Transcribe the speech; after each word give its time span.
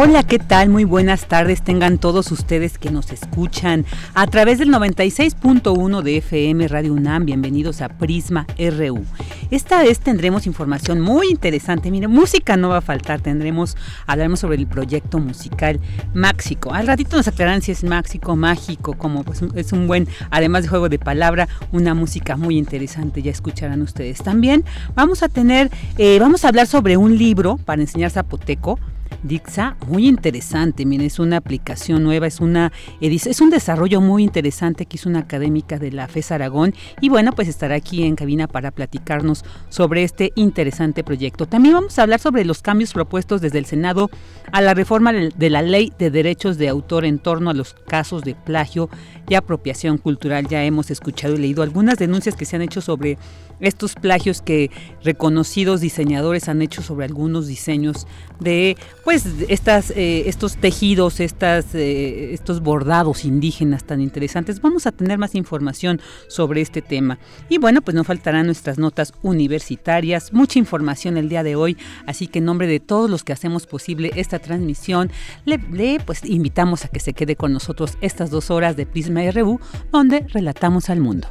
Hola, 0.00 0.22
¿qué 0.22 0.38
tal? 0.38 0.68
Muy 0.68 0.84
buenas 0.84 1.26
tardes. 1.26 1.60
Tengan 1.60 1.98
todos 1.98 2.30
ustedes 2.30 2.78
que 2.78 2.88
nos 2.88 3.10
escuchan 3.10 3.84
a 4.14 4.28
través 4.28 4.60
del 4.60 4.68
96.1 4.68 6.02
de 6.02 6.18
FM 6.18 6.68
Radio 6.68 6.92
UNAM. 6.92 7.24
Bienvenidos 7.24 7.80
a 7.82 7.88
Prisma 7.88 8.46
RU. 8.56 9.04
Esta 9.50 9.82
vez 9.82 9.98
tendremos 9.98 10.46
información 10.46 11.00
muy 11.00 11.30
interesante. 11.30 11.90
Mire, 11.90 12.06
música 12.06 12.56
no 12.56 12.68
va 12.68 12.76
a 12.76 12.80
faltar. 12.80 13.22
Tendremos, 13.22 13.76
hablaremos 14.06 14.38
sobre 14.38 14.58
el 14.58 14.68
proyecto 14.68 15.18
musical 15.18 15.80
Máxico. 16.14 16.72
Al 16.72 16.86
ratito 16.86 17.16
nos 17.16 17.26
aclararán 17.26 17.62
si 17.62 17.72
es 17.72 17.82
Máxico, 17.82 18.36
mágico, 18.36 18.94
como 18.96 19.24
pues 19.24 19.42
es 19.56 19.72
un 19.72 19.88
buen, 19.88 20.06
además 20.30 20.62
de 20.62 20.68
juego 20.68 20.88
de 20.88 21.00
palabra, 21.00 21.48
una 21.72 21.94
música 21.94 22.36
muy 22.36 22.56
interesante. 22.56 23.20
Ya 23.20 23.32
escucharán 23.32 23.82
ustedes. 23.82 24.22
También 24.22 24.64
vamos 24.94 25.24
a 25.24 25.28
tener, 25.28 25.72
eh, 25.96 26.20
vamos 26.20 26.44
a 26.44 26.50
hablar 26.50 26.68
sobre 26.68 26.96
un 26.96 27.18
libro 27.18 27.56
para 27.56 27.82
enseñar 27.82 28.12
zapoteco 28.12 28.78
Dixa, 29.22 29.76
muy 29.88 30.06
interesante, 30.06 30.86
miren, 30.86 31.06
es 31.06 31.18
una 31.18 31.38
aplicación 31.38 32.04
nueva, 32.04 32.26
es 32.26 32.40
una 32.40 32.72
es 33.00 33.40
un 33.40 33.50
desarrollo 33.50 34.00
muy 34.00 34.22
interesante 34.22 34.86
que 34.86 34.96
hizo 34.96 35.08
una 35.08 35.20
académica 35.20 35.78
de 35.78 35.90
la 35.90 36.06
FES 36.06 36.32
Aragón 36.32 36.74
y 37.00 37.08
bueno, 37.08 37.32
pues 37.32 37.48
estará 37.48 37.74
aquí 37.74 38.04
en 38.04 38.16
cabina 38.16 38.46
para 38.46 38.70
platicarnos 38.70 39.44
sobre 39.68 40.04
este 40.04 40.32
interesante 40.36 41.02
proyecto. 41.04 41.46
También 41.46 41.74
vamos 41.74 41.98
a 41.98 42.02
hablar 42.02 42.20
sobre 42.20 42.44
los 42.44 42.62
cambios 42.62 42.92
propuestos 42.92 43.40
desde 43.40 43.58
el 43.58 43.66
Senado 43.66 44.10
a 44.52 44.60
la 44.60 44.74
reforma 44.74 45.12
de 45.12 45.50
la 45.50 45.62
Ley 45.62 45.92
de 45.98 46.10
Derechos 46.10 46.58
de 46.58 46.68
Autor 46.68 47.04
en 47.04 47.18
torno 47.18 47.50
a 47.50 47.54
los 47.54 47.74
casos 47.86 48.22
de 48.22 48.34
plagio 48.34 48.88
y 49.28 49.34
apropiación 49.34 49.98
cultural. 49.98 50.46
Ya 50.48 50.64
hemos 50.64 50.90
escuchado 50.90 51.34
y 51.34 51.38
leído 51.38 51.62
algunas 51.62 51.98
denuncias 51.98 52.34
que 52.34 52.44
se 52.44 52.56
han 52.56 52.62
hecho 52.62 52.80
sobre 52.80 53.18
estos 53.60 53.94
plagios 53.94 54.40
que 54.40 54.70
reconocidos 55.02 55.80
diseñadores 55.80 56.48
han 56.48 56.62
hecho 56.62 56.80
sobre 56.82 57.06
algunos 57.06 57.48
diseños 57.48 58.06
de 58.38 58.76
pues 59.04 59.26
estas 59.48 59.90
eh, 59.90 60.28
estos 60.28 60.56
tejidos 60.56 61.18
estas 61.18 61.74
eh, 61.74 62.32
estos 62.32 62.60
bordados 62.60 63.24
indígenas 63.24 63.84
tan 63.84 64.00
interesantes. 64.00 64.60
Vamos 64.60 64.86
a 64.86 64.92
tener 64.92 65.18
más 65.18 65.34
información 65.34 66.00
sobre 66.28 66.60
este 66.60 66.82
tema. 66.82 67.18
Y 67.48 67.58
bueno 67.58 67.82
pues 67.82 67.94
no 67.96 68.04
faltarán 68.04 68.46
nuestras 68.46 68.78
notas 68.78 69.12
universitarias 69.22 70.32
mucha 70.32 70.58
información 70.58 71.16
el 71.16 71.28
día 71.28 71.42
de 71.42 71.56
hoy. 71.56 71.76
Así 72.06 72.26
que 72.26 72.38
en 72.38 72.44
nombre 72.44 72.66
de 72.66 72.80
todos 72.80 73.10
los 73.10 73.24
que 73.24 73.32
hacemos 73.32 73.66
posible 73.66 74.12
esta 74.14 74.38
transmisión 74.38 75.10
le, 75.44 75.58
pues 76.04 76.24
invitamos 76.24 76.84
a 76.84 76.88
que 76.88 77.00
se 77.00 77.12
quede 77.12 77.36
con 77.36 77.52
nosotros 77.52 77.98
estas 78.00 78.30
dos 78.30 78.50
horas 78.50 78.76
de 78.76 78.86
Prisma 78.86 79.17
RU 79.30 79.60
donde 79.90 80.24
relatamos 80.28 80.90
al 80.90 81.00
mundo 81.00 81.28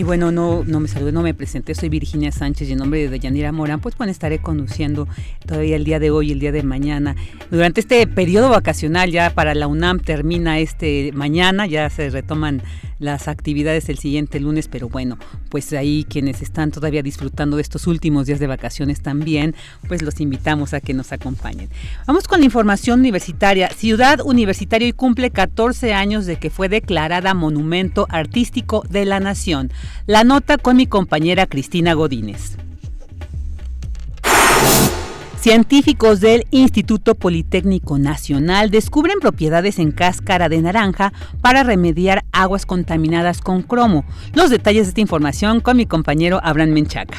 Y 0.00 0.02
bueno, 0.02 0.32
no, 0.32 0.64
no 0.64 0.80
me 0.80 0.88
saludé, 0.88 1.12
no 1.12 1.20
me 1.20 1.34
presenté, 1.34 1.74
soy 1.74 1.90
Virginia 1.90 2.32
Sánchez 2.32 2.70
y 2.70 2.72
en 2.72 2.78
nombre 2.78 3.06
de 3.06 3.18
Yanira 3.18 3.52
Morán, 3.52 3.80
pues 3.80 3.98
bueno, 3.98 4.10
estaré 4.10 4.38
conduciendo 4.38 5.06
todavía 5.44 5.76
el 5.76 5.84
día 5.84 5.98
de 5.98 6.10
hoy, 6.10 6.32
el 6.32 6.40
día 6.40 6.52
de 6.52 6.62
mañana. 6.62 7.16
Durante 7.50 7.82
este 7.82 8.06
periodo 8.06 8.48
vacacional, 8.48 9.10
ya 9.10 9.28
para 9.28 9.54
la 9.54 9.66
UNAM 9.66 10.00
termina 10.00 10.58
este 10.58 11.12
mañana, 11.12 11.66
ya 11.66 11.90
se 11.90 12.08
retoman 12.08 12.62
las 13.00 13.28
actividades 13.28 13.88
el 13.88 13.98
siguiente 13.98 14.38
lunes, 14.40 14.68
pero 14.68 14.88
bueno, 14.88 15.18
pues 15.48 15.72
ahí 15.72 16.06
quienes 16.08 16.42
están 16.42 16.70
todavía 16.70 17.02
disfrutando 17.02 17.56
de 17.56 17.62
estos 17.62 17.86
últimos 17.86 18.26
días 18.26 18.38
de 18.38 18.46
vacaciones 18.46 19.00
también, 19.00 19.54
pues 19.88 20.02
los 20.02 20.20
invitamos 20.20 20.74
a 20.74 20.80
que 20.80 20.94
nos 20.94 21.10
acompañen. 21.10 21.70
Vamos 22.06 22.28
con 22.28 22.40
la 22.40 22.46
información 22.46 23.00
universitaria. 23.00 23.70
Ciudad 23.70 24.20
Universitaria 24.22 24.86
y 24.86 24.92
cumple 24.92 25.30
14 25.30 25.94
años 25.94 26.26
de 26.26 26.36
que 26.36 26.50
fue 26.50 26.68
declarada 26.68 27.32
Monumento 27.34 28.06
Artístico 28.10 28.84
de 28.88 29.06
la 29.06 29.18
Nación. 29.18 29.72
La 30.06 30.24
nota 30.24 30.58
con 30.58 30.76
mi 30.76 30.86
compañera 30.86 31.46
Cristina 31.46 31.94
Godínez. 31.94 32.56
Científicos 35.40 36.20
del 36.20 36.46
Instituto 36.50 37.14
Politécnico 37.14 37.98
Nacional 37.98 38.70
descubren 38.70 39.20
propiedades 39.20 39.78
en 39.78 39.90
cáscara 39.90 40.50
de 40.50 40.60
naranja 40.60 41.14
para 41.40 41.62
remediar 41.62 42.24
aguas 42.30 42.66
contaminadas 42.66 43.40
con 43.40 43.62
cromo. 43.62 44.04
Los 44.34 44.50
detalles 44.50 44.84
de 44.84 44.88
esta 44.90 45.00
información 45.00 45.60
con 45.60 45.78
mi 45.78 45.86
compañero 45.86 46.40
Abraham 46.42 46.72
Menchaca. 46.72 47.16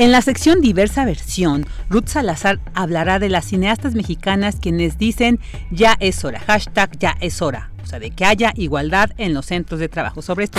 En 0.00 0.12
la 0.12 0.22
sección 0.22 0.62
Diversa 0.62 1.04
Versión, 1.04 1.66
Ruth 1.90 2.06
Salazar 2.06 2.58
hablará 2.72 3.18
de 3.18 3.28
las 3.28 3.44
cineastas 3.44 3.94
mexicanas 3.94 4.56
quienes 4.58 4.96
dicen 4.96 5.38
ya 5.70 5.98
es 6.00 6.24
hora, 6.24 6.40
hashtag 6.40 6.98
ya 6.98 7.18
es 7.20 7.42
hora, 7.42 7.70
o 7.82 7.86
sea, 7.86 7.98
de 7.98 8.10
que 8.10 8.24
haya 8.24 8.54
igualdad 8.56 9.10
en 9.18 9.34
los 9.34 9.44
centros 9.44 9.78
de 9.78 9.90
trabajo. 9.90 10.22
Sobre 10.22 10.44
esto. 10.44 10.58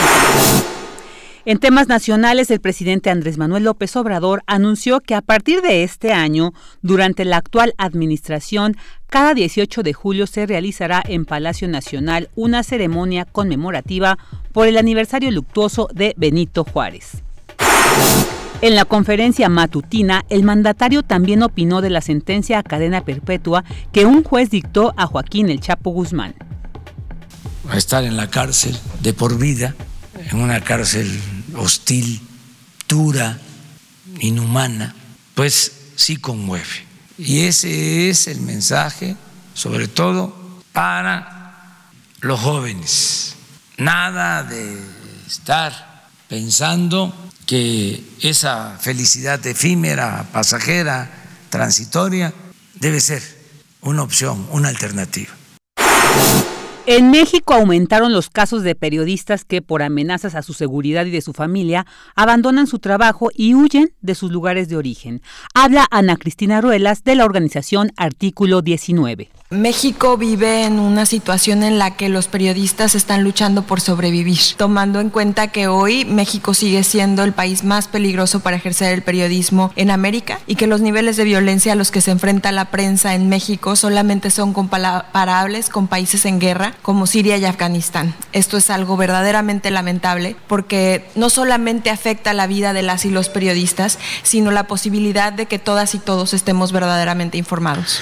En 1.46 1.58
temas 1.58 1.88
nacionales, 1.88 2.52
el 2.52 2.62
presidente 2.62 3.10
Andrés 3.10 3.40
Manuel 3.40 3.64
López 3.64 3.96
Obrador 3.96 4.44
anunció 4.46 5.00
que 5.00 5.16
a 5.16 5.24
partir 5.24 5.64
de 5.64 5.82
este 5.82 6.14
año, 6.14 6.54
durante 6.84 7.26
la 7.26 7.38
actual 7.38 7.74
administración, 7.80 8.78
cada 9.08 9.34
18 9.34 9.82
de 9.82 9.94
julio 9.94 10.28
se 10.28 10.46
realizará 10.46 11.02
en 11.04 11.26
Palacio 11.26 11.68
Nacional 11.68 12.30
una 12.36 12.62
ceremonia 12.62 13.26
conmemorativa 13.26 14.20
por 14.54 14.68
el 14.68 14.78
aniversario 14.78 15.32
luctuoso 15.32 15.90
de 15.96 16.14
Benito 16.16 16.64
Juárez. 16.64 17.24
En 18.62 18.76
la 18.76 18.86
conferencia 18.86 19.50
matutina, 19.50 20.24
el 20.30 20.44
mandatario 20.44 21.02
también 21.02 21.42
opinó 21.42 21.82
de 21.82 21.90
la 21.90 22.00
sentencia 22.00 22.60
a 22.60 22.64
cadena 22.64 23.04
perpetua 23.04 23.64
que 23.92 24.06
un 24.06 24.24
juez 24.24 24.52
dictó 24.52 24.94
a 24.98 25.08
Joaquín 25.08 25.50
El 25.50 25.60
Chapo 25.60 25.90
Guzmán. 25.90 26.36
Estar 27.74 28.04
en 28.04 28.18
la 28.18 28.30
cárcel 28.30 28.78
de 29.02 29.14
por 29.14 29.40
vida 29.40 29.74
en 30.30 30.40
una 30.40 30.62
cárcel 30.62 31.10
hostil, 31.56 32.22
dura, 32.88 33.40
inhumana, 34.20 34.94
pues 35.34 35.94
sí 35.96 36.18
conmueve. 36.18 36.86
Y 37.18 37.46
ese 37.46 38.10
es 38.12 38.28
el 38.28 38.42
mensaje, 38.42 39.16
sobre 39.56 39.88
todo 39.88 40.36
para 40.72 41.90
los 42.20 42.40
jóvenes. 42.40 43.36
Nada 43.78 44.44
de 44.44 44.78
estar 45.26 46.04
pensando 46.28 47.12
que 47.52 48.02
esa 48.22 48.78
felicidad 48.80 49.46
efímera, 49.46 50.26
pasajera, 50.32 51.12
transitoria, 51.50 52.34
debe 52.76 53.02
ser 53.02 53.22
una 53.82 54.04
opción, 54.04 54.48
una 54.52 54.70
alternativa. 54.70 55.34
En 56.88 57.12
México 57.12 57.54
aumentaron 57.54 58.12
los 58.12 58.32
casos 58.32 58.64
de 58.64 58.74
periodistas 58.74 59.46
que 59.46 59.62
por 59.62 59.84
amenazas 59.84 60.34
a 60.34 60.42
su 60.42 60.54
seguridad 60.54 61.06
y 61.06 61.12
de 61.12 61.22
su 61.22 61.32
familia 61.32 61.86
abandonan 62.16 62.66
su 62.66 62.80
trabajo 62.80 63.30
y 63.36 63.54
huyen 63.54 63.94
de 64.02 64.16
sus 64.16 64.32
lugares 64.32 64.68
de 64.68 64.78
origen. 64.78 65.22
Habla 65.54 65.86
Ana 65.92 66.18
Cristina 66.18 66.60
Ruelas 66.60 67.04
de 67.04 67.14
la 67.14 67.26
organización 67.26 67.92
Artículo 67.98 68.64
19. 68.64 69.30
México 69.52 70.18
vive 70.18 70.64
en 70.64 70.80
una 70.80 71.06
situación 71.06 71.62
en 71.62 71.78
la 71.78 71.98
que 71.98 72.10
los 72.10 72.28
periodistas 72.28 72.96
están 72.96 73.24
luchando 73.24 73.64
por 73.64 73.80
sobrevivir, 73.82 74.40
tomando 74.58 75.02
en 75.02 75.10
cuenta 75.10 75.50
que 75.50 75.68
hoy 75.68 76.06
México 76.06 76.54
sigue 76.54 76.84
siendo 76.84 77.24
el 77.24 77.34
país 77.34 77.64
más 77.64 77.90
peligroso 77.90 78.40
para 78.40 78.56
ejercer 78.56 78.94
el 78.94 79.04
periodismo 79.04 79.72
en 79.76 79.92
América 79.92 80.40
y 80.48 80.56
que 80.56 80.68
los 80.68 80.82
niveles 80.82 81.18
de 81.18 81.26
violencia 81.26 81.74
a 81.74 81.76
los 81.76 81.92
que 81.92 82.02
se 82.02 82.12
enfrenta 82.12 82.52
la 82.52 82.72
prensa 82.72 83.14
en 83.14 83.30
México 83.30 83.76
solamente 83.76 84.32
son 84.32 84.54
comparables 84.54 85.70
con 85.70 85.88
países 85.88 86.26
en 86.26 86.40
guerra 86.40 86.71
como 86.82 87.08
Siria 87.08 87.38
y 87.38 87.46
Afganistán. 87.46 88.14
Esto 88.34 88.58
es 88.58 88.70
algo 88.70 88.98
verdaderamente 88.98 89.72
lamentable 89.72 90.36
porque 90.48 91.06
no 91.16 91.30
solamente 91.30 91.90
afecta 91.90 92.34
la 92.34 92.48
vida 92.48 92.74
de 92.74 92.82
las 92.82 93.06
y 93.06 93.10
los 93.10 93.30
periodistas, 93.30 94.00
sino 94.24 94.52
la 94.52 94.68
posibilidad 94.68 95.34
de 95.34 95.46
que 95.46 95.60
todas 95.60 95.96
y 95.96 96.00
todos 96.00 96.34
estemos 96.34 96.72
verdaderamente 96.72 97.38
informados. 97.38 98.02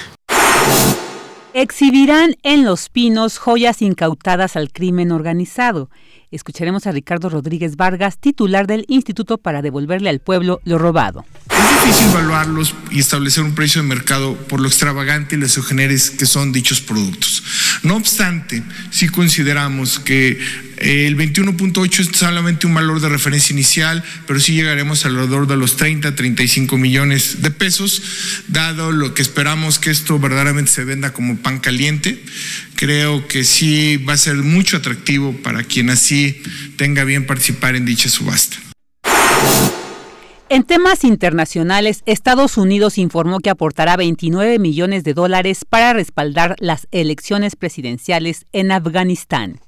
Exhibirán 1.54 2.36
en 2.44 2.64
Los 2.64 2.90
Pinos 2.90 3.40
joyas 3.40 3.82
incautadas 3.82 4.56
al 4.56 4.72
crimen 4.72 5.12
organizado. 5.12 5.90
Escucharemos 6.32 6.86
a 6.86 6.92
Ricardo 6.92 7.30
Rodríguez 7.30 7.76
Vargas, 7.76 8.20
titular 8.20 8.68
del 8.68 8.86
Instituto 8.88 9.40
para 9.40 9.64
devolverle 9.64 10.10
al 10.10 10.20
pueblo 10.20 10.62
lo 10.64 10.78
robado. 10.78 11.26
Es 11.50 11.86
difícil 11.86 12.10
evaluarlos 12.12 12.76
y 12.92 13.00
establecer 13.00 13.44
un 13.44 13.56
precio 13.56 13.82
de 13.82 13.88
mercado 13.88 14.36
por 14.36 14.60
lo 14.60 14.68
extravagante 14.68 15.36
y 15.36 15.40
lesogeneres 15.40 16.12
que 16.12 16.28
son 16.28 16.52
dichos 16.52 16.82
productos. 16.82 17.44
No 17.82 17.96
obstante, 17.96 18.62
sí 18.92 19.10
consideramos 19.10 20.00
que 20.00 20.40
eh, 20.78 21.08
el 21.08 21.18
21.8 21.18 22.00
es 22.00 22.18
solamente 22.18 22.68
un 22.68 22.74
valor 22.74 23.02
de 23.02 23.10
referencia 23.10 23.54
inicial, 23.54 24.04
pero 24.28 24.40
sí 24.40 24.54
llegaremos 24.54 25.06
alrededor 25.06 25.48
de 25.48 25.58
los 25.58 25.78
30, 25.78 26.16
35 26.16 26.78
millones 26.78 27.42
de 27.42 27.52
pesos, 27.52 28.02
dado 28.48 28.92
lo 28.92 29.14
que 29.14 29.22
esperamos 29.22 29.80
que 29.80 29.90
esto 29.90 30.20
verdaderamente 30.20 30.72
se 30.72 30.84
venda 30.86 31.12
como 31.12 31.38
pan 31.38 31.60
caliente. 31.60 32.24
Creo 32.80 33.28
que 33.28 33.44
sí 33.44 33.98
va 33.98 34.14
a 34.14 34.18
ser 34.18 34.36
mucho 34.36 34.78
atractivo 34.78 35.34
para 35.44 35.64
quien 35.64 35.90
así 35.90 36.42
tenga 36.78 37.04
bien 37.04 37.28
participar 37.28 37.76
en 37.76 37.86
dicha 37.86 38.08
subasta. 38.08 38.56
En 40.48 40.64
temas 40.64 41.04
internacionales, 41.04 42.04
Estados 42.06 42.56
Unidos 42.56 42.98
informó 42.98 43.42
que 43.42 43.50
aportará 43.50 43.98
29 43.98 44.60
millones 44.60 45.04
de 45.04 45.14
dólares 45.14 45.66
para 45.66 45.92
respaldar 45.92 46.56
las 46.60 46.88
elecciones 46.92 47.58
presidenciales 47.58 48.46
en 48.54 48.72
Afganistán. 48.72 49.60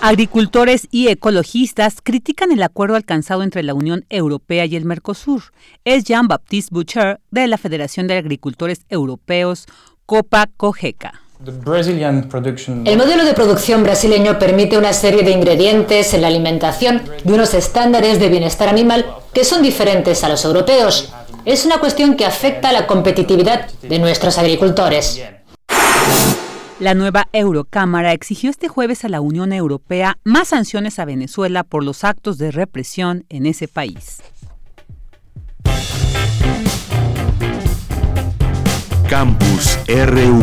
Agricultores 0.00 0.88
y 0.90 1.08
ecologistas 1.08 1.98
critican 2.02 2.50
el 2.50 2.62
acuerdo 2.62 2.96
alcanzado 2.96 3.44
entre 3.44 3.62
la 3.62 3.72
Unión 3.72 4.04
Europea 4.08 4.64
y 4.64 4.74
el 4.74 4.84
Mercosur. 4.84 5.52
Es 5.84 6.02
Jean-Baptiste 6.02 6.74
Boucher 6.74 7.20
de 7.30 7.46
la 7.46 7.56
Federación 7.56 8.08
de 8.08 8.16
Agricultores 8.16 8.80
Europeos, 8.88 9.66
Copa 10.12 10.46
Cogeca. 10.58 11.22
El 12.84 12.98
modelo 12.98 13.24
de 13.24 13.32
producción 13.32 13.82
brasileño 13.82 14.38
permite 14.38 14.76
una 14.76 14.92
serie 14.92 15.22
de 15.22 15.30
ingredientes 15.30 16.12
en 16.12 16.20
la 16.20 16.26
alimentación 16.26 17.00
de 17.24 17.32
unos 17.32 17.54
estándares 17.54 18.20
de 18.20 18.28
bienestar 18.28 18.68
animal 18.68 19.06
que 19.32 19.42
son 19.46 19.62
diferentes 19.62 20.22
a 20.22 20.28
los 20.28 20.44
europeos. 20.44 21.10
Es 21.46 21.64
una 21.64 21.78
cuestión 21.78 22.14
que 22.14 22.26
afecta 22.26 22.68
a 22.68 22.72
la 22.74 22.86
competitividad 22.86 23.70
de 23.80 23.98
nuestros 23.98 24.36
agricultores. 24.36 25.18
La 26.78 26.92
nueva 26.92 27.28
Eurocámara 27.32 28.12
exigió 28.12 28.50
este 28.50 28.68
jueves 28.68 29.06
a 29.06 29.08
la 29.08 29.22
Unión 29.22 29.54
Europea 29.54 30.18
más 30.24 30.48
sanciones 30.48 30.98
a 30.98 31.06
Venezuela 31.06 31.64
por 31.64 31.82
los 31.82 32.04
actos 32.04 32.36
de 32.36 32.50
represión 32.50 33.24
en 33.30 33.46
ese 33.46 33.66
país. 33.66 34.20
Campus 39.12 39.78
RU 39.88 40.40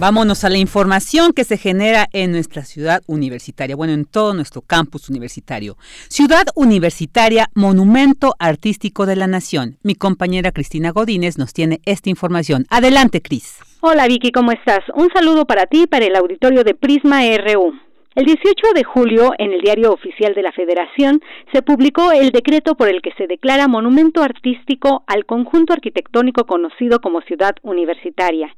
Vámonos 0.00 0.42
a 0.42 0.48
la 0.48 0.58
información 0.58 1.32
que 1.32 1.44
se 1.44 1.56
genera 1.56 2.08
en 2.12 2.32
nuestra 2.32 2.64
ciudad 2.64 3.00
universitaria, 3.06 3.76
bueno, 3.76 3.92
en 3.92 4.06
todo 4.06 4.34
nuestro 4.34 4.60
campus 4.62 5.08
universitario. 5.08 5.76
Ciudad 6.08 6.46
Universitaria, 6.56 7.46
Monumento 7.54 8.34
Artístico 8.40 9.06
de 9.06 9.14
la 9.14 9.28
Nación. 9.28 9.78
Mi 9.84 9.94
compañera 9.94 10.50
Cristina 10.50 10.90
Godínez 10.90 11.38
nos 11.38 11.52
tiene 11.52 11.80
esta 11.84 12.10
información. 12.10 12.66
Adelante, 12.70 13.22
Cris. 13.22 13.58
Hola, 13.82 14.08
Vicky, 14.08 14.32
¿cómo 14.32 14.50
estás? 14.50 14.80
Un 14.96 15.10
saludo 15.14 15.44
para 15.44 15.66
ti 15.66 15.82
y 15.82 15.86
para 15.86 16.06
el 16.06 16.16
auditorio 16.16 16.64
de 16.64 16.74
Prisma 16.74 17.20
RU. 17.36 17.87
El 18.18 18.24
18 18.24 18.72
de 18.74 18.82
julio, 18.82 19.30
en 19.38 19.52
el 19.52 19.60
Diario 19.60 19.92
Oficial 19.92 20.34
de 20.34 20.42
la 20.42 20.50
Federación, 20.50 21.20
se 21.52 21.62
publicó 21.62 22.10
el 22.10 22.32
decreto 22.32 22.74
por 22.74 22.88
el 22.88 23.00
que 23.00 23.12
se 23.12 23.28
declara 23.28 23.68
monumento 23.68 24.24
artístico 24.24 25.04
al 25.06 25.24
conjunto 25.24 25.72
arquitectónico 25.72 26.44
conocido 26.44 26.98
como 26.98 27.20
Ciudad 27.20 27.54
Universitaria 27.62 28.56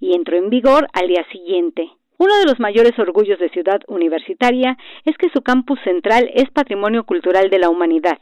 y 0.00 0.14
entró 0.14 0.38
en 0.38 0.48
vigor 0.48 0.88
al 0.94 1.08
día 1.08 1.26
siguiente. 1.30 1.90
Uno 2.16 2.34
de 2.38 2.46
los 2.46 2.58
mayores 2.58 2.98
orgullos 2.98 3.38
de 3.38 3.50
Ciudad 3.50 3.82
Universitaria 3.86 4.78
es 5.04 5.14
que 5.18 5.28
su 5.28 5.42
campus 5.42 5.78
central 5.84 6.30
es 6.32 6.48
Patrimonio 6.50 7.04
Cultural 7.04 7.50
de 7.50 7.58
la 7.58 7.68
Humanidad. 7.68 8.16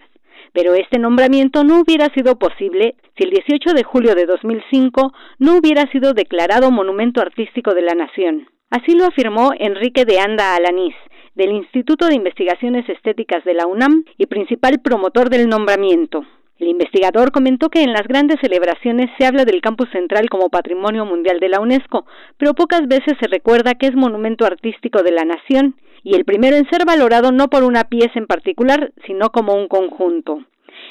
Pero 0.53 0.75
este 0.75 0.99
nombramiento 0.99 1.63
no 1.63 1.83
hubiera 1.83 2.13
sido 2.15 2.37
posible 2.37 2.97
si 3.17 3.23
el 3.23 3.31
18 3.31 3.75
de 3.75 3.85
julio 3.85 4.17
de 4.17 4.27
2005 4.27 5.13
no 5.39 5.57
hubiera 5.57 5.89
sido 5.93 6.15
declarado 6.15 6.73
Monumento 6.73 7.21
Artístico 7.21 7.75
de 7.75 7.83
la 7.83 7.95
Nación. 7.95 8.49
Así 8.71 8.95
lo 8.95 9.05
afirmó 9.05 9.51
Enrique 9.59 10.05
de 10.05 10.21
Anda 10.21 10.55
Alanís, 10.55 10.95
del 11.35 11.51
Instituto 11.51 12.07
de 12.07 12.15
Investigaciones 12.15 12.89
Estéticas 12.89 13.45
de 13.45 13.55
la 13.55 13.67
UNAM 13.67 14.05
y 14.17 14.27
principal 14.27 14.79
promotor 14.79 15.29
del 15.29 15.49
nombramiento. 15.49 16.25
El 16.61 16.69
investigador 16.69 17.33
comentó 17.33 17.69
que 17.69 17.83
en 17.83 17.93
las 17.93 18.07
grandes 18.07 18.39
celebraciones 18.41 19.11
se 19.19 19.27
habla 19.27 19.45
del 19.45 19.61
campus 19.61 19.89
central 19.91 20.29
como 20.31 20.51
patrimonio 20.51 21.05
mundial 21.05 21.41
de 21.41 21.49
la 21.49 21.59
UNESCO, 21.59 22.07
pero 22.37 22.55
pocas 22.55 22.87
veces 22.87 23.15
se 23.19 23.27
recuerda 23.27 23.75
que 23.75 23.87
es 23.87 23.97
monumento 23.97 24.45
artístico 24.45 25.03
de 25.03 25.11
la 25.11 25.25
nación 25.25 25.75
y 26.05 26.15
el 26.15 26.25
primero 26.25 26.55
en 26.55 26.69
ser 26.71 26.85
valorado 26.87 27.33
no 27.33 27.49
por 27.49 27.65
una 27.65 27.85
pieza 27.85 28.21
en 28.21 28.27
particular, 28.27 28.93
sino 29.05 29.31
como 29.31 29.55
un 29.55 29.67
conjunto. 29.67 30.45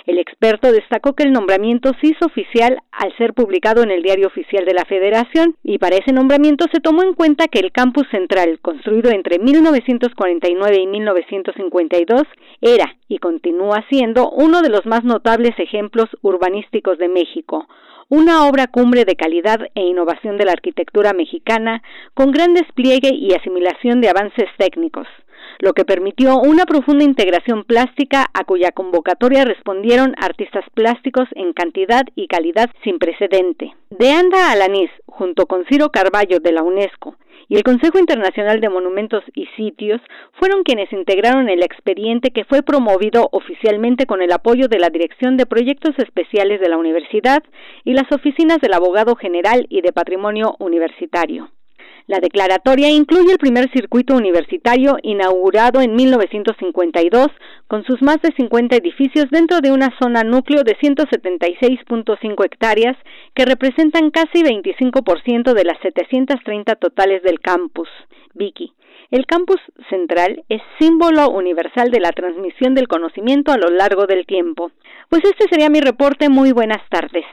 El 0.10 0.18
experto 0.18 0.72
destacó 0.72 1.14
que 1.14 1.22
el 1.22 1.32
nombramiento 1.32 1.92
se 2.02 2.08
hizo 2.08 2.26
oficial 2.26 2.80
al 2.92 3.16
ser 3.18 3.36
publicado 3.36 3.84
en 3.84 3.92
el 3.92 4.02
Diario 4.02 4.26
Oficial 4.26 4.66
de 4.66 4.74
la 4.74 4.84
Federación 4.86 5.56
y 5.64 5.78
para 5.78 5.98
ese 5.98 6.14
nombramiento 6.14 6.66
se 6.74 6.80
tomó 6.80 7.04
en 7.04 7.14
cuenta 7.14 7.48
que 7.48 7.60
el 7.60 7.72
campus 7.72 8.08
central, 8.10 8.58
construido 8.60 9.12
entre 9.12 9.38
1949 9.38 10.78
y 10.80 10.88
1952, 10.88 12.24
era 12.60 12.96
y 13.08 13.20
continúa 13.20 13.86
siendo 13.88 14.32
uno 14.32 14.64
de 14.64 14.70
los 14.70 14.84
más 14.88 15.04
notables 15.04 15.54
ejemplos 15.60 16.08
urbanísticos 16.24 16.98
de 16.98 17.08
México, 17.08 17.68
una 18.08 18.48
obra 18.48 18.66
cumbre 18.66 19.06
de 19.06 19.16
calidad 19.16 19.60
e 19.76 19.82
innovación 19.82 20.38
de 20.38 20.46
la 20.46 20.54
arquitectura 20.54 21.14
mexicana, 21.14 21.84
con 22.16 22.32
gran 22.32 22.56
despliegue 22.56 23.14
y 23.14 23.36
asimilación 23.36 24.02
de 24.02 24.10
avances 24.10 24.50
técnicos 24.58 25.08
lo 25.60 25.74
que 25.74 25.86
permitió 25.86 26.40
una 26.40 26.66
profunda 26.66 27.04
integración 27.04 27.64
plástica 27.66 28.26
a 28.34 28.44
cuya 28.46 28.72
convocatoria 28.72 29.46
respondieron 29.46 30.16
artistas 30.18 30.64
plásticos 30.74 31.28
en 31.36 31.54
cantidad 31.54 32.04
y 32.16 32.28
calidad 32.28 32.70
sin 32.84 32.98
precedente. 32.98 33.76
De 33.90 34.12
Anda 34.12 34.52
Alanís, 34.52 34.90
junto 35.06 35.46
con 35.46 35.66
Ciro 35.66 35.90
Carballo 35.90 36.40
de 36.40 36.54
la 36.54 36.64
UNESCO, 36.64 37.16
y 37.50 37.58
el 37.58 37.64
Consejo 37.64 37.98
Internacional 37.98 38.62
de 38.62 38.70
Monumentos 38.70 39.24
y 39.34 39.48
Sitios 39.58 40.00
fueron 40.34 40.64
quienes 40.64 40.94
integraron 40.94 41.50
el 41.50 41.64
expediente 41.64 42.30
que 42.30 42.46
fue 42.46 42.62
promovido 42.62 43.28
oficialmente 43.32 44.06
con 44.06 44.22
el 44.22 44.32
apoyo 44.32 44.68
de 44.68 44.80
la 44.80 44.90
Dirección 44.90 45.36
de 45.36 45.48
Proyectos 45.48 45.98
Especiales 45.98 46.62
de 46.62 46.70
la 46.70 46.78
Universidad 46.78 47.44
y 47.84 47.94
las 47.94 48.10
oficinas 48.12 48.60
del 48.62 48.74
Abogado 48.74 49.16
General 49.16 49.66
y 49.70 49.82
de 49.82 49.92
Patrimonio 49.92 50.56
Universitario. 50.60 51.50
La 52.10 52.20
declaratoria 52.20 52.90
incluye 52.90 53.34
el 53.34 53.38
primer 53.38 53.70
circuito 53.72 54.16
universitario 54.16 54.98
inaugurado 55.04 55.80
en 55.80 55.96
1952 55.96 57.28
con 57.68 57.84
sus 57.84 58.02
más 58.02 58.20
de 58.24 58.34
50 58.36 58.76
edificios 58.78 59.28
dentro 59.30 59.60
de 59.62 59.72
una 59.72 59.96
zona 60.02 60.24
núcleo 60.24 60.64
de 60.64 60.76
176.5 60.78 62.46
hectáreas 62.46 62.98
que 63.36 63.46
representan 63.46 64.10
casi 64.10 64.42
25% 64.42 65.54
de 65.54 65.64
las 65.64 65.78
730 65.84 66.78
totales 66.78 67.22
del 67.22 67.42
campus. 67.42 67.88
Vicky, 68.34 68.74
el 69.12 69.28
campus 69.28 69.62
central 69.92 70.44
es 70.50 70.64
símbolo 70.80 71.30
universal 71.30 71.92
de 71.92 72.00
la 72.00 72.10
transmisión 72.10 72.74
del 72.74 72.88
conocimiento 72.88 73.52
a 73.52 73.60
lo 73.60 73.70
largo 73.70 74.08
del 74.08 74.26
tiempo. 74.26 74.72
Pues 75.10 75.22
este 75.26 75.46
sería 75.48 75.70
mi 75.70 75.80
reporte. 75.80 76.28
Muy 76.28 76.54
buenas 76.54 76.82
tardes. 76.90 77.26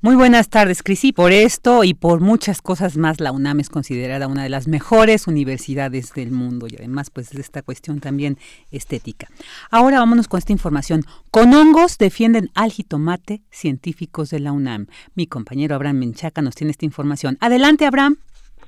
Muy 0.00 0.14
buenas 0.14 0.48
tardes, 0.48 0.84
Cris. 0.84 1.04
Y 1.04 1.12
por 1.12 1.32
esto 1.32 1.82
y 1.82 1.92
por 1.92 2.20
muchas 2.20 2.62
cosas 2.62 2.96
más, 2.96 3.18
la 3.18 3.32
UNAM 3.32 3.58
es 3.58 3.68
considerada 3.68 4.28
una 4.28 4.44
de 4.44 4.48
las 4.48 4.68
mejores 4.68 5.26
universidades 5.26 6.14
del 6.14 6.30
mundo 6.30 6.68
y 6.70 6.76
además, 6.76 7.10
pues, 7.10 7.30
de 7.30 7.40
esta 7.40 7.62
cuestión 7.62 7.98
también 7.98 8.38
estética. 8.70 9.26
Ahora 9.72 9.98
vámonos 9.98 10.28
con 10.28 10.38
esta 10.38 10.52
información. 10.52 11.02
Con 11.32 11.52
hongos 11.52 11.98
defienden 11.98 12.50
al 12.54 12.70
jitomate 12.70 13.42
científicos 13.50 14.30
de 14.30 14.38
la 14.38 14.52
UNAM. 14.52 14.86
Mi 15.16 15.26
compañero 15.26 15.74
Abraham 15.74 15.98
Menchaca 15.98 16.42
nos 16.42 16.54
tiene 16.54 16.70
esta 16.70 16.84
información. 16.84 17.36
Adelante, 17.40 17.84
Abraham. 17.84 18.18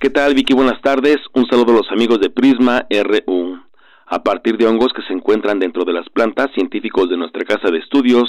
¿Qué 0.00 0.10
tal, 0.10 0.34
Vicky? 0.34 0.52
Buenas 0.52 0.82
tardes. 0.82 1.18
Un 1.32 1.46
saludo 1.46 1.74
a 1.74 1.76
los 1.76 1.92
amigos 1.92 2.18
de 2.20 2.30
Prisma 2.30 2.86
RU. 2.90 3.56
A 4.06 4.24
partir 4.24 4.56
de 4.56 4.66
hongos 4.66 4.92
que 4.92 5.02
se 5.02 5.12
encuentran 5.12 5.60
dentro 5.60 5.84
de 5.84 5.92
las 5.92 6.08
plantas, 6.08 6.48
científicos 6.56 7.08
de 7.08 7.16
nuestra 7.16 7.44
casa 7.44 7.70
de 7.70 7.78
estudios 7.78 8.24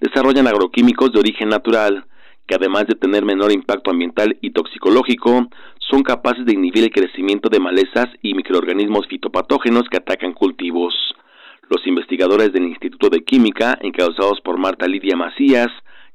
desarrollan 0.00 0.46
agroquímicos 0.46 1.10
de 1.10 1.18
origen 1.18 1.48
natural 1.48 2.06
que 2.46 2.54
además 2.54 2.86
de 2.86 2.94
tener 2.94 3.24
menor 3.24 3.52
impacto 3.52 3.90
ambiental 3.90 4.36
y 4.40 4.50
toxicológico, 4.50 5.48
son 5.78 6.02
capaces 6.02 6.44
de 6.44 6.54
inhibir 6.54 6.84
el 6.84 6.90
crecimiento 6.90 7.48
de 7.48 7.60
malezas 7.60 8.06
y 8.22 8.34
microorganismos 8.34 9.06
fitopatógenos 9.08 9.84
que 9.90 9.98
atacan 9.98 10.32
cultivos. 10.32 10.94
Los 11.68 11.86
investigadores 11.86 12.52
del 12.52 12.64
Instituto 12.64 13.08
de 13.08 13.24
Química, 13.24 13.78
encabezados 13.80 14.40
por 14.42 14.58
Marta 14.58 14.86
Lidia 14.86 15.16
Macías, 15.16 15.68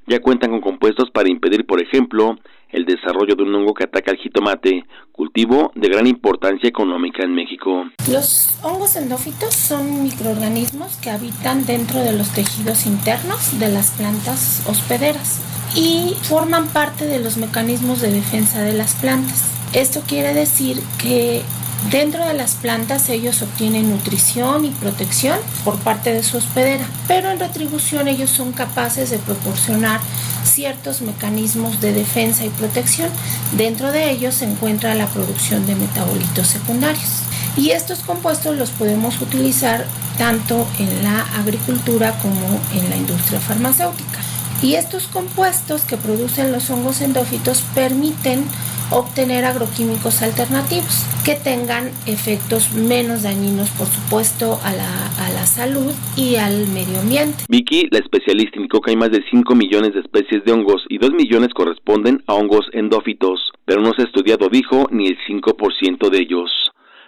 ya 0.06 0.20
cuentan 0.20 0.50
con 0.50 0.60
compuestos 0.60 1.10
para 1.10 1.30
impedir, 1.30 1.66
por 1.66 1.82
ejemplo, 1.82 2.36
el 2.72 2.84
desarrollo 2.84 3.34
de 3.34 3.42
un 3.42 3.54
hongo 3.54 3.74
que 3.74 3.84
ataca 3.84 4.10
al 4.10 4.16
jitomate, 4.16 4.84
cultivo 5.12 5.72
de 5.74 5.88
gran 5.88 6.06
importancia 6.06 6.68
económica 6.68 7.22
en 7.22 7.34
México. 7.34 7.84
Los 8.10 8.58
hongos 8.62 8.96
endófitos 8.96 9.54
son 9.54 10.02
microorganismos 10.02 10.96
que 10.96 11.10
habitan 11.10 11.66
dentro 11.66 12.00
de 12.00 12.12
los 12.12 12.30
tejidos 12.30 12.86
internos 12.86 13.58
de 13.58 13.68
las 13.68 13.90
plantas 13.92 14.64
hospederas 14.68 15.40
y 15.76 16.14
forman 16.22 16.68
parte 16.68 17.06
de 17.06 17.20
los 17.20 17.36
mecanismos 17.36 18.00
de 18.00 18.10
defensa 18.10 18.62
de 18.62 18.72
las 18.72 18.94
plantas. 18.96 19.50
Esto 19.72 20.02
quiere 20.06 20.34
decir 20.34 20.78
que 21.00 21.42
Dentro 21.88 22.26
de 22.26 22.34
las 22.34 22.54
plantas 22.54 23.08
ellos 23.08 23.40
obtienen 23.40 23.90
nutrición 23.90 24.64
y 24.64 24.70
protección 24.70 25.38
por 25.64 25.78
parte 25.78 26.12
de 26.12 26.22
su 26.22 26.36
hospedera, 26.36 26.84
pero 27.08 27.30
en 27.30 27.40
retribución 27.40 28.06
ellos 28.06 28.30
son 28.30 28.52
capaces 28.52 29.10
de 29.10 29.18
proporcionar 29.18 30.00
ciertos 30.44 31.00
mecanismos 31.00 31.80
de 31.80 31.92
defensa 31.92 32.44
y 32.44 32.50
protección. 32.50 33.08
Dentro 33.56 33.92
de 33.92 34.10
ellos 34.10 34.34
se 34.34 34.44
encuentra 34.44 34.94
la 34.94 35.06
producción 35.06 35.66
de 35.66 35.74
metabolitos 35.74 36.46
secundarios. 36.46 37.22
Y 37.56 37.70
estos 37.70 38.00
compuestos 38.00 38.56
los 38.56 38.70
podemos 38.70 39.20
utilizar 39.20 39.86
tanto 40.18 40.66
en 40.78 41.02
la 41.02 41.22
agricultura 41.38 42.12
como 42.20 42.60
en 42.74 42.90
la 42.90 42.96
industria 42.96 43.40
farmacéutica. 43.40 44.20
Y 44.62 44.74
estos 44.74 45.04
compuestos 45.04 45.82
que 45.82 45.96
producen 45.96 46.52
los 46.52 46.68
hongos 46.68 47.00
endófitos 47.00 47.62
permiten 47.74 48.44
obtener 48.90 49.44
agroquímicos 49.44 50.22
alternativos 50.22 51.06
que 51.24 51.34
tengan 51.34 51.90
efectos 52.06 52.72
menos 52.74 53.22
dañinos, 53.22 53.70
por 53.70 53.86
supuesto, 53.86 54.58
a 54.64 54.72
la, 54.72 55.06
a 55.18 55.30
la 55.30 55.46
salud 55.46 55.92
y 56.16 56.36
al 56.36 56.66
medio 56.68 57.00
ambiente. 57.00 57.44
Vicky, 57.48 57.88
la 57.90 57.98
especialista, 57.98 58.56
indicó 58.56 58.80
que 58.80 58.90
hay 58.90 58.96
más 58.96 59.10
de 59.10 59.24
5 59.30 59.54
millones 59.54 59.94
de 59.94 60.00
especies 60.00 60.44
de 60.44 60.52
hongos 60.52 60.84
y 60.88 60.98
2 60.98 61.12
millones 61.12 61.54
corresponden 61.54 62.22
a 62.26 62.34
hongos 62.34 62.66
endófitos, 62.72 63.52
pero 63.64 63.80
no 63.80 63.92
se 63.94 64.02
ha 64.02 64.06
estudiado, 64.06 64.48
dijo, 64.48 64.86
ni 64.90 65.08
el 65.08 65.18
5% 65.28 66.10
de 66.10 66.18
ellos. 66.18 66.50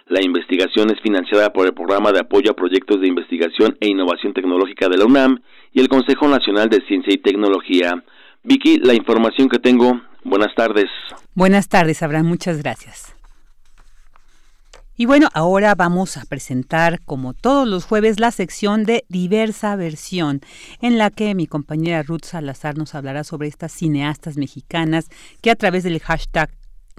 La 0.07 0.21
investigación 0.21 0.91
es 0.91 0.99
financiada 1.01 1.53
por 1.53 1.65
el 1.65 1.73
Programa 1.73 2.11
de 2.11 2.19
Apoyo 2.19 2.51
a 2.51 2.55
Proyectos 2.55 2.99
de 2.99 3.07
Investigación 3.07 3.77
e 3.79 3.87
Innovación 3.87 4.33
Tecnológica 4.33 4.89
de 4.89 4.97
la 4.97 5.05
UNAM 5.05 5.39
y 5.71 5.79
el 5.79 5.87
Consejo 5.87 6.27
Nacional 6.27 6.69
de 6.69 6.85
Ciencia 6.87 7.13
y 7.13 7.17
Tecnología. 7.17 8.03
Vicky, 8.43 8.79
la 8.79 8.93
información 8.93 9.47
que 9.47 9.59
tengo. 9.59 10.01
Buenas 10.25 10.53
tardes. 10.55 10.89
Buenas 11.35 11.67
tardes, 11.67 12.03
Abraham. 12.03 12.27
Muchas 12.27 12.57
gracias. 12.57 13.13
Y 14.95 15.07
bueno, 15.07 15.29
ahora 15.33 15.73
vamos 15.73 16.17
a 16.17 16.25
presentar, 16.25 17.01
como 17.03 17.33
todos 17.33 17.67
los 17.67 17.85
jueves, 17.85 18.19
la 18.19 18.29
sección 18.29 18.83
de 18.83 19.05
diversa 19.09 19.75
versión, 19.75 20.41
en 20.81 20.99
la 20.99 21.09
que 21.09 21.33
mi 21.33 21.47
compañera 21.47 22.03
Ruth 22.03 22.25
Salazar 22.25 22.77
nos 22.77 22.93
hablará 22.93 23.23
sobre 23.23 23.47
estas 23.47 23.71
cineastas 23.71 24.37
mexicanas 24.37 25.07
que 25.41 25.49
a 25.49 25.55
través 25.55 25.83
del 25.83 25.99
hashtag 25.99 26.51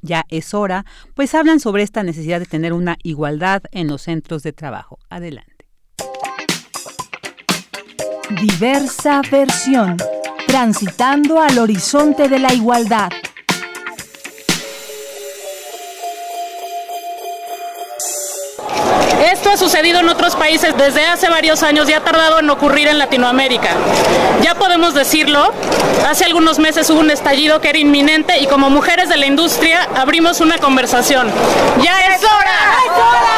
ya 0.03 0.25
es 0.29 0.55
hora, 0.55 0.85
pues 1.15 1.35
hablan 1.37 1.61
sobre 1.61 1.85
esta 1.85 2.03
necesidad 2.03 2.41
de 2.41 2.47
tener 2.47 2.73
una 2.73 2.97
igualdad 3.05 3.63
en 3.71 3.87
los 3.87 4.03
centros 4.03 4.43
de 4.43 4.53
trabajo. 4.53 4.99
Adelante. 5.09 5.69
Diversa 8.43 9.23
versión, 9.31 9.97
transitando 10.49 11.41
al 11.41 11.59
horizonte 11.59 12.29
de 12.29 12.41
la 12.41 12.53
igualdad. 12.53 13.11
Ha 19.55 19.57
sucedido 19.57 20.01
en 20.01 20.09
otros 20.09 20.35
países 20.35 20.77
desde 20.77 21.07
hace 21.07 21.29
varios 21.29 21.63
años 21.63 21.89
y 21.89 21.93
ha 21.93 22.01
tardado 22.01 22.41
en 22.41 22.51
ocurrir 22.51 22.89
en 22.89 22.99
Latinoamérica. 22.99 23.69
Ya 24.43 24.57
podemos 24.57 24.95
decirlo, 24.95 25.53
hace 26.09 26.25
algunos 26.25 26.59
meses 26.59 26.91
hubo 26.91 26.99
un 26.99 27.13
estallido 27.13 27.61
que 27.61 27.69
era 27.69 27.79
inminente 27.79 28.41
y 28.41 28.49
como 28.49 28.69
mujeres 28.69 29.09
de 29.09 29.17
la 29.17 29.27
industria 29.27 29.89
abrimos 29.95 30.41
una 30.41 30.59
conversación. 30.59 31.31
¡Ya 31.81 32.01
es 32.01 32.25
hora! 32.25 32.57
¡Es 32.85 32.91
hora! 32.91 33.35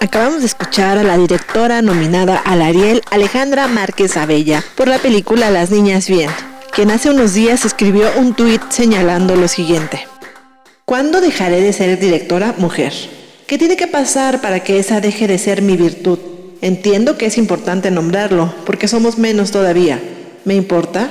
Acabamos 0.00 0.40
de 0.40 0.46
escuchar 0.46 0.98
a 0.98 1.02
la 1.02 1.16
directora 1.16 1.82
nominada 1.82 2.40
al 2.44 2.62
Ariel, 2.62 3.02
Alejandra 3.10 3.66
Márquez 3.66 4.16
Abella, 4.16 4.62
por 4.76 4.86
la 4.86 4.98
película 4.98 5.50
Las 5.50 5.70
Niñas 5.70 6.08
Bien 6.08 6.30
quien 6.74 6.90
hace 6.90 7.08
unos 7.08 7.34
días 7.34 7.64
escribió 7.64 8.08
un 8.18 8.34
tuit 8.34 8.60
señalando 8.70 9.36
lo 9.36 9.46
siguiente. 9.46 10.08
¿Cuándo 10.84 11.20
dejaré 11.20 11.60
de 11.60 11.72
ser 11.72 12.00
directora 12.00 12.56
mujer? 12.58 12.92
¿Qué 13.46 13.58
tiene 13.58 13.76
que 13.76 13.86
pasar 13.86 14.40
para 14.40 14.60
que 14.60 14.80
esa 14.80 15.00
deje 15.00 15.28
de 15.28 15.38
ser 15.38 15.62
mi 15.62 15.76
virtud? 15.76 16.18
Entiendo 16.62 17.16
que 17.16 17.26
es 17.26 17.38
importante 17.38 17.92
nombrarlo, 17.92 18.52
porque 18.66 18.88
somos 18.88 19.18
menos 19.18 19.52
todavía. 19.52 20.02
¿Me 20.44 20.54
importa? 20.54 21.10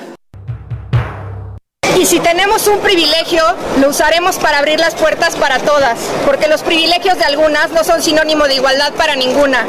Y 2.04 2.06
si 2.06 2.20
tenemos 2.20 2.68
un 2.68 2.82
privilegio, 2.82 3.42
lo 3.80 3.88
usaremos 3.88 4.36
para 4.36 4.58
abrir 4.58 4.78
las 4.78 4.94
puertas 4.94 5.38
para 5.38 5.60
todas, 5.60 5.98
porque 6.26 6.50
los 6.50 6.62
privilegios 6.62 7.18
de 7.18 7.24
algunas 7.24 7.70
no 7.70 7.82
son 7.86 8.04
sinónimo 8.04 8.44
de 8.44 8.56
igualdad 8.56 8.92
para 8.96 9.16
ninguna. 9.16 9.66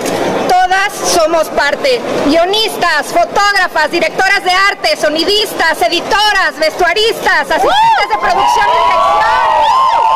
Todas 0.48 0.92
somos 1.12 1.48
parte. 1.50 2.00
Guionistas, 2.26 3.06
fotógrafas, 3.06 3.88
directoras 3.92 4.42
de 4.42 4.50
arte, 4.50 4.96
sonidistas, 4.96 5.80
editoras, 5.80 6.58
vestuaristas, 6.58 7.42
asistentes 7.42 8.08
de 8.10 8.18
producción 8.18 8.66
y 8.66 8.82
dirección 8.82 10.13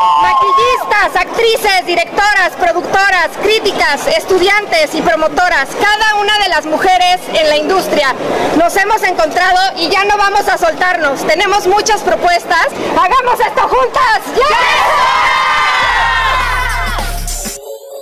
maquillistas, 0.59 1.15
actrices, 1.15 1.85
directoras, 1.85 2.51
productoras, 2.59 3.29
críticas, 3.41 4.07
estudiantes 4.07 4.93
y 4.93 5.01
promotoras, 5.01 5.69
cada 5.81 6.15
una 6.15 6.37
de 6.39 6.49
las 6.49 6.65
mujeres 6.65 7.19
en 7.33 7.49
la 7.49 7.57
industria. 7.57 8.13
Nos 8.57 8.75
hemos 8.75 9.01
encontrado 9.03 9.59
y 9.77 9.89
ya 9.89 10.03
no 10.05 10.17
vamos 10.17 10.47
a 10.47 10.57
soltarnos. 10.57 11.25
Tenemos 11.25 11.67
muchas 11.67 12.01
propuestas. 12.01 12.67
¡Hagamos 12.91 13.39
esto 13.39 13.61
juntas! 13.67 14.21
¡Ya! 14.35 14.57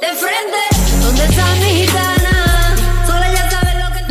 De 0.01 0.15
frente, 0.15 0.57
¿dónde 1.01 1.25
está 1.25 1.45
mi 1.55 2.16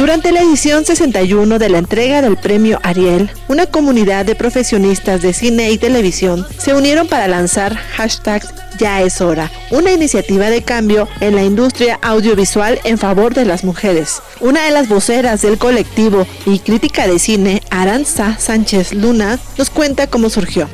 durante 0.06 0.30
la 0.30 0.40
edición 0.40 0.84
61 0.84 1.58
de 1.58 1.68
la 1.68 1.78
entrega 1.78 2.22
del 2.22 2.36
premio 2.36 2.78
Ariel, 2.84 3.28
una 3.48 3.66
comunidad 3.66 4.24
de 4.24 4.36
profesionistas 4.36 5.20
de 5.20 5.32
cine 5.32 5.72
y 5.72 5.78
televisión 5.78 6.46
se 6.58 6.74
unieron 6.74 7.08
para 7.08 7.26
lanzar 7.26 7.74
hashtag 7.74 8.42
Ya 8.78 9.02
es 9.02 9.20
hora, 9.20 9.50
una 9.72 9.90
iniciativa 9.90 10.48
de 10.48 10.62
cambio 10.62 11.08
en 11.20 11.34
la 11.34 11.42
industria 11.42 11.98
audiovisual 12.02 12.78
en 12.84 12.98
favor 12.98 13.34
de 13.34 13.46
las 13.46 13.64
mujeres. 13.64 14.22
Una 14.40 14.66
de 14.66 14.70
las 14.70 14.88
voceras 14.88 15.42
del 15.42 15.58
colectivo 15.58 16.24
y 16.46 16.60
crítica 16.60 17.08
de 17.08 17.18
cine, 17.18 17.62
Aranza 17.70 18.38
Sánchez 18.38 18.94
Luna, 18.94 19.40
nos 19.58 19.70
cuenta 19.70 20.06
cómo 20.06 20.30
surgió. 20.30 20.68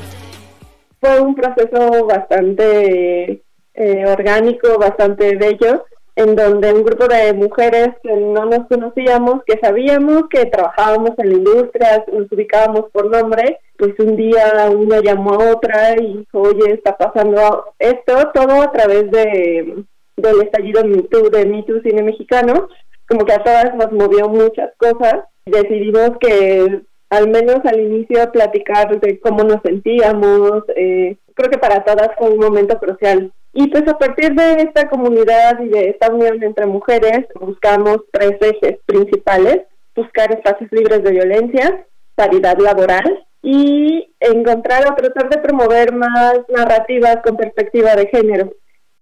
Fue 1.00 1.18
un 1.22 1.34
proceso 1.34 2.04
bastante 2.04 3.42
eh, 3.72 4.04
orgánico, 4.06 4.76
bastante 4.78 5.36
bello 5.36 5.86
en 6.14 6.36
donde 6.36 6.72
un 6.72 6.84
grupo 6.84 7.06
de 7.08 7.32
mujeres 7.32 7.90
que 8.02 8.14
no 8.14 8.44
nos 8.44 8.66
conocíamos, 8.68 9.42
que 9.44 9.58
sabíamos 9.58 10.24
que 10.28 10.46
trabajábamos 10.46 11.12
en 11.18 11.28
la 11.28 11.34
industria, 11.34 12.04
nos 12.12 12.30
ubicábamos 12.30 12.90
por 12.92 13.10
nombre, 13.10 13.58
pues 13.78 13.94
un 13.98 14.16
día 14.16 14.70
una 14.70 15.00
llamó 15.00 15.34
a 15.34 15.52
otra 15.52 15.96
y 15.98 16.18
dijo, 16.18 16.40
oye, 16.40 16.74
está 16.74 16.96
pasando 16.96 17.64
esto, 17.78 18.30
todo 18.34 18.62
a 18.62 18.72
través 18.72 19.10
de 19.10 19.84
del 20.16 20.42
estallido 20.42 20.82
de 20.82 21.46
Me 21.46 21.62
Too 21.62 21.80
Cine 21.82 22.02
Mexicano, 22.02 22.68
como 23.08 23.24
que 23.24 23.32
a 23.32 23.42
todas 23.42 23.74
nos 23.74 23.90
movió 23.92 24.28
muchas 24.28 24.70
cosas. 24.76 25.24
Decidimos 25.46 26.12
que 26.20 26.82
al 27.10 27.28
menos 27.28 27.60
al 27.64 27.80
inicio 27.80 28.30
platicar 28.30 29.00
de 29.00 29.18
cómo 29.20 29.42
nos 29.42 29.60
sentíamos, 29.62 30.64
eh, 30.76 31.16
creo 31.34 31.50
que 31.50 31.58
para 31.58 31.84
todas 31.84 32.10
fue 32.16 32.30
un 32.30 32.38
momento 32.38 32.78
crucial 32.78 33.32
y 33.52 33.66
pues 33.68 33.86
a 33.86 33.98
partir 33.98 34.34
de 34.34 34.62
esta 34.62 34.88
comunidad 34.88 35.60
y 35.60 35.68
de 35.68 35.90
esta 35.90 36.10
unión 36.10 36.42
entre 36.42 36.66
mujeres, 36.66 37.26
buscamos 37.38 37.98
tres 38.10 38.38
ejes 38.40 38.78
principales, 38.86 39.62
buscar 39.94 40.32
espacios 40.32 40.72
libres 40.72 41.02
de 41.02 41.10
violencia, 41.10 41.86
paridad 42.14 42.56
laboral 42.58 43.26
y 43.42 44.14
encontrar 44.20 44.90
o 44.90 44.94
tratar 44.94 45.28
de 45.28 45.38
promover 45.38 45.92
más 45.92 46.34
narrativas 46.48 47.18
con 47.22 47.36
perspectiva 47.36 47.94
de 47.94 48.06
género. 48.06 48.52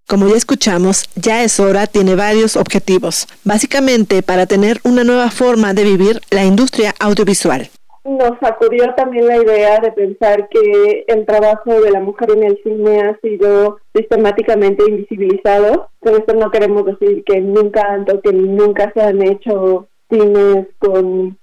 Como 0.08 0.26
ya 0.26 0.36
escuchamos, 0.36 1.08
Ya 1.14 1.44
es 1.44 1.60
hora 1.60 1.86
tiene 1.86 2.16
varios 2.16 2.56
objetivos, 2.56 3.28
básicamente 3.44 4.22
para 4.22 4.46
tener 4.46 4.80
una 4.82 5.04
nueva 5.04 5.30
forma 5.30 5.74
de 5.74 5.84
vivir 5.84 6.20
la 6.30 6.44
industria 6.44 6.92
audiovisual 6.98 7.70
nos 8.04 8.38
sacudió 8.40 8.94
también 8.94 9.26
la 9.26 9.36
idea 9.36 9.78
de 9.80 9.92
pensar 9.92 10.48
que 10.48 11.04
el 11.06 11.26
trabajo 11.26 11.80
de 11.80 11.90
la 11.90 12.00
mujer 12.00 12.30
en 12.30 12.44
el 12.44 12.62
cine 12.62 13.02
ha 13.02 13.18
sido 13.20 13.78
sistemáticamente 13.94 14.84
invisibilizado. 14.88 15.88
Con 16.00 16.14
esto 16.14 16.34
no 16.34 16.50
queremos 16.50 16.84
decir 16.86 17.22
que 17.24 17.40
nunca, 17.40 18.04
que 18.22 18.32
nunca 18.32 18.90
se 18.94 19.02
han 19.02 19.22
hecho 19.22 19.88
cines 20.08 20.66
con, 20.78 21.38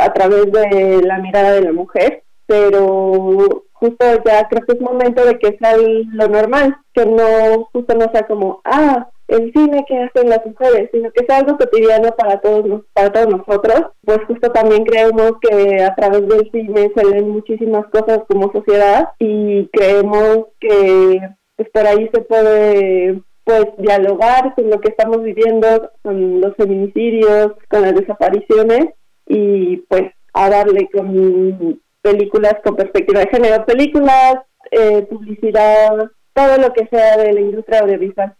a 0.00 0.12
través 0.12 0.50
de 0.50 1.02
la 1.02 1.18
mirada 1.18 1.52
de 1.52 1.62
la 1.62 1.72
mujer, 1.72 2.22
pero 2.46 3.64
justo 3.72 4.06
ya 4.24 4.48
creo 4.48 4.64
que 4.66 4.72
es 4.72 4.80
momento 4.80 5.24
de 5.24 5.38
que 5.38 5.56
sea 5.58 5.76
lo 5.76 6.28
normal, 6.28 6.76
que 6.94 7.04
no, 7.04 7.68
justo 7.72 7.94
no 7.94 8.10
sea 8.12 8.26
como, 8.26 8.60
ah, 8.64 9.08
el 9.28 9.52
cine 9.52 9.84
que 9.88 9.98
hacen 9.98 10.28
las 10.28 10.44
mujeres, 10.44 10.90
sino 10.92 11.10
que 11.10 11.24
es 11.24 11.30
algo 11.30 11.56
cotidiano 11.56 12.10
para 12.16 12.40
todos 12.40 12.82
para 12.92 13.12
todos 13.12 13.28
nosotros. 13.28 13.92
Pues 14.04 14.18
justo 14.26 14.50
también 14.50 14.84
creemos 14.84 15.32
que 15.40 15.82
a 15.82 15.94
través 15.94 16.28
del 16.28 16.50
cine 16.50 16.92
se 16.94 17.04
leen 17.04 17.30
muchísimas 17.30 17.86
cosas 17.86 18.20
como 18.28 18.52
sociedad 18.52 19.10
y 19.18 19.68
creemos 19.68 20.46
que 20.60 21.20
pues 21.56 21.68
por 21.70 21.86
ahí 21.86 22.10
se 22.12 22.20
puede 22.22 23.22
pues 23.44 23.66
dialogar 23.78 24.54
con 24.54 24.70
lo 24.70 24.80
que 24.80 24.90
estamos 24.90 25.22
viviendo, 25.22 25.90
con 26.02 26.40
los 26.40 26.54
feminicidios, 26.56 27.52
con 27.68 27.82
las 27.82 27.94
desapariciones 27.94 28.86
y 29.26 29.78
pues 29.88 30.12
a 30.34 30.48
darle 30.48 30.88
con 30.92 31.80
películas 32.02 32.56
con 32.64 32.76
perspectiva 32.76 33.20
de 33.20 33.28
género, 33.28 33.64
películas, 33.64 34.36
eh, 34.70 35.02
publicidad, 35.02 36.10
todo 36.34 36.56
lo 36.58 36.72
que 36.72 36.86
sea 36.86 37.16
de 37.16 37.32
la 37.32 37.40
industria 37.40 37.80
audiovisual. 37.80 38.34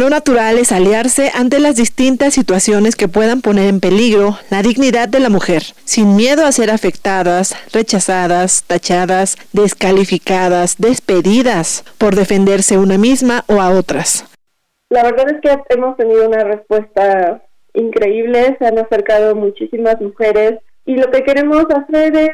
Lo 0.00 0.08
natural 0.08 0.56
es 0.56 0.72
aliarse 0.72 1.30
ante 1.34 1.60
las 1.60 1.76
distintas 1.76 2.32
situaciones 2.32 2.96
que 2.96 3.06
puedan 3.06 3.42
poner 3.42 3.68
en 3.68 3.80
peligro 3.80 4.38
la 4.48 4.62
dignidad 4.62 5.10
de 5.10 5.20
la 5.20 5.28
mujer, 5.28 5.62
sin 5.84 6.16
miedo 6.16 6.46
a 6.46 6.52
ser 6.52 6.70
afectadas, 6.70 7.54
rechazadas, 7.70 8.64
tachadas, 8.66 9.36
descalificadas, 9.52 10.76
despedidas 10.78 11.84
por 11.98 12.14
defenderse 12.14 12.78
una 12.78 12.96
misma 12.96 13.44
o 13.46 13.60
a 13.60 13.70
otras. 13.76 14.24
La 14.88 15.02
verdad 15.02 15.34
es 15.34 15.40
que 15.42 15.62
hemos 15.68 15.98
tenido 15.98 16.26
una 16.26 16.44
respuesta 16.44 17.42
increíble, 17.74 18.56
se 18.58 18.66
han 18.66 18.78
acercado 18.78 19.34
muchísimas 19.34 20.00
mujeres 20.00 20.60
y 20.86 20.96
lo 20.96 21.10
que 21.10 21.24
queremos 21.24 21.66
hacer 21.68 22.16
es 22.16 22.30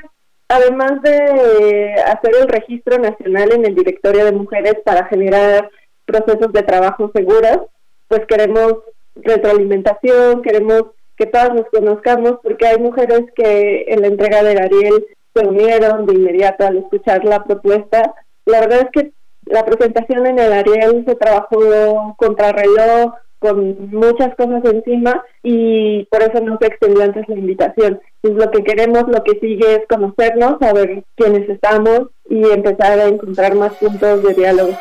además 0.48 1.02
de 1.02 1.94
hacer 2.06 2.30
el 2.40 2.46
registro 2.46 2.98
nacional 2.98 3.50
en 3.52 3.66
el 3.66 3.74
directorio 3.74 4.24
de 4.24 4.30
mujeres 4.30 4.76
para 4.84 5.06
generar 5.06 5.68
procesos 6.06 6.52
de 6.52 6.62
trabajo 6.62 7.10
seguros, 7.14 7.62
pues 8.08 8.22
queremos 8.26 8.74
retroalimentación, 9.16 10.42
queremos 10.42 10.84
que 11.16 11.26
todas 11.26 11.54
nos 11.54 11.66
conozcamos, 11.66 12.38
porque 12.42 12.66
hay 12.66 12.78
mujeres 12.78 13.22
que 13.34 13.86
en 13.88 14.02
la 14.02 14.08
entrega 14.08 14.42
del 14.42 14.58
Ariel 14.58 15.06
se 15.34 15.46
unieron 15.46 16.06
de 16.06 16.14
inmediato 16.14 16.66
al 16.66 16.78
escuchar 16.78 17.24
la 17.24 17.44
propuesta. 17.44 18.14
La 18.44 18.60
verdad 18.60 18.80
es 18.82 18.90
que 18.92 19.12
la 19.46 19.64
presentación 19.64 20.26
en 20.26 20.38
el 20.38 20.52
Ariel 20.52 21.04
se 21.06 21.14
trabajó 21.14 22.14
contra 22.18 22.52
reloj, 22.52 23.14
con 23.38 23.90
muchas 23.90 24.34
cosas 24.34 24.64
encima 24.64 25.22
y 25.42 26.04
por 26.10 26.22
eso 26.22 26.40
no 26.40 26.58
se 26.60 26.68
extendió 26.68 27.04
antes 27.04 27.28
la 27.28 27.36
invitación. 27.36 28.00
Es 28.22 28.32
lo 28.32 28.50
que 28.50 28.64
queremos, 28.64 29.04
lo 29.08 29.22
que 29.22 29.38
sigue 29.38 29.74
es 29.74 29.82
conocernos, 29.88 30.58
saber 30.58 31.04
quiénes 31.16 31.48
estamos 31.48 32.08
y 32.28 32.42
empezar 32.50 32.98
a 32.98 33.06
encontrar 33.06 33.54
más 33.54 33.74
puntos 33.74 34.22
de 34.22 34.34
diálogo. 34.34 34.72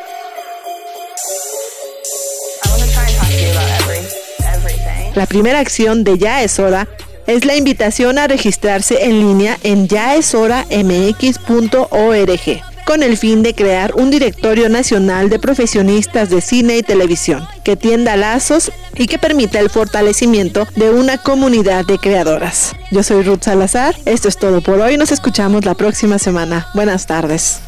La 5.16 5.26
primera 5.26 5.58
acción 5.60 6.04
de 6.04 6.18
Ya 6.18 6.42
es 6.42 6.60
hora 6.60 6.86
es 7.26 7.46
la 7.46 7.56
invitación 7.56 8.18
a 8.18 8.28
registrarse 8.28 9.06
en 9.06 9.18
línea 9.18 9.58
en 9.62 9.88
yaeshoramx.org 9.88 12.62
con 12.84 13.02
el 13.02 13.16
fin 13.16 13.42
de 13.42 13.54
crear 13.54 13.94
un 13.96 14.10
directorio 14.10 14.68
nacional 14.68 15.30
de 15.30 15.38
profesionistas 15.38 16.28
de 16.30 16.42
cine 16.42 16.76
y 16.76 16.82
televisión 16.82 17.48
que 17.64 17.76
tienda 17.76 18.16
lazos 18.16 18.70
y 18.94 19.06
que 19.06 19.18
permita 19.18 19.58
el 19.58 19.70
fortalecimiento 19.70 20.68
de 20.76 20.90
una 20.90 21.16
comunidad 21.18 21.86
de 21.86 21.98
creadoras. 21.98 22.76
Yo 22.92 23.02
soy 23.02 23.22
Ruth 23.22 23.42
Salazar, 23.42 23.96
esto 24.04 24.28
es 24.28 24.36
todo 24.36 24.60
por 24.60 24.78
hoy, 24.80 24.98
nos 24.98 25.12
escuchamos 25.12 25.64
la 25.64 25.74
próxima 25.74 26.18
semana. 26.18 26.68
Buenas 26.74 27.06
tardes. 27.06 27.60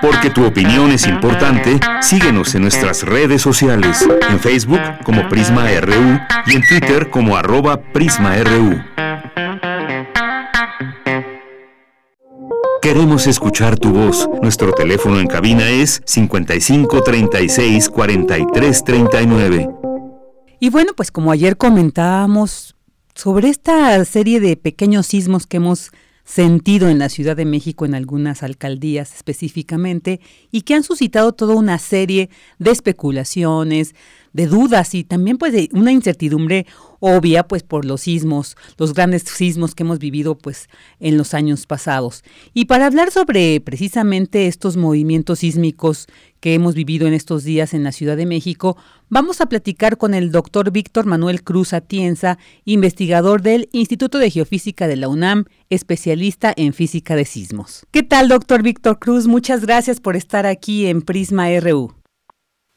Porque 0.00 0.30
tu 0.30 0.44
opinión 0.44 0.90
es 0.90 1.06
importante, 1.06 1.78
síguenos 2.00 2.54
en 2.54 2.62
nuestras 2.62 3.02
redes 3.02 3.42
sociales, 3.42 4.06
en 4.28 4.40
Facebook 4.40 4.80
como 5.04 5.28
Prisma 5.28 5.66
RU 5.80 6.18
y 6.46 6.56
en 6.56 6.62
Twitter 6.66 7.10
como 7.10 7.36
arroba 7.36 7.80
PrismaRU. 7.80 8.82
Queremos 12.82 13.26
escuchar 13.26 13.78
tu 13.78 13.90
voz. 13.90 14.28
Nuestro 14.40 14.72
teléfono 14.72 15.20
en 15.20 15.26
cabina 15.26 15.68
es 15.68 16.00
55 16.06 17.02
36 17.02 17.90
43 17.90 18.84
39. 18.84 19.68
Y 20.60 20.70
bueno, 20.70 20.92
pues 20.96 21.10
como 21.10 21.30
ayer 21.30 21.58
comentábamos 21.58 22.74
sobre 23.14 23.48
esta 23.48 24.02
serie 24.06 24.40
de 24.40 24.56
pequeños 24.56 25.06
sismos 25.06 25.46
que 25.46 25.58
hemos 25.58 25.90
sentido 26.30 26.88
en 26.88 27.00
la 27.00 27.08
Ciudad 27.08 27.36
de 27.36 27.44
México 27.44 27.84
en 27.84 27.94
algunas 27.94 28.44
alcaldías 28.44 29.12
específicamente 29.14 30.20
y 30.52 30.62
que 30.62 30.74
han 30.74 30.84
suscitado 30.84 31.32
toda 31.32 31.56
una 31.56 31.78
serie 31.78 32.30
de 32.60 32.70
especulaciones, 32.70 33.96
de 34.32 34.46
dudas 34.46 34.94
y 34.94 35.04
también 35.04 35.38
pues 35.38 35.52
de 35.52 35.68
una 35.72 35.92
incertidumbre 35.92 36.66
obvia 37.00 37.48
pues 37.48 37.62
por 37.62 37.84
los 37.84 38.02
sismos, 38.02 38.56
los 38.78 38.94
grandes 38.94 39.22
sismos 39.22 39.74
que 39.74 39.82
hemos 39.82 39.98
vivido 39.98 40.36
pues 40.36 40.68
en 41.00 41.16
los 41.16 41.34
años 41.34 41.66
pasados. 41.66 42.22
Y 42.54 42.66
para 42.66 42.86
hablar 42.86 43.10
sobre 43.10 43.60
precisamente 43.60 44.46
estos 44.46 44.76
movimientos 44.76 45.40
sísmicos 45.40 46.06
que 46.40 46.54
hemos 46.54 46.74
vivido 46.74 47.06
en 47.06 47.14
estos 47.14 47.44
días 47.44 47.74
en 47.74 47.84
la 47.84 47.92
Ciudad 47.92 48.16
de 48.16 48.26
México, 48.26 48.76
vamos 49.08 49.40
a 49.40 49.46
platicar 49.46 49.98
con 49.98 50.14
el 50.14 50.30
doctor 50.30 50.70
Víctor 50.70 51.06
Manuel 51.06 51.42
Cruz 51.42 51.72
Atienza, 51.72 52.38
investigador 52.64 53.42
del 53.42 53.68
Instituto 53.72 54.18
de 54.18 54.30
Geofísica 54.30 54.86
de 54.86 54.96
la 54.96 55.08
UNAM, 55.08 55.44
especialista 55.68 56.52
en 56.56 56.72
física 56.72 57.16
de 57.16 57.24
sismos. 57.24 57.86
¿Qué 57.90 58.02
tal, 58.02 58.28
doctor 58.28 58.62
Víctor 58.62 58.98
Cruz? 58.98 59.26
Muchas 59.26 59.62
gracias 59.62 60.00
por 60.00 60.16
estar 60.16 60.46
aquí 60.46 60.86
en 60.86 61.02
Prisma 61.02 61.48
RU. 61.60 61.99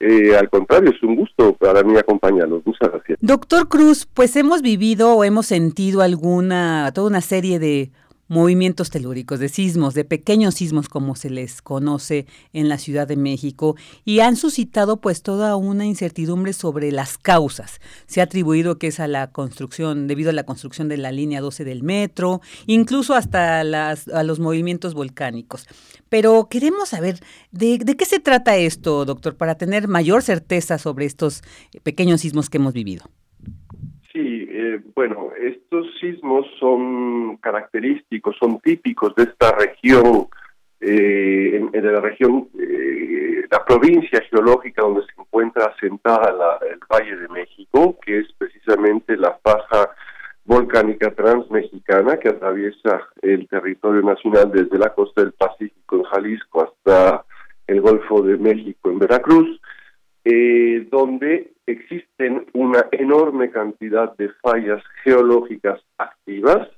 Eh, 0.05 0.35
al 0.35 0.49
contrario, 0.49 0.91
es 0.91 1.01
un 1.01 1.15
gusto 1.15 1.53
para 1.53 1.81
mí 1.83 1.97
acompañarlos. 1.97 2.61
Muchas 2.65 2.91
gracias. 2.91 3.19
Doctor 3.21 3.69
Cruz, 3.69 4.05
pues 4.13 4.35
hemos 4.35 4.61
vivido 4.61 5.15
o 5.15 5.23
hemos 5.23 5.45
sentido 5.45 6.01
alguna, 6.01 6.91
toda 6.93 7.07
una 7.07 7.21
serie 7.21 7.57
de 7.57 7.91
movimientos 8.33 8.89
telúricos, 8.89 9.39
de 9.39 9.47
sismos, 9.47 9.93
de 9.93 10.05
pequeños 10.05 10.55
sismos 10.55 10.89
como 10.89 11.15
se 11.15 11.29
les 11.29 11.61
conoce 11.61 12.25
en 12.51 12.67
la 12.67 12.79
Ciudad 12.79 13.07
de 13.07 13.15
México 13.15 13.75
y 14.05 14.19
han 14.21 14.35
suscitado 14.35 14.97
pues 14.97 15.21
toda 15.21 15.55
una 15.55 15.85
incertidumbre 15.85 16.53
sobre 16.53 16.91
las 16.91 17.19
causas. 17.19 17.79
Se 18.07 18.21
ha 18.21 18.23
atribuido 18.23 18.79
que 18.79 18.87
es 18.87 18.99
a 18.99 19.07
la 19.07 19.31
construcción, 19.31 20.07
debido 20.07 20.31
a 20.31 20.33
la 20.33 20.45
construcción 20.45 20.89
de 20.89 20.97
la 20.97 21.11
línea 21.11 21.41
12 21.41 21.63
del 21.63 21.83
metro, 21.83 22.41
incluso 22.65 23.13
hasta 23.13 23.63
las, 23.63 24.07
a 24.07 24.23
los 24.23 24.39
movimientos 24.39 24.95
volcánicos. 24.95 25.67
Pero 26.09 26.47
queremos 26.49 26.89
saber 26.89 27.19
de, 27.51 27.77
de 27.77 27.95
qué 27.95 28.05
se 28.05 28.19
trata 28.19 28.57
esto, 28.57 29.05
doctor, 29.05 29.37
para 29.37 29.55
tener 29.55 29.87
mayor 29.87 30.23
certeza 30.23 30.79
sobre 30.79 31.05
estos 31.05 31.43
pequeños 31.83 32.21
sismos 32.21 32.49
que 32.49 32.57
hemos 32.57 32.73
vivido. 32.73 33.03
Sí, 34.13 34.47
eh, 34.47 34.79
bueno, 34.93 35.31
estos 35.41 35.87
sismos 35.99 36.45
son 36.59 37.37
característicos, 37.37 38.37
son 38.39 38.59
típicos 38.59 39.15
de 39.15 39.23
esta 39.23 39.53
región, 39.53 40.27
eh, 40.79 41.59
de 41.71 41.81
la 41.81 41.99
región, 41.99 42.47
eh, 42.59 43.43
la 43.49 43.65
provincia 43.65 44.21
geológica 44.29 44.83
donde 44.83 45.01
se 45.01 45.19
encuentra 45.19 45.65
asentada 45.65 46.59
el 46.69 46.79
Valle 46.87 47.15
de 47.15 47.27
México, 47.29 47.97
que 48.05 48.19
es 48.19 48.27
precisamente 48.37 49.17
la 49.17 49.35
faja 49.41 49.89
volcánica 50.45 51.09
transmexicana 51.09 52.17
que 52.17 52.29
atraviesa 52.29 53.01
el 53.23 53.47
territorio 53.47 54.03
nacional 54.03 54.51
desde 54.51 54.77
la 54.77 54.93
costa 54.93 55.21
del 55.21 55.31
Pacífico 55.31 55.95
en 55.95 56.03
Jalisco 56.03 56.63
hasta 56.63 57.25
el 57.65 57.81
Golfo 57.81 58.21
de 58.21 58.37
México 58.37 58.91
en 58.91 58.99
Veracruz. 58.99 59.59
Eh, 60.25 60.87
donde 60.89 61.51
existen 61.65 62.45
una 62.53 62.85
enorme 62.91 63.51
cantidad 63.51 64.15
de 64.15 64.29
fallas 64.41 64.81
geológicas 65.03 65.81
activas, 65.97 66.69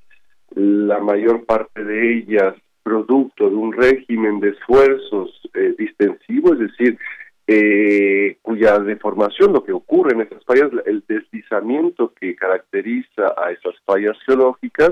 la 0.55 0.99
mayor 0.99 1.45
parte 1.45 1.83
de 1.83 2.17
ellas 2.17 2.55
producto 2.85 3.49
de 3.49 3.55
un 3.55 3.73
régimen 3.73 4.39
de 4.39 4.49
esfuerzos 4.49 5.41
eh, 5.55 5.73
distensivo, 5.77 6.53
es 6.53 6.59
decir, 6.59 6.99
eh, 7.47 8.37
cuya 8.43 8.77
deformación, 8.77 9.53
lo 9.53 9.63
que 9.63 9.71
ocurre 9.71 10.13
en 10.13 10.21
esas 10.21 10.43
fallas, 10.45 10.69
el 10.85 11.03
deslizamiento 11.07 12.13
que 12.13 12.35
caracteriza 12.35 13.33
a 13.37 13.51
esas 13.51 13.73
fallas 13.85 14.15
geológicas, 14.25 14.91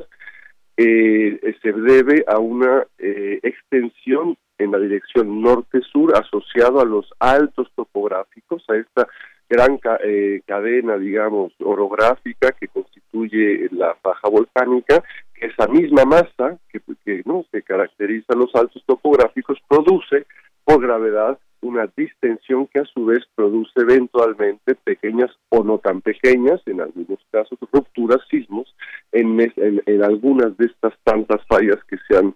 eh, 0.76 1.56
se 1.62 1.72
debe 1.72 2.26
a 2.28 2.40
una 2.40 2.88
extensión 2.98 4.38
en 4.58 4.72
la 4.72 4.80
dirección 4.80 5.42
norte-sur 5.42 6.14
asociado 6.18 6.80
a 6.80 6.86
los 6.86 7.12
altos 7.20 7.72
topográficos, 7.76 8.64
a 8.70 8.76
esta 8.76 9.08
gran 9.50 9.80
eh, 10.04 10.42
cadena, 10.46 10.98
digamos, 10.98 11.54
orográfica 11.60 12.52
que 12.54 12.68
constituye 12.68 13.70
la 13.72 13.96
faja 14.02 14.30
volcánica, 14.30 15.04
que 15.34 15.48
esa 15.48 15.68
misma 15.68 16.06
masa 16.06 16.58
que, 16.70 16.82
que, 17.06 17.22
¿no? 17.26 17.46
que 17.52 17.62
caracteriza 17.62 18.34
los 18.36 18.54
altos 18.56 18.84
topográficos 18.86 19.60
produce 19.68 20.26
por 20.64 20.82
gravedad 20.82 21.38
una 21.64 21.90
distensión 21.96 22.68
que 22.68 22.80
a 22.80 22.86
su 22.86 23.06
vez 23.06 23.24
produce 23.36 23.72
eventualmente 23.80 24.76
pequeñas 24.76 25.32
o 25.50 25.64
no 25.64 25.80
tan 25.80 26.02
pequeñas, 26.02 26.62
en 26.66 26.82
algunos 26.82 27.20
casos 27.32 27.58
rupturas, 27.72 28.20
sismos, 28.30 28.76
en, 29.12 29.40
en, 29.40 30.04
algunas 30.04 30.56
de 30.58 30.66
estas 30.66 30.94
tantas 31.04 31.42
fallas 31.48 31.78
que 31.86 31.98
se 32.08 32.18
han 32.18 32.36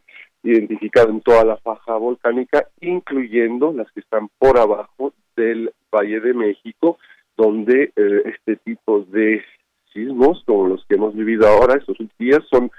identificado 0.51 1.09
en 1.09 1.21
toda 1.21 1.43
la 1.43 1.57
faja 1.57 1.95
volcánica, 1.95 2.67
incluyendo 2.81 3.73
las 3.73 3.91
que 3.91 3.99
están 3.99 4.29
por 4.37 4.57
abajo 4.57 5.13
del 5.35 5.71
Valle 5.93 6.19
de 6.19 6.33
México, 6.33 6.97
donde 7.35 7.91
eh, 7.95 8.21
este 8.25 8.55
tipo 8.57 9.01
de 9.01 9.43
sismos, 9.93 10.43
como 10.45 10.67
los 10.67 10.85
que 10.85 10.95
hemos 10.95 11.15
vivido 11.15 11.47
ahora 11.47 11.75
estos 11.75 11.97
días, 12.17 12.41
son 12.49 12.71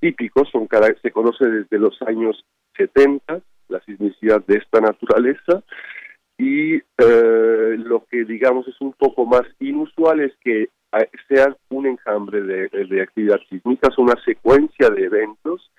típicos, 0.00 0.48
son 0.50 0.68
se 1.02 1.10
conoce 1.10 1.46
desde 1.46 1.78
los 1.78 2.00
años 2.02 2.44
70 2.76 3.40
la 3.68 3.80
sismicidad 3.84 4.44
de 4.46 4.56
esta 4.58 4.80
naturaleza 4.80 5.62
y 6.36 6.74
eh, 6.74 7.76
lo 7.78 8.04
que 8.10 8.24
digamos 8.24 8.68
es 8.68 8.78
un 8.80 8.92
poco 8.92 9.24
más 9.24 9.44
inusual 9.60 10.20
es 10.20 10.32
que 10.42 10.68
sea 11.28 11.56
un 11.70 11.86
enjambre 11.86 12.42
de, 12.42 13.02
actividad 13.02 13.40
sísmica, 13.48 13.88
una 13.98 14.14
secuencia 14.24 14.90
de 14.90 15.04
eventos 15.04 15.70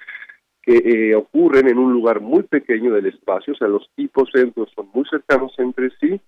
que 0.65 0.78
eh, 0.78 1.15
ocurren 1.15 1.67
en 1.69 1.78
un 1.78 1.93
lugar 1.93 2.21
muy 2.21 2.43
pequeño 2.43 2.91
del 2.93 3.06
espacio, 3.06 3.54
o 3.54 3.56
sea, 3.56 3.67
los 3.67 3.88
tipos 3.95 4.30
centros 4.34 4.69
son 4.75 4.89
muy 4.93 5.06
cercanos 5.10 5.54
entre 5.60 5.91
sí 5.99 6.19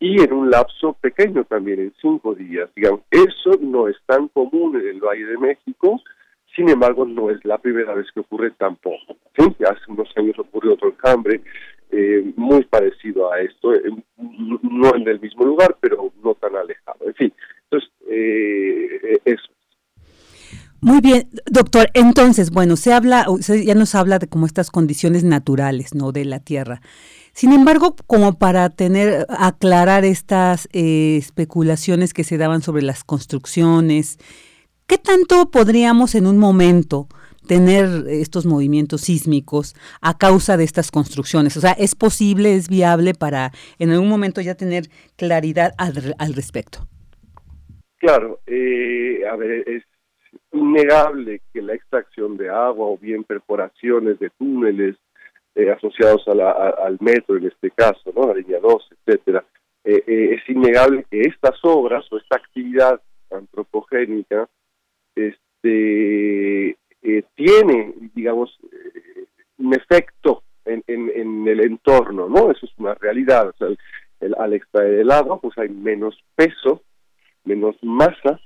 y 0.00 0.20
en 0.20 0.32
un 0.32 0.50
lapso 0.50 0.94
pequeño 1.00 1.44
también, 1.44 1.80
en 1.80 1.94
cinco 2.00 2.34
días. 2.34 2.68
Digamos, 2.74 3.02
eso 3.10 3.58
no 3.60 3.88
es 3.88 3.96
tan 4.06 4.28
común 4.28 4.76
en 4.80 4.88
el 4.88 5.00
Valle 5.00 5.26
de 5.26 5.38
México, 5.38 6.00
sin 6.56 6.68
embargo, 6.68 7.04
no 7.04 7.30
es 7.30 7.44
la 7.44 7.58
primera 7.58 7.94
vez 7.94 8.06
que 8.12 8.20
ocurre 8.20 8.50
tampoco. 8.52 9.16
¿sí? 9.36 9.44
Hace 9.64 9.90
unos 9.90 10.08
años 10.16 10.38
ocurrió 10.38 10.74
otro 10.74 10.90
enjambre 10.90 11.40
eh, 11.90 12.32
muy 12.36 12.64
parecido 12.64 13.32
a 13.32 13.40
esto, 13.40 13.74
eh, 13.74 13.82
no 14.16 14.94
en 14.94 15.06
el 15.06 15.20
mismo 15.20 15.44
lugar, 15.44 15.76
pero 15.80 16.12
no 16.22 16.34
tan 16.34 16.56
alejado. 16.56 17.06
En 17.06 17.14
fin, 17.14 17.32
entonces, 17.64 17.90
eh, 18.08 19.20
eso. 19.24 19.53
Muy 20.84 21.00
bien, 21.00 21.30
doctor. 21.46 21.88
Entonces, 21.94 22.50
bueno, 22.50 22.76
se 22.76 22.92
habla, 22.92 23.24
ya 23.64 23.74
nos 23.74 23.94
habla 23.94 24.18
de 24.18 24.28
como 24.28 24.44
estas 24.44 24.70
condiciones 24.70 25.24
naturales, 25.24 25.94
¿no? 25.94 26.12
De 26.12 26.26
la 26.26 26.40
Tierra. 26.40 26.82
Sin 27.32 27.54
embargo, 27.54 27.96
como 28.06 28.38
para 28.38 28.68
tener, 28.68 29.24
aclarar 29.30 30.04
estas 30.04 30.68
especulaciones 30.74 32.12
que 32.12 32.22
se 32.22 32.36
daban 32.36 32.60
sobre 32.60 32.82
las 32.82 33.02
construcciones, 33.02 34.18
¿qué 34.86 34.98
tanto 34.98 35.50
podríamos 35.50 36.14
en 36.14 36.26
un 36.26 36.36
momento 36.36 37.08
tener 37.48 38.04
estos 38.06 38.44
movimientos 38.44 39.00
sísmicos 39.00 39.74
a 40.02 40.18
causa 40.18 40.58
de 40.58 40.64
estas 40.64 40.90
construcciones? 40.90 41.56
O 41.56 41.62
sea, 41.62 41.72
¿es 41.72 41.94
posible, 41.94 42.56
es 42.56 42.68
viable 42.68 43.14
para 43.14 43.52
en 43.78 43.90
algún 43.90 44.10
momento 44.10 44.42
ya 44.42 44.54
tener 44.54 44.90
claridad 45.16 45.72
al, 45.78 46.34
respecto? 46.34 46.86
Claro, 47.96 48.42
eh, 48.46 49.22
a 49.32 49.34
ver, 49.36 49.66
es 49.66 49.82
innegable 50.54 51.42
que 51.52 51.60
la 51.60 51.74
extracción 51.74 52.36
de 52.36 52.48
agua 52.48 52.86
o 52.86 52.98
bien 52.98 53.24
perforaciones 53.24 54.18
de 54.18 54.30
túneles 54.30 54.96
eh, 55.54 55.70
asociados 55.70 56.26
al 56.26 56.98
metro 57.00 57.36
en 57.36 57.46
este 57.46 57.70
caso, 57.70 58.12
¿no? 58.14 58.28
la 58.28 58.34
línea 58.34 58.58
2, 58.60 58.90
etcétera, 59.06 59.44
eh, 59.84 60.02
es 60.34 60.48
innegable 60.48 61.04
que 61.10 61.20
estas 61.20 61.58
obras 61.62 62.04
o 62.10 62.16
esta 62.16 62.36
actividad 62.36 63.00
antropogénica 63.30 64.48
este, 65.14 66.70
eh, 67.02 67.24
tiene, 67.34 67.94
digamos, 68.14 68.58
eh, 68.72 69.26
un 69.58 69.74
efecto 69.74 70.42
en, 70.64 70.82
en, 70.86 71.46
el 71.46 71.60
entorno, 71.60 72.28
¿no? 72.28 72.50
Eso 72.50 72.64
es 72.64 72.72
una 72.78 72.94
realidad. 72.94 73.54
El, 74.20 74.34
al 74.38 74.54
extraer 74.54 75.00
el 75.00 75.10
agua, 75.10 75.38
pues 75.38 75.56
hay 75.58 75.68
menos 75.68 76.18
peso, 76.34 76.82
menos 77.44 77.76
masa, 77.82 78.40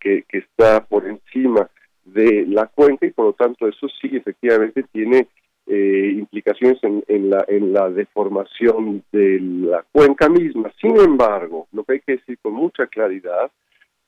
Que, 0.00 0.24
está 0.30 0.84
por 0.84 1.06
encima 1.06 1.68
de 2.04 2.44
la 2.46 2.66
cuenca 2.66 3.06
y 3.06 3.10
por 3.10 3.26
lo 3.26 3.32
tanto 3.32 3.66
eso 3.66 3.88
sí 4.00 4.10
efectivamente 4.12 4.84
tiene 4.92 5.28
eh, 5.66 6.12
implicaciones 6.14 6.78
en, 6.82 7.30
la, 7.30 7.90
deformación 7.90 9.02
de 9.10 9.40
la 9.40 9.84
cuenca 9.90 10.28
misma. 10.28 10.70
Sin 10.80 10.98
embargo, 10.98 11.66
lo 11.72 11.84
que 11.84 11.94
hay 11.94 12.00
que 12.00 12.16
decir 12.16 12.38
con 12.42 12.52
mucha 12.52 12.86
claridad 12.86 13.50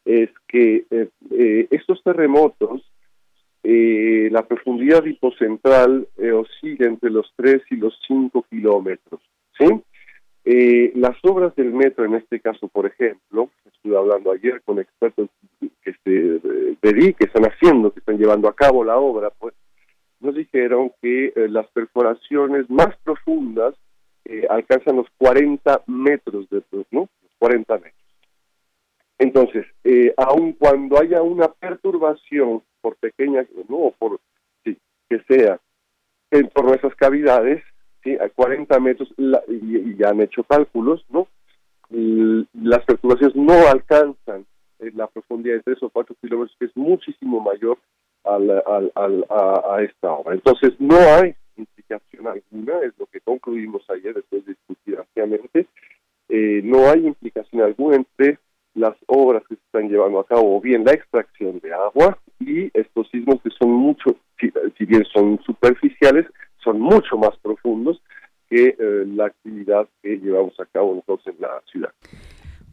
es 0.04 0.30
que 0.46 0.84
estos 1.70 2.02
terremotos 2.02 2.82
eh, 3.68 4.28
la 4.30 4.46
profundidad 4.46 5.04
hipocentral 5.04 6.06
eh, 6.18 6.30
oscila 6.30 6.86
entre 6.86 7.10
los 7.10 7.32
3 7.34 7.62
y 7.72 7.74
los 7.74 7.98
5 8.06 8.46
kilómetros. 8.48 9.20
Eh, 10.44 10.92
las 10.94 11.16
obras 11.24 11.52
del 11.56 11.72
metro, 11.72 12.04
en 12.04 12.14
este 12.14 12.38
caso, 12.38 12.68
por 12.68 12.86
ejemplo, 12.86 13.50
estuve 13.86 13.98
hablando 13.98 14.32
ayer 14.32 14.60
con 14.62 14.80
expertos 14.80 15.28
que 15.60 15.94
eh, 16.06 17.14
que 17.14 17.24
están 17.24 17.44
haciendo, 17.44 17.92
que 17.92 18.00
están 18.00 18.18
llevando 18.18 18.48
a 18.48 18.54
cabo 18.54 18.82
la 18.82 18.96
obra, 18.96 19.30
pues 19.30 19.54
nos 20.18 20.34
dijeron 20.34 20.90
que 21.00 21.32
las 21.48 21.68
perforaciones 21.68 22.68
más 22.68 22.96
profundas 23.04 23.74
alcanzan 24.48 24.96
los 24.96 25.06
40 25.18 25.82
metros 25.86 26.48
de 26.50 26.62
¿no? 26.90 27.08
Los 27.22 27.32
40 27.38 27.74
metros. 27.74 27.92
Entonces, 29.18 29.66
aun 30.16 30.52
cuando 30.52 30.98
haya 31.00 31.22
una 31.22 31.48
perturbación 31.48 32.62
por 32.80 32.96
pequeña, 32.96 33.46
no, 33.68 33.92
por 33.98 34.18
sí, 34.64 34.76
que 35.08 35.20
sea, 35.28 35.60
en, 36.30 36.48
por 36.48 36.64
nuestras 36.64 36.94
cavidades, 36.96 37.62
¿sí? 38.02 38.16
a 38.16 38.28
40 38.30 38.80
metros, 38.80 39.12
y, 39.48 39.96
ya 39.96 40.08
han 40.08 40.20
hecho 40.22 40.42
cálculos, 40.44 41.04
¿no? 41.08 41.28
Las 41.90 42.84
perturbaciones 42.84 43.36
no 43.36 43.52
alcanzan 43.68 44.44
eh, 44.80 44.90
la 44.94 45.06
profundidad 45.06 45.56
de 45.56 45.62
3 45.62 45.82
o 45.84 45.90
4 45.90 46.16
kilómetros, 46.20 46.56
que 46.58 46.66
es 46.66 46.76
muchísimo 46.76 47.40
mayor 47.40 47.78
al, 48.24 48.50
a, 48.50 49.82
esta 49.82 50.12
obra. 50.12 50.34
Entonces, 50.34 50.74
no 50.78 50.96
hay 50.96 51.34
implicación 51.56 52.26
alguna, 52.26 52.80
es 52.80 52.92
lo 52.98 53.06
que 53.06 53.20
concluimos 53.20 53.88
ayer 53.88 54.14
después 54.14 54.44
de 54.44 54.52
discutir 54.52 54.98
ampliamente, 54.98 55.66
eh, 56.28 56.60
no 56.64 56.88
hay 56.90 57.06
implicación 57.06 57.62
alguna 57.62 57.96
entre 57.96 58.38
las 58.74 58.96
obras 59.06 59.42
que 59.48 59.54
se 59.54 59.62
están 59.62 59.88
llevando 59.88 60.20
a 60.20 60.26
cabo, 60.26 60.56
o 60.56 60.60
bien 60.60 60.84
la 60.84 60.92
extracción 60.92 61.60
de 61.60 61.72
agua 61.72 62.18
y 62.40 62.70
estos 62.78 63.08
sismos 63.10 63.40
que 63.42 63.50
son 63.50 63.70
mucho, 63.70 64.16
si, 64.38 64.84
bien 64.84 65.04
son 65.12 65.40
superficiales, 65.44 66.26
son 66.62 66.80
mucho 66.80 67.16
más 67.16 67.36
profundos 67.38 68.02
que 68.48 68.76
eh, 68.78 69.04
la 69.06 69.26
actividad 69.26 69.88
que 70.02 70.16
llevamos 70.18 70.58
a 70.60 70.66
cabo 70.66 70.94
nosotros 70.94 71.34
en 71.34 71.40
la 71.40 71.62
ciudad. 71.70 71.90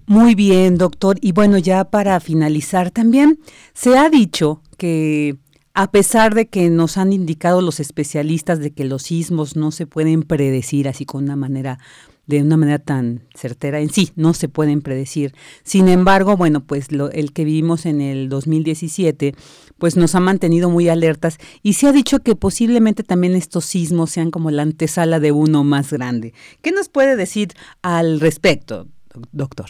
Muy 0.05 0.35
bien, 0.35 0.77
doctor. 0.77 1.17
Y 1.21 1.31
bueno, 1.31 1.57
ya 1.57 1.85
para 1.85 2.19
finalizar 2.19 2.91
también, 2.91 3.39
se 3.73 3.97
ha 3.97 4.09
dicho 4.09 4.61
que 4.77 5.37
a 5.73 5.91
pesar 5.91 6.35
de 6.35 6.47
que 6.47 6.69
nos 6.69 6.97
han 6.97 7.13
indicado 7.13 7.61
los 7.61 7.79
especialistas 7.79 8.59
de 8.59 8.71
que 8.71 8.85
los 8.85 9.03
sismos 9.03 9.55
no 9.55 9.71
se 9.71 9.87
pueden 9.87 10.23
predecir 10.23 10.87
así 10.87 11.05
con 11.05 11.23
una 11.23 11.35
manera 11.35 11.79
de 12.25 12.41
una 12.41 12.57
manera 12.57 12.79
tan 12.79 13.21
certera 13.35 13.79
en 13.79 13.89
sí, 13.89 14.09
no 14.15 14.33
se 14.33 14.47
pueden 14.47 14.81
predecir. 14.81 15.31
Sin 15.63 15.87
embargo, 15.89 16.37
bueno, 16.37 16.61
pues 16.65 16.91
lo, 16.91 17.11
el 17.11 17.33
que 17.33 17.43
vivimos 17.43 17.85
en 17.85 18.01
el 18.01 18.29
2017, 18.29 19.33
pues 19.77 19.97
nos 19.97 20.15
ha 20.15 20.19
mantenido 20.19 20.69
muy 20.69 20.87
alertas 20.87 21.37
y 21.61 21.73
se 21.73 21.87
ha 21.87 21.91
dicho 21.91 22.19
que 22.19 22.35
posiblemente 22.35 23.03
también 23.03 23.33
estos 23.33 23.65
sismos 23.65 24.11
sean 24.11 24.31
como 24.31 24.51
la 24.51 24.61
antesala 24.61 25.19
de 25.19 25.31
uno 25.31 25.63
más 25.63 25.91
grande. 25.91 26.33
¿Qué 26.61 26.71
nos 26.71 26.89
puede 26.89 27.15
decir 27.15 27.49
al 27.81 28.19
respecto, 28.19 28.87
doctor? 29.31 29.67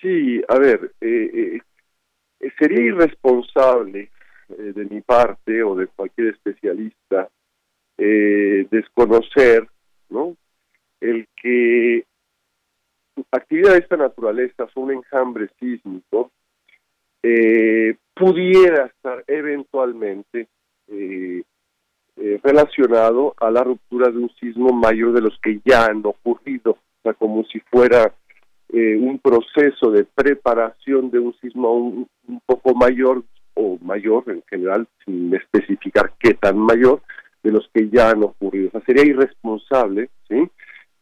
Sí, 0.00 0.40
a 0.48 0.58
ver, 0.58 0.92
eh, 1.00 1.60
eh, 2.40 2.50
sería 2.58 2.86
irresponsable 2.86 4.10
eh, 4.48 4.72
de 4.74 4.84
mi 4.86 5.02
parte 5.02 5.62
o 5.62 5.74
de 5.74 5.86
cualquier 5.88 6.28
especialista 6.28 7.28
desconocer, 8.70 9.68
¿no? 10.08 10.34
El 11.00 11.26
que 11.36 12.04
actividad 13.32 13.72
de 13.72 13.78
esta 13.78 13.96
naturaleza, 13.96 14.66
un 14.74 14.92
enjambre 14.92 15.48
sísmico, 15.58 16.30
eh, 17.22 17.96
pudiera 18.14 18.86
estar 18.86 19.24
eventualmente 19.26 20.48
eh, 20.88 21.42
eh, 22.16 22.40
relacionado 22.42 23.34
a 23.38 23.50
la 23.50 23.62
ruptura 23.62 24.10
de 24.10 24.18
un 24.18 24.30
sismo 24.40 24.72
mayor 24.72 25.12
de 25.12 25.20
los 25.20 25.38
que 25.40 25.60
ya 25.64 25.86
han 25.86 26.02
ocurrido, 26.04 26.72
o 26.72 27.02
sea, 27.02 27.14
como 27.14 27.44
si 27.44 27.60
fuera 27.60 28.14
un 28.72 29.18
proceso 29.18 29.90
de 29.90 30.04
preparación 30.04 31.10
de 31.10 31.18
un 31.18 31.34
sismo 31.40 31.72
un, 31.72 32.08
un, 32.28 32.40
poco 32.46 32.72
mayor 32.72 33.24
o 33.54 33.76
mayor 33.82 34.22
en 34.28 34.44
general, 34.48 34.86
sin 35.04 35.34
especificar 35.34 36.12
qué 36.20 36.34
tan 36.34 36.56
mayor, 36.56 37.02
de 37.42 37.50
los 37.50 37.68
que 37.74 37.88
ya 37.88 38.10
han 38.10 38.22
ocurrido. 38.22 38.68
O 38.68 38.70
sea, 38.70 38.80
sería 38.82 39.04
irresponsable, 39.04 40.08
¿sí?, 40.28 40.48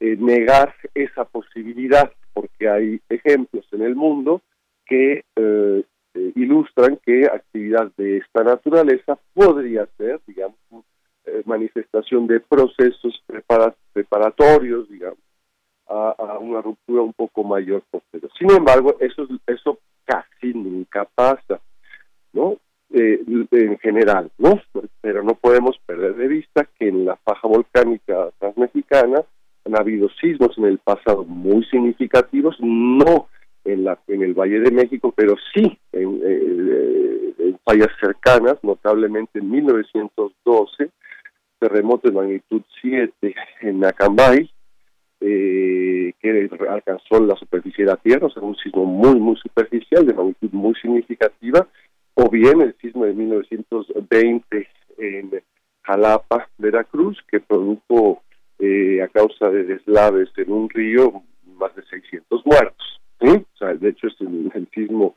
eh, 0.00 0.16
negar 0.18 0.74
esa 0.94 1.24
posibilidad, 1.24 2.12
porque 2.32 2.68
hay 2.68 3.00
ejemplos 3.08 3.66
en 3.72 3.82
el 3.82 3.94
mundo 3.94 4.42
que 4.86 5.24
eh, 5.36 5.84
eh, 6.14 6.32
ilustran 6.34 6.98
que 7.04 7.26
actividad 7.26 7.90
de 7.96 8.18
esta 8.18 8.42
naturaleza 8.42 9.18
podría 9.34 9.86
ser, 9.96 10.20
digamos, 10.26 10.56
manifestación 11.44 12.26
de 12.26 12.40
procesos 12.40 13.22
preparatorios, 13.92 14.88
digamos, 14.88 15.18
a, 15.86 16.38
una 16.40 16.62
ruptura 16.62 17.02
un 17.02 17.12
poco 17.12 17.44
mayor 17.44 17.82
posterior. 17.90 18.30
Sin 18.38 18.50
embargo, 18.50 18.96
eso, 18.98 19.28
eso 19.46 19.78
casi 20.06 20.54
nunca 20.54 21.04
pasa, 21.04 21.60
¿no? 22.32 22.56
eh, 22.90 23.22
en 23.50 23.78
general, 23.78 24.30
¿no? 24.38 24.60
Pero 25.00 25.22
no 25.22 25.34
podemos 25.34 25.78
perder 25.86 26.14
de 26.16 26.28
vista 26.28 26.66
que 26.78 26.88
en 26.88 27.04
la 27.04 27.16
faja 27.16 27.46
volcánica 27.46 28.30
transmexicana 28.38 29.22
han 29.68 29.78
habido 29.78 30.08
sismos 30.20 30.56
en 30.58 30.64
el 30.64 30.78
pasado 30.78 31.24
muy 31.24 31.64
significativos, 31.66 32.56
no 32.60 33.28
en, 33.64 33.84
la, 33.84 33.98
en 34.08 34.22
el 34.22 34.34
Valle 34.34 34.60
de 34.60 34.70
México, 34.70 35.12
pero 35.14 35.36
sí 35.54 35.78
en, 35.92 36.20
eh, 36.24 37.34
en 37.38 37.58
fallas 37.64 37.90
cercanas, 38.00 38.56
notablemente 38.62 39.38
en 39.38 39.50
1912, 39.50 40.90
terremoto 41.58 42.08
de 42.08 42.14
magnitud 42.14 42.62
7 42.80 43.34
en 43.62 43.84
Acambay, 43.84 44.50
eh, 45.20 46.12
que 46.20 46.50
alcanzó 46.68 47.20
la 47.20 47.36
superficie 47.36 47.84
de 47.84 47.90
la 47.90 47.96
Tierra, 47.96 48.26
o 48.26 48.30
sea, 48.30 48.42
un 48.42 48.56
sismo 48.56 48.84
muy, 48.84 49.18
muy 49.20 49.36
superficial, 49.36 50.06
de 50.06 50.14
magnitud 50.14 50.50
muy 50.52 50.74
significativa, 50.76 51.66
o 52.14 52.30
bien 52.30 52.60
el 52.60 52.74
sismo 52.80 53.04
de 53.04 53.12
1920 53.12 54.68
en 54.98 55.42
Jalapa, 55.82 56.48
Veracruz, 56.58 57.18
que 57.30 57.40
produjo 57.40 58.22
eh, 58.58 59.02
a 59.02 59.08
causa 59.08 59.48
de 59.50 59.64
deslaves 59.64 60.28
en 60.36 60.52
un 60.52 60.68
río 60.68 61.22
más 61.56 61.74
de 61.76 61.82
600 61.84 62.44
muertos. 62.44 63.00
O 63.20 63.58
sea, 63.58 63.74
de 63.74 63.88
hecho 63.88 64.06
es 64.06 64.20
el, 64.20 64.68
sismo 64.72 65.16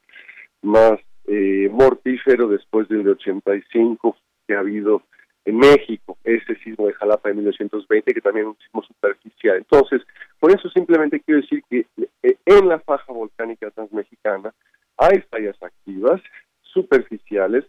más 0.62 0.99
eh, 1.27 1.69
mortífero 1.71 2.47
después 2.47 2.88
del 2.89 3.04
de 3.04 3.12
85 3.12 4.17
que 4.47 4.56
ha 4.56 4.60
habido 4.60 5.04
en 5.45 5.58
México, 5.58 6.17
ese 6.23 6.56
sismo 6.63 6.88
de 6.88 6.93
Jalapa 6.93 7.30
de 7.30 7.36
1920, 7.36 8.13
que 8.13 8.21
también 8.21 8.45
es 8.45 8.49
un 8.51 8.58
sismo 8.63 8.84
superficial. 8.84 9.58
Entonces, 9.58 10.01
por 10.39 10.51
eso 10.51 10.69
simplemente 10.69 11.19
quiero 11.19 11.41
decir 11.41 11.63
que 11.69 11.86
eh, 12.23 12.36
en 12.45 12.67
la 12.67 12.80
faja 12.80 13.12
volcánica 13.12 13.71
transmexicana 13.71 14.54
hay 14.97 15.21
fallas 15.30 15.56
activas, 15.62 16.21
superficiales, 16.62 17.65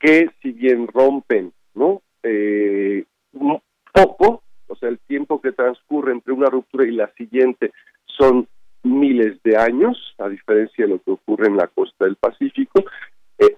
que 0.00 0.30
si 0.42 0.52
bien 0.52 0.88
rompen, 0.88 1.52
¿no? 1.74 2.02
Eh, 2.24 3.04
poco, 3.92 4.42
o 4.66 4.76
sea, 4.76 4.88
el 4.88 4.98
tiempo 4.98 5.40
que 5.40 5.52
transcurre 5.52 6.12
entre 6.12 6.31
una 6.42 6.50
ruptura 6.50 6.84
y 6.86 6.92
la 6.92 7.12
siguiente 7.14 7.72
son 8.06 8.48
miles 8.82 9.40
de 9.44 9.56
años, 9.56 9.96
a 10.18 10.28
diferencia 10.28 10.84
de 10.84 10.92
lo 10.92 11.02
que 11.02 11.12
ocurre 11.12 11.46
en 11.46 11.56
la 11.56 11.68
costa 11.68 12.04
del 12.04 12.16
Pacífico, 12.16 12.82
eh, 13.38 13.56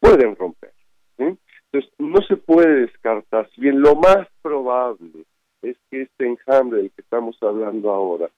pueden 0.00 0.34
romper. 0.36 0.72
Entonces, 1.18 1.90
no 1.98 2.20
se 2.28 2.36
puede 2.36 2.82
descartar, 2.82 3.48
si 3.54 3.62
bien 3.62 3.80
lo 3.80 3.94
más 3.94 4.26
probable 4.42 5.24
es 5.62 5.76
que 5.90 6.02
este 6.02 6.26
enjambre 6.26 6.80
del 6.80 6.90
que 6.90 7.00
estamos 7.00 7.36
hablando 7.40 7.90
ahora 7.90 8.28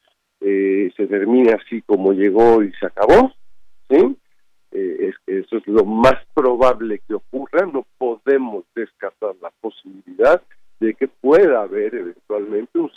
eh, 0.40 0.92
se 0.96 1.06
termine 1.06 1.52
así 1.52 1.82
como 1.82 2.12
llegó 2.12 2.62
y 2.62 2.72
se 2.74 2.86
acabó, 2.86 3.32
¿sí? 3.88 4.16
Eh, 4.70 5.10
es, 5.10 5.14
eso 5.26 5.56
es 5.56 5.66
lo 5.66 5.84
más 5.84 6.14
probable 6.32 7.00
que 7.08 7.14
ocurra, 7.14 7.66
no 7.66 7.84
podemos 7.98 8.64
descartar 8.74 9.34
la 9.40 9.50
posibilidad 9.60 10.40
de 10.78 10.94
que 10.94 11.08
pueda 11.08 11.62
haber 11.62 11.94
eventualmente 11.94 12.78
un 12.78 12.90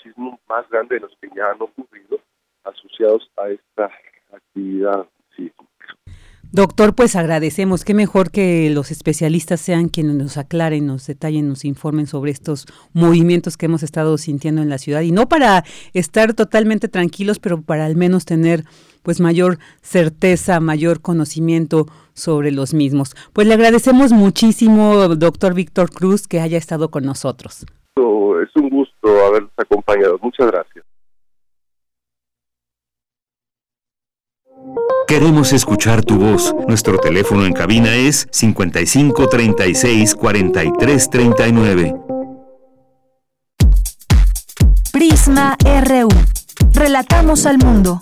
más 0.58 0.70
grande 0.70 0.96
de 0.96 1.02
los 1.02 1.12
que 1.22 1.30
ya 1.36 1.52
han 1.52 1.62
ocurrido 1.62 2.20
asociados 2.64 3.30
a 3.38 3.50
esta 3.50 3.92
actividad 4.34 5.06
sísmica. 5.36 5.64
Doctor, 6.52 6.96
pues 6.96 7.16
agradecemos. 7.16 7.84
Qué 7.84 7.94
mejor 7.94 8.32
que 8.32 8.70
los 8.72 8.90
especialistas 8.90 9.60
sean 9.62 9.90
quienes 9.90 10.16
nos 10.16 10.38
aclaren, 10.38 10.88
nos 10.88 11.06
detallen, 11.06 11.50
nos 11.50 11.66
informen 11.66 12.08
sobre 12.08 12.32
estos 12.32 12.66
movimientos 12.94 13.58
que 13.58 13.68
hemos 13.68 13.84
estado 13.84 14.18
sintiendo 14.18 14.62
en 14.62 14.70
la 14.70 14.78
ciudad 14.78 15.02
y 15.02 15.12
no 15.12 15.28
para 15.28 15.64
estar 15.94 16.34
totalmente 16.34 16.88
tranquilos, 16.88 17.40
pero 17.40 17.62
para 17.62 17.86
al 17.86 17.96
menos 17.96 18.26
tener 18.26 18.64
pues 19.04 19.20
mayor 19.20 19.60
certeza, 19.82 20.60
mayor 20.60 21.02
conocimiento 21.02 21.86
sobre 22.14 22.52
los 22.52 22.74
mismos. 22.74 23.14
Pues 23.34 23.46
le 23.46 23.54
agradecemos 23.54 24.12
muchísimo, 24.12 25.16
doctor 25.16 25.54
Víctor 25.54 25.92
Cruz, 25.92 26.28
que 26.28 26.40
haya 26.40 26.58
estado 26.58 26.90
con 26.90 27.04
nosotros. 27.04 27.66
Es 27.98 28.56
un 28.56 28.70
gusto 28.70 29.08
habernos 29.28 29.47
acompañado. 29.58 30.18
Muchas 30.22 30.48
gracias. 30.48 30.86
Queremos 35.08 35.54
escuchar 35.54 36.04
tu 36.04 36.18
voz. 36.18 36.54
Nuestro 36.68 36.98
teléfono 36.98 37.46
en 37.46 37.54
cabina 37.54 37.96
es 37.96 38.28
55 38.32 39.30
36 39.30 40.16
43 40.16 41.10
39. 41.10 41.96
Prisma 44.92 45.56
RU. 45.86 46.10
Relatamos 46.74 47.46
al 47.46 47.58
mundo. 47.60 48.02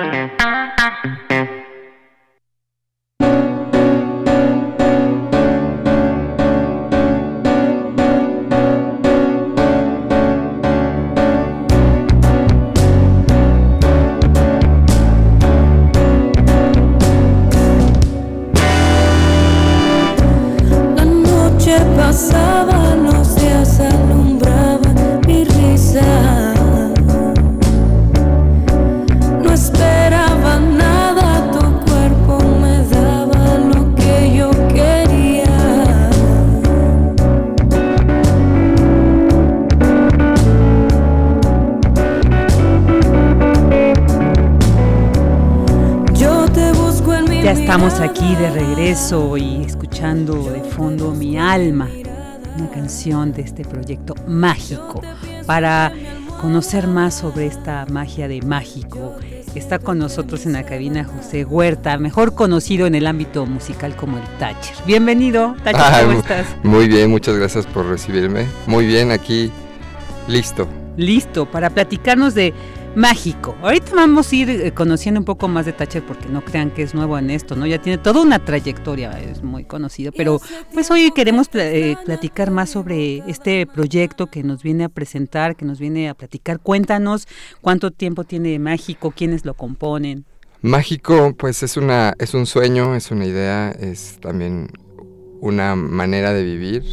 Y 49.11 49.65
escuchando 49.65 50.41
de 50.53 50.61
fondo 50.61 51.11
Mi 51.11 51.37
alma, 51.37 51.89
una 52.57 52.69
canción 52.69 53.33
de 53.33 53.41
este 53.41 53.65
proyecto 53.65 54.15
mágico. 54.25 55.01
Para 55.45 55.91
conocer 56.39 56.87
más 56.87 57.15
sobre 57.15 57.47
esta 57.47 57.85
magia 57.91 58.29
de 58.29 58.41
mágico, 58.41 59.17
está 59.53 59.79
con 59.79 59.97
nosotros 59.97 60.45
en 60.45 60.53
la 60.53 60.63
cabina 60.63 61.03
José 61.03 61.43
Huerta, 61.43 61.97
mejor 61.97 62.35
conocido 62.35 62.87
en 62.87 62.95
el 62.95 63.05
ámbito 63.05 63.45
musical 63.45 63.97
como 63.97 64.15
el 64.17 64.23
Thatcher. 64.39 64.77
Bienvenido, 64.85 65.57
Thatcher, 65.61 66.05
¿cómo 66.05 66.19
estás? 66.19 66.45
Muy 66.63 66.87
bien, 66.87 67.09
muchas 67.09 67.35
gracias 67.35 67.65
por 67.65 67.87
recibirme. 67.87 68.45
Muy 68.65 68.85
bien, 68.85 69.11
aquí 69.11 69.51
listo. 70.29 70.69
Listo, 70.95 71.51
para 71.51 71.69
platicarnos 71.69 72.33
de 72.33 72.53
mágico. 72.95 73.55
Ahorita 73.61 73.95
vamos 73.95 74.31
a 74.31 74.35
ir 74.35 74.49
eh, 74.49 74.71
conociendo 74.71 75.19
un 75.19 75.25
poco 75.25 75.47
más 75.47 75.65
de 75.65 75.73
Thatcher 75.73 76.03
porque 76.05 76.27
no 76.27 76.43
crean 76.43 76.71
que 76.71 76.81
es 76.81 76.93
nuevo 76.93 77.17
en 77.17 77.29
esto, 77.29 77.55
¿no? 77.55 77.65
Ya 77.65 77.81
tiene 77.81 77.97
toda 77.97 78.21
una 78.21 78.43
trayectoria, 78.43 79.11
es 79.19 79.43
muy 79.43 79.63
conocido, 79.63 80.11
pero 80.11 80.39
pues 80.73 80.91
hoy 80.91 81.11
queremos 81.11 81.49
eh, 81.53 81.95
platicar 82.05 82.51
más 82.51 82.69
sobre 82.71 83.17
este 83.29 83.65
proyecto 83.65 84.27
que 84.27 84.43
nos 84.43 84.63
viene 84.63 84.83
a 84.83 84.89
presentar, 84.89 85.55
que 85.55 85.65
nos 85.65 85.79
viene 85.79 86.09
a 86.09 86.13
platicar. 86.13 86.59
Cuéntanos 86.59 87.27
cuánto 87.61 87.91
tiempo 87.91 88.23
tiene 88.23 88.59
Mágico, 88.59 89.11
quiénes 89.11 89.45
lo 89.45 89.53
componen. 89.53 90.25
Mágico, 90.61 91.33
pues 91.37 91.63
es 91.63 91.77
una 91.77 92.13
es 92.19 92.33
un 92.33 92.45
sueño, 92.45 92.95
es 92.95 93.09
una 93.09 93.25
idea, 93.25 93.71
es 93.71 94.19
también 94.21 94.69
una 95.39 95.75
manera 95.75 96.33
de 96.33 96.43
vivir, 96.43 96.83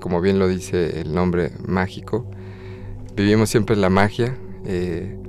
como 0.00 0.20
bien 0.20 0.38
lo 0.38 0.46
dice 0.46 1.00
el 1.00 1.12
nombre 1.12 1.50
mágico. 1.66 2.30
Vivimos 3.16 3.50
siempre 3.50 3.74
en 3.74 3.80
la 3.80 3.90
magia, 3.90 4.36
eh, 4.64 5.19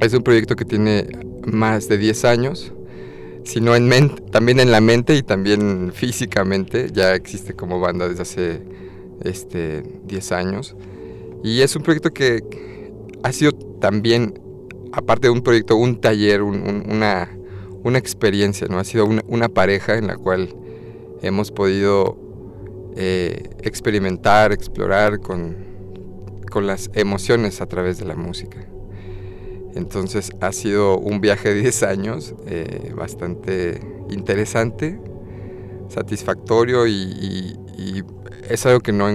es 0.00 0.12
un 0.12 0.22
proyecto 0.22 0.56
que 0.56 0.64
tiene 0.64 1.06
más 1.46 1.88
de 1.88 1.98
10 1.98 2.24
años, 2.24 2.72
sino 3.44 3.72
también 4.30 4.60
en 4.60 4.70
la 4.70 4.80
mente 4.80 5.14
y 5.14 5.22
también 5.22 5.92
físicamente. 5.94 6.88
Ya 6.92 7.14
existe 7.14 7.54
como 7.54 7.80
banda 7.80 8.08
desde 8.08 8.22
hace 8.22 8.62
este, 9.22 9.82
10 10.06 10.32
años. 10.32 10.76
Y 11.42 11.60
es 11.60 11.76
un 11.76 11.82
proyecto 11.82 12.12
que 12.12 12.42
ha 13.22 13.32
sido 13.32 13.52
también, 13.52 14.40
aparte 14.92 15.28
de 15.28 15.30
un 15.30 15.42
proyecto, 15.42 15.76
un 15.76 16.00
taller, 16.00 16.42
una, 16.42 17.28
experiencia, 17.96 18.66
¿no? 18.68 18.78
Ha 18.78 18.84
sido 18.84 19.06
una, 19.06 19.48
pareja 19.48 19.96
en 19.96 20.06
la 20.06 20.16
cual 20.16 20.54
hemos 21.22 21.52
podido 21.52 22.18
eh, 22.96 23.50
experimentar, 23.62 24.52
explorar 24.52 25.20
con 25.20 25.56
las 26.62 26.88
emociones 26.94 27.60
a 27.60 27.66
través 27.66 27.98
de 27.98 28.04
la 28.04 28.14
música. 28.14 28.73
Entonces 29.74 30.30
ha 30.40 30.52
sido 30.52 30.98
un 30.98 31.20
viaje 31.20 31.52
de 31.52 31.60
10 31.60 31.82
años 31.82 32.34
eh, 32.46 32.92
bastante 32.94 33.80
interesante, 34.10 34.98
satisfactorio 35.88 36.86
y, 36.86 37.58
es 38.48 38.66
algo 38.66 38.80
que 38.80 38.92
no, 38.92 39.06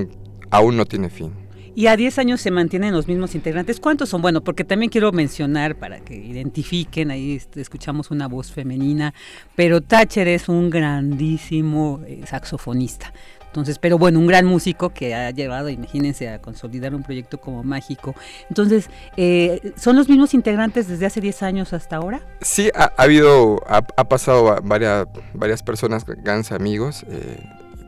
aún 0.50 0.76
no 0.76 0.86
tiene 0.86 1.10
fin. 1.10 1.32
Y 1.76 1.88
a 1.88 1.95
10 1.95 2.17
años 2.19 2.41
se 2.41 2.52
mantienen 2.52 2.93
los 2.93 3.08
mismos 3.08 3.36
integrantes. 3.36 3.80
¿Cuántos 3.80 4.10
son? 4.10 4.22
Bueno, 4.22 4.41
porque 4.41 4.63
también 4.63 4.89
quiero 4.89 5.12
mencionar 5.12 5.78
para 5.78 6.00
que 6.00 6.15
identifiquen, 6.15 7.12
ahí 7.12 7.39
escuchamos 7.56 8.12
una 8.12 8.28
voz 8.28 8.52
femenina, 8.52 9.13
pero 9.56 9.80
Thatcher 9.80 10.28
es 10.28 10.50
un 10.50 10.69
grandísimo 10.69 12.02
eh, 12.06 12.22
saxofonista. 12.26 13.13
Entonces, 13.49 13.79
pero 13.79 13.97
bueno, 13.97 14.19
un 14.19 14.27
gran 14.27 14.45
músico 14.45 14.91
que 14.91 15.15
ha 15.15 15.31
llevado, 15.31 15.69
imagínense, 15.69 16.29
a 16.29 16.39
consolidar 16.39 16.93
un 16.93 17.03
proyecto 17.03 17.39
como 17.39 17.63
Mágico. 17.63 18.13
Entonces, 18.47 18.89
eh, 19.17 19.73
¿son 19.75 19.95
los 19.95 20.07
mismos 20.07 20.33
integrantes 20.35 20.88
desde 20.88 21.07
hace 21.07 21.19
10 21.19 21.43
años 21.43 21.73
hasta 21.73 21.95
ahora? 21.95 22.21
Sí, 22.41 22.69
ha, 22.75 22.93
habido, 22.97 23.62
ha, 23.67 23.81
pasado 23.81 24.55
varias, 24.63 25.07
varias 25.33 25.63
personas, 25.63 26.05
grandes 26.05 26.51
amigos. 26.51 27.03
Eh, 27.09 27.43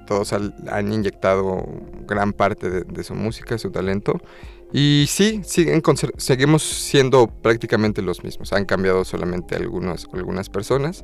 todos 0.07 0.33
han 0.33 0.91
inyectado 0.91 1.63
gran 2.07 2.33
parte 2.33 2.69
de, 2.83 3.03
su 3.03 3.15
música, 3.15 3.55
de 3.55 3.59
su 3.59 3.71
talento. 3.71 4.19
Y 4.73 5.05
sí, 5.07 5.41
siguen, 5.45 5.81
seguimos 6.17 6.63
siendo 6.63 7.27
prácticamente 7.27 8.01
los 8.01 8.23
mismos. 8.23 8.51
Han 8.51 8.65
cambiado 8.65 9.05
solamente 9.05 9.55
algunas, 9.55 10.07
algunas 10.13 10.49
personas. 10.49 11.03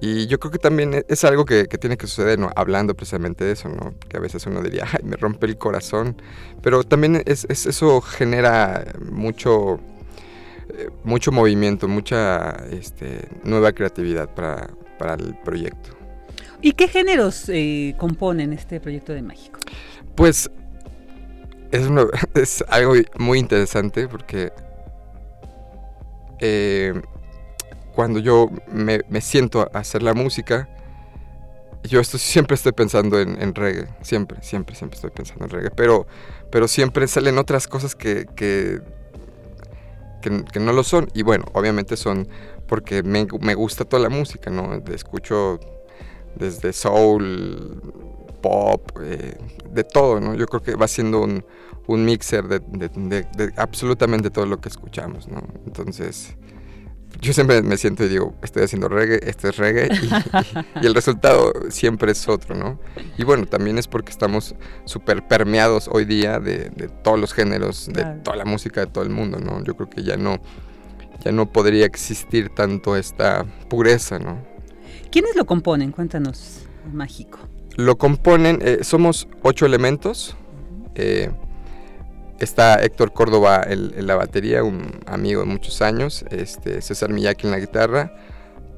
Y 0.00 0.26
yo 0.28 0.38
creo 0.38 0.52
que 0.52 0.58
también 0.58 0.94
e, 0.94 1.04
es 1.08 1.24
algo 1.24 1.44
que, 1.44 1.66
tiene 1.66 1.96
que 1.96 2.06
suceder, 2.06 2.38
¿no? 2.38 2.50
Hablando 2.54 2.94
precisamente 2.94 3.44
de 3.44 3.52
eso, 3.52 3.68
¿no? 3.68 3.94
Que 4.08 4.16
a 4.16 4.20
veces 4.20 4.46
uno 4.46 4.62
diría, 4.62 4.84
ay, 4.90 5.00
me 5.04 5.16
rompe 5.16 5.46
el 5.46 5.58
corazón. 5.58 6.20
Pero 6.62 6.84
también 6.84 7.22
es, 7.26 7.46
eso 7.48 8.00
genera 8.00 8.84
mucho, 9.10 9.80
eh, 10.70 10.88
mucho 11.04 11.32
movimiento, 11.32 11.88
mucha 11.88 12.50
este, 12.70 13.28
nueva 13.44 13.72
creatividad 13.72 14.32
para, 14.34 14.70
para, 14.98 15.14
el 15.14 15.34
proyecto. 15.44 15.90
¿Y 16.60 16.72
qué 16.72 16.88
géneros 16.88 17.48
eh, 17.48 17.94
componen 17.98 18.52
este 18.52 18.80
proyecto 18.80 19.12
de 19.12 19.22
México? 19.22 19.60
Pues 20.14 20.50
es, 21.72 21.88
es 22.34 22.64
algo 22.68 22.94
muy 23.18 23.38
interesante 23.38 24.08
porque 24.08 24.52
eh, 26.40 26.94
cuando 27.98 28.20
yo 28.20 28.48
me, 28.70 29.02
siento 29.20 29.60
a 29.60 29.76
hacer 29.80 30.04
la 30.04 30.14
música, 30.14 30.68
yo 31.82 31.98
esto, 31.98 32.16
siempre 32.16 32.54
estoy 32.54 32.70
pensando 32.70 33.18
en, 33.18 33.56
reggae, 33.56 33.88
siempre, 34.02 34.40
siempre, 34.40 34.76
siempre 34.76 34.94
estoy 34.94 35.10
pensando 35.10 35.46
en 35.46 35.50
reggae, 35.50 35.70
pero, 35.72 36.06
pero 36.52 36.68
siempre 36.68 37.08
salen 37.08 37.38
otras 37.38 37.66
cosas 37.66 37.96
que, 37.96 38.26
que, 38.36 38.80
que, 40.22 40.60
no 40.60 40.72
lo 40.72 40.84
son. 40.84 41.08
Y 41.12 41.24
bueno, 41.24 41.46
obviamente 41.54 41.96
son 41.96 42.28
porque 42.68 43.02
me, 43.02 43.24
gusta 43.54 43.84
toda 43.84 44.00
la 44.00 44.10
música, 44.10 44.48
¿no? 44.48 44.74
Escucho 44.94 45.58
desde 46.36 46.72
soul, 46.72 47.82
pop, 48.40 48.92
eh, 49.02 49.36
de 49.72 49.82
todo, 49.82 50.20
¿no? 50.20 50.36
Yo 50.36 50.46
creo 50.46 50.62
que 50.62 50.76
va 50.76 50.86
siendo 50.86 51.22
un, 51.22 51.44
mixer 51.88 52.46
de, 52.46 52.60
de, 52.60 53.26
de, 53.34 53.52
absolutamente 53.56 54.30
todo 54.30 54.46
lo 54.46 54.60
que 54.60 54.68
escuchamos, 54.68 55.26
¿no? 55.26 55.42
Entonces 55.66 56.36
yo 57.20 57.32
siempre 57.32 57.62
me 57.62 57.76
siento 57.76 58.04
y 58.04 58.08
digo, 58.08 58.34
estoy 58.42 58.62
haciendo 58.62 58.88
reggae, 58.88 59.20
este 59.22 59.48
es 59.48 59.56
reggae, 59.56 59.88
y, 60.82 60.86
el 60.86 60.94
resultado 60.94 61.52
siempre 61.68 62.12
es 62.12 62.28
otro, 62.28 62.54
¿no? 62.54 62.78
Y 63.16 63.24
bueno, 63.24 63.46
también 63.46 63.78
es 63.78 63.88
porque 63.88 64.12
estamos 64.12 64.54
súper 64.84 65.26
permeados 65.26 65.88
hoy 65.90 66.04
día 66.04 66.38
de, 66.38 66.70
todos 67.02 67.18
los 67.18 67.32
géneros, 67.32 67.88
de 67.92 68.04
toda 68.22 68.36
la 68.36 68.44
música 68.44 68.80
de 68.80 68.86
todo 68.86 69.02
el 69.02 69.10
mundo, 69.10 69.38
¿no? 69.38 69.64
Yo 69.64 69.74
creo 69.74 69.90
que 69.90 70.04
ya 70.04 70.16
no, 70.16 70.38
ya 71.24 71.32
no 71.32 71.52
podría 71.52 71.86
existir 71.86 72.50
tanto 72.50 72.96
esta 72.96 73.44
pureza, 73.68 74.18
¿no? 74.18 74.38
¿Quiénes 75.10 75.34
lo 75.34 75.46
componen? 75.46 75.90
Cuéntanos, 75.90 76.60
Mágico. 76.92 77.38
Lo 77.76 77.96
componen, 77.96 78.60
eh, 78.62 78.78
somos 78.82 79.28
ocho 79.42 79.66
elementos. 79.66 80.36
Eh, 80.94 81.30
Está 82.38 82.80
Héctor 82.82 83.12
Córdoba 83.12 83.64
en, 83.66 84.06
la 84.06 84.14
batería, 84.14 84.62
un 84.62 85.00
amigo 85.06 85.40
de 85.40 85.46
muchos 85.46 85.82
años, 85.82 86.24
este, 86.30 86.80
César 86.82 87.10
Miyaki 87.10 87.46
en 87.46 87.50
la 87.50 87.58
guitarra, 87.58 88.12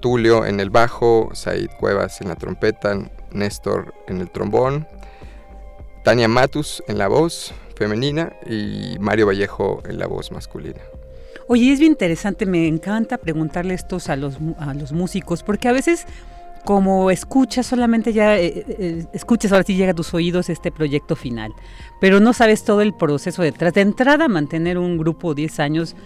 Tulio 0.01 0.47
en 0.47 0.61
el 0.61 0.71
bajo, 0.71 1.29
Said 1.35 1.69
Cuevas 1.79 2.23
en 2.23 2.29
la 2.29 2.37
trompeta, 2.37 2.99
Néstor 3.33 3.93
en 4.09 4.23
el 4.23 4.31
trombón, 4.31 4.87
Tania 6.05 6.27
Matus 6.27 6.83
en 6.89 6.97
la 6.97 7.09
voz 7.09 7.53
femenina 7.77 8.33
y 8.47 8.97
Mario 8.99 9.27
Vallejo 9.27 9.83
en 9.87 9.99
la 9.99 10.07
voz 10.07 10.33
masculina. 10.33 10.81
Oye, 11.47 11.73
es 11.73 11.81
bien 11.81 11.93
interesante, 11.93 12.47
me 12.47 12.67
encanta 12.67 13.19
preguntarle 13.19 13.75
esto 13.75 13.99
a 14.07 14.17
los, 14.17 14.39
a 14.59 14.73
los 14.73 14.93
músicos, 14.93 15.43
porque 15.43 15.69
a 15.69 15.73
veces 15.73 16.07
como 16.65 17.11
escuchas, 17.11 17.67
solamente 17.67 18.13
ya 18.13 18.39
eh, 18.39 18.65
eh, 18.69 19.07
escuchas, 19.13 19.53
ahora 19.53 19.65
sí 19.65 19.75
llega 19.75 19.93
a 19.93 19.95
tus 19.95 20.15
oídos 20.15 20.49
este 20.51 20.71
proyecto 20.71 21.17
final, 21.17 21.55
pero 22.01 22.21
no 22.21 22.33
sabes 22.33 22.65
todo 22.65 22.81
el 22.83 22.95
proceso 22.95 23.43
detrás. 23.43 23.75
De 23.75 23.81
entrada, 23.81 24.29
mantener 24.29 24.79
un 24.79 24.99
grupo 24.99 25.35
10 25.35 25.61
años 25.61 25.97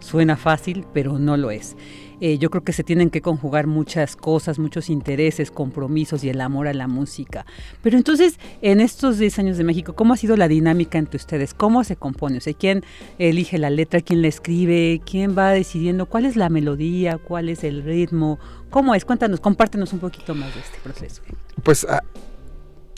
suena 0.00 0.36
fácil, 0.36 0.86
pero 0.92 1.18
no 1.18 1.36
lo 1.36 1.50
es. 1.50 1.76
Eh, 2.20 2.38
yo 2.38 2.50
creo 2.50 2.62
que 2.62 2.72
se 2.72 2.84
tienen 2.84 3.10
que 3.10 3.22
conjugar 3.22 3.66
muchas 3.66 4.14
cosas, 4.14 4.58
muchos 4.58 4.90
intereses, 4.90 5.50
compromisos 5.50 6.22
y 6.22 6.28
el 6.28 6.40
amor 6.40 6.68
a 6.68 6.74
la 6.74 6.86
música. 6.86 7.46
Pero 7.82 7.96
entonces, 7.96 8.38
en 8.60 8.80
estos 8.80 9.18
10 9.18 9.38
años 9.38 9.56
de 9.56 9.64
México, 9.64 9.94
¿cómo 9.94 10.14
ha 10.14 10.16
sido 10.16 10.36
la 10.36 10.48
dinámica 10.48 10.98
entre 10.98 11.16
ustedes? 11.16 11.54
¿Cómo 11.54 11.82
se 11.84 11.96
compone? 11.96 12.38
O 12.38 12.40
¿quién 12.58 12.84
elige 13.18 13.58
la 13.58 13.70
letra? 13.70 14.00
¿Quién 14.00 14.22
la 14.22 14.28
escribe? 14.28 15.00
¿Quién 15.04 15.36
va 15.36 15.50
decidiendo 15.50 16.06
cuál 16.06 16.26
es 16.26 16.36
la 16.36 16.50
melodía? 16.50 17.18
¿Cuál 17.18 17.48
es 17.48 17.64
el 17.64 17.82
ritmo? 17.82 18.38
¿Cómo 18.70 18.94
es? 18.94 19.04
Cuéntanos, 19.04 19.40
compártenos 19.40 19.92
un 19.92 20.00
poquito 20.00 20.34
más 20.34 20.54
de 20.54 20.60
este 20.60 20.78
proceso. 20.82 21.22
Pues 21.62 21.86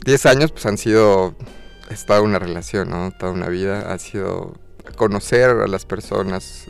10 0.05 0.25
ah, 0.25 0.29
años 0.29 0.51
pues 0.51 0.65
han 0.65 0.77
sido, 0.77 1.35
es 1.89 2.05
toda 2.05 2.21
una 2.21 2.39
relación, 2.39 2.89
¿no? 2.89 3.11
Toda 3.11 3.31
una 3.31 3.47
vida, 3.47 3.93
ha 3.93 3.97
sido 3.99 4.53
conocer 4.97 5.49
a 5.49 5.67
las 5.67 5.85
personas, 5.85 6.67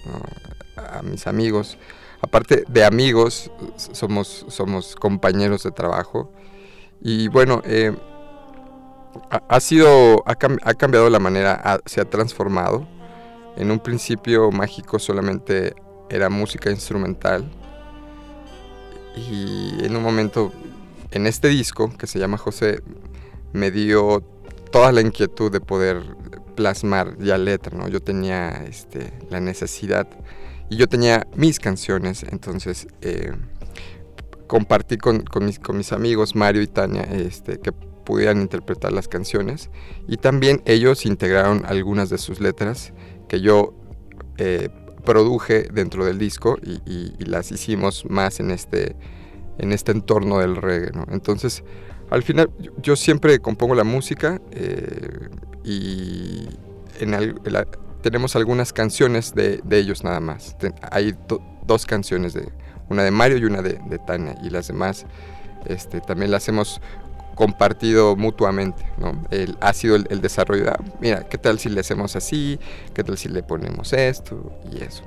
a 0.78 1.02
mis 1.02 1.28
amigos, 1.28 1.78
aparte 2.24 2.64
de 2.70 2.86
amigos, 2.86 3.52
somos, 3.76 4.46
somos 4.48 4.96
compañeros 4.96 5.64
de 5.64 5.72
trabajo. 5.72 6.32
Y 7.02 7.28
bueno, 7.28 7.62
eh, 7.66 7.94
ha, 9.30 9.60
sido, 9.60 10.24
ha, 10.26 10.36
cambiado 10.36 11.10
la 11.10 11.20
manera, 11.20 11.82
se 11.86 12.00
ha 12.00 12.06
transformado. 12.06 12.88
En 13.58 13.70
un 13.72 13.80
principio 13.80 14.52
mágico 14.52 15.00
solamente 15.00 15.76
era 16.10 16.30
música 16.30 16.72
instrumental. 16.72 17.52
Y 19.16 19.84
en 19.84 19.96
un 19.96 20.02
momento, 20.02 20.54
en 21.12 21.28
este 21.28 21.50
disco 21.50 21.92
que 21.98 22.08
se 22.08 22.20
llama 22.20 22.38
José, 22.38 22.82
me 23.52 23.70
dio 23.70 24.22
toda 24.72 24.94
la 24.94 25.02
inquietud 25.02 25.52
de 25.52 25.60
poder 25.60 26.02
plasmar 26.56 27.18
ya 27.20 27.38
letra, 27.38 27.78
¿no? 27.78 27.90
Yo 27.90 28.02
tenía 28.02 28.64
este, 28.66 29.12
la 29.30 29.42
necesidad 29.42 30.08
y 30.74 30.76
yo 30.76 30.90
tenía 30.90 31.28
mis 31.36 31.60
canciones, 31.60 32.26
entonces 32.32 32.88
eh, 33.02 33.32
compartí 34.48 34.98
con, 34.98 35.24
mis, 35.42 35.60
con, 35.60 35.78
mis, 35.78 35.92
amigos 35.92 36.36
Mario 36.36 36.64
y 36.64 36.68
Tania 36.68 37.04
este, 37.04 37.60
que 37.60 37.72
pudieran 37.72 38.42
interpretar 38.42 38.92
las 38.92 39.08
canciones 39.08 39.70
y 40.08 40.18
también 40.18 40.64
ellos 40.66 41.06
integraron 41.06 41.64
algunas 41.68 42.10
de 42.10 42.18
sus 42.18 42.40
letras 42.40 42.92
que 43.28 43.40
yo 43.40 43.76
eh, 44.40 44.70
produje 45.06 45.68
dentro 45.72 46.06
del 46.06 46.18
disco 46.18 46.58
y, 46.64 47.24
las 47.24 47.52
hicimos 47.52 48.06
más 48.10 48.40
en 48.40 48.50
este, 48.50 48.96
en 49.60 49.74
este 49.74 49.92
entorno 49.92 50.40
del 50.40 50.56
reggae. 50.56 50.92
Entonces, 51.12 51.64
al 52.10 52.24
final 52.24 52.50
yo, 52.82 52.96
siempre 52.96 53.38
compongo 53.40 53.76
la 53.76 53.84
música 53.84 54.42
eh, 54.52 55.30
y 55.64 56.48
en 57.00 57.14
el, 57.14 57.36
tenemos 58.04 58.36
algunas 58.36 58.74
canciones 58.74 59.34
de, 59.34 59.64
ellos 59.72 60.04
nada 60.04 60.20
más. 60.20 60.56
hay 60.92 61.16
dos 61.66 61.86
canciones, 61.86 62.34
de 62.34 62.50
una 62.90 63.04
de 63.04 63.12
Mario 63.12 63.38
y 63.38 63.46
una 63.46 63.62
de, 63.64 63.80
Tania, 64.06 64.36
y 64.44 64.50
las 64.50 64.68
demás 64.68 65.06
este, 65.66 66.02
también 66.02 66.30
las 66.30 66.48
hemos 66.50 66.82
compartido 67.34 68.16
mutuamente, 68.16 68.86
¿no? 68.98 69.20
El, 69.32 69.58
ha 69.62 69.74
sido 69.74 69.96
el, 69.96 70.22
desarrollo 70.22 70.66
de, 70.66 70.70
ah, 70.70 70.80
mira, 71.00 71.28
¿qué 71.28 71.40
tal 71.40 71.58
si 71.58 71.70
le 71.70 71.80
hacemos 71.80 72.16
así? 72.16 72.60
¿Qué 72.94 73.04
tal 73.04 73.18
si 73.18 73.30
le 73.30 73.42
ponemos 73.42 73.94
esto? 73.94 74.52
Y 74.72 74.84
eso. 74.84 75.04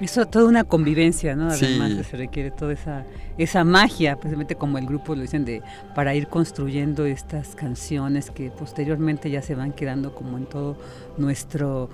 Eso, 0.00 0.26
toda 0.26 0.46
una 0.46 0.64
convivencia, 0.64 1.36
¿no? 1.36 1.48
Además, 1.48 1.92
se 2.10 2.16
requiere 2.16 2.50
toda 2.50 2.72
esa, 2.72 3.04
esa 3.38 3.62
magia, 3.62 4.16
precisamente 4.16 4.56
como 4.56 4.78
el 4.78 4.86
grupo 4.86 5.14
lo 5.14 5.22
dicen, 5.22 5.44
de, 5.44 5.62
para 5.94 6.14
ir 6.14 6.26
construyendo 6.26 7.06
estas 7.06 7.54
canciones 7.54 8.30
que 8.30 8.50
posteriormente 8.50 9.30
ya 9.30 9.42
se 9.42 9.54
van 9.54 9.72
quedando 9.72 10.14
como 10.14 10.38
en 10.38 10.46
todo 10.46 10.76
nuestro 11.18 11.88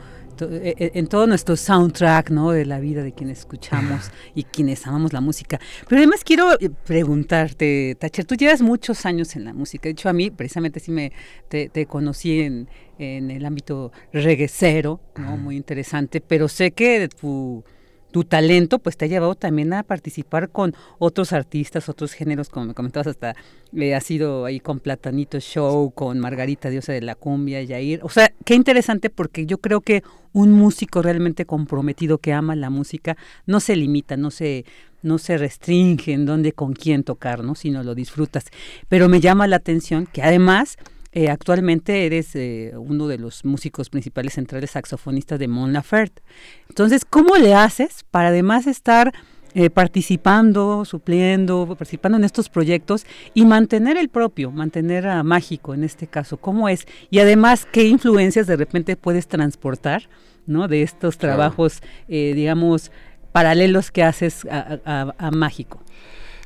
eh, 0.47 0.75
eh, 0.79 0.91
en 0.95 1.07
todo 1.07 1.27
nuestro 1.27 1.57
soundtrack, 1.57 2.31
¿no? 2.31 2.51
De 2.51 2.65
la 2.65 2.81
vida 2.81 3.03
de 3.03 3.13
quienes 3.13 3.41
escuchamos 3.41 4.11
y 4.35 4.45
quienes 4.45 4.87
amamos 4.87 5.13
la 5.13 5.21
música. 5.21 5.61
Pero 5.89 5.99
además 6.01 6.23
quiero 6.25 6.53
eh, 6.61 6.71
preguntarte, 6.87 7.97
Tacher, 7.99 8.25
tú 8.25 8.35
llevas 8.35 8.61
muchos 8.61 9.07
años 9.07 9.37
en 9.37 9.45
la 9.45 9.53
música. 9.53 9.85
De 9.85 9.91
hecho, 9.91 10.09
a 10.09 10.13
mí 10.13 10.31
precisamente 10.31 10.81
sí 10.81 10.91
me 10.91 11.13
te, 11.49 11.87
conocí 11.87 12.41
en, 12.41 12.69
en, 12.99 13.31
el 13.31 13.45
ámbito 13.45 13.93
reguecero, 14.13 15.01
¿no? 15.17 15.37
Muy 15.37 15.57
interesante, 15.57 16.21
pero 16.21 16.49
sé 16.49 16.73
que 16.73 17.09
tu 17.09 17.65
tu 18.11 18.25
talento 18.25 18.79
pues 18.79 18.97
te 18.97 19.05
ha 19.05 19.09
llevado 19.09 19.35
también 19.35 19.73
a 19.73 19.83
participar 19.83 20.49
con 20.49 20.75
otros 20.99 21.33
artistas, 21.33 21.89
otros 21.89 22.13
géneros, 22.13 22.49
como 22.49 22.67
me 22.67 22.75
comentabas, 22.75 23.09
hasta 23.09 23.35
eh, 23.77 23.95
ha 23.95 24.01
sido 24.01 24.45
ahí 24.45 24.61
con 24.61 24.81
Platanito 24.81 25.41
Show, 25.41 25.91
con 25.93 26.19
Margarita 26.19 26.71
Diosa 26.71 26.93
de 26.93 27.03
la 27.03 27.15
Cumbia, 27.15 27.63
Yair. 27.63 28.01
O 28.03 28.09
sea, 28.09 28.33
qué 28.45 28.55
interesante 28.55 29.11
porque 29.11 29.47
yo 29.47 29.59
creo 29.59 29.81
que 29.81 30.03
un 30.33 30.53
músico 30.53 31.03
realmente 31.03 31.47
comprometido 31.47 32.19
que 32.19 32.33
ama 32.33 32.57
la 32.57 32.71
música 32.71 33.17
no 33.47 33.61
se 33.61 33.77
limita, 33.77 34.17
no 34.17 34.31
se 34.31 34.65
no 35.01 35.19
se 35.19 35.39
restringe 35.39 36.13
en 36.13 36.27
dónde 36.27 36.53
con 36.53 36.73
quién 36.73 37.05
tocar, 37.05 37.45
¿no? 37.45 37.55
sino 37.55 37.85
lo 37.85 37.95
disfrutas. 37.95 38.47
Pero 38.89 39.09
me 39.09 39.21
llama 39.21 39.47
la 39.47 39.57
atención 39.57 40.07
que 40.07 40.23
además 40.23 40.77
eh, 41.13 41.31
actualmente 41.31 42.05
eres 42.05 42.35
eh, 42.35 42.73
uno 42.77 43.09
de 43.09 43.17
los 43.17 43.45
músicos 43.45 43.89
principales 43.89 44.35
centrales 44.35 44.73
saxofonistas 44.73 45.39
de 45.39 45.49
Mon 45.49 45.73
Laferte. 45.73 46.23
Entonces, 46.69 47.05
¿cómo 47.05 47.37
le 47.37 47.55
haces 47.55 48.05
para 48.11 48.29
además 48.29 48.67
estar 48.67 49.15
eh, 49.55 49.71
participando, 49.71 50.85
supliendo, 50.85 51.67
participando 51.67 52.19
en 52.19 52.25
estos 52.25 52.51
proyectos 52.51 53.07
y 53.33 53.47
mantener 53.47 53.97
el 53.97 54.11
propio, 54.11 54.51
mantener 54.51 55.07
a 55.07 55.23
Mágico 55.23 55.73
en 55.73 55.83
este 55.83 56.07
caso? 56.07 56.37
¿Cómo 56.37 56.69
es? 56.69 56.87
Y 57.09 57.21
además, 57.21 57.67
¿qué 57.73 57.85
influencias 57.85 58.47
de 58.47 58.57
repente 58.57 58.97
puedes 58.97 59.29
transportar 59.29 60.11
¿no? 60.47 60.69
de 60.69 60.83
estos 60.83 61.17
trabajos, 61.17 61.81
digamos, 62.07 62.93
paralelos 63.33 63.91
que 63.91 64.03
haces 64.03 64.47
a, 64.51 65.31
Mágico? 65.33 65.83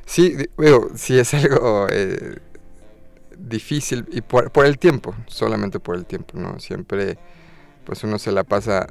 Sí, 0.05 0.35
bueno, 0.55 0.87
sí 0.95 1.19
es 1.19 1.33
algo 1.33 1.87
difícil 3.43 4.07
y 4.11 4.21
por, 4.21 4.51
el 4.65 4.77
tiempo, 4.77 5.13
solamente 5.27 5.79
por 5.79 5.95
el 5.95 6.05
tiempo, 6.05 6.37
¿no? 6.37 6.59
Siempre 6.59 7.17
pues 7.85 8.03
uno 8.03 8.17
se 8.17 8.31
la 8.31 8.43
pasa 8.43 8.87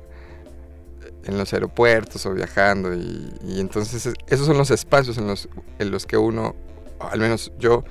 en 1.24 1.38
los 1.38 1.52
aeropuertos 1.52 2.26
o 2.26 2.34
viajando 2.34 2.94
y, 2.94 3.58
entonces 3.58 4.12
esos 4.26 4.46
son 4.46 4.58
los 4.58 4.70
espacios 4.70 5.16
en 5.18 5.26
los, 5.26 5.48
en 5.78 5.90
los 5.90 6.04
que 6.04 6.16
uno, 6.16 6.54
al 7.00 7.20
menos 7.20 7.52
yo, 7.58 7.84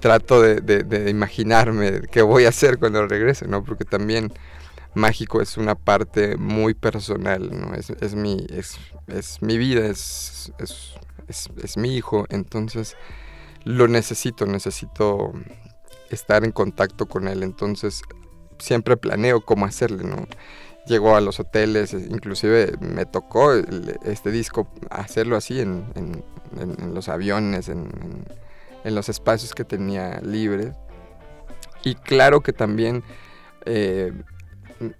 trato 0.00 0.42
de, 0.42 1.10
imaginarme 1.10 2.02
qué 2.10 2.20
voy 2.20 2.44
a 2.44 2.50
hacer 2.50 2.78
cuando 2.78 3.06
regrese, 3.06 3.48
¿no? 3.48 3.64
Porque 3.64 3.84
también 3.84 4.32
mágico 4.94 5.40
es 5.40 5.56
una 5.56 5.74
parte 5.74 6.36
muy 6.36 6.74
personal, 6.74 7.50
¿no? 7.58 7.74
Es, 7.74 7.90
es 7.90 8.14
mi, 8.14 8.46
es, 8.50 8.76
es, 9.06 9.40
mi 9.40 9.56
vida, 9.56 9.86
es, 9.86 10.52
es 11.28 11.76
mi 11.76 11.96
hijo, 11.96 12.26
entonces 12.28 12.96
lo 13.66 13.88
necesito, 13.88 14.46
necesito 14.46 15.32
estar 16.08 16.44
en 16.44 16.52
contacto 16.52 17.06
con 17.06 17.26
él, 17.26 17.42
entonces 17.42 18.02
siempre 18.60 18.96
planeo 18.96 19.40
cómo 19.40 19.66
hacerle, 19.66 20.04
¿no? 20.04 20.28
Llego 20.86 21.16
a 21.16 21.20
los 21.20 21.40
hoteles, 21.40 21.92
inclusive 21.92 22.74
me 22.78 23.06
tocó 23.06 23.54
este 24.04 24.30
disco 24.30 24.68
hacerlo 24.88 25.36
así 25.36 25.60
en, 25.60 25.84
los 26.94 27.08
aviones, 27.08 27.68
en, 27.68 27.90
los 28.84 29.08
espacios 29.08 29.52
que 29.52 29.64
tenía 29.64 30.20
libres. 30.20 30.76
Y 31.82 31.96
claro 31.96 32.42
que 32.42 32.52
también 32.52 33.02
eh, 33.64 34.12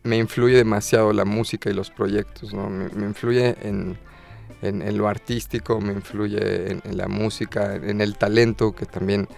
me 0.03 0.17
influye 0.17 0.57
demasiado 0.57 1.13
la 1.13 1.25
música 1.25 1.71
y 1.71 1.73
los 1.73 1.93
proyectos, 1.93 2.53
¿no? 2.53 2.69
me 2.69 3.07
influye 3.07 3.57
en, 3.63 3.97
en, 4.63 4.97
lo 4.97 5.09
artístico, 5.09 5.81
me 5.81 5.93
influye 5.93 6.73
en, 6.73 6.97
la 6.97 7.09
música, 7.09 7.75
en 7.77 8.01
el 8.01 8.17
talento, 8.17 8.75
que 8.75 8.87
también 8.87 9.29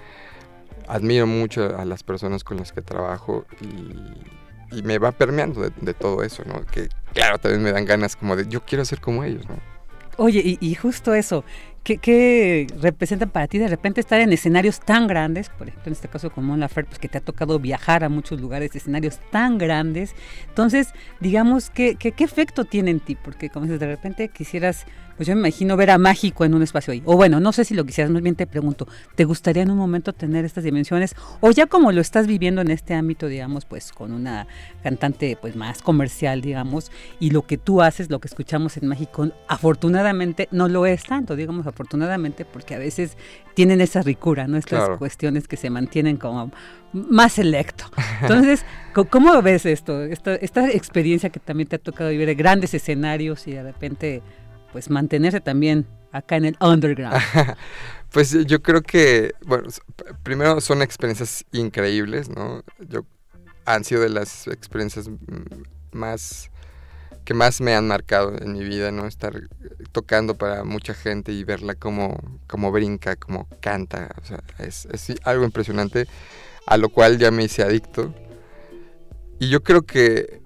admiro 0.87 1.27
mucho 1.27 1.77
a 1.79 1.85
las 1.85 2.03
personas 2.03 2.45
con 2.45 2.57
las 2.57 2.73
que 2.73 2.83
trabajo 2.83 3.47
y, 3.61 4.83
me 4.83 4.99
va 4.99 5.13
permeando 5.13 5.63
de, 5.63 5.95
todo 5.95 6.23
eso, 6.23 6.43
¿no? 6.45 6.63
Que 6.67 6.91
claro, 7.15 7.39
también 7.39 7.63
me 7.63 7.73
dan 7.73 7.87
ganas 7.87 8.17
como 8.17 8.37
de 8.37 8.47
yo 8.49 8.61
quiero 8.61 8.85
ser 8.85 9.01
como 9.01 9.25
ellos, 9.25 9.49
¿no? 9.49 9.57
Oye, 10.19 10.59
y, 10.61 10.75
justo 10.75 11.15
eso, 11.15 11.45
¿Qué, 11.85 12.67
representan 12.83 13.31
para 13.31 13.47
ti 13.47 13.57
de 13.57 13.69
repente 13.69 14.01
estar 14.01 14.21
en 14.21 14.33
escenarios 14.33 14.81
tan 14.81 15.07
grandes? 15.07 15.49
Por 15.49 15.69
ejemplo, 15.69 15.89
en 15.89 15.93
este 15.93 16.09
caso 16.09 16.31
como 16.31 16.49
Mon 16.49 16.61
Laferte, 16.61 16.91
pues 16.91 16.99
que 16.99 17.09
te 17.09 17.17
ha 17.17 17.21
tocado 17.23 17.59
viajar 17.59 18.05
a 18.05 18.11
muchos 18.11 18.41
lugares, 18.41 18.75
escenarios 18.77 19.21
tan 19.31 19.57
grandes. 19.57 20.15
Entonces, 20.49 20.93
digamos, 21.21 21.71
¿qué, 21.71 21.95
qué, 21.95 22.13
efecto 22.19 22.65
tiene 22.65 22.91
en 22.91 23.01
ti? 23.01 23.15
Porque 23.15 23.49
como 23.49 23.65
dices, 23.65 23.81
de 23.81 23.87
repente 23.87 24.29
quisieras, 24.29 24.87
pues 25.19 25.27
yo 25.27 25.35
me 25.35 25.41
imagino 25.41 25.77
ver 25.77 25.91
a 25.91 25.99
Mágico 25.99 26.45
en 26.45 26.55
un 26.55 26.63
espacio 26.63 26.93
ahí. 26.93 27.03
O 27.05 27.17
bueno, 27.17 27.41
no 27.41 27.53
sé 27.53 27.65
si 27.65 27.75
lo 27.75 27.85
quisieras, 27.85 28.13
más 28.13 28.23
bien 28.23 28.37
te 28.37 28.47
pregunto, 28.47 28.87
¿te 29.17 29.25
gustaría 29.25 29.65
en 29.65 29.71
un 29.73 29.77
momento 29.77 30.13
tener 30.13 30.45
estas 30.45 30.63
dimensiones? 30.63 31.17
O 31.41 31.51
ya 31.51 31.67
como 31.67 31.91
lo 31.91 32.01
estás 32.01 32.29
viviendo 32.29 32.61
en 32.61 32.71
este 32.71 32.95
ámbito, 32.95 33.27
digamos, 33.27 33.65
pues 33.65 33.91
con 33.91 34.13
una 34.13 34.47
cantante 34.85 35.37
pues 35.41 35.57
más 35.57 35.83
comercial, 35.83 36.41
digamos, 36.41 36.93
y 37.19 37.31
lo 37.31 37.47
que 37.47 37.59
tú 37.59 37.83
haces, 37.83 38.11
lo 38.11 38.21
que 38.21 38.29
escuchamos 38.29 38.77
en 38.77 38.87
Mágico, 38.87 39.29
afortunadamente 39.49 40.49
no 40.53 40.69
lo 40.69 40.87
es 40.87 41.03
tanto, 41.03 41.35
digamos, 41.35 41.67
afortunadamente, 41.67 42.45
porque 42.45 42.77
a 42.77 42.79
veces 42.79 43.17
tienen 43.55 43.81
esa 43.81 44.03
ricura, 44.03 44.47
¿no? 44.47 44.57
Estas 44.57 44.89
cuestiones 44.99 45.49
que 45.49 45.57
se 45.57 45.69
mantienen 45.69 46.17
como 46.17 46.53
más 46.93 47.33
selecto. 47.33 47.87
Entonces, 48.23 48.65
¿cómo 49.11 49.43
ves 49.43 49.67
esto? 49.67 50.03
Esta, 50.03 50.37
esta 50.37 50.71
experiencia 50.71 51.31
que 51.31 51.41
también 51.41 51.69
te 51.69 51.77
ha 51.77 51.79
tocado 51.79 52.11
vivir 52.11 52.27
de 52.27 52.35
grandes 52.35 52.73
escenarios 52.75 53.47
y 53.49 53.53
de 53.53 53.63
repente, 53.63 54.23
pues 54.73 54.91
mantenerse 54.91 55.41
también 55.41 55.87
acá 56.13 56.37
en 56.37 56.47
el 56.47 56.57
underground. 56.61 57.21
pues 58.13 58.33
yo 58.47 58.63
creo 58.63 58.83
que, 58.83 59.35
bueno, 59.47 59.69
primero 60.23 60.61
son 60.61 60.83
experiencias 60.83 61.45
increíbles, 61.53 62.29
¿no? 62.29 62.63
Yo 62.89 63.05
han 63.65 63.85
sido 63.85 64.03
de 64.03 64.09
las 64.09 64.47
experiencias 64.47 65.11
más 65.93 66.51
que 67.29 67.35
más 67.35 67.61
me 67.61 67.75
han 67.75 67.87
marcado 67.87 68.39
en 68.41 68.55
mi 68.55 68.65
vida, 68.65 68.91
¿no? 68.91 69.07
Estar 69.07 69.39
tocando 69.93 70.39
para 70.39 70.65
mucha 70.65 70.95
gente 70.95 71.31
y 71.31 71.45
verla 71.45 71.75
como, 71.75 72.19
como 72.47 72.73
brinca, 72.73 73.17
como 73.17 73.47
canta, 73.61 74.17
o 74.23 74.25
sea, 74.25 74.43
es, 74.59 74.89
algo 75.25 75.45
impresionante, 75.45 76.07
a 76.65 76.79
lo 76.79 76.89
cual 76.89 77.19
ya 77.19 77.31
me 77.31 77.45
hice 77.45 77.63
adicto. 77.63 78.15
Y 79.39 79.51
yo 79.51 79.63
creo 79.63 79.83
que 79.83 80.41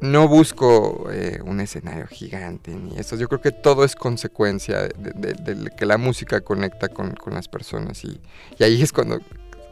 no 0.00 0.28
busco 0.28 1.08
eh, 1.10 1.40
un 1.44 1.60
escenario 1.60 2.06
gigante 2.06 2.72
ni 2.72 2.98
eso, 2.98 3.16
yo 3.16 3.28
creo 3.28 3.40
que 3.40 3.50
todo 3.50 3.84
es 3.84 3.96
consecuencia 3.96 4.82
de, 4.82 5.70
que 5.76 5.86
la 5.86 5.98
música 5.98 6.40
conecta 6.40 6.88
con, 6.88 7.14
las 7.32 7.48
personas 7.48 8.04
y, 8.04 8.20
ahí 8.60 8.80
es 8.80 8.92
cuando 8.92 9.20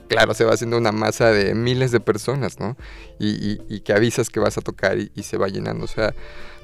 claro, 0.09 0.35
se 0.35 0.45
va 0.45 0.55
haciendo 0.55 0.79
una 0.79 0.93
masa 0.93 1.31
de 1.31 1.55
miles 1.55 1.91
de 1.91 2.01
personas, 2.01 2.59
¿no? 2.59 2.77
Y, 3.18 3.81
que 3.81 3.93
avisas 3.93 4.31
que 4.31 4.41
vas 4.41 4.57
a 4.59 4.61
tocar 4.61 4.99
y, 4.99 5.22
se 5.22 5.37
va 5.37 5.49
llenando. 5.49 5.85
O 5.85 5.89
sea, 5.89 6.14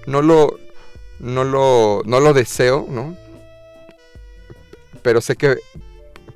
no 0.07 0.23
lo, 0.23 0.59
no 1.19 1.45
lo, 1.45 2.03
no 2.05 2.21
lo 2.21 2.33
deseo, 2.35 2.87
¿no? 2.89 3.17
Pero 5.03 5.21
sé 5.21 5.35
que 5.35 5.57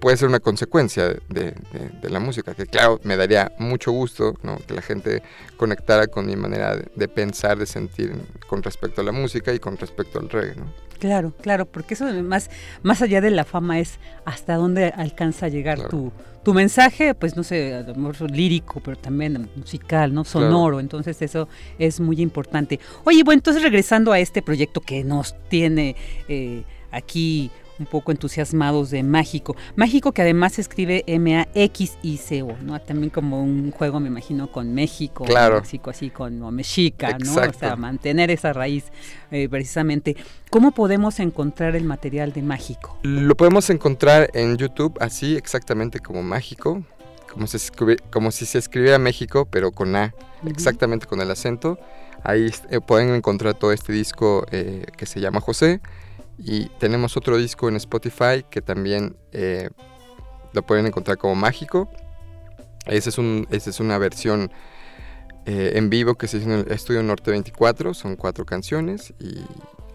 puede 0.01 0.17
ser 0.17 0.29
una 0.29 0.41
consecuencia 0.41 1.17
de, 1.29 1.55
la 2.03 2.21
música, 2.21 2.55
que 2.55 2.67
claro, 2.67 3.01
me 3.03 3.17
daría 3.17 3.53
mucho 3.59 3.91
gusto, 3.91 4.35
¿no? 4.43 4.59
Que 4.67 4.75
la 4.75 4.83
gente 4.83 5.23
conectara 5.57 6.07
con 6.07 6.27
mi 6.27 6.37
manera 6.37 6.77
de, 6.77 7.09
pensar, 7.09 7.59
de 7.59 7.67
sentir 7.67 8.15
con 8.47 8.63
respecto 8.63 9.01
a 9.01 9.05
la 9.05 9.13
música 9.13 9.53
y 9.53 9.59
con 9.59 9.77
respecto 9.77 10.19
al 10.19 10.29
reggae, 10.29 10.57
¿no? 10.57 10.73
Claro, 10.99 11.35
claro, 11.43 11.67
porque 11.67 11.95
eso 11.95 12.07
más, 12.23 12.51
más 12.83 13.03
allá 13.03 13.21
de 13.21 13.31
la 13.31 13.45
fama 13.45 13.79
es 13.81 13.99
hasta 14.25 14.55
dónde 14.55 14.87
alcanza 14.97 15.47
a 15.47 15.49
llegar 15.51 15.89
tu, 15.89 16.11
tu 16.43 16.55
mensaje, 16.55 17.13
pues 17.13 17.37
no 17.37 17.43
sé, 17.43 17.75
a 17.75 17.83
lo 17.83 17.95
mejor 17.97 18.31
lírico, 18.31 18.81
pero 18.81 18.97
también 18.97 19.51
musical, 19.57 20.15
¿no? 20.15 20.25
Sonoro, 20.25 20.81
entonces 20.81 21.21
eso 21.21 21.49
es 21.79 22.01
muy 22.01 22.21
importante. 22.21 22.81
Oye, 23.05 23.25
bueno, 23.25 23.41
entonces 23.41 23.63
regresando 23.63 24.13
a 24.13 24.21
este 24.21 24.43
proyecto 24.43 24.81
que 24.81 25.05
nos 25.05 25.35
tiene 25.49 25.97
eh, 26.29 26.63
aquí 26.93 27.51
un 27.79 27.87
poco 27.87 28.13
entusiasmados 28.13 28.91
de 28.91 29.03
Mágico. 29.03 29.57
Mágico 29.75 30.13
que 30.13 30.23
además 30.23 30.55
se 30.55 30.61
escribe 30.63 31.05
M-A-X-I-C-O, 31.07 32.57
¿no? 32.63 32.81
También 32.81 33.11
como 33.11 33.43
un 33.43 33.71
juego, 33.71 34.01
me 34.01 34.09
imagino, 34.09 34.51
con 34.51 34.75
México, 34.75 35.25
claro. 35.25 35.61
México, 35.61 35.91
así 35.91 36.11
como 36.11 36.51
mexica, 36.51 37.19
¿no? 37.19 37.35
O 37.35 37.53
sea, 37.53 37.77
mantener 37.77 38.31
esa 38.31 38.53
raíz 38.53 38.85
eh, 39.31 39.49
precisamente. 39.49 40.17
¿Cómo 40.51 40.73
podemos 40.73 41.21
encontrar 41.21 41.77
el 41.77 41.85
material 41.85 42.33
de 42.33 42.43
Mágico? 42.43 42.99
Lo 43.03 43.35
podemos 43.37 43.69
encontrar 43.71 44.31
en 44.35 44.57
YouTube, 44.57 44.97
así 45.01 45.37
exactamente 45.37 46.01
como 46.01 46.23
Mágico, 46.23 46.83
como, 47.33 47.47
se 47.47 47.59
como 48.11 48.31
si 48.31 48.47
se 48.47 48.59
escribiera 48.59 48.99
México, 48.99 49.47
pero 49.51 49.73
con 49.73 49.95
A, 49.97 50.15
exactamente 50.47 51.07
con 51.07 51.21
el 51.21 51.31
acento. 51.31 51.79
Ahí 52.23 52.51
eh, 52.71 52.81
pueden 52.81 53.15
encontrar 53.15 53.55
todo 53.55 53.73
este 53.73 53.93
disco 53.93 54.47
eh, 54.51 54.87
que 54.97 55.07
se 55.07 55.21
llama 55.21 55.41
José. 55.41 55.81
Y 56.39 56.67
tenemos 56.79 57.17
otro 57.17 57.39
disco 57.39 57.69
en 57.69 57.77
Spotify 57.77 58.45
que 58.51 58.61
también 58.61 59.17
eh, 59.33 59.71
lo 60.53 60.63
pueden 60.65 60.87
encontrar 60.87 61.19
como 61.19 61.35
mágico. 61.35 61.91
Esa 62.87 63.09
es, 63.09 63.19
un, 63.19 63.47
es 63.51 63.81
una 63.81 63.99
versión 63.99 64.51
eh, 65.47 65.73
en 65.75 65.91
vivo 65.91 66.17
que 66.17 66.29
se 66.29 66.39
hizo 66.39 66.47
en 66.47 66.61
el 66.61 66.73
Estudio 66.73 67.03
Norte 67.03 67.31
24. 67.31 67.95
Son 67.95 68.17
cuatro 68.17 68.45
canciones 68.45 69.15
y 69.19 69.41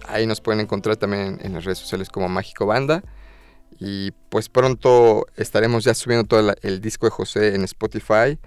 ahí 0.08 0.26
nos 0.26 0.42
pueden 0.42 0.62
encontrar 0.62 0.98
también 0.98 1.40
en, 1.42 1.54
las 1.54 1.66
redes 1.66 1.78
sociales 1.78 2.10
como 2.10 2.28
Mágico 2.30 2.66
Banda. 2.66 3.04
Y 3.80 4.12
pues 4.30 4.50
pronto 4.50 5.26
estaremos 5.36 5.84
ya 5.84 5.94
subiendo 5.94 6.28
todo 6.28 6.54
el 6.62 6.82
disco 6.82 7.06
de 7.06 7.12
José 7.12 7.56
en 7.56 7.64
Spotify. 7.64 8.38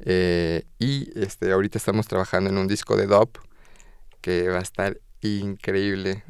Eh, 0.00 0.64
y 0.78 1.10
este, 1.18 1.52
ahorita 1.52 1.78
estamos 1.78 2.08
trabajando 2.08 2.50
en 2.50 2.58
un 2.58 2.66
disco 2.66 2.96
de 2.96 3.06
dub 3.06 3.30
que 4.20 4.48
va 4.48 4.58
a 4.58 4.62
estar 4.62 4.98
increíble. 5.22 6.24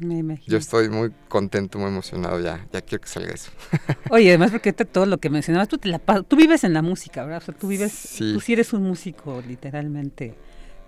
Yo 0.47 0.57
estoy 0.57 0.89
muy 0.89 1.11
contento, 1.27 1.79
muy 1.79 1.87
emocionado 1.87 2.39
ya. 2.39 2.65
Ya 2.71 2.81
quiero 2.81 3.01
que 3.01 3.09
salga 3.09 3.33
eso. 3.33 3.51
Oye, 4.09 4.29
además 4.29 4.51
porque 4.51 4.71
todo 4.73 5.05
lo 5.05 5.17
que 5.17 5.29
mencionabas, 5.29 5.67
tú, 5.67 5.77
te 5.77 5.89
la, 5.89 5.99
tú 5.99 6.35
vives 6.35 6.63
en 6.63 6.73
la 6.73 6.81
música, 6.81 7.23
¿verdad? 7.23 7.41
O 7.41 7.45
sea, 7.45 7.55
tú 7.55 7.67
vives, 7.67 7.91
sí. 7.91 8.33
tú 8.33 8.39
sí 8.39 8.53
eres 8.53 8.71
un 8.73 8.83
músico, 8.83 9.41
literalmente. 9.47 10.35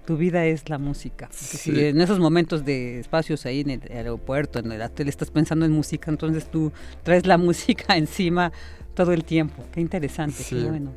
Tu 0.05 0.17
vida 0.17 0.45
es 0.45 0.69
la 0.69 0.77
música. 0.77 1.29
Si 1.31 1.83
en 1.83 1.99
esos 1.99 2.19
momentos 2.19 2.63
de 2.63 2.99
espacios 2.99 3.47
ahí 3.47 3.61
en 3.61 3.71
el 3.71 3.81
aeropuerto, 3.91 4.59
en 4.59 4.71
el 4.71 4.79
hotel, 4.79 5.09
estás 5.09 5.31
pensando 5.31 5.65
en 5.65 5.71
música, 5.71 6.11
entonces 6.11 6.45
tú 6.51 6.71
traes 7.01 7.25
la 7.25 7.37
música 7.39 7.97
encima 7.97 8.51
todo 8.93 9.13
el 9.13 9.23
tiempo. 9.23 9.65
Qué 9.71 9.81
interesante, 9.81 10.43
qué 10.47 10.63
bueno. 10.63 10.93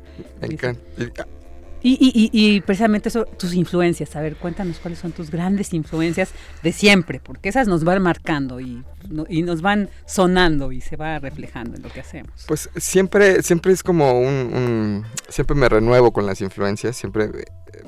Y, 1.81 1.93
y, 1.93 2.29
y, 2.33 2.61
precisamente 2.61 3.09
eso, 3.09 3.25
tus 3.25 3.53
influencias. 3.53 4.15
A 4.15 4.21
ver, 4.21 4.35
cuéntanos 4.35 4.79
cuáles 4.79 4.99
son 4.99 5.11
tus 5.11 5.31
grandes 5.31 5.73
influencias 5.73 6.31
de 6.61 6.73
siempre, 6.73 7.19
porque 7.19 7.49
esas 7.49 7.67
nos 7.67 7.83
van 7.83 8.01
marcando 8.01 8.59
y, 8.59 8.83
y 9.29 9.43
nos 9.43 9.61
van 9.61 9.89
sonando 10.05 10.71
y 10.71 10.81
se 10.81 10.97
va 10.97 11.19
reflejando 11.19 11.77
en 11.77 11.83
lo 11.83 11.89
que 11.89 12.01
hacemos. 12.01 12.45
Pues 12.47 12.69
siempre, 12.75 13.41
siempre 13.43 13.71
es 13.71 13.83
como 13.83 14.19
un, 14.19 15.05
siempre 15.29 15.55
me 15.55 15.69
renuevo 15.69 16.11
con 16.11 16.25
las 16.25 16.41
influencias, 16.41 16.97
siempre 16.97 17.25
eh, 17.25 17.83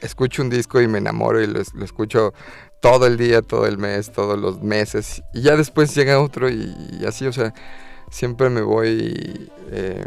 escucho 0.00 0.42
un 0.42 0.50
disco 0.50 0.80
y 0.80 0.88
me 0.88 0.98
enamoro 0.98 1.40
y 1.40 1.46
lo, 1.46 1.60
escucho 1.60 2.34
todo 2.80 3.06
el 3.06 3.16
día, 3.16 3.42
todo 3.42 3.66
el 3.66 3.78
mes, 3.78 4.10
todos 4.10 4.38
los 4.38 4.62
meses 4.62 5.22
y 5.32 5.42
ya 5.42 5.56
después 5.56 5.94
llega 5.94 6.20
otro 6.20 6.50
y, 6.50 7.04
así, 7.06 7.26
o 7.26 7.32
sea, 7.32 7.54
siempre 8.10 8.50
me 8.50 8.62
voy 8.62 9.50
eh, 9.70 10.04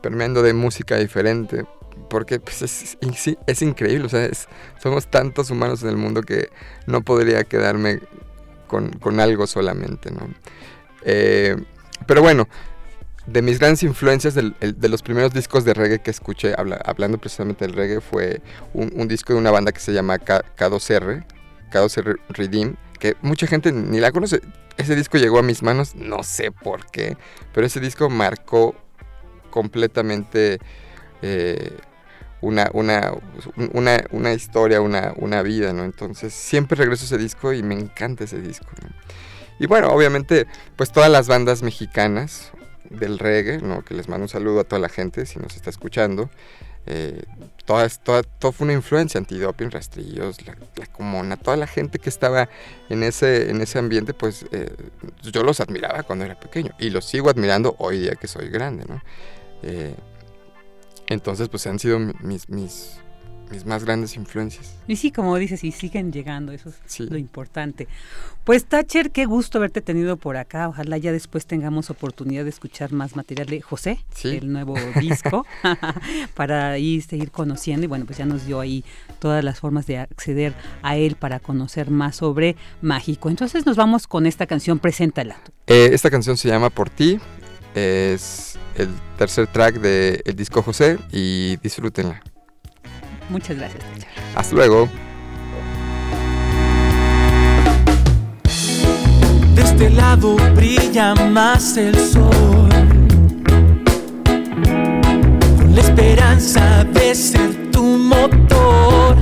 permeando 0.00 0.42
de 0.42 0.54
música 0.54 0.96
diferente 0.96 1.66
porque 2.08 2.40
pues, 2.40 2.62
es, 2.62 3.62
increíble, 3.62 4.06
o 4.06 4.08
sea, 4.08 4.28
somos 4.82 5.06
tantos 5.08 5.50
humanos 5.50 5.82
en 5.82 5.90
el 5.90 5.96
mundo 5.96 6.22
que 6.22 6.50
no 6.86 7.02
podría 7.02 7.44
quedarme 7.44 8.00
con, 8.66 9.20
algo 9.20 9.46
solamente. 9.46 10.10
Eh, 11.02 11.56
pero 12.06 12.22
bueno, 12.22 12.48
de 13.26 13.42
mis 13.42 13.58
grandes 13.58 13.82
influencias 13.82 14.34
de 14.34 14.88
los 14.88 15.02
primeros 15.02 15.32
discos 15.32 15.64
de 15.64 15.74
reggae 15.74 16.00
que 16.00 16.10
escuché, 16.10 16.54
hablando 16.84 17.18
precisamente 17.18 17.66
del 17.66 17.74
reggae, 17.74 18.00
fue 18.00 18.40
un, 18.72 19.08
disco 19.08 19.32
de 19.32 19.38
una 19.38 19.50
banda 19.50 19.72
que 19.72 19.80
se 19.80 19.92
llama 19.92 20.18
K, 20.18 20.42
2 20.58 20.90
r 20.90 21.24
K2R 21.72 22.18
Redeem, 22.28 22.76
que 22.98 23.16
mucha 23.22 23.46
gente 23.46 23.72
ni 23.72 23.98
la 23.98 24.12
conoce. 24.12 24.40
Ese 24.76 24.94
disco 24.94 25.18
llegó 25.18 25.38
a 25.38 25.42
mis 25.42 25.62
manos, 25.62 25.94
no 25.94 26.22
sé 26.22 26.52
por 26.52 26.86
qué, 26.90 27.16
pero 27.52 27.66
ese 27.66 27.80
disco 27.80 28.10
marcó 28.10 28.76
completamente 29.50 30.58
eh, 31.22 31.76
una, 32.40 32.70
una, 32.72 33.12
una, 34.10 34.32
historia, 34.32 34.80
una, 34.80 35.12
una, 35.16 35.42
vida, 35.42 35.72
¿no? 35.72 35.84
Entonces 35.84 36.32
siempre 36.34 36.76
regreso 36.76 37.04
a 37.04 37.06
ese 37.06 37.18
disco 37.18 37.52
y 37.52 37.62
me 37.62 37.74
encanta 37.74 38.24
ese 38.24 38.40
disco, 38.40 38.66
Y 39.58 39.66
bueno, 39.66 39.88
obviamente, 39.88 40.46
pues 40.76 40.92
todas 40.92 41.10
las 41.10 41.28
bandas 41.28 41.62
mexicanas 41.62 42.52
del 42.90 43.18
reggae, 43.18 43.58
¿no? 43.58 43.82
Que 43.84 43.94
les 43.94 44.08
mando 44.08 44.24
un 44.24 44.28
saludo 44.28 44.60
a 44.60 44.64
toda 44.64 44.80
la 44.80 44.88
gente 44.88 45.26
si 45.26 45.38
nos 45.38 45.56
está 45.56 45.70
escuchando. 45.70 46.30
Eh, 46.88 47.24
toda, 47.64 47.88
todo 47.88 48.52
fue 48.52 48.64
una 48.64 48.74
influencia, 48.74 49.18
antidoping, 49.18 49.72
rastrillos, 49.72 50.46
la, 50.46 50.56
la, 50.76 50.86
comuna, 50.86 51.36
toda 51.36 51.56
la 51.56 51.66
gente 51.66 51.98
que 51.98 52.08
estaba 52.08 52.48
en 52.88 53.02
ese, 53.02 53.50
en 53.50 53.60
ese 53.60 53.80
ambiente, 53.80 54.14
pues 54.14 54.46
eh, 54.52 54.70
yo 55.22 55.42
los 55.42 55.58
admiraba 55.58 56.04
cuando 56.04 56.24
era 56.24 56.38
pequeño 56.38 56.70
y 56.78 56.90
los 56.90 57.04
sigo 57.04 57.28
admirando 57.28 57.74
hoy 57.80 57.98
día 57.98 58.14
que 58.14 58.28
soy 58.28 58.50
grande, 58.50 58.84
¿no? 58.88 59.02
Eh, 59.64 59.96
entonces, 61.08 61.48
pues 61.48 61.66
han 61.66 61.78
sido 61.78 61.98
mis, 61.98 62.48
mis, 62.48 62.98
mis 63.50 63.64
más 63.64 63.84
grandes 63.84 64.16
influencias. 64.16 64.76
Y 64.88 64.96
sí, 64.96 65.12
como 65.12 65.36
dices, 65.36 65.62
y 65.64 65.72
siguen 65.72 66.12
llegando, 66.12 66.52
eso 66.52 66.70
es 66.70 67.00
lo 67.00 67.16
importante. 67.16 67.86
Pues 68.44 68.64
Thatcher, 68.64 69.10
qué 69.10 69.24
gusto 69.24 69.58
haberte 69.58 69.80
tenido 69.80 70.16
por 70.16 70.36
acá. 70.36 70.68
Ojalá 70.68 70.98
ya 70.98 71.12
después 71.12 71.46
tengamos 71.46 71.90
oportunidad 71.90 72.44
de 72.44 72.50
escuchar 72.50 72.92
más 72.92 73.16
material 73.16 73.48
de 73.48 73.60
José, 73.60 74.04
el 74.24 74.52
nuevo 74.52 74.76
disco, 75.00 75.46
para 76.34 76.70
ahí 76.70 77.00
seguir 77.00 77.30
conociendo. 77.30 77.84
Y 77.84 77.88
bueno, 77.88 78.04
pues 78.04 78.18
ya 78.18 78.26
nos 78.26 78.46
dio 78.46 78.60
ahí 78.60 78.84
todas 79.18 79.42
las 79.42 79.60
formas 79.60 79.86
de 79.86 79.98
acceder 79.98 80.54
a 80.82 80.96
él 80.96 81.16
para 81.16 81.40
conocer 81.40 81.90
más 81.90 82.16
sobre 82.16 82.56
Mágico. 82.82 83.30
Entonces 83.30 83.66
nos 83.66 83.76
vamos 83.76 84.06
con 84.06 84.26
esta 84.26 84.46
canción, 84.46 84.78
preséntala. 84.78 85.40
Eh, 85.66 85.90
esta 85.92 86.10
canción 86.10 86.36
se 86.36 86.48
llama 86.48 86.70
Por 86.70 86.88
ti, 86.90 87.18
es 87.76 88.58
el 88.74 88.88
tercer 89.18 89.46
track 89.46 89.76
del 89.76 90.34
disco 90.34 90.62
José 90.62 90.98
y 91.12 91.56
disfrútenla. 91.58 92.22
Muchas 93.28 93.56
gracias. 93.56 93.84
Hasta 94.34 94.54
luego. 94.54 94.88
De 99.54 99.62
este 99.62 99.90
lado 99.90 100.36
brilla 100.54 101.14
más 101.14 101.76
el 101.76 101.96
sol, 101.96 102.68
con 105.58 105.74
la 105.74 105.80
esperanza 105.80 106.84
de 106.84 107.14
ser 107.14 107.70
tu 107.70 107.82
motor 107.82 109.16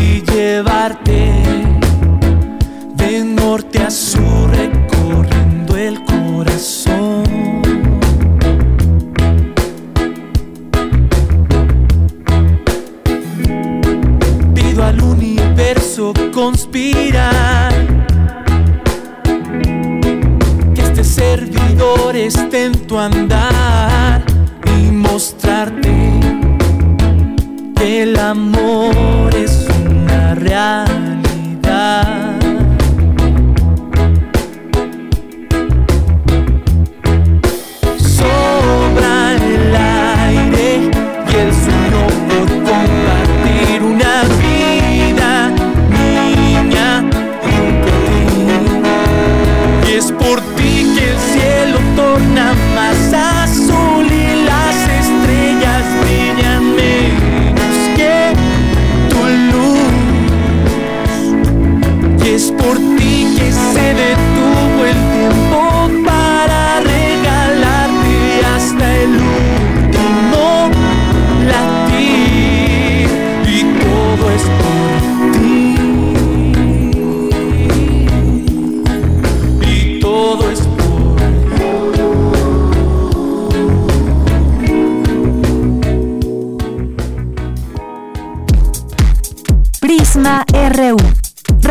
y 0.00 0.22
llevarte 0.22 1.32
de 2.94 3.24
norte 3.24 3.78
a 3.78 3.90
sur 3.90 4.50
recorriendo 4.50 5.76
el 5.76 6.04
corazón. 6.04 6.87
Conspirar. 16.32 17.72
Que 20.74 20.82
este 20.82 21.04
servidor 21.04 22.16
esté 22.16 22.66
en 22.66 22.86
tu 22.86 22.98
andar 22.98 24.22
y 24.64 24.90
mostrarte 24.92 26.20
que 27.74 28.02
el 28.02 28.18
amor 28.18 29.34
es 29.34 29.66
una 29.84 30.34
realidad. 30.36 32.37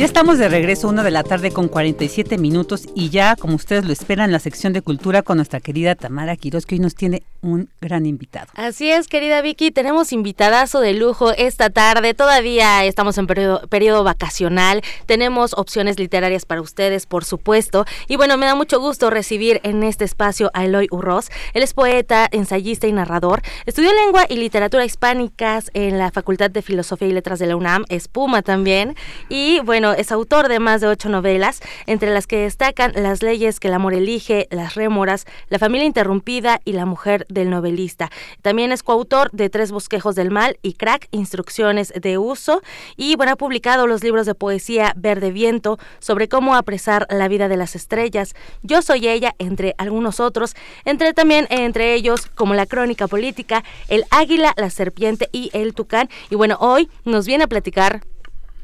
Ya 0.00 0.06
estamos 0.06 0.38
de 0.38 0.48
regreso, 0.48 0.88
una 0.88 1.02
de 1.02 1.10
la 1.10 1.22
tarde 1.22 1.50
con 1.50 1.68
47 1.68 2.38
minutos 2.38 2.88
y 2.94 3.10
ya, 3.10 3.36
como 3.36 3.56
ustedes 3.56 3.84
lo 3.84 3.92
esperan, 3.92 4.32
la 4.32 4.38
sección 4.38 4.72
de 4.72 4.80
cultura 4.80 5.20
con 5.20 5.36
nuestra 5.36 5.60
querida 5.60 5.94
Tamara 5.94 6.36
Quiroz, 6.36 6.64
que 6.64 6.76
hoy 6.76 6.78
nos 6.78 6.94
tiene 6.94 7.22
un 7.42 7.68
gran 7.82 8.06
invitado. 8.06 8.46
Así 8.54 8.90
es, 8.90 9.08
querida 9.08 9.42
Vicky, 9.42 9.70
tenemos 9.70 10.14
invitadazo 10.14 10.80
de 10.80 10.94
lujo 10.94 11.32
esta 11.32 11.68
tarde. 11.68 12.14
Todavía 12.14 12.82
estamos 12.86 13.18
en 13.18 13.26
periodo, 13.26 13.66
periodo 13.68 14.02
vacacional, 14.02 14.80
tenemos 15.04 15.52
opciones 15.52 15.98
literarias 15.98 16.46
para 16.46 16.62
ustedes, 16.62 17.04
por 17.04 17.26
supuesto. 17.26 17.84
Y 18.08 18.16
bueno, 18.16 18.38
me 18.38 18.46
da 18.46 18.54
mucho 18.54 18.80
gusto 18.80 19.10
recibir 19.10 19.60
en 19.64 19.82
este 19.82 20.06
espacio 20.06 20.50
a 20.54 20.64
Eloy 20.64 20.86
Urroz. 20.90 21.28
Él 21.52 21.62
es 21.62 21.74
poeta, 21.74 22.26
ensayista 22.30 22.86
y 22.86 22.92
narrador. 22.92 23.42
Estudió 23.66 23.92
lengua 23.92 24.24
y 24.30 24.36
literatura 24.36 24.86
hispánicas 24.86 25.70
en 25.74 25.98
la 25.98 26.10
Facultad 26.10 26.50
de 26.50 26.62
Filosofía 26.62 27.08
y 27.08 27.12
Letras 27.12 27.38
de 27.38 27.48
la 27.48 27.56
UNAM, 27.56 27.84
Espuma 27.90 28.40
también. 28.40 28.96
Y 29.28 29.60
bueno, 29.60 29.89
es 29.92 30.12
autor 30.12 30.48
de 30.48 30.58
más 30.60 30.80
de 30.80 30.86
ocho 30.86 31.08
novelas, 31.08 31.60
entre 31.86 32.10
las 32.10 32.26
que 32.26 32.38
destacan 32.42 32.92
Las 32.94 33.22
leyes 33.22 33.60
que 33.60 33.68
el 33.68 33.74
amor 33.74 33.94
elige, 33.94 34.46
Las 34.50 34.74
rémoras, 34.74 35.26
La 35.48 35.58
familia 35.58 35.86
interrumpida 35.86 36.60
y 36.64 36.72
La 36.72 36.86
mujer 36.86 37.26
del 37.28 37.50
novelista. 37.50 38.10
También 38.42 38.72
es 38.72 38.82
coautor 38.82 39.30
de 39.32 39.50
Tres 39.50 39.72
bosquejos 39.72 40.14
del 40.14 40.30
mal 40.30 40.58
y 40.62 40.74
Crack, 40.74 41.08
Instrucciones 41.10 41.92
de 41.94 42.18
uso. 42.18 42.62
Y 42.96 43.16
bueno, 43.16 43.32
ha 43.32 43.36
publicado 43.36 43.86
los 43.86 44.02
libros 44.02 44.26
de 44.26 44.34
poesía 44.34 44.92
Verde 44.96 45.30
Viento, 45.30 45.78
sobre 45.98 46.28
cómo 46.28 46.54
apresar 46.54 47.06
la 47.10 47.28
vida 47.28 47.48
de 47.48 47.56
las 47.56 47.76
estrellas, 47.76 48.34
Yo 48.62 48.82
soy 48.82 49.08
ella, 49.08 49.34
entre 49.38 49.74
algunos 49.78 50.20
otros, 50.20 50.54
entre 50.84 51.12
también 51.12 51.46
entre 51.50 51.94
ellos 51.94 52.26
como 52.34 52.54
la 52.54 52.66
crónica 52.66 53.08
política, 53.08 53.64
El 53.88 54.04
águila, 54.10 54.54
la 54.56 54.70
serpiente 54.70 55.28
y 55.32 55.50
el 55.52 55.74
tucán. 55.74 56.08
Y 56.30 56.34
bueno, 56.34 56.56
hoy 56.60 56.88
nos 57.04 57.26
viene 57.26 57.44
a 57.44 57.48
platicar 57.48 58.02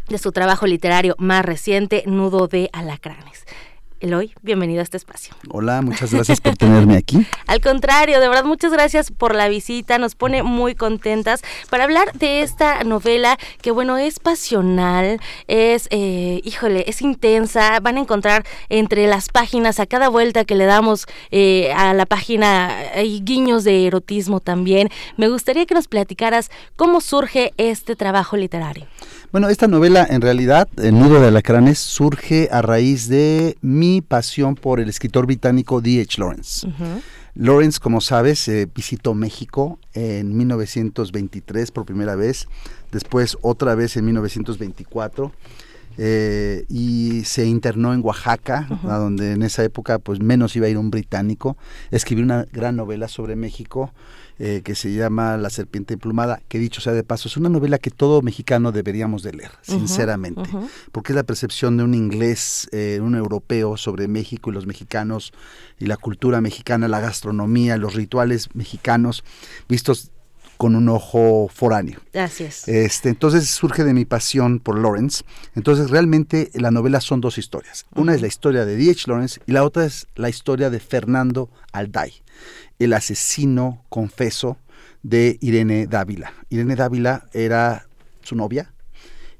de 0.08 0.18
su 0.18 0.32
trabajo 0.32 0.66
literario 0.66 1.14
más 1.18 1.44
reciente, 1.44 2.02
Nudo 2.06 2.48
de 2.48 2.70
Alacranes. 2.72 3.44
Eloy, 3.98 4.34
bienvenido 4.42 4.80
a 4.80 4.82
este 4.82 4.98
espacio. 4.98 5.34
Hola, 5.48 5.80
muchas 5.80 6.12
gracias 6.12 6.40
por 6.42 6.54
tenerme 6.54 6.96
aquí. 6.96 7.26
Al 7.46 7.62
contrario, 7.62 8.20
de 8.20 8.28
verdad, 8.28 8.44
muchas 8.44 8.70
gracias 8.70 9.10
por 9.10 9.34
la 9.34 9.48
visita, 9.48 9.96
nos 9.96 10.14
pone 10.14 10.42
muy 10.42 10.74
contentas 10.74 11.40
para 11.70 11.84
hablar 11.84 12.12
de 12.12 12.42
esta 12.42 12.84
novela 12.84 13.38
que, 13.62 13.70
bueno, 13.70 13.96
es 13.96 14.20
pasional, 14.20 15.18
es, 15.48 15.88
eh, 15.90 16.42
híjole, 16.44 16.84
es 16.88 17.00
intensa, 17.00 17.80
van 17.80 17.96
a 17.96 18.00
encontrar 18.00 18.44
entre 18.68 19.06
las 19.06 19.30
páginas, 19.30 19.80
a 19.80 19.86
cada 19.86 20.10
vuelta 20.10 20.44
que 20.44 20.56
le 20.56 20.66
damos 20.66 21.06
eh, 21.30 21.72
a 21.74 21.94
la 21.94 22.04
página, 22.04 22.68
hay 22.94 23.20
guiños 23.20 23.64
de 23.64 23.86
erotismo 23.86 24.40
también. 24.40 24.90
Me 25.16 25.28
gustaría 25.28 25.64
que 25.64 25.74
nos 25.74 25.88
platicaras 25.88 26.50
cómo 26.76 27.00
surge 27.00 27.54
este 27.56 27.96
trabajo 27.96 28.36
literario. 28.36 28.86
Bueno, 29.32 29.48
esta 29.48 29.66
novela 29.66 30.06
en 30.08 30.20
realidad, 30.20 30.68
El 30.76 30.98
nudo 30.98 31.20
de 31.20 31.28
alacranes, 31.28 31.78
surge 31.78 32.48
a 32.52 32.62
raíz 32.62 33.08
de 33.08 33.56
mi 33.60 34.00
pasión 34.00 34.54
por 34.54 34.78
el 34.78 34.88
escritor 34.88 35.26
británico 35.26 35.80
D.H. 35.80 36.20
Lawrence. 36.20 36.68
Lawrence, 37.34 37.80
como 37.80 38.00
sabes, 38.00 38.46
eh, 38.48 38.68
visitó 38.72 39.14
México 39.14 39.78
en 39.94 40.36
1923 40.36 41.70
por 41.70 41.84
primera 41.84 42.14
vez, 42.14 42.46
después 42.92 43.36
otra 43.42 43.74
vez 43.74 43.96
en 43.96 44.06
1924. 44.06 45.32
Eh, 45.98 46.66
y 46.68 47.24
se 47.24 47.46
internó 47.46 47.94
en 47.94 48.04
Oaxaca, 48.04 48.68
a 48.84 48.98
donde 48.98 49.32
en 49.32 49.42
esa 49.42 49.64
época 49.64 49.98
pues 49.98 50.20
menos 50.20 50.54
iba 50.54 50.66
a 50.66 50.70
ir 50.70 50.78
un 50.78 50.90
británico. 50.90 51.56
Escribió 51.90 52.22
una 52.24 52.46
gran 52.52 52.76
novela 52.76 53.08
sobre 53.08 53.34
México 53.34 53.92
eh, 54.38 54.60
que 54.62 54.74
se 54.74 54.92
llama 54.92 55.38
La 55.38 55.48
serpiente 55.48 55.94
emplumada, 55.94 56.42
que 56.48 56.58
dicho 56.58 56.82
sea 56.82 56.92
de 56.92 57.02
paso, 57.02 57.28
es 57.28 57.38
una 57.38 57.48
novela 57.48 57.78
que 57.78 57.90
todo 57.90 58.20
mexicano 58.20 58.70
deberíamos 58.70 59.22
de 59.22 59.32
leer, 59.32 59.52
sinceramente, 59.62 60.42
porque 60.92 61.12
es 61.12 61.16
la 61.16 61.22
percepción 61.22 61.78
de 61.78 61.84
un 61.84 61.94
inglés, 61.94 62.68
eh, 62.72 62.98
un 63.00 63.14
europeo 63.14 63.78
sobre 63.78 64.08
México 64.08 64.50
y 64.50 64.52
los 64.52 64.66
mexicanos 64.66 65.32
y 65.78 65.86
la 65.86 65.96
cultura 65.96 66.42
mexicana, 66.42 66.86
la 66.86 67.00
gastronomía, 67.00 67.78
los 67.78 67.94
rituales 67.94 68.48
mexicanos, 68.54 69.24
vistos 69.68 70.10
con 70.58 70.74
un 70.74 70.88
ojo 70.88 71.48
foráneo. 71.52 72.00
Así 72.14 72.44
es. 72.44 72.68
Este, 72.68 73.08
entonces 73.08 73.48
surge 73.48 73.84
de 73.84 73.94
mi 73.94 74.04
pasión 74.04 74.58
por 74.58 74.78
Lawrence. 74.78 75.24
Entonces 75.54 75.90
realmente 75.90 76.50
la 76.54 76.70
novela 76.70 77.00
son 77.00 77.20
dos 77.20 77.38
historias. 77.38 77.86
Una 77.94 78.14
es 78.14 78.20
la 78.20 78.26
historia 78.26 78.64
de 78.64 78.76
D.H. 78.76 79.04
Lawrence 79.06 79.40
y 79.46 79.52
la 79.52 79.64
otra 79.64 79.84
es 79.84 80.06
la 80.14 80.28
historia 80.28 80.70
de 80.70 80.80
Fernando 80.80 81.50
Alday 81.72 82.22
el 82.78 82.92
asesino 82.92 83.84
confeso 83.88 84.58
de 85.02 85.38
Irene 85.40 85.86
Dávila. 85.86 86.32
Irene 86.50 86.76
Dávila 86.76 87.28
era 87.32 87.86
su 88.22 88.34
novia 88.36 88.72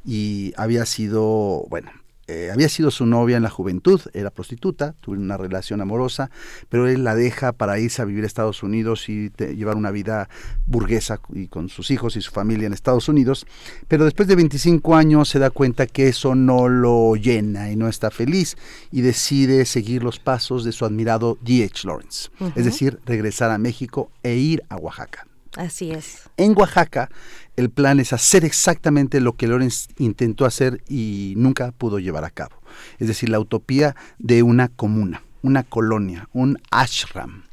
y 0.05 0.53
había 0.57 0.87
sido, 0.87 1.67
bueno, 1.69 1.91
eh, 2.29 2.51
había 2.53 2.69
sido 2.69 2.91
su 2.91 3.07
novia 3.07 3.37
en 3.37 3.43
la 3.43 3.51
juventud, 3.51 4.01
era 4.13 4.31
prostituta, 4.31 4.95
tuvo 5.01 5.17
una 5.17 5.37
relación 5.37 5.81
amorosa, 5.81 6.31
pero 6.69 6.89
él 6.89 7.05
la 7.05 7.15
deja 7.15 7.53
para 7.53 7.79
irse 7.79 8.03
a 8.03 8.05
vivir 8.05 8.25
a 8.25 8.27
Estados 8.27 8.63
Unidos 8.63 9.09
y 9.09 9.31
llevar 9.39 9.77
una 9.77 9.91
vida 9.91 10.29
burguesa 10.67 11.21
y 11.33 11.47
con 11.47 11.69
sus 11.69 11.91
hijos 11.91 12.17
y 12.17 12.23
su 12.23 12.33
familia 12.33 12.67
en 12.67 12.73
Estados 12.73 13.09
Unidos, 13.09 13.47
pero 13.87 14.05
después 14.05 14.27
de 14.29 14.37
25 14.37 14.97
años 14.97 15.29
se 15.29 15.39
da 15.39 15.51
cuenta 15.51 15.87
que 15.87 16.09
eso 16.09 16.35
no 16.35 16.69
lo 16.69 17.15
llena 17.15 17.71
y 17.71 17.77
no 17.77 17.89
está 17.89 18.11
feliz 18.11 18.57
y 18.91 19.03
decide 19.03 19.65
seguir 19.65 20.03
los 20.03 20.19
pasos 20.19 20.65
de 20.65 20.73
su 20.73 20.85
admirado 20.85 21.39
D.H. 21.43 21.87
Lawrence, 21.87 22.31
es 22.55 22.65
decir, 22.65 22.99
regresar 23.07 23.51
a 23.51 23.59
México 23.59 24.11
e 24.23 24.35
ir 24.37 24.65
a 24.69 24.77
Oaxaca. 24.77 25.26
Así 25.57 25.91
es. 25.91 26.29
En 26.37 26.57
Oaxaca, 26.57 27.11
el 27.57 27.71
plan 27.71 27.99
es 27.99 28.13
hacer 28.13 28.45
exactamente 28.45 29.21
lo 29.21 29.35
que 29.35 29.47
Lorenz 29.47 29.89
intentó 29.99 30.45
hacer 30.45 30.83
y 30.89 31.35
nunca 31.37 31.73
pudo 31.73 31.99
llevar 31.99 32.25
a 32.25 32.31
cabo. 32.31 32.57
Es 32.99 33.09
decir, 33.09 33.31
la 33.31 33.41
utopía 33.41 33.97
de 34.19 34.43
una 34.43 34.69
comuna, 34.69 35.23
una 35.43 35.63
colonia, 35.63 36.29
un 36.33 36.59
ashram, 36.71 37.45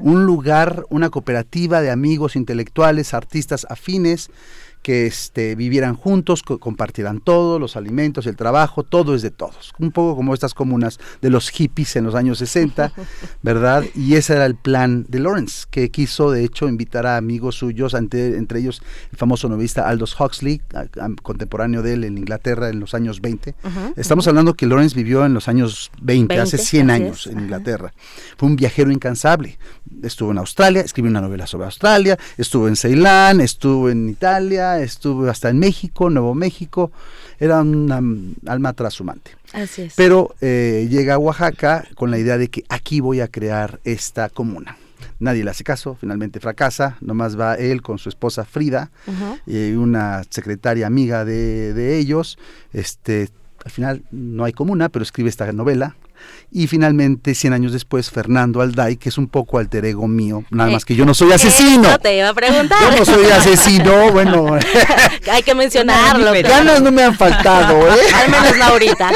un 0.00 0.26
lugar, 0.26 0.84
una 0.90 1.10
cooperativa 1.10 1.80
de 1.80 1.90
amigos 1.90 2.34
intelectuales, 2.34 3.14
artistas 3.14 3.66
afines 3.70 4.30
que 4.82 5.06
este, 5.06 5.54
vivieran 5.54 5.94
juntos, 5.94 6.42
compartieran 6.42 7.20
todo, 7.20 7.58
los 7.58 7.76
alimentos, 7.76 8.26
el 8.26 8.36
trabajo, 8.36 8.82
todo 8.82 9.14
es 9.14 9.22
de 9.22 9.30
todos. 9.30 9.72
Un 9.78 9.92
poco 9.92 10.16
como 10.16 10.34
estas 10.34 10.54
comunas 10.54 10.98
de 11.20 11.30
los 11.30 11.50
hippies 11.50 11.96
en 11.96 12.04
los 12.04 12.14
años 12.14 12.38
60, 12.38 12.92
¿verdad? 13.42 13.84
Y 13.94 14.14
ese 14.14 14.34
era 14.34 14.46
el 14.46 14.56
plan 14.56 15.06
de 15.08 15.20
Lawrence, 15.20 15.66
que 15.70 15.90
quiso 15.90 16.30
de 16.30 16.44
hecho 16.44 16.68
invitar 16.68 17.06
a 17.06 17.16
amigos 17.16 17.56
suyos, 17.56 17.94
entre, 17.94 18.36
entre 18.36 18.60
ellos 18.60 18.82
el 19.10 19.18
famoso 19.18 19.48
novelista 19.48 19.88
Aldous 19.88 20.18
Huxley, 20.18 20.60
contemporáneo 21.22 21.82
de 21.82 21.94
él 21.94 22.04
en 22.04 22.18
Inglaterra 22.18 22.68
en 22.68 22.80
los 22.80 22.94
años 22.94 23.20
20. 23.20 23.54
Estamos 23.96 24.26
hablando 24.26 24.54
que 24.54 24.66
Lawrence 24.66 24.96
vivió 24.96 25.24
en 25.24 25.34
los 25.34 25.48
años 25.48 25.90
20, 26.00 26.40
hace 26.40 26.58
100 26.58 26.90
años 26.90 27.26
en 27.26 27.38
Inglaterra. 27.40 27.92
Fue 28.36 28.48
un 28.48 28.56
viajero 28.56 28.90
incansable. 28.90 29.58
Estuvo 30.02 30.32
en 30.32 30.38
Australia, 30.38 30.82
escribió 30.82 31.10
una 31.10 31.20
novela 31.20 31.46
sobre 31.46 31.66
Australia, 31.66 32.18
estuvo 32.36 32.66
en 32.66 32.76
Ceilán, 32.76 33.40
estuvo 33.40 33.88
en 33.88 34.08
Italia, 34.08 34.71
estuve 34.80 35.30
hasta 35.30 35.48
en 35.48 35.58
México, 35.58 36.10
Nuevo 36.10 36.34
México, 36.34 36.90
era 37.38 37.60
una 37.60 38.00
alma 38.46 38.72
trashumante. 38.72 39.32
Así 39.52 39.82
es. 39.82 39.94
Pero 39.96 40.34
eh, 40.40 40.86
llega 40.90 41.14
a 41.14 41.18
Oaxaca 41.18 41.84
con 41.94 42.10
la 42.10 42.18
idea 42.18 42.38
de 42.38 42.48
que 42.48 42.64
aquí 42.68 43.00
voy 43.00 43.20
a 43.20 43.28
crear 43.28 43.80
esta 43.84 44.28
comuna. 44.28 44.76
Nadie 45.18 45.44
le 45.44 45.50
hace 45.50 45.62
caso, 45.62 45.96
finalmente 46.00 46.40
fracasa, 46.40 46.96
nomás 47.00 47.38
va 47.38 47.54
él 47.54 47.80
con 47.80 47.98
su 47.98 48.08
esposa 48.08 48.44
Frida 48.44 48.90
y 49.46 49.72
una 49.72 50.22
secretaria 50.28 50.86
amiga 50.86 51.24
de, 51.24 51.72
de 51.74 51.98
ellos. 51.98 52.38
Este, 52.72 53.28
al 53.64 53.70
final 53.70 54.02
no 54.10 54.44
hay 54.44 54.52
comuna, 54.52 54.88
pero 54.88 55.04
escribe 55.04 55.28
esta 55.28 55.52
novela 55.52 55.94
y 56.54 56.66
finalmente, 56.66 57.34
100 57.34 57.54
años 57.54 57.72
después, 57.72 58.10
Fernando 58.10 58.60
Alday, 58.60 58.96
que 58.96 59.08
es 59.08 59.16
un 59.16 59.26
poco 59.26 59.58
alter 59.58 59.86
ego 59.86 60.06
mío, 60.06 60.44
nada 60.50 60.70
más 60.70 60.84
que 60.84 60.94
yo 60.94 61.06
no 61.06 61.14
soy 61.14 61.32
asesino. 61.32 61.82
No 61.82 61.98
te 61.98 62.18
iba 62.18 62.28
a 62.28 62.34
preguntar. 62.34 62.78
Yo 62.80 62.98
no 62.98 63.04
soy 63.06 63.24
asesino, 63.24 64.12
bueno. 64.12 64.58
Hay 65.30 65.42
que 65.42 65.54
mencionarlo. 65.54 66.30
Ganas 66.42 66.82
no 66.82 66.92
me 66.92 67.04
han 67.04 67.16
faltado, 67.16 67.88
¿eh? 67.88 68.00
Al 68.14 68.30
menos 68.30 68.58
no 68.58 68.64
ahorita. 68.64 69.10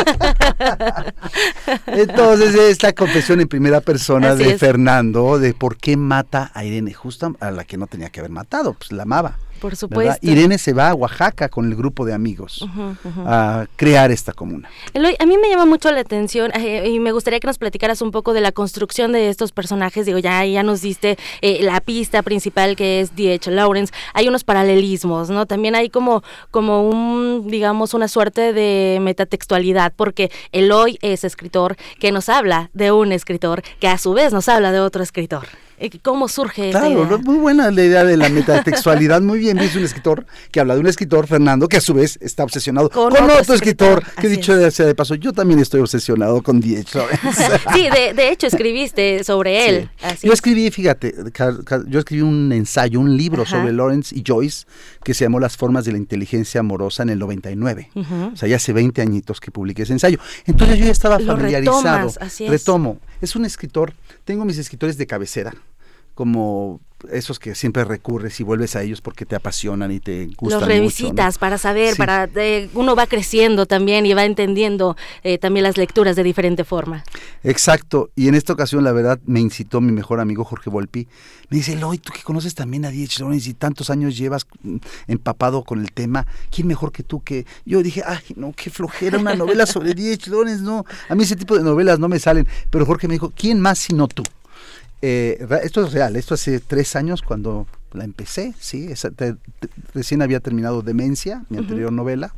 Entonces, 1.89 2.55
esta 2.55 2.95
confesión 2.95 3.43
en 3.43 3.49
primera 3.49 3.83
persona 3.83 4.35
de 4.35 4.57
Fernando 4.57 5.39
de 5.39 5.53
por 5.53 5.77
qué 5.77 5.99
mata 5.99 6.51
a 6.55 6.65
Irene, 6.65 6.95
justo 6.95 7.37
a 7.41 7.51
la 7.51 7.65
que 7.65 7.77
no 7.77 7.87
tenía 7.87 8.09
que 8.09 8.21
haber 8.21 8.33
matado, 8.33 8.73
pues 8.75 8.93
la 8.93 9.03
amaba. 9.03 9.37
Por 9.61 9.77
supuesto. 9.77 10.19
Irene 10.27 10.59
se 10.59 10.73
va 10.73 10.91
a 10.91 10.95
Oaxaca 10.95 11.49
con 11.49 11.67
el 11.67 11.77
grupo 11.77 12.05
de 12.05 12.13
amigos 12.13 12.65
a 13.27 13.67
crear 13.77 14.11
esta 14.11 14.33
comuna. 14.33 14.69
Eloy, 14.95 15.17
a 15.19 15.27
mí 15.27 15.37
me 15.39 15.49
llama 15.49 15.67
mucho 15.67 15.91
la 15.91 16.01
atención 16.01 16.51
eh, 16.55 16.89
y 16.89 17.01
me 17.01 17.13
gustaría 17.13 17.41
que 17.41 17.47
nos 17.47 17.59
platicaras 17.59 18.03
un 18.03 18.11
poco 18.11 18.33
de 18.33 18.41
la 18.41 18.53
construcción 18.53 19.13
de 19.13 19.29
estos 19.29 19.53
personajes. 19.53 20.07
Digo, 20.07 20.19
ya, 20.19 20.45
ya 20.45 20.63
nos 20.63 20.83
diste 20.83 21.17
eh, 21.41 21.63
la 21.63 21.81
pista 21.81 22.23
principal 22.23 22.77
que 22.77 23.01
es 23.01 23.17
D.H. 23.17 23.51
Lawrence. 23.51 23.93
Hay 24.15 24.29
unos 24.29 24.45
paralelismos, 24.45 25.31
¿no? 25.31 25.47
También 25.47 25.75
hay 25.75 25.91
como, 25.91 26.23
como 26.51 26.89
un, 26.89 27.49
digamos, 27.49 27.95
una 27.95 28.09
suerte 28.09 28.53
de 28.53 28.99
metatextualidad, 29.01 29.93
porque 29.95 30.31
Eloy 30.53 30.99
es 31.03 31.25
escritor 31.25 31.77
que 31.99 32.13
nos 32.13 32.29
habla 32.29 32.71
de 32.73 32.93
un 32.93 33.13
escritor 33.13 33.63
que 33.81 33.89
a 33.89 33.99
su 33.99 34.13
vez 34.13 34.33
nos 34.33 34.49
habla 34.49 34.73
de 34.73 34.81
otro 34.81 35.03
escritor. 35.03 35.47
Eh, 35.79 35.91
¿Cómo 36.03 36.27
surge 36.29 36.71
claro, 36.71 36.87
esta 36.87 37.05
idea? 37.05 37.19
muy 37.19 37.37
buena 37.37 37.71
la 37.71 37.85
idea 37.85 38.05
de 38.05 38.17
la 38.17 38.29
metatextualidad. 38.31 39.21
Muy 39.21 39.39
bien, 39.39 39.59
es 39.59 39.77
un 39.77 39.85
escritor 39.85 40.27
que 40.51 40.61
habla 40.61 40.75
de 40.75 40.81
un 40.81 40.87
escritor, 40.87 41.27
Fernando, 41.27 41.69
que 41.69 41.77
a 41.77 41.81
su 41.81 41.93
vez 41.93 42.19
está 42.23 42.45
obsesionado 42.45 42.89
con, 42.89 43.13
otro, 43.13 43.55
escritor. 43.55 44.03
Que 44.21 44.29
dicho 44.29 44.57
de, 44.57 44.71
sea 44.71 44.87
de 44.87 44.95
paso, 44.95 45.15
yo 45.17 45.33
también 45.33 45.61
estoy 45.61 45.81
obsesionado 45.81 46.43
con 46.43 46.61
D.H. 46.61 46.99
sí, 47.75 47.89
de, 47.91 48.15
de, 48.15 48.31
hecho 48.31 48.47
escribiste 48.47 49.23
sobre 49.23 49.69
él. 49.69 49.91
yo 50.23 50.33
escribí, 50.33 50.71
fíjate, 50.71 51.15
yo 51.89 51.99
escribí 51.99 52.23
un 52.23 52.53
ensayo, 52.53 52.99
un 52.99 53.15
libro 53.17 53.45
sobre 53.45 53.73
Lawrence 53.73 54.17
y 54.17 54.23
Joyce 54.27 54.67
que 55.05 55.13
se 55.13 55.25
llamó 55.25 55.41
Las 55.41 55.57
formas 55.57 55.85
de 55.85 55.93
la 55.93 55.99
inteligencia 55.99 56.61
amorosa 56.61 57.03
en 57.03 57.11
el 57.11 57.19
99. 57.19 57.91
O 58.33 58.37
sea, 58.37 58.49
ya 58.49 58.57
hace 58.57 58.73
20 58.73 59.03
añitos 59.03 59.41
que 59.41 59.51
publiqué 59.51 59.83
ese 59.83 59.93
ensayo. 59.93 60.19
Entonces 60.47 60.79
yo 60.79 60.87
ya 60.87 60.93
estaba 60.93 61.19
familiarizado. 61.19 62.13
Retomo. 62.49 62.99
Es 63.21 63.37
un 63.37 63.45
escritor, 63.45 63.95
tengo 64.25 64.45
mis 64.45 64.59
escritores 64.59 64.99
de 64.99 65.07
cabecera 65.07 65.55
como 66.17 66.81
esos 67.13 67.39
que 67.39 67.55
siempre 67.55 67.85
recurres 67.85 68.41
y 68.41 68.43
vuelves 68.43 68.75
a 68.75 68.83
ellos 68.83 69.03
porque 69.03 69.27
te 69.27 69.37
apasionan 69.37 69.93
y 69.93 70.01
te 70.01 70.27
gustan. 70.39 70.61
Los 70.61 70.69
revisitas 70.69 71.39
para 71.39 71.59
saber, 71.59 71.95
para 71.95 72.29
uno 72.73 72.97
va 72.97 73.07
creciendo 73.07 73.67
también 73.67 74.07
y 74.07 74.15
va 74.15 74.25
entendiendo 74.25 74.97
eh, 75.23 75.37
también 75.37 75.65
las 75.65 75.77
lecturas 75.77 76.17
de 76.17 76.23
diferente 76.23 76.65
forma. 76.65 77.05
Exacto, 77.45 78.11
y 78.17 78.29
en 78.29 78.35
esta 78.35 78.55
ocasión 78.55 78.83
la 78.83 78.93
verdad 78.93 79.21
me 79.27 79.41
incitó 79.41 79.83
mi 79.83 79.93
mejor 79.93 80.21
amigo 80.21 80.43
Jorge 80.43 80.71
Volpi, 80.71 81.07
me 81.51 81.59
dice, 81.59 81.75
Eloy, 81.75 81.99
tú 81.99 82.13
que 82.13 82.23
conoces 82.23 82.55
también 82.55 82.87
a 82.87 82.91
Diez 82.91 83.21
Lawrence 83.21 83.51
y 83.51 83.55
tantos 83.55 83.91
años 83.91 84.17
llevas 84.17 84.47
mm, 84.63 84.77
empapado 85.07 85.65
con 85.65 85.81
el 85.81 85.93
tema, 85.93 86.27
¿quién 86.51 86.67
mejor 86.67 86.93
que 86.93 87.03
tú 87.03 87.23
que...? 87.23 87.47
Yo 87.67 87.83
dije, 87.83 88.03
ay, 88.05 88.19
no, 88.37 88.53
qué 88.57 88.71
flojera 88.71 89.19
una 89.19 89.35
novela 89.35 89.67
sobre 89.67 89.95
Diez 89.95 90.27
Lawrence, 90.29 90.63
no, 90.63 90.85
a 91.09 91.15
mí 91.15 91.25
ese 91.25 91.37
tipo 91.37 91.57
de 91.57 91.63
novelas 91.63 91.99
no 91.99 92.09
me 92.09 92.19
salen, 92.19 92.49
pero 92.71 92.87
Jorge 92.87 93.07
me 93.07 93.15
dijo, 93.15 93.33
¿quién 93.37 93.61
más 93.61 93.79
sino 93.79 94.09
tú? 94.09 94.25
Eh, 95.03 95.47
esto 95.63 95.85
es 95.85 95.93
real, 95.93 96.17
esto 96.17 96.35
hace 96.35 96.59
tres 96.61 96.97
años 96.97 97.23
cuando 97.23 97.67
la 97.93 98.05
empecé, 98.05 98.55
sí, 98.59 98.89
recién 99.95 100.23
había 100.23 100.41
terminado 100.41 100.83
Demencia, 100.83 101.45
mi 101.49 101.59
anterior 101.59 101.93
novela, 101.93 102.33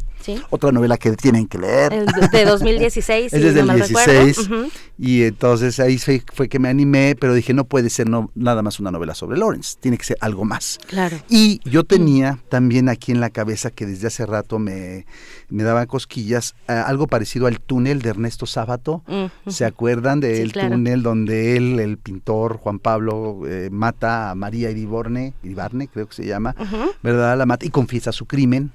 otra 0.50 0.72
novela 0.72 0.96
que 0.96 1.12
tienen 1.12 1.46
que 1.46 1.58
leer. 1.58 2.06
de 2.30 2.44
2016. 2.44 3.32
es 3.32 3.42
desde 3.42 3.60
el 3.60 3.74
16. 3.74 4.50
Y 4.98 5.22
entonces 5.22 5.78
ahí 5.78 5.98
fue, 5.98 6.48
que 6.48 6.58
me 6.58 6.68
animé, 6.68 7.16
pero 7.18 7.34
dije, 7.34 7.54
no 7.54 7.64
puede 7.64 7.88
ser 7.88 8.08
no, 8.08 8.30
nada 8.34 8.62
más 8.62 8.80
una 8.80 8.90
novela 8.90 9.14
sobre 9.14 9.38
Lawrence, 9.38 9.76
tiene 9.78 9.96
que 9.96 10.04
ser 10.04 10.16
algo 10.20 10.44
más. 10.44 10.78
Claro. 10.88 11.16
Y 11.28 11.60
yo 11.68 11.84
tenía 11.84 12.38
también 12.48 12.88
aquí 12.88 13.12
en 13.12 13.20
la 13.20 13.30
cabeza 13.30 13.70
que 13.70 13.86
desde 13.86 14.08
hace 14.08 14.26
rato 14.26 14.58
me, 14.58 15.06
me 15.48 15.62
daba 15.62 15.86
cosquillas, 15.86 16.56
algo 16.66 17.06
parecido 17.06 17.46
al 17.46 17.60
túnel 17.60 18.02
de 18.02 18.10
Ernesto 18.10 18.46
Sábato. 18.46 19.02
¿Se 19.46 19.64
acuerdan 19.64 20.20
del 20.20 20.52
túnel 20.52 21.02
donde 21.02 21.56
él, 21.56 21.78
el 21.78 21.98
pintor 21.98 22.56
Juan 22.56 22.80
Pablo, 22.80 23.42
eh, 23.46 23.68
mata 23.70 24.30
a 24.30 24.34
María 24.34 24.70
Iriborne, 24.70 25.34
Iribarne 25.42 25.88
creo 25.88 26.08
que 26.08 26.14
se 26.14 26.26
llama, 26.26 26.54
¿verdad? 27.02 27.38
La 27.38 27.46
mata 27.46 27.64
y 27.64 27.70
confiesa 27.70 28.10
su 28.12 28.26
crimen 28.26 28.72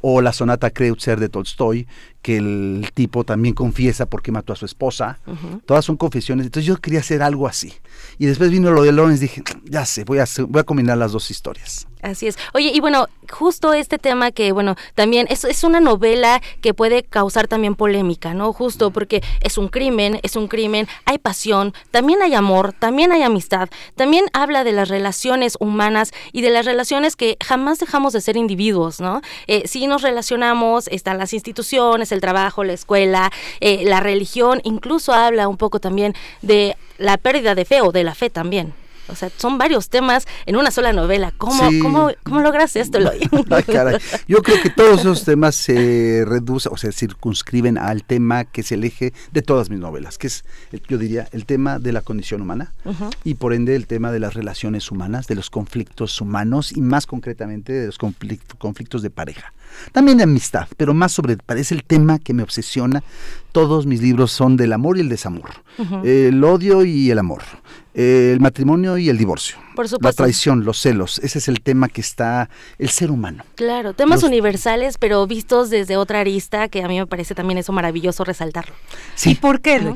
o 0.00 0.20
la 0.20 0.32
sonata 0.32 0.70
Kreutzer 0.70 1.20
de 1.20 1.28
Tolstoy, 1.28 1.86
que 2.22 2.36
el 2.36 2.90
tipo 2.94 3.24
también 3.24 3.54
confiesa 3.54 4.06
porque 4.06 4.32
mató 4.32 4.52
a 4.52 4.56
su 4.56 4.64
esposa. 4.64 5.18
Todas 5.66 5.84
son 5.84 5.96
confesiones. 5.96 6.46
Entonces 6.46 6.66
yo 6.66 6.76
quería 6.76 7.00
hacer 7.00 7.22
algo 7.22 7.46
así. 7.46 7.72
Y 8.18 8.26
después 8.26 8.50
vino 8.50 8.70
lo 8.70 8.82
de 8.82 8.92
Lawrence, 8.92 9.22
dije, 9.22 9.42
ya 9.64 9.86
sé, 9.86 10.04
voy 10.04 10.18
a, 10.18 10.26
voy 10.48 10.60
a 10.60 10.64
combinar 10.64 10.98
las 10.98 11.12
dos 11.12 11.30
historias. 11.30 11.86
Así 12.02 12.26
es. 12.26 12.38
Oye, 12.54 12.70
y 12.74 12.80
bueno, 12.80 13.08
justo 13.30 13.74
este 13.74 13.98
tema 13.98 14.30
que, 14.30 14.52
bueno, 14.52 14.76
también 14.94 15.26
es, 15.28 15.44
es 15.44 15.64
una 15.64 15.80
novela 15.80 16.40
que 16.62 16.72
puede 16.72 17.02
causar 17.02 17.46
también 17.46 17.74
polémica, 17.74 18.32
¿no? 18.32 18.52
Justo 18.52 18.90
porque 18.90 19.22
es 19.42 19.58
un 19.58 19.68
crimen, 19.68 20.18
es 20.22 20.36
un 20.36 20.48
crimen, 20.48 20.88
hay 21.04 21.18
pasión, 21.18 21.74
también 21.90 22.22
hay 22.22 22.34
amor, 22.34 22.72
también 22.72 23.12
hay 23.12 23.22
amistad, 23.22 23.68
también 23.96 24.26
habla 24.32 24.64
de 24.64 24.72
las 24.72 24.88
relaciones 24.88 25.56
humanas 25.60 26.12
y 26.32 26.40
de 26.40 26.50
las 26.50 26.64
relaciones 26.64 27.16
que 27.16 27.36
jamás 27.44 27.78
dejamos 27.78 28.14
de 28.14 28.20
ser 28.22 28.36
individuos, 28.36 29.00
¿no? 29.00 29.20
Eh, 29.46 29.68
si 29.68 29.86
nos 29.86 30.02
relacionamos, 30.02 30.88
están 30.88 31.18
las 31.18 31.34
instituciones, 31.34 32.12
el 32.12 32.20
trabajo, 32.20 32.64
la 32.64 32.72
escuela, 32.72 33.30
eh, 33.60 33.82
la 33.84 34.00
religión, 34.00 34.60
incluso 34.64 35.12
habla 35.12 35.48
un 35.48 35.58
poco 35.58 35.80
también 35.80 36.14
de 36.40 36.76
la 36.96 37.18
pérdida 37.18 37.54
de 37.54 37.64
fe 37.64 37.82
o 37.82 37.92
de 37.92 38.04
la 38.04 38.14
fe 38.14 38.30
también. 38.30 38.79
O 39.10 39.14
sea, 39.16 39.30
son 39.36 39.58
varios 39.58 39.88
temas 39.88 40.26
en 40.46 40.56
una 40.56 40.70
sola 40.70 40.92
novela. 40.92 41.32
¿Cómo, 41.36 41.62
cómo, 41.82 42.10
cómo 42.22 42.40
lograste 42.40 42.80
esto? 42.80 42.98
Yo 44.28 44.42
creo 44.42 44.62
que 44.62 44.70
todos 44.70 45.00
esos 45.00 45.24
temas 45.24 45.54
se 45.54 46.24
reducen 46.26 46.72
o 46.72 46.76
se 46.76 46.92
circunscriben 46.92 47.78
al 47.78 48.04
tema 48.04 48.44
que 48.44 48.60
es 48.60 48.72
el 48.72 48.84
eje 48.84 49.12
de 49.32 49.42
todas 49.42 49.70
mis 49.70 49.78
novelas, 49.78 50.18
que 50.18 50.26
es, 50.26 50.44
yo 50.88 50.98
diría, 50.98 51.28
el 51.32 51.46
tema 51.46 51.78
de 51.78 51.92
la 51.92 52.02
condición 52.02 52.42
humana 52.42 52.72
y 53.24 53.34
por 53.34 53.52
ende 53.52 53.76
el 53.76 53.86
tema 53.86 54.12
de 54.12 54.20
las 54.20 54.34
relaciones 54.34 54.90
humanas, 54.90 55.26
de 55.26 55.34
los 55.34 55.50
conflictos 55.50 56.20
humanos 56.20 56.72
y 56.72 56.80
más 56.80 57.06
concretamente 57.06 57.72
de 57.72 57.86
los 57.86 57.98
conflictos 57.98 59.02
de 59.02 59.10
pareja. 59.10 59.52
También 59.92 60.18
de 60.18 60.24
amistad, 60.24 60.68
pero 60.76 60.94
más 60.94 61.12
sobre, 61.12 61.36
parece 61.36 61.74
el 61.74 61.84
tema 61.84 62.18
que 62.18 62.34
me 62.34 62.42
obsesiona. 62.42 63.02
Todos 63.52 63.84
mis 63.84 64.00
libros 64.00 64.30
son 64.30 64.56
del 64.56 64.72
amor 64.72 64.96
y 64.96 65.00
el 65.00 65.08
desamor, 65.08 65.50
el 66.04 66.44
odio 66.44 66.84
y 66.84 67.10
el 67.10 67.18
amor, 67.18 67.42
el 67.94 68.38
matrimonio 68.38 68.96
y 68.96 69.08
el 69.08 69.18
divorcio. 69.18 69.56
Por 69.74 69.86
La 70.04 70.12
traición, 70.12 70.64
los 70.64 70.78
celos, 70.80 71.18
ese 71.18 71.38
es 71.38 71.48
el 71.48 71.60
tema 71.60 71.88
que 71.88 72.00
está, 72.00 72.48
el 72.78 72.90
ser 72.90 73.10
humano. 73.10 73.44
Claro, 73.56 73.92
temas 73.92 74.22
universales, 74.22 74.98
pero 74.98 75.26
vistos 75.26 75.68
desde 75.68 75.96
otra 75.96 76.20
arista, 76.20 76.68
que 76.68 76.84
a 76.84 76.86
mí 76.86 76.98
me 76.98 77.08
parece 77.08 77.34
también 77.34 77.58
eso 77.58 77.72
maravilloso 77.72 78.22
resaltarlo. 78.22 78.74
Sí. 79.16 79.30
¿Y 79.30 79.34
por 79.34 79.60
qué? 79.60 79.94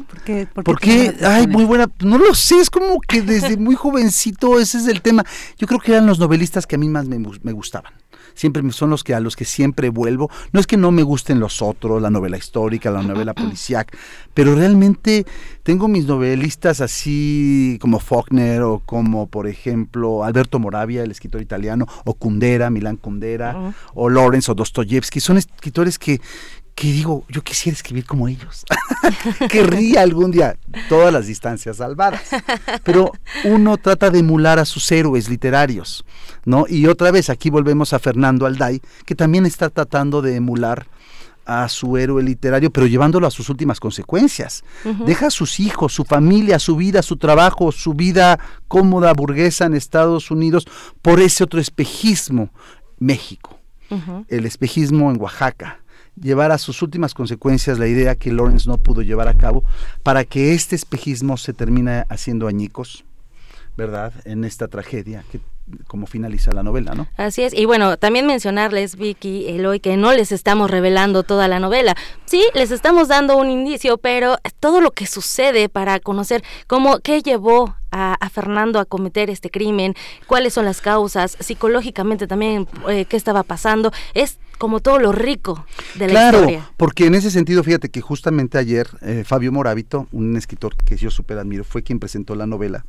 ¿Por 0.64 0.80
qué? 0.80 1.14
Ay, 1.22 1.46
muy 1.46 1.64
buena, 1.64 1.86
no 2.00 2.18
lo 2.18 2.34
sé, 2.34 2.58
es 2.58 2.70
como 2.70 3.00
que 3.00 3.22
desde 3.22 3.56
muy 3.56 3.76
jovencito 3.76 4.58
ese 4.58 4.78
es 4.78 4.88
el 4.88 5.00
tema. 5.00 5.24
Yo 5.58 5.68
creo 5.68 5.78
que 5.78 5.92
eran 5.92 6.06
los 6.08 6.18
novelistas 6.18 6.66
que 6.66 6.74
a 6.74 6.78
mí 6.78 6.88
más 6.88 7.06
me 7.06 7.52
gustaban 7.52 7.92
siempre 8.34 8.62
son 8.72 8.90
los 8.90 9.04
que 9.04 9.14
a 9.14 9.20
los 9.20 9.36
que 9.36 9.44
siempre 9.44 9.88
vuelvo. 9.88 10.30
No 10.52 10.60
es 10.60 10.66
que 10.66 10.76
no 10.76 10.90
me 10.90 11.02
gusten 11.02 11.40
los 11.40 11.62
otros, 11.62 12.00
la 12.02 12.10
novela 12.10 12.36
histórica, 12.36 12.90
la 12.90 13.02
novela 13.02 13.32
policiac, 13.34 13.96
pero 14.34 14.54
realmente 14.54 15.26
tengo 15.62 15.88
mis 15.88 16.06
novelistas 16.06 16.80
así 16.80 17.78
como 17.80 17.98
Faulkner 17.98 18.62
o 18.62 18.82
como 18.84 19.26
por 19.26 19.46
ejemplo 19.46 20.24
Alberto 20.24 20.58
Moravia, 20.58 21.02
el 21.02 21.10
escritor 21.10 21.40
italiano, 21.40 21.86
o 22.04 22.14
Kundera, 22.14 22.70
Milán 22.70 22.96
Kundera, 22.96 23.74
o 23.94 24.08
Lawrence 24.08 24.50
o 24.50 24.54
Dostoyevsky. 24.54 25.20
Son 25.20 25.36
escritores 25.36 25.98
que, 25.98 26.20
que 26.74 26.88
digo, 26.88 27.24
yo 27.28 27.42
quisiera 27.42 27.76
escribir 27.76 28.04
como 28.04 28.26
ellos. 28.26 28.64
Querría 29.48 30.02
algún 30.02 30.30
día 30.30 30.56
todas 30.88 31.12
las 31.12 31.26
distancias 31.26 31.76
salvadas. 31.76 32.22
Pero 32.82 33.12
uno 33.44 33.76
trata 33.76 34.10
de 34.10 34.18
emular 34.18 34.58
a 34.58 34.64
sus 34.64 34.90
héroes 34.90 35.28
literarios, 35.28 36.04
¿no? 36.44 36.66
Y 36.68 36.86
otra 36.86 37.10
vez 37.10 37.30
aquí 37.30 37.50
volvemos 37.50 37.92
a 37.92 37.98
Fernando 37.98 38.46
Alday, 38.46 38.80
que 39.06 39.14
también 39.14 39.46
está 39.46 39.70
tratando 39.70 40.20
de 40.20 40.36
emular 40.36 40.86
a 41.46 41.68
su 41.68 41.96
héroe 41.96 42.22
literario, 42.22 42.70
pero 42.70 42.86
llevándolo 42.86 43.26
a 43.26 43.30
sus 43.30 43.50
últimas 43.50 43.78
consecuencias. 43.78 44.64
Deja 45.06 45.26
a 45.26 45.30
sus 45.30 45.60
hijos, 45.60 45.92
su 45.92 46.04
familia, 46.04 46.58
su 46.58 46.74
vida, 46.74 47.02
su 47.02 47.18
trabajo, 47.18 47.70
su 47.70 47.94
vida 47.94 48.40
cómoda, 48.66 49.12
burguesa 49.12 49.66
en 49.66 49.74
Estados 49.74 50.30
Unidos, 50.30 50.66
por 51.02 51.20
ese 51.20 51.44
otro 51.44 51.60
espejismo, 51.60 52.50
México. 52.98 53.60
El 54.28 54.44
espejismo 54.46 55.10
en 55.12 55.20
Oaxaca 55.20 55.83
llevar 56.20 56.52
a 56.52 56.58
sus 56.58 56.82
últimas 56.82 57.14
consecuencias 57.14 57.78
la 57.78 57.86
idea 57.86 58.14
que 58.14 58.32
Lawrence 58.32 58.68
no 58.68 58.78
pudo 58.78 59.02
llevar 59.02 59.28
a 59.28 59.34
cabo 59.34 59.64
para 60.02 60.24
que 60.24 60.54
este 60.54 60.76
espejismo 60.76 61.36
se 61.36 61.52
termine 61.52 62.04
haciendo 62.08 62.46
añicos, 62.46 63.04
¿verdad? 63.76 64.12
En 64.24 64.44
esta 64.44 64.68
tragedia 64.68 65.24
que 65.30 65.40
como 65.86 66.06
finaliza 66.06 66.52
la 66.52 66.62
novela, 66.62 66.94
¿no? 66.94 67.08
Así 67.16 67.42
es, 67.42 67.54
y 67.54 67.64
bueno, 67.64 67.96
también 67.96 68.26
mencionarles, 68.26 68.96
Vicky, 68.96 69.48
Eloy, 69.48 69.80
que 69.80 69.96
no 69.96 70.12
les 70.12 70.30
estamos 70.30 70.70
revelando 70.70 71.22
toda 71.22 71.48
la 71.48 71.58
novela. 71.58 71.94
Sí, 72.26 72.44
les 72.54 72.70
estamos 72.70 73.08
dando 73.08 73.36
un 73.36 73.50
indicio, 73.50 73.96
pero 73.98 74.36
todo 74.60 74.80
lo 74.80 74.90
que 74.90 75.06
sucede 75.06 75.68
para 75.68 76.00
conocer 76.00 76.44
cómo, 76.66 76.98
qué 76.98 77.22
llevó 77.22 77.76
a, 77.90 78.28
Fernando 78.28 78.80
a 78.80 78.84
cometer 78.84 79.30
este 79.30 79.50
crimen, 79.50 79.94
cuáles 80.26 80.52
son 80.52 80.64
las 80.64 80.80
causas, 80.80 81.36
psicológicamente 81.38 82.26
también 82.26 82.66
eh, 82.88 83.04
qué 83.04 83.16
estaba 83.16 83.44
pasando, 83.44 83.92
es 84.14 84.38
como 84.58 84.80
todo 84.80 84.98
lo 84.98 85.12
rico 85.12 85.66
de 85.94 86.08
la 86.08 86.26
historia. 86.26 86.58
Claro, 86.58 86.72
porque 86.76 87.06
en 87.06 87.14
ese 87.14 87.30
sentido, 87.30 87.62
fíjate 87.62 87.88
que 87.88 88.00
justamente 88.00 88.58
ayer 88.58 88.88
eh, 89.02 89.24
Fabio 89.26 89.52
Moravito, 89.52 90.06
un 90.12 90.36
escritor 90.36 90.76
que 90.76 90.96
yo 90.96 91.10
súper 91.10 91.38
admiro, 91.38 91.64
fue 91.64 91.82
quien 91.82 91.98
presentó 91.98 92.34
la 92.34 92.46
novela 92.46 92.84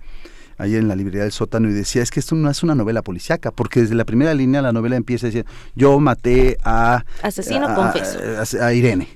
ayer 0.57 0.79
en 0.79 0.87
la 0.87 0.95
librería 0.95 1.23
del 1.23 1.31
sótano 1.31 1.69
y 1.69 1.73
decía, 1.73 2.01
es 2.01 2.11
que 2.11 2.19
esto 2.19 2.35
no 2.35 2.49
es 2.49 2.63
una 2.63 2.75
novela 2.75 3.01
policíaca, 3.01 3.51
porque 3.51 3.81
desde 3.81 3.95
la 3.95 4.05
primera 4.05 4.33
línea 4.33 4.61
la 4.61 4.71
novela 4.71 4.95
empieza 4.95 5.27
diciendo, 5.27 5.51
yo 5.75 5.99
maté 5.99 6.57
a... 6.63 7.03
Asesino 7.21 7.73
confeso. 7.75 8.19
A, 8.61 8.73
Irene. 8.73 9.09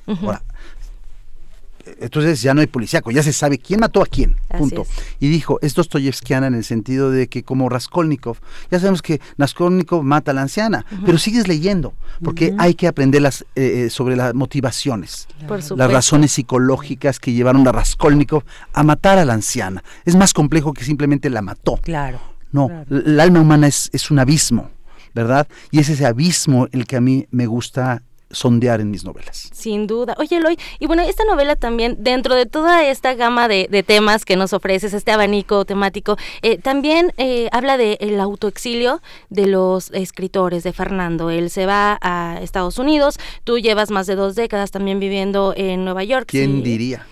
Entonces 2.00 2.42
ya 2.42 2.54
no 2.54 2.62
hay 2.62 2.68
policíaco, 2.68 3.12
ya 3.12 3.24
se 3.24 3.34
sabe 3.34 3.58
quién 3.58 3.80
mató 3.80 4.02
a 4.02 4.06
quién, 4.06 4.36
punto. 4.58 4.86
Y 5.20 5.30
dijo, 5.30 5.60
es 5.62 5.74
Dostoyevskiana 5.74 6.48
en 6.48 6.56
el 6.56 6.64
sentido 6.64 7.12
de 7.12 7.28
que 7.28 7.44
como 7.44 7.70
Raskolnikov, 7.70 8.38
ya 8.72 8.80
sabemos 8.80 9.02
que 9.02 9.22
Raskolnikov 9.38 10.04
mata 10.04 10.32
a 10.32 10.34
la 10.34 10.42
anciana, 10.42 10.86
pero 11.06 11.18
sigues 11.18 11.48
leyendo, 11.48 11.94
porque 12.24 12.54
hay 12.58 12.74
que 12.74 12.88
aprender 12.88 13.22
las, 13.22 13.42
eh, 13.56 13.86
eh, 13.86 13.90
sobre 13.90 14.16
las 14.16 14.34
motivaciones, 14.34 15.28
las 15.76 15.92
razones 15.92 16.32
psicológicas 16.32 17.20
que 17.20 17.34
llevaron 17.34 17.68
a 17.68 17.72
Raskolnikov 17.72 18.44
a 18.74 18.84
matar 18.84 19.18
a 19.18 19.26
la 19.26 19.34
anciana. 19.34 19.84
Es 20.06 20.16
más 20.16 20.34
complejo 20.34 20.74
que 20.74 20.84
simplemente 20.84 21.30
la 21.30 21.42
mató. 21.42 21.78
Claro. 21.82 22.20
No, 22.52 22.86
el 22.90 23.20
alma 23.20 23.42
humana 23.42 23.68
es, 23.68 23.90
es 23.94 24.10
un 24.10 24.20
abismo, 24.20 24.72
¿verdad? 25.14 25.48
Y 25.72 25.80
es 25.80 25.90
ese 25.90 26.06
abismo 26.06 26.68
el 26.72 26.88
que 26.88 26.96
a 26.96 27.02
mí 27.02 27.28
me 27.30 27.46
gusta 27.46 28.02
sondear 28.32 28.82
en 28.82 28.92
mis 28.92 29.04
novelas. 29.04 29.50
Sin 29.54 29.88
duda. 29.88 30.16
Oye, 30.18 30.38
Eloy, 30.38 30.58
y 30.80 30.88
bueno, 30.88 31.02
esta 31.04 31.24
novela 31.26 31.56
también, 31.56 31.98
dentro 32.00 32.36
de 32.36 32.46
toda 32.46 32.88
esta 32.88 33.14
gama 33.14 33.48
de, 33.48 33.68
temas 33.86 34.26
que 34.26 34.36
nos 34.36 34.54
ofreces, 34.54 34.94
este 34.94 35.12
abanico 35.12 35.66
temático, 35.66 36.18
eh, 36.42 36.58
también 36.58 37.14
eh, 37.18 37.50
habla 37.52 37.78
del 37.78 37.98
el 38.00 38.20
autoexilio 38.20 39.02
de 39.30 39.48
los 39.48 39.92
escritores, 39.92 40.64
de 40.64 40.74
Fernando. 40.74 41.30
Él 41.30 41.50
se 41.50 41.66
va 41.66 41.98
a 42.02 42.40
Estados 42.42 42.78
Unidos, 42.78 43.18
tú 43.44 43.58
llevas 43.58 43.90
más 43.92 44.08
de 44.08 44.16
dos 44.16 44.36
décadas 44.36 44.72
también 44.72 45.00
viviendo 45.00 45.54
en 45.56 45.86
Nueva 45.86 46.04
York. 46.04 46.28
¿Quién 46.28 46.64
diría? 46.64 47.06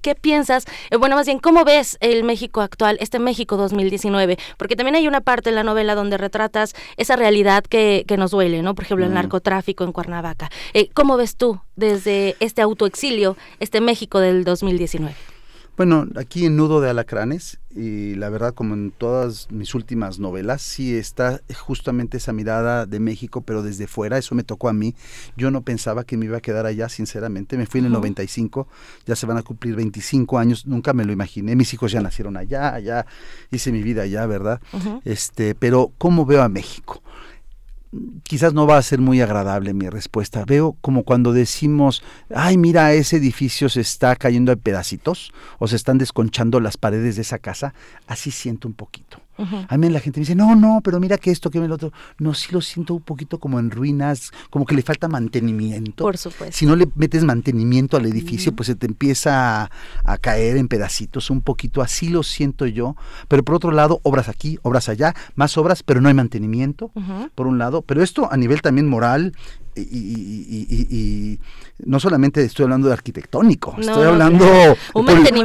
¿Qué 0.00 0.14
piensas? 0.14 0.64
Eh, 0.90 0.96
bueno, 0.96 1.16
más 1.16 1.26
bien, 1.26 1.38
¿cómo 1.38 1.64
ves 1.64 1.96
el 2.00 2.24
México 2.24 2.60
actual, 2.60 2.96
este 3.00 3.18
México 3.18 3.56
2019? 3.56 4.38
Porque 4.56 4.76
también 4.76 4.96
hay 4.96 5.08
una 5.08 5.20
parte 5.20 5.50
en 5.50 5.56
la 5.56 5.62
novela 5.62 5.94
donde 5.94 6.18
retratas 6.18 6.74
esa 6.96 7.16
realidad 7.16 7.64
que, 7.64 8.04
que 8.06 8.16
nos 8.16 8.30
duele, 8.30 8.62
¿no? 8.62 8.74
Por 8.74 8.84
ejemplo, 8.84 9.06
el 9.06 9.14
narcotráfico 9.14 9.84
en 9.84 9.92
Cuernavaca. 9.92 10.50
Eh, 10.74 10.90
¿Cómo 10.94 11.16
ves 11.16 11.36
tú 11.36 11.60
desde 11.76 12.36
este 12.40 12.62
autoexilio, 12.62 13.36
este 13.60 13.80
México 13.80 14.20
del 14.20 14.44
2019? 14.44 15.14
Bueno, 15.76 16.06
aquí 16.16 16.46
en 16.46 16.56
Nudo 16.56 16.80
de 16.80 16.88
Alacranes, 16.88 17.58
y 17.76 18.14
la 18.14 18.30
verdad 18.30 18.54
como 18.54 18.74
en 18.74 18.90
todas 18.90 19.48
mis 19.50 19.74
últimas 19.74 20.18
novelas, 20.18 20.62
sí 20.62 20.96
está 20.96 21.40
justamente 21.54 22.16
esa 22.16 22.32
mirada 22.32 22.86
de 22.86 23.00
México, 23.00 23.42
pero 23.42 23.62
desde 23.62 23.86
fuera, 23.86 24.18
eso 24.18 24.34
me 24.34 24.42
tocó 24.42 24.68
a 24.68 24.72
mí. 24.72 24.94
Yo 25.36 25.50
no 25.50 25.62
pensaba 25.62 26.04
que 26.04 26.16
me 26.16 26.24
iba 26.24 26.38
a 26.38 26.40
quedar 26.40 26.66
allá, 26.66 26.88
sinceramente. 26.88 27.56
Me 27.56 27.66
fui 27.66 27.80
en 27.80 27.86
el 27.86 27.92
95, 27.92 28.66
ya 29.06 29.14
se 29.14 29.26
van 29.26 29.36
a 29.36 29.42
cumplir 29.42 29.76
25 29.76 30.38
años, 30.38 30.66
nunca 30.66 30.92
me 30.92 31.04
lo 31.04 31.12
imaginé. 31.12 31.54
Mis 31.54 31.72
hijos 31.74 31.92
ya 31.92 32.00
nacieron 32.00 32.36
allá, 32.36 32.74
allá, 32.74 33.06
hice 33.50 33.70
mi 33.72 33.82
vida 33.82 34.02
allá, 34.02 34.26
¿verdad? 34.26 34.60
Este, 35.04 35.54
pero 35.54 35.92
¿cómo 35.98 36.24
veo 36.24 36.42
a 36.42 36.48
México? 36.48 37.02
Quizás 38.22 38.54
no 38.54 38.66
va 38.66 38.78
a 38.78 38.82
ser 38.82 39.00
muy 39.00 39.20
agradable 39.20 39.74
mi 39.74 39.88
respuesta. 39.88 40.44
Veo 40.46 40.76
como 40.80 41.04
cuando 41.04 41.32
decimos, 41.32 42.02
ay, 42.34 42.56
mira, 42.58 42.92
ese 42.92 43.16
edificio 43.16 43.68
se 43.68 43.80
está 43.80 44.16
cayendo 44.16 44.52
en 44.52 44.58
pedacitos 44.58 45.32
o 45.58 45.68
se 45.68 45.76
están 45.76 45.98
desconchando 45.98 46.60
las 46.60 46.76
paredes 46.76 47.16
de 47.16 47.22
esa 47.22 47.38
casa, 47.38 47.74
así 48.06 48.30
siento 48.30 48.68
un 48.68 48.74
poquito. 48.74 49.25
A 49.68 49.76
mí 49.76 49.88
la 49.88 50.00
gente 50.00 50.20
me 50.20 50.22
dice, 50.22 50.34
no, 50.34 50.56
no, 50.56 50.80
pero 50.82 51.00
mira 51.00 51.18
que 51.18 51.30
esto, 51.30 51.50
que 51.50 51.58
el 51.58 51.72
otro. 51.72 51.92
No, 52.18 52.34
sí 52.34 52.52
lo 52.52 52.60
siento 52.60 52.94
un 52.94 53.02
poquito 53.02 53.38
como 53.38 53.58
en 53.58 53.70
ruinas, 53.70 54.32
como 54.50 54.64
que 54.66 54.74
le 54.74 54.82
falta 54.82 55.08
mantenimiento. 55.08 56.04
Por 56.04 56.16
supuesto. 56.16 56.56
Si 56.56 56.66
no 56.66 56.76
le 56.76 56.88
metes 56.94 57.24
mantenimiento 57.24 57.96
al 57.96 58.06
edificio, 58.06 58.54
pues 58.54 58.66
se 58.68 58.74
te 58.74 58.86
empieza 58.86 59.70
a, 60.04 60.18
caer 60.18 60.56
en 60.56 60.68
pedacitos 60.68 61.30
un 61.30 61.40
poquito. 61.40 61.82
Así 61.82 62.08
lo 62.08 62.22
siento 62.22 62.66
yo. 62.66 62.96
Pero 63.28 63.44
por 63.44 63.54
otro 63.56 63.70
lado, 63.70 64.00
obras 64.02 64.28
aquí, 64.28 64.58
obras 64.62 64.88
allá, 64.88 65.14
más 65.34 65.56
obras, 65.58 65.82
pero 65.82 66.00
no 66.00 66.08
hay 66.08 66.14
mantenimiento, 66.14 66.90
por 67.34 67.46
un 67.46 67.58
lado. 67.58 67.82
Pero 67.82 68.02
esto 68.02 68.30
a 68.30 68.36
nivel 68.36 68.62
también 68.62 68.88
moral 68.88 69.34
y, 69.76 71.38
no 71.84 72.00
solamente 72.00 72.42
estoy 72.42 72.64
hablando 72.64 72.88
de 72.88 72.94
arquitectónico, 72.94 73.76
estoy 73.78 74.04
hablando 74.04 74.46
político, 74.92 75.42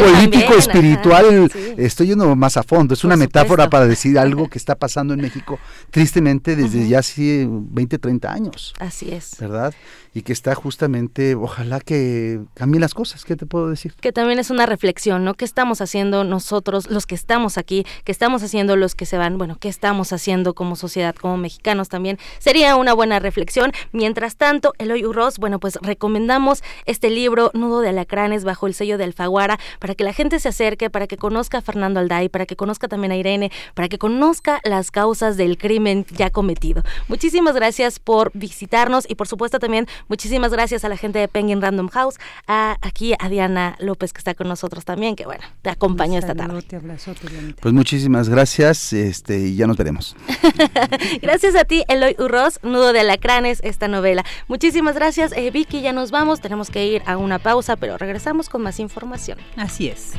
político, 0.00 0.54
espiritual, 0.54 1.50
estoy 1.76 2.08
yendo 2.08 2.34
más 2.36 2.56
a 2.56 2.62
fondo, 2.62 2.94
es 2.94 3.04
una 3.04 3.16
metáfora 3.16 3.68
para 3.68 3.86
decir 3.86 4.18
algo 4.18 4.48
que 4.48 4.58
está 4.58 4.76
pasando 4.76 5.12
en 5.14 5.20
México 5.20 5.58
tristemente 5.90 6.54
desde 6.56 6.86
ya 6.88 7.00
hace 7.00 7.48
20, 7.48 7.98
30 7.98 8.32
años. 8.32 8.74
Así 8.78 9.10
es. 9.10 9.36
¿Verdad? 9.38 9.74
y 10.14 10.22
que 10.22 10.32
está 10.32 10.54
justamente, 10.54 11.34
ojalá 11.34 11.80
que 11.80 12.40
cambien 12.54 12.80
las 12.80 12.94
cosas, 12.94 13.24
¿qué 13.24 13.34
te 13.34 13.46
puedo 13.46 13.68
decir? 13.68 13.94
Que 14.00 14.12
también 14.12 14.38
es 14.38 14.48
una 14.48 14.64
reflexión, 14.64 15.24
¿no? 15.24 15.34
¿Qué 15.34 15.44
estamos 15.44 15.80
haciendo 15.80 16.22
nosotros, 16.22 16.88
los 16.88 17.04
que 17.04 17.16
estamos 17.16 17.58
aquí? 17.58 17.84
¿Qué 18.04 18.12
estamos 18.12 18.44
haciendo 18.44 18.76
los 18.76 18.94
que 18.94 19.06
se 19.06 19.18
van? 19.18 19.38
Bueno, 19.38 19.56
¿qué 19.58 19.68
estamos 19.68 20.12
haciendo 20.12 20.54
como 20.54 20.76
sociedad, 20.76 21.16
como 21.16 21.36
mexicanos 21.36 21.88
también? 21.88 22.18
Sería 22.38 22.76
una 22.76 22.94
buena 22.94 23.18
reflexión. 23.24 23.72
Mientras 23.90 24.36
tanto, 24.36 24.72
Eloy 24.78 25.04
Urroz, 25.04 25.38
bueno, 25.38 25.58
pues 25.58 25.78
recomendamos 25.82 26.62
este 26.86 27.10
libro, 27.10 27.50
Nudo 27.54 27.80
de 27.80 27.88
Alacranes, 27.88 28.44
bajo 28.44 28.68
el 28.68 28.74
sello 28.74 28.98
de 28.98 29.04
Alfaguara, 29.04 29.58
para 29.80 29.96
que 29.96 30.04
la 30.04 30.12
gente 30.12 30.38
se 30.38 30.48
acerque, 30.48 30.90
para 30.90 31.08
que 31.08 31.16
conozca 31.16 31.58
a 31.58 31.62
Fernando 31.62 31.98
Alday, 32.00 32.28
para 32.28 32.46
que 32.46 32.54
conozca 32.54 32.86
también 32.86 33.10
a 33.10 33.16
Irene, 33.16 33.50
para 33.74 33.88
que 33.88 33.98
conozca 33.98 34.60
las 34.62 34.90
causas 34.92 35.36
del 35.36 35.58
crimen 35.58 36.06
ya 36.16 36.30
cometido. 36.30 36.84
Muchísimas 37.08 37.56
gracias 37.56 37.98
por 37.98 38.30
visitarnos 38.34 39.04
y 39.08 39.16
por 39.16 39.26
supuesto 39.26 39.58
también 39.58 39.88
Muchísimas 40.08 40.52
gracias 40.52 40.84
a 40.84 40.88
la 40.88 40.96
gente 40.96 41.18
de 41.18 41.28
Penguin 41.28 41.60
Random 41.60 41.88
House, 41.88 42.16
a, 42.46 42.76
aquí 42.82 43.14
a 43.18 43.28
Diana 43.28 43.76
López 43.78 44.12
que 44.12 44.18
está 44.18 44.34
con 44.34 44.48
nosotros 44.48 44.84
también, 44.84 45.16
que 45.16 45.24
bueno, 45.24 45.42
te 45.62 45.70
acompañó 45.70 46.18
esta 46.18 46.34
tarde. 46.34 46.62
Pues 47.60 47.74
muchísimas 47.74 48.28
gracias 48.28 48.92
este, 48.92 49.38
y 49.38 49.56
ya 49.56 49.66
nos 49.66 49.76
veremos. 49.76 50.16
gracias 51.22 51.56
a 51.56 51.64
ti, 51.64 51.84
Eloy 51.88 52.16
Urroz, 52.18 52.60
Nudo 52.62 52.92
de 52.92 53.00
Alacranes, 53.00 53.13
esta 53.62 53.88
novela. 53.88 54.24
Muchísimas 54.48 54.94
gracias, 54.94 55.32
eh, 55.32 55.50
Vicky, 55.50 55.80
ya 55.80 55.92
nos 55.92 56.10
vamos, 56.10 56.40
tenemos 56.40 56.70
que 56.70 56.86
ir 56.86 57.02
a 57.06 57.16
una 57.16 57.38
pausa, 57.38 57.76
pero 57.76 57.98
regresamos 57.98 58.48
con 58.48 58.62
más 58.62 58.80
información. 58.80 59.38
Así 59.56 59.88
es. 59.88 60.12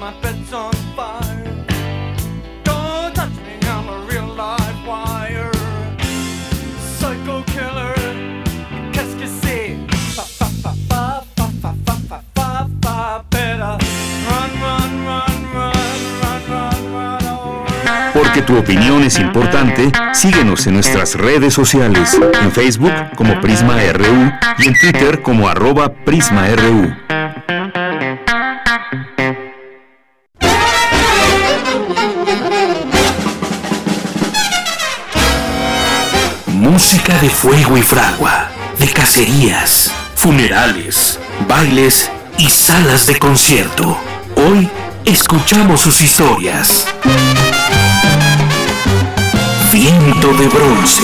my 0.00 0.18
bed's 0.22 0.52
on 0.54 0.89
Porque 18.12 18.42
tu 18.42 18.58
opinión 18.58 19.02
es 19.02 19.18
importante, 19.18 19.90
síguenos 20.12 20.66
en 20.66 20.74
nuestras 20.74 21.14
redes 21.14 21.54
sociales, 21.54 22.18
en 22.42 22.52
Facebook 22.52 22.92
como 23.16 23.40
Prisma 23.40 23.76
RU 23.92 24.32
y 24.58 24.68
en 24.68 24.74
Twitter 24.74 25.22
como 25.22 25.48
arroba 25.48 25.92
PrismaRU. 25.92 26.94
música 36.46 37.18
de 37.18 37.30
fuego 37.30 37.76
y 37.76 37.82
fragua, 37.82 38.50
de 38.78 38.88
cacerías, 38.88 39.92
funerales, 40.14 41.18
bailes 41.48 42.10
y 42.40 42.48
salas 42.48 43.04
de 43.06 43.18
concierto. 43.18 43.98
Hoy 44.34 44.66
escuchamos 45.04 45.82
sus 45.82 46.00
historias. 46.00 46.86
Viento 49.70 50.32
de 50.32 50.48
bronce. 50.48 51.02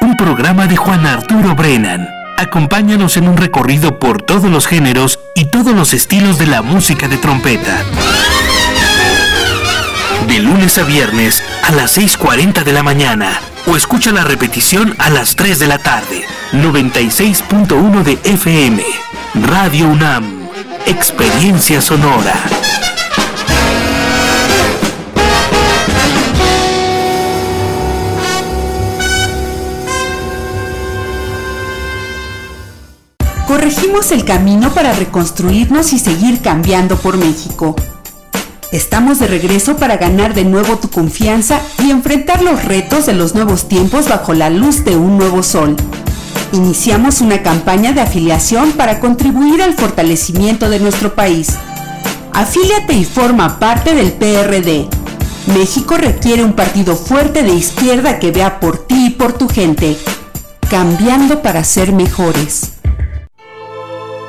Un 0.00 0.16
programa 0.16 0.66
de 0.66 0.76
Juan 0.76 1.06
Arturo 1.06 1.54
Brennan. 1.54 2.08
Acompáñanos 2.38 3.16
en 3.18 3.28
un 3.28 3.36
recorrido 3.36 4.00
por 4.00 4.22
todos 4.22 4.50
los 4.50 4.66
géneros 4.66 5.20
y 5.36 5.44
todos 5.44 5.76
los 5.76 5.94
estilos 5.94 6.38
de 6.38 6.48
la 6.48 6.62
música 6.62 7.06
de 7.06 7.18
trompeta 7.18 7.84
de 10.26 10.38
lunes 10.38 10.78
a 10.78 10.84
viernes 10.84 11.44
a 11.62 11.70
las 11.72 11.98
6.40 11.98 12.64
de 12.64 12.72
la 12.72 12.82
mañana 12.82 13.40
o 13.66 13.76
escucha 13.76 14.12
la 14.12 14.24
repetición 14.24 14.94
a 14.98 15.10
las 15.10 15.36
3 15.36 15.58
de 15.58 15.66
la 15.66 15.78
tarde. 15.78 16.24
96.1 16.52 18.02
de 18.02 18.18
FM. 18.24 18.84
Radio 19.34 19.88
UNAM. 19.88 20.48
Experiencia 20.86 21.80
sonora. 21.80 22.34
Corregimos 33.46 34.10
el 34.12 34.24
camino 34.24 34.72
para 34.74 34.92
reconstruirnos 34.92 35.92
y 35.92 35.98
seguir 35.98 36.40
cambiando 36.40 36.96
por 36.96 37.16
México. 37.16 37.76
Estamos 38.74 39.20
de 39.20 39.28
regreso 39.28 39.76
para 39.76 39.98
ganar 39.98 40.34
de 40.34 40.44
nuevo 40.44 40.78
tu 40.78 40.90
confianza 40.90 41.60
y 41.78 41.92
enfrentar 41.92 42.42
los 42.42 42.64
retos 42.64 43.06
de 43.06 43.12
los 43.12 43.32
nuevos 43.32 43.68
tiempos 43.68 44.08
bajo 44.08 44.34
la 44.34 44.50
luz 44.50 44.84
de 44.84 44.96
un 44.96 45.16
nuevo 45.16 45.44
sol. 45.44 45.76
Iniciamos 46.50 47.20
una 47.20 47.40
campaña 47.44 47.92
de 47.92 48.00
afiliación 48.00 48.72
para 48.72 48.98
contribuir 48.98 49.62
al 49.62 49.74
fortalecimiento 49.74 50.68
de 50.70 50.80
nuestro 50.80 51.14
país. 51.14 51.50
Afíliate 52.32 52.94
y 52.94 53.04
forma 53.04 53.60
parte 53.60 53.94
del 53.94 54.12
PRD. 54.12 54.88
México 55.56 55.96
requiere 55.96 56.42
un 56.42 56.54
partido 56.54 56.96
fuerte 56.96 57.44
de 57.44 57.54
izquierda 57.54 58.18
que 58.18 58.32
vea 58.32 58.58
por 58.58 58.88
ti 58.88 59.06
y 59.06 59.10
por 59.10 59.34
tu 59.34 59.48
gente, 59.48 59.96
cambiando 60.68 61.42
para 61.42 61.62
ser 61.62 61.92
mejores. 61.92 62.72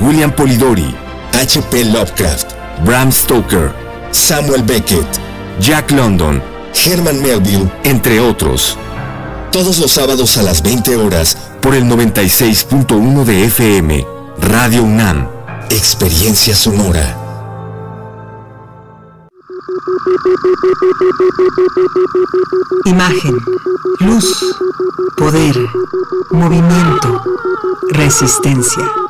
William 0.00 0.32
Polidori, 0.32 0.94
H.P. 1.32 1.84
Lovecraft, 1.84 2.54
Bram 2.84 3.12
Stoker, 3.12 3.70
Samuel 4.10 4.62
Beckett, 4.62 5.06
Jack 5.60 5.90
London, 5.90 6.42
Herman 6.74 7.20
Melville, 7.22 7.70
entre 7.84 8.18
otros. 8.18 8.78
Todos 9.52 9.78
los 9.78 9.92
sábados 9.92 10.38
a 10.38 10.42
las 10.42 10.62
20 10.62 10.96
horas 10.96 11.36
por 11.60 11.74
el 11.74 11.84
96.1 11.84 13.24
de 13.24 13.44
FM, 13.44 14.06
Radio 14.38 14.84
UNAM, 14.84 15.28
Experiencia 15.68 16.54
Sonora. 16.54 17.16
Imagen, 22.86 23.36
luz, 24.00 24.56
poder, 25.16 25.56
movimiento, 26.30 27.22
resistencia. 27.90 29.09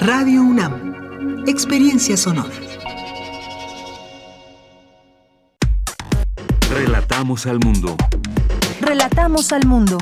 Radio 0.00 0.42
UNAM, 0.42 1.44
Experiencia 1.46 2.16
Sonora. 2.16 2.50
Relatamos 6.70 7.46
al 7.46 7.58
mundo. 7.58 7.96
Relatamos 8.80 9.52
al 9.52 9.66
mundo. 9.66 9.98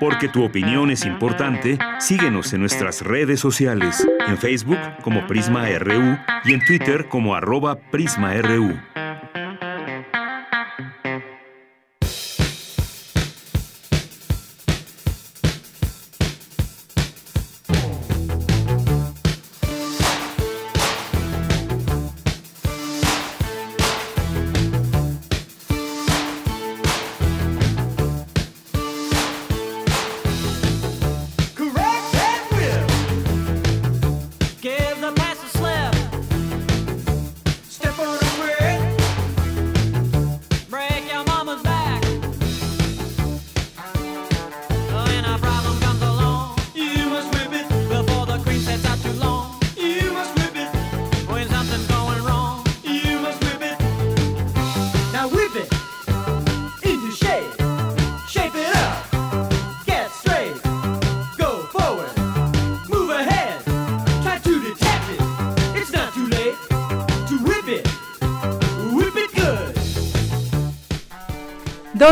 Porque 0.00 0.28
tu 0.28 0.44
opinión 0.44 0.90
es 0.90 1.04
importante, 1.04 1.78
síguenos 1.98 2.52
en 2.52 2.60
nuestras 2.60 3.02
redes 3.02 3.40
sociales, 3.40 4.06
en 4.26 4.38
Facebook 4.38 4.78
como 5.02 5.26
Prisma 5.26 5.66
RU 5.78 6.16
y 6.44 6.54
en 6.54 6.64
Twitter 6.64 7.08
como 7.08 7.34
arroba 7.34 7.76
PrismaRU. 7.90 8.78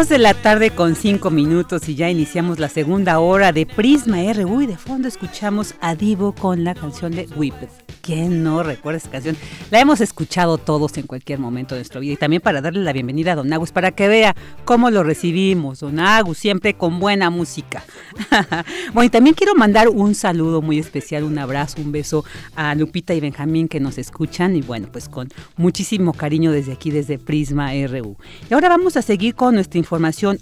Dos 0.03 0.09
de 0.09 0.19
la 0.19 0.35
tarde 0.35 0.71
con 0.71 0.97
cinco 0.97 1.31
minutos 1.31 1.89
y 1.89 1.95
ya 1.95 2.11
iniciamos 2.11 2.59
la 2.59 2.69
segunda 2.69 3.21
hora 3.21 3.53
de 3.53 3.67
Prisma 3.67 4.17
RU 4.33 4.63
y 4.63 4.67
de 4.67 4.77
fondo 4.77 5.07
escuchamos 5.07 5.77
a 5.81 5.95
Divo 5.95 6.33
con 6.33 6.65
la 6.65 6.75
canción 6.75 7.13
de 7.13 7.29
Whip 7.37 7.55
¿Quién 8.01 8.43
no 8.43 8.65
recuerda 8.65 8.97
esa 8.97 9.11
canción? 9.11 9.37
La 9.71 9.79
hemos 9.79 10.01
escuchado 10.01 10.59
todos 10.59 10.99
en 10.99 11.07
cualquier 11.07 11.39
momento 11.39 11.77
de 11.77 11.83
nuestra 11.83 12.01
vida 12.01 12.15
y 12.15 12.17
también 12.17 12.43
para 12.43 12.61
darle 12.61 12.83
la 12.83 12.93
bienvenida 12.93 13.31
a 13.33 13.37
Don 13.37 13.53
Agus 13.53 13.71
para 13.71 13.93
que 13.93 14.09
vea 14.09 14.35
cómo 14.65 14.91
lo 14.91 15.05
recibimos. 15.05 15.79
Don 15.79 16.01
Agus, 16.01 16.37
siempre 16.37 16.75
con 16.75 16.99
buena 16.99 17.31
música. 17.31 17.85
bueno, 18.93 19.05
y 19.05 19.09
también 19.09 19.37
quiero 19.37 19.55
mandar 19.55 19.89
un 19.89 20.17
saludo 20.17 20.63
muy 20.63 20.81
especial, 20.81 21.23
un 21.23 21.39
abrazo, 21.39 21.81
un 21.81 21.93
beso 21.93 22.25
a 22.57 22.75
Lupita 22.75 23.15
y 23.15 23.21
Benjamín 23.21 23.69
que 23.69 23.79
nos 23.79 23.99
escuchan 23.99 24.57
y 24.57 24.63
bueno, 24.63 24.89
pues 24.91 25.09
con 25.09 25.29
muchísimo 25.57 26.13
cariño 26.13 26.51
desde 26.51 26.73
aquí, 26.73 26.91
desde 26.91 27.21
Prisma 27.21 27.71
RU. 27.87 28.17
Y 28.51 28.55
ahora 28.55 28.69
vamos 28.69 28.97
a 28.97 29.03
seguir 29.03 29.37
con 29.37 29.55
nuestra 29.55 29.79
información 29.79 29.92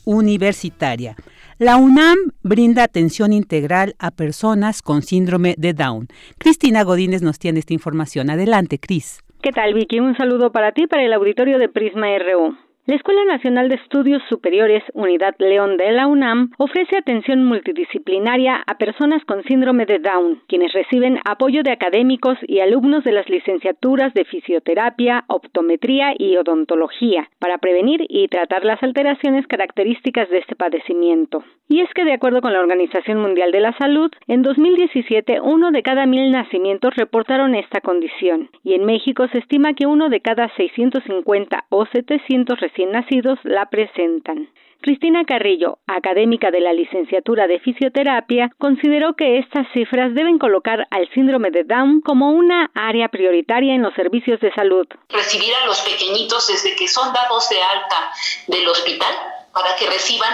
universitaria. 0.04 1.16
La 1.58 1.76
UNAM 1.76 2.16
brinda 2.42 2.82
atención 2.82 3.32
integral 3.32 3.94
a 3.98 4.10
personas 4.10 4.80
con 4.82 5.02
síndrome 5.02 5.54
de 5.58 5.74
Down. 5.74 6.08
Cristina 6.38 6.84
Godínez 6.84 7.22
nos 7.22 7.38
tiene 7.38 7.58
esta 7.58 7.74
información. 7.74 8.30
Adelante, 8.30 8.78
Cris. 8.78 9.20
¿Qué 9.42 9.52
tal, 9.52 9.74
Vicky? 9.74 10.00
Un 10.00 10.16
saludo 10.16 10.52
para 10.52 10.72
ti, 10.72 10.86
para 10.86 11.04
el 11.04 11.12
auditorio 11.12 11.58
de 11.58 11.68
Prisma 11.68 12.06
RU. 12.18 12.69
La 12.86 12.96
Escuela 12.96 13.22
Nacional 13.26 13.68
de 13.68 13.74
Estudios 13.74 14.22
Superiores 14.30 14.82
Unidad 14.94 15.34
León 15.38 15.76
de 15.76 15.92
la 15.92 16.06
UNAM 16.06 16.52
ofrece 16.56 16.96
atención 16.96 17.44
multidisciplinaria 17.44 18.64
a 18.66 18.78
personas 18.78 19.22
con 19.26 19.44
síndrome 19.44 19.84
de 19.84 19.98
Down, 19.98 20.40
quienes 20.48 20.72
reciben 20.72 21.20
apoyo 21.26 21.62
de 21.62 21.72
académicos 21.72 22.38
y 22.48 22.60
alumnos 22.60 23.04
de 23.04 23.12
las 23.12 23.28
licenciaturas 23.28 24.14
de 24.14 24.24
fisioterapia, 24.24 25.24
optometría 25.28 26.14
y 26.18 26.38
odontología, 26.38 27.28
para 27.38 27.58
prevenir 27.58 28.06
y 28.08 28.28
tratar 28.28 28.64
las 28.64 28.82
alteraciones 28.82 29.46
características 29.46 30.30
de 30.30 30.38
este 30.38 30.56
padecimiento. 30.56 31.44
Y 31.68 31.82
es 31.82 31.94
que, 31.94 32.04
de 32.04 32.14
acuerdo 32.14 32.40
con 32.40 32.52
la 32.52 32.60
Organización 32.60 33.18
Mundial 33.18 33.52
de 33.52 33.60
la 33.60 33.76
Salud, 33.78 34.10
en 34.26 34.42
2017 34.42 35.40
uno 35.42 35.70
de 35.70 35.82
cada 35.82 36.06
mil 36.06 36.32
nacimientos 36.32 36.96
reportaron 36.96 37.54
esta 37.54 37.80
condición, 37.80 38.48
y 38.64 38.72
en 38.74 38.86
México 38.86 39.28
se 39.30 39.38
estima 39.38 39.74
que 39.74 39.86
uno 39.86 40.08
de 40.08 40.20
cada 40.20 40.48
650 40.56 41.66
o 41.68 41.86
700 41.86 42.60
recién 42.70 42.92
nacidos 42.92 43.38
la 43.44 43.66
presentan. 43.66 44.48
Cristina 44.80 45.24
Carrillo, 45.26 45.78
académica 45.86 46.50
de 46.50 46.60
la 46.60 46.72
licenciatura 46.72 47.46
de 47.46 47.60
fisioterapia, 47.60 48.50
consideró 48.58 49.14
que 49.14 49.38
estas 49.38 49.66
cifras 49.74 50.14
deben 50.14 50.38
colocar 50.38 50.86
al 50.90 51.06
síndrome 51.12 51.50
de 51.50 51.64
Down 51.64 52.00
como 52.00 52.30
una 52.30 52.70
área 52.74 53.08
prioritaria 53.08 53.74
en 53.74 53.82
los 53.82 53.92
servicios 53.94 54.40
de 54.40 54.52
salud. 54.54 54.86
Recibir 55.10 55.52
a 55.62 55.66
los 55.66 55.80
pequeñitos 55.82 56.48
desde 56.48 56.74
que 56.76 56.88
son 56.88 57.12
dados 57.12 57.50
de 57.50 57.60
alta 57.60 58.10
del 58.46 58.66
hospital 58.68 59.14
para 59.52 59.76
que 59.76 59.86
reciban 59.86 60.32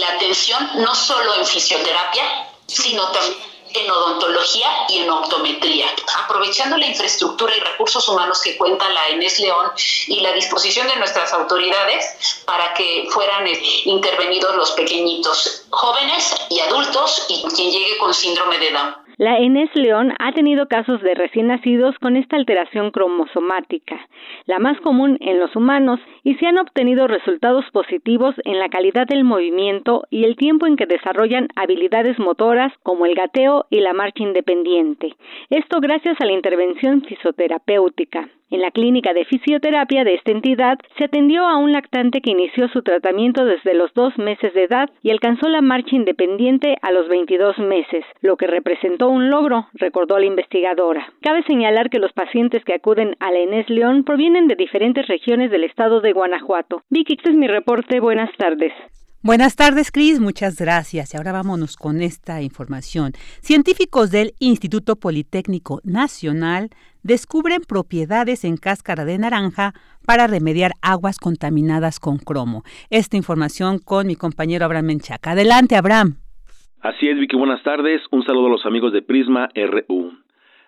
la 0.00 0.16
atención 0.16 0.58
no 0.78 0.92
solo 0.94 1.36
en 1.38 1.46
fisioterapia, 1.46 2.24
sino 2.66 3.02
también 3.12 3.55
en 3.74 3.90
odontología 3.90 4.68
y 4.88 4.98
en 4.98 5.10
optometría. 5.10 5.86
Aprovechando 6.24 6.76
la 6.76 6.86
infraestructura 6.86 7.56
y 7.56 7.60
recursos 7.60 8.08
humanos 8.08 8.40
que 8.42 8.56
cuenta 8.56 8.88
la 8.90 9.08
Enes 9.08 9.38
León 9.38 9.70
y 10.06 10.20
la 10.20 10.32
disposición 10.32 10.88
de 10.88 10.96
nuestras 10.96 11.32
autoridades 11.32 12.42
para 12.44 12.74
que 12.74 13.08
fueran 13.10 13.46
eh, 13.46 13.60
intervenidos 13.84 14.54
los 14.56 14.70
pequeñitos, 14.72 15.64
jóvenes 15.70 16.34
y 16.50 16.60
adultos 16.60 17.26
y 17.28 17.42
quien 17.54 17.70
llegue 17.70 17.98
con 17.98 18.14
síndrome 18.14 18.58
de 18.58 18.70
Down. 18.72 19.05
La 19.18 19.38
Enes 19.38 19.70
León 19.74 20.12
ha 20.18 20.32
tenido 20.32 20.68
casos 20.68 21.00
de 21.00 21.14
recién 21.14 21.46
nacidos 21.46 21.98
con 22.00 22.16
esta 22.16 22.36
alteración 22.36 22.90
cromosomática, 22.90 23.98
la 24.44 24.58
más 24.58 24.78
común 24.82 25.16
en 25.22 25.38
los 25.38 25.56
humanos, 25.56 26.00
y 26.22 26.34
se 26.34 26.46
han 26.46 26.58
obtenido 26.58 27.06
resultados 27.06 27.64
positivos 27.72 28.34
en 28.44 28.58
la 28.58 28.68
calidad 28.68 29.06
del 29.06 29.24
movimiento 29.24 30.02
y 30.10 30.24
el 30.24 30.36
tiempo 30.36 30.66
en 30.66 30.76
que 30.76 30.84
desarrollan 30.84 31.48
habilidades 31.56 32.18
motoras 32.18 32.74
como 32.82 33.06
el 33.06 33.14
gateo 33.14 33.64
y 33.70 33.80
la 33.80 33.94
marcha 33.94 34.22
independiente. 34.22 35.14
Esto 35.48 35.80
gracias 35.80 36.20
a 36.20 36.26
la 36.26 36.32
intervención 36.32 37.00
fisioterapéutica. 37.00 38.28
En 38.48 38.60
la 38.60 38.70
clínica 38.70 39.12
de 39.12 39.24
fisioterapia 39.24 40.04
de 40.04 40.14
esta 40.14 40.30
entidad 40.30 40.78
se 40.96 41.04
atendió 41.04 41.48
a 41.48 41.56
un 41.56 41.72
lactante 41.72 42.20
que 42.20 42.30
inició 42.30 42.68
su 42.68 42.82
tratamiento 42.82 43.44
desde 43.44 43.74
los 43.74 43.92
dos 43.94 44.16
meses 44.18 44.54
de 44.54 44.64
edad 44.64 44.88
y 45.02 45.10
alcanzó 45.10 45.48
la 45.48 45.62
marcha 45.62 45.96
independiente 45.96 46.76
a 46.80 46.92
los 46.92 47.08
22 47.08 47.58
meses, 47.58 48.04
lo 48.20 48.36
que 48.36 48.46
representó 48.46 49.08
un 49.08 49.30
logro, 49.30 49.66
recordó 49.74 50.20
la 50.20 50.26
investigadora. 50.26 51.12
Cabe 51.22 51.42
señalar 51.42 51.90
que 51.90 51.98
los 51.98 52.12
pacientes 52.12 52.62
que 52.64 52.74
acuden 52.74 53.16
a 53.18 53.32
la 53.32 53.40
Enes 53.40 53.68
León 53.68 54.04
provienen 54.04 54.46
de 54.46 54.54
diferentes 54.54 55.08
regiones 55.08 55.50
del 55.50 55.64
estado 55.64 56.00
de 56.00 56.12
Guanajuato. 56.12 56.82
Vicky, 56.88 57.14
este 57.14 57.30
es 57.30 57.36
mi 57.36 57.48
reporte. 57.48 57.98
Buenas 57.98 58.30
tardes. 58.38 58.72
Buenas 59.26 59.56
tardes, 59.56 59.90
Cris. 59.90 60.20
Muchas 60.20 60.54
gracias. 60.54 61.12
Y 61.12 61.16
ahora 61.16 61.32
vámonos 61.32 61.76
con 61.76 62.00
esta 62.00 62.42
información. 62.42 63.12
Científicos 63.40 64.12
del 64.12 64.34
Instituto 64.38 64.94
Politécnico 64.94 65.80
Nacional 65.82 66.70
descubren 67.06 67.62
propiedades 67.66 68.44
en 68.44 68.56
cáscara 68.56 69.04
de 69.04 69.16
naranja 69.16 69.72
para 70.04 70.26
remediar 70.26 70.72
aguas 70.82 71.18
contaminadas 71.18 72.00
con 72.00 72.18
cromo. 72.18 72.64
Esta 72.90 73.16
información 73.16 73.78
con 73.78 74.08
mi 74.08 74.16
compañero 74.16 74.64
Abraham 74.64 74.86
Menchaca. 74.86 75.30
Adelante, 75.30 75.76
Abraham. 75.76 76.16
Así 76.80 77.08
es, 77.08 77.18
Vicky. 77.18 77.36
Buenas 77.36 77.62
tardes. 77.62 78.02
Un 78.10 78.24
saludo 78.24 78.46
a 78.46 78.50
los 78.50 78.66
amigos 78.66 78.92
de 78.92 79.02
Prisma 79.02 79.48
RU. 79.54 80.12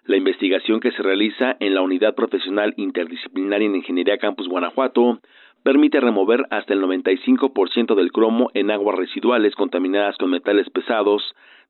La 0.05 0.17
investigación 0.17 0.81
que 0.81 0.93
se 0.93 1.03
realiza 1.03 1.57
en 1.61 1.75
la 1.75 1.83
Unidad 1.83 2.15
Profesional 2.15 2.73
Interdisciplinaria 2.77 3.67
en 3.67 3.77
Ingeniería 3.77 4.17
Campus 4.19 4.49
Guanajuato 4.49 5.21
permite 5.63 6.01
remover 6.01 6.47
hasta 6.51 6.73
el 6.73 6.81
95% 6.81 7.95
del 7.95 8.13
cromo 8.13 8.51
en 8.55 8.71
aguas 8.71 8.97
residuales 8.97 9.55
contaminadas 9.55 10.17
con 10.17 10.31
metales 10.31 10.71
pesados 10.71 11.23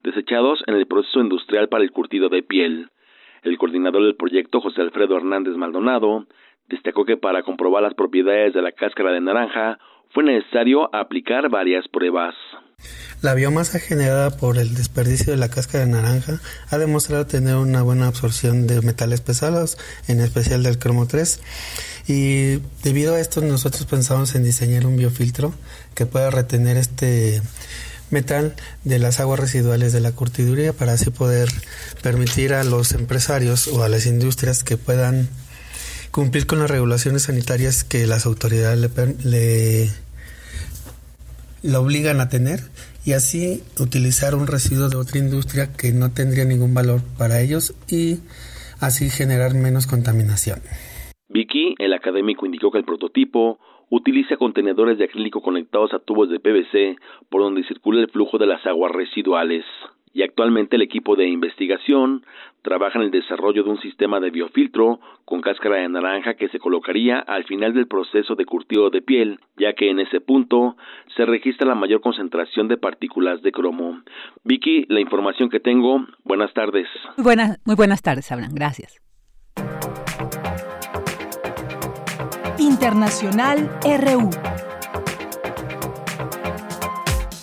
desechados 0.05 0.63
en 0.67 0.77
el 0.77 0.87
proceso 0.87 1.21
industrial 1.21 1.69
para 1.69 1.83
el 1.83 1.91
curtido 1.91 2.29
de 2.29 2.43
piel. 2.43 2.91
El 3.43 3.59
coordinador 3.59 4.03
del 4.05 4.17
proyecto, 4.17 4.61
José 4.61 4.81
Alfredo 4.81 5.17
Hernández 5.17 5.55
Maldonado, 5.57 6.27
destacó 6.69 7.05
que 7.05 7.17
para 7.17 7.43
comprobar 7.43 7.83
las 7.83 7.95
propiedades 7.95 8.55
de 8.55 8.63
la 8.63 8.73
cáscara 8.73 9.13
de 9.13 9.21
naranja 9.21 9.79
fue 10.11 10.25
necesario 10.25 10.95
aplicar 10.95 11.49
varias 11.49 11.87
pruebas. 11.89 12.35
La 13.21 13.35
biomasa 13.35 13.81
generada 13.81 14.31
por 14.31 14.59
el 14.59 14.75
desperdicio 14.75 15.33
de 15.33 15.39
la 15.39 15.51
cáscara 15.51 15.85
de 15.85 15.91
naranja 15.91 16.41
ha 16.71 16.79
demostrado 16.79 17.27
tener 17.27 17.57
una 17.57 17.83
buena 17.83 18.07
absorción 18.07 18.69
de 18.69 18.81
metales 18.83 19.21
pesados, 19.21 19.77
en 20.07 20.21
especial 20.21 20.63
del 20.63 20.79
cromo 20.79 21.09
3. 21.09 21.41
Y 22.07 22.59
debido 22.85 23.15
a 23.15 23.21
esto 23.21 23.41
nosotros 23.41 23.85
pensamos 23.87 24.37
en 24.37 24.45
diseñar 24.45 24.87
un 24.87 24.97
biofiltro 24.97 25.53
que 25.97 26.07
pueda 26.07 26.31
retener 26.31 26.77
este 26.77 27.43
metal 28.11 28.55
de 28.85 28.99
las 28.99 29.21
aguas 29.21 29.41
residuales 29.41 29.93
de 29.93 30.01
la 30.01 30.13
curtiduría 30.13 30.73
para 30.73 30.93
así 30.93 31.11
poder 31.11 31.49
permitir 32.03 32.55
a 32.55 32.65
los 32.65 32.93
empresarios 32.93 33.69
o 33.69 33.83
a 33.83 33.89
las 33.89 34.07
industrias 34.07 34.65
que 34.65 34.77
puedan 34.77 35.29
cumplir 36.11 36.47
con 36.47 36.59
las 36.59 36.71
regulaciones 36.71 37.25
sanitarias 37.25 37.85
que 37.85 38.07
las 38.07 38.27
autoridades 38.27 38.79
le, 39.25 39.89
obligan 41.77 42.21
a 42.21 42.29
tener 42.29 42.61
y 43.05 43.13
así 43.13 43.63
utilizar 43.79 44.35
un 44.35 44.47
residuo 44.47 44.89
de 44.89 44.97
otra 44.97 45.19
industria 45.19 45.73
que 45.73 45.93
no 45.93 46.11
tendría 46.11 46.45
ningún 46.45 46.75
valor 46.75 47.03
para 47.17 47.41
ellos 47.41 47.75
y 47.89 48.19
así 48.81 49.11
generar 49.11 49.55
menos 49.55 49.87
contaminación. 49.87 50.61
Vicky, 51.29 51.75
el 51.79 51.93
académico, 51.93 52.47
indicó 52.47 52.71
que 52.71 52.79
el 52.79 52.85
prototipo 52.85 53.59
utiliza 53.91 54.37
contenedores 54.37 54.99
de 54.99 55.05
acrílico 55.05 55.41
conectados 55.41 55.95
a 55.95 55.99
tubos 55.99 56.29
de 56.29 56.41
PVC 56.41 56.97
por 57.29 57.43
donde 57.43 57.65
circula 57.65 58.01
el 58.01 58.11
flujo 58.11 58.39
de 58.39 58.47
las 58.47 58.65
aguas 58.67 58.93
residuales 58.93 59.65
y 60.13 60.23
actualmente 60.23 60.77
el 60.77 60.83
equipo 60.83 61.17
de 61.17 61.29
investigación 61.29 62.25
trabaja 62.63 62.99
en 62.99 63.05
el 63.05 63.11
desarrollo 63.11 63.63
de 63.63 63.71
un 63.71 63.81
sistema 63.81 64.21
de 64.21 64.31
biofiltro 64.31 65.01
con 65.25 65.41
cáscara 65.41 65.77
de 65.77 65.89
naranja 65.89 66.35
que 66.35 66.49
se 66.49 66.59
colocaría 66.59 67.19
al 67.21 67.45
final 67.45 67.73
del 67.73 67.87
proceso 67.87 68.35
de 68.35 68.45
curtido 68.45 68.91
de 68.91 69.01
piel, 69.01 69.39
ya 69.57 69.75
que 69.75 69.91
en 69.91 70.01
ese 70.01 70.21
punto 70.21 70.77
se 71.17 71.25
registra 71.25 71.69
la 71.69 71.75
mayor 71.75 72.01
concentración 72.01 72.69
de 72.69 72.77
partículas 72.77 73.43
de 73.43 73.53
cromo. 73.53 74.01
Vicky, 74.45 74.87
la 74.89 75.01
información 75.01 75.51
que 75.51 75.61
tengo, 75.61 76.05
buenas 76.25 76.53
tardes. 76.53 76.89
Muy 77.17 77.25
buenas, 77.25 77.59
muy 77.65 77.77
buenas 77.77 78.03
tardes, 78.03 78.33
Abraham, 78.33 78.53
gracias. 78.55 79.01
Internacional 82.59 83.71
RU. 83.85 84.31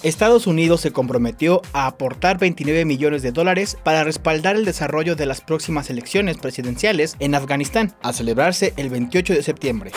Estados 0.03 0.45
Unidos 0.45 0.81
se 0.81 0.91
comprometió 0.91 1.61
a 1.73 1.87
aportar 1.87 2.37
29 2.37 2.85
millones 2.85 3.23
de 3.23 3.31
dólares 3.31 3.77
para 3.83 4.03
respaldar 4.03 4.55
el 4.55 4.65
desarrollo 4.65 5.15
de 5.15 5.25
las 5.25 5.41
próximas 5.41 5.89
elecciones 5.89 6.37
presidenciales 6.37 7.15
en 7.19 7.33
Afganistán, 7.33 7.95
a 8.03 8.13
celebrarse 8.13 8.73
el 8.77 8.89
28 8.89 9.33
de 9.33 9.41
septiembre. 9.41 9.91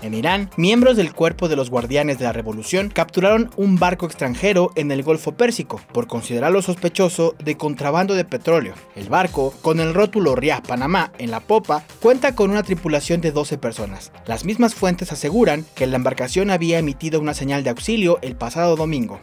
En 0.00 0.14
Irán, 0.14 0.48
miembros 0.56 0.96
del 0.96 1.12
cuerpo 1.12 1.48
de 1.48 1.56
los 1.56 1.70
guardianes 1.70 2.18
de 2.18 2.24
la 2.24 2.32
revolución 2.32 2.88
capturaron 2.88 3.50
un 3.56 3.78
barco 3.78 4.06
extranjero 4.06 4.70
en 4.76 4.92
el 4.92 5.02
Golfo 5.02 5.32
Pérsico 5.32 5.80
por 5.92 6.06
considerarlo 6.06 6.62
sospechoso 6.62 7.34
de 7.42 7.56
contrabando 7.56 8.14
de 8.14 8.24
petróleo. 8.24 8.74
El 8.94 9.08
barco, 9.08 9.52
con 9.60 9.80
el 9.80 9.94
rótulo 9.94 10.36
Ria 10.36 10.62
Panamá 10.62 11.12
en 11.18 11.32
la 11.32 11.40
popa, 11.40 11.84
cuenta 12.00 12.36
con 12.36 12.50
una 12.50 12.62
tripulación 12.62 13.20
de 13.20 13.32
12 13.32 13.58
personas. 13.58 14.12
Las 14.26 14.44
mismas 14.44 14.74
fuentes 14.74 15.10
aseguran 15.10 15.64
que 15.74 15.88
la 15.88 15.96
embarcación 15.96 16.50
había 16.50 16.78
emitido 16.78 17.20
una 17.20 17.34
señal 17.34 17.64
de 17.64 17.70
auxilio 17.70 18.18
el 18.22 18.36
pasado 18.36 18.76
domingo. 18.76 19.20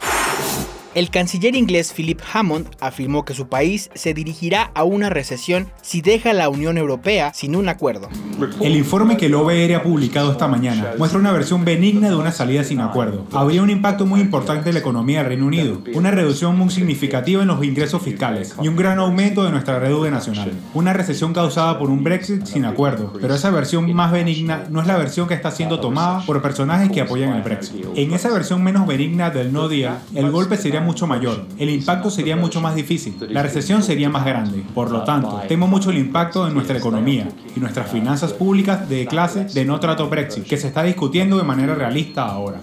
El 0.96 1.10
canciller 1.10 1.58
inglés 1.58 1.92
Philip 1.94 2.22
Hammond 2.32 2.68
afirmó 2.80 3.26
que 3.26 3.34
su 3.34 3.50
país 3.50 3.90
se 3.96 4.14
dirigirá 4.14 4.72
a 4.74 4.86
una 4.86 5.10
recesión 5.10 5.68
si 5.82 6.02
deja 6.02 6.32
la 6.32 6.48
Unión 6.48 6.78
Europea 6.78 7.34
sin 7.34 7.58
un 7.58 7.68
acuerdo. 7.68 8.08
El 8.62 8.78
informe 8.78 9.18
que 9.18 9.26
el 9.26 9.36
OBR 9.36 9.76
ha 9.76 9.84
publicado 9.84 10.32
esta 10.32 10.48
mañana 10.48 10.94
muestra 10.98 11.20
una 11.20 11.34
versión 11.34 11.66
benigna 11.66 12.08
de 12.08 12.16
una 12.16 12.32
salida 12.32 12.64
sin 12.64 12.80
acuerdo. 12.80 13.26
Habría 13.34 13.62
un 13.62 13.70
impacto 13.70 14.06
muy 14.06 14.22
importante 14.22 14.70
en 14.70 14.76
la 14.76 14.80
economía 14.80 15.18
del 15.18 15.28
Reino 15.28 15.48
Unido, 15.48 15.82
una 15.94 16.12
reducción 16.12 16.58
muy 16.58 16.70
significativa 16.70 17.42
en 17.42 17.50
los 17.50 17.62
ingresos 17.62 18.02
fiscales 18.02 18.56
y 18.62 18.70
un 18.70 18.78
gran 18.78 18.98
aumento 18.98 19.44
de 19.44 19.52
nuestra 19.52 19.82
deuda 19.82 20.10
nacional. 20.10 20.54
Una 20.74 20.94
recesión 20.94 21.34
causada 21.34 21.78
por 21.78 21.90
un 21.90 22.06
Brexit 22.06 22.46
sin 22.46 22.64
acuerdo, 22.64 23.12
pero 23.20 23.36
esa 23.36 23.50
versión 23.50 23.94
más 23.94 24.14
benigna 24.14 24.64
no 24.70 24.80
es 24.80 24.88
la 24.88 24.96
versión 24.96 25.28
que 25.28 25.34
está 25.34 25.52
siendo 25.52 25.82
tomada 25.82 26.26
por 26.26 26.42
personajes 26.42 26.90
que 26.90 27.02
apoyan 27.02 27.36
el 27.36 27.42
Brexit. 27.42 27.86
En 27.96 28.14
esa 28.14 28.32
versión 28.32 28.64
menos 28.64 28.88
benigna 28.88 29.30
del 29.30 29.52
no 29.52 29.68
deal, 29.68 30.00
el 30.14 30.32
golpe 30.32 30.56
sería 30.56 30.85
mucho 30.86 31.08
mayor, 31.08 31.46
el 31.58 31.70
impacto 31.70 32.10
sería 32.10 32.36
mucho 32.36 32.62
más 32.62 32.76
difícil, 32.76 33.16
la 33.30 33.44
recesión 33.44 33.84
sería 33.84 34.10
más 34.10 34.26
grande. 34.26 34.64
Por 34.74 34.92
lo 34.92 35.04
tanto, 35.04 35.42
temo 35.48 35.68
mucho 35.68 35.90
el 35.90 35.98
impacto 35.98 36.48
en 36.48 36.54
nuestra 36.54 36.78
economía 36.78 37.28
y 37.56 37.60
nuestras 37.60 37.92
finanzas 37.92 38.32
públicas 38.32 38.88
de 38.88 39.06
clase 39.06 39.46
de 39.46 39.66
no 39.66 39.80
trato 39.80 40.10
Brexit, 40.10 40.46
que 40.46 40.58
se 40.58 40.68
está 40.68 40.84
discutiendo 40.84 41.38
de 41.38 41.44
manera 41.44 41.76
realista 41.76 42.26
ahora. 42.26 42.62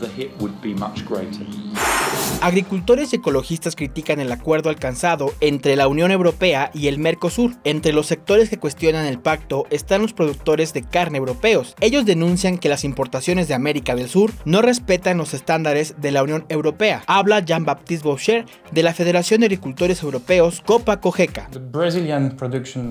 Agricultores 2.41 3.13
y 3.13 3.17
ecologistas 3.17 3.77
critican 3.77 4.19
el 4.19 4.33
acuerdo 4.33 4.69
alcanzado 4.69 5.33
entre 5.41 5.77
la 5.77 5.87
Unión 5.87 6.11
Europea 6.11 6.71
y 6.75 6.89
el 6.89 6.99
Mercosur. 6.99 7.55
Entre 7.65 7.93
los 7.93 8.07
sectores 8.07 8.51
que 8.51 8.59
cuestionan 8.59 9.07
el 9.07 9.21
pacto 9.21 9.67
están 9.71 10.03
los 10.03 10.13
productores 10.13 10.73
de 10.73 10.83
carne 10.83 11.19
europeos. 11.19 11.77
Ellos 11.81 12.05
denuncian 12.05 12.59
que 12.59 12.69
las 12.69 12.85
importaciones 12.85 13.49
de 13.49 13.55
América 13.55 13.95
del 13.95 14.09
Sur 14.09 14.33
no 14.45 14.61
respetan 14.61 15.19
los 15.19 15.35
estándares 15.35 15.95
de 16.01 16.11
la 16.11 16.23
Unión 16.23 16.45
Europea. 16.49 17.05
Habla 17.07 17.41
Jean-Baptiste 17.41 18.09
Boucher 18.13 18.45
de 18.71 18.83
la 18.83 18.95
Federación 18.95 19.41
de 19.41 19.47
Agricultores 19.47 20.03
Europeos 20.03 20.63
Copa 20.65 21.01
Cogeca. 21.01 21.49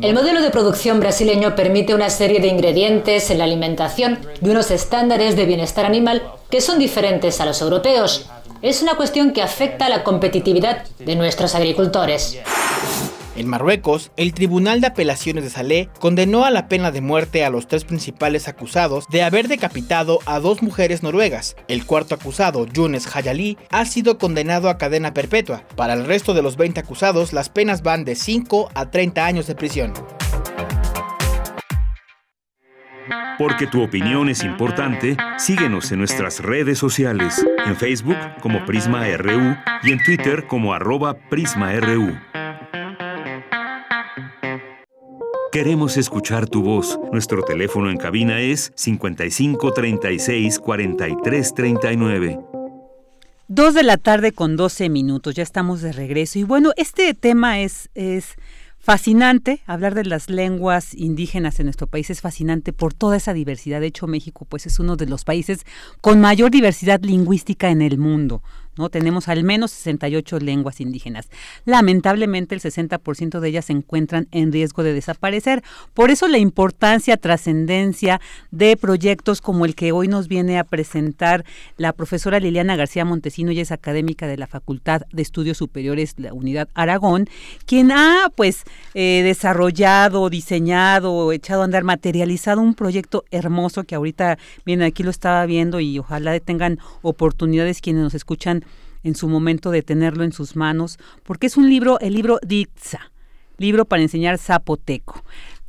El 0.02 0.14
modelo 0.14 0.42
de 0.42 0.50
producción 0.50 1.00
brasileño 1.00 1.56
permite 1.56 1.94
una 1.94 2.10
serie 2.10 2.40
de 2.40 2.48
ingredientes 2.48 3.30
en 3.30 3.38
la 3.38 3.44
alimentación 3.44 4.20
y 4.42 4.50
unos 4.50 4.72
estándares 4.72 5.36
de 5.36 5.46
bienestar 5.46 5.86
animal 5.86 6.24
que 6.50 6.62
son 6.62 6.80
diferentes 6.80 7.40
a 7.40 7.46
los 7.46 7.62
europeos 7.62 8.30
es 8.62 8.82
una 8.82 8.96
cuestión 8.96 9.32
que 9.32 9.42
afecta 9.42 9.88
a 9.88 9.90
la 9.90 10.04
competitividad 10.04 10.86
de 11.00 11.16
nuestros 11.16 11.56
agricultores. 11.56 12.38
En 13.36 13.48
Marruecos, 13.48 14.12
el 14.18 14.34
Tribunal 14.34 14.82
de 14.82 14.88
Apelaciones 14.88 15.46
de 15.46 15.50
Salé 15.50 15.90
condenó 16.00 16.44
a 16.44 16.52
la 16.52 16.68
pena 16.68 16.92
de 16.92 17.00
muerte 17.00 17.46
a 17.46 17.50
los 17.50 17.68
tres 17.68 17.86
principales 17.86 18.50
acusados 18.50 19.06
de 19.10 19.24
haber 19.24 19.48
decapitado 19.48 20.20
a 20.26 20.40
dos 20.40 20.62
mujeres 20.62 21.02
noruegas. 21.02 21.56
El 21.70 21.86
cuarto 21.86 22.14
acusado, 22.14 22.66
Younes 22.66 23.16
Hayali, 23.16 23.58
ha 23.70 23.86
sido 23.86 24.18
condenado 24.18 24.70
a 24.70 24.78
cadena 24.78 25.14
perpetua. 25.14 25.64
Para 25.78 25.94
el 25.94 26.06
resto 26.06 26.34
de 26.34 26.42
los 26.42 26.58
20 26.58 26.82
acusados, 26.82 27.32
las 27.32 27.50
penas 27.50 27.84
van 27.84 28.04
de 28.04 28.16
5 28.16 28.70
a 28.76 28.92
30 28.92 29.26
años 29.26 29.48
de 29.48 29.56
prisión. 29.56 29.94
Porque 33.38 33.66
tu 33.66 33.82
opinión 33.82 34.30
es 34.30 34.44
importante, 34.44 35.16
síguenos 35.38 35.92
en 35.92 36.00
nuestras 36.00 36.42
redes 36.42 36.78
sociales, 36.78 37.44
en 37.66 37.76
Facebook 37.76 38.18
como 38.42 38.66
Prisma 38.66 39.06
RU 39.18 39.56
y 39.84 39.94
en 39.94 40.04
Twitter 40.04 40.46
como 40.48 40.74
arroba 40.74 41.16
PrismaRU. 41.30 42.14
Queremos 45.52 45.98
escuchar 45.98 46.48
tu 46.48 46.64
voz. 46.64 46.98
Nuestro 47.12 47.44
teléfono 47.44 47.92
en 47.92 47.98
cabina 47.98 48.40
es 48.40 48.72
55 48.76 49.74
36 49.74 50.60
43 50.60 51.54
39. 51.54 52.40
Dos 53.50 53.74
de 53.74 53.84
la 53.84 53.98
tarde 53.98 54.32
con 54.32 54.56
12 54.56 54.88
minutos, 54.88 55.36
ya 55.36 55.44
estamos 55.44 55.82
de 55.82 55.92
regreso. 55.92 56.40
Y 56.40 56.44
bueno, 56.44 56.72
este 56.78 57.14
tema 57.14 57.60
es, 57.60 57.90
es 57.96 58.36
fascinante. 58.80 59.62
Hablar 59.66 59.94
de 59.94 60.06
las 60.06 60.30
lenguas 60.30 60.94
indígenas 60.94 61.60
en 61.60 61.66
nuestro 61.66 61.86
país 61.86 62.10
es 62.10 62.22
fascinante 62.22 62.72
por 62.72 62.94
toda 62.94 63.18
esa 63.18 63.34
diversidad. 63.34 63.82
De 63.82 63.88
hecho, 63.88 64.08
México 64.08 64.46
pues 64.48 64.66
es 64.68 64.80
uno 64.80 64.96
de 64.96 65.08
los 65.08 65.26
países 65.26 65.66
con 66.00 66.22
mayor 66.22 66.50
diversidad 66.52 67.02
lingüística 67.02 67.70
en 67.72 67.82
el 67.82 67.98
mundo. 67.98 68.42
¿No? 68.78 68.90
Tenemos 68.90 69.28
al 69.28 69.44
menos 69.44 69.72
68 69.72 70.40
lenguas 70.40 70.82
indígenas. 70.82 71.30
Lamentablemente 71.66 72.56
el 72.56 72.62
60% 72.62 73.40
de 73.40 73.50
ellas 73.50 73.66
se 73.66 73.74
encuentran 73.74 74.28
en 74.32 74.52
riesgo 74.52 74.84
de 74.84 74.94
desaparecer. 74.94 75.64
Por 75.94 76.12
eso 76.12 76.28
la 76.28 76.38
importancia, 76.38 77.18
trascendencia 77.18 78.22
de 78.52 78.78
proyectos 78.78 79.42
como 79.42 79.66
el 79.66 79.76
que 79.76 79.92
hoy 79.92 80.08
nos 80.08 80.28
viene 80.28 80.58
a 80.58 80.64
presentar 80.64 81.46
la 81.78 81.94
profesora 81.94 82.40
Liliana 82.40 82.76
García 82.76 83.06
Montesino, 83.06 83.52
ella 83.52 83.62
es 83.62 83.72
académica 83.72 84.28
de 84.28 84.38
la 84.38 84.48
Facultad 84.48 85.02
de 85.12 85.22
Estudios 85.22 85.58
Superiores, 85.58 86.16
la 86.18 86.34
Unidad 86.34 86.70
Aragón, 86.74 87.28
quien 87.66 87.92
ha 87.92 88.32
pues 88.36 88.64
eh, 88.94 89.22
desarrollado, 89.24 90.30
diseñado, 90.30 91.32
echado 91.32 91.62
a 91.62 91.66
andar, 91.66 91.84
materializado 91.84 92.62
un 92.62 92.74
proyecto 92.74 93.26
hermoso 93.32 93.84
que 93.84 93.96
ahorita, 93.96 94.38
miren, 94.66 94.84
aquí 94.84 95.04
lo 95.04 95.10
estaba 95.10 95.46
viendo 95.46 95.80
y 95.80 96.00
ojalá 96.00 96.40
tengan 96.40 96.80
oportunidades 97.02 97.82
quienes 97.82 98.04
nos 98.04 98.14
escuchan 98.14 98.61
en 99.04 99.16
su 99.16 99.28
momento 99.28 99.72
de 99.72 99.82
tenerlo 99.82 100.24
en 100.24 100.32
sus 100.32 100.56
manos, 100.56 101.00
porque 101.24 101.48
es 101.48 101.58
un 101.58 101.70
libro, 101.70 102.00
el 102.00 102.14
libro 102.14 102.40
Dixa, 102.46 103.12
libro 103.58 103.86
para 103.86 104.02
enseñar 104.02 104.38
zapoteco. 104.38 105.24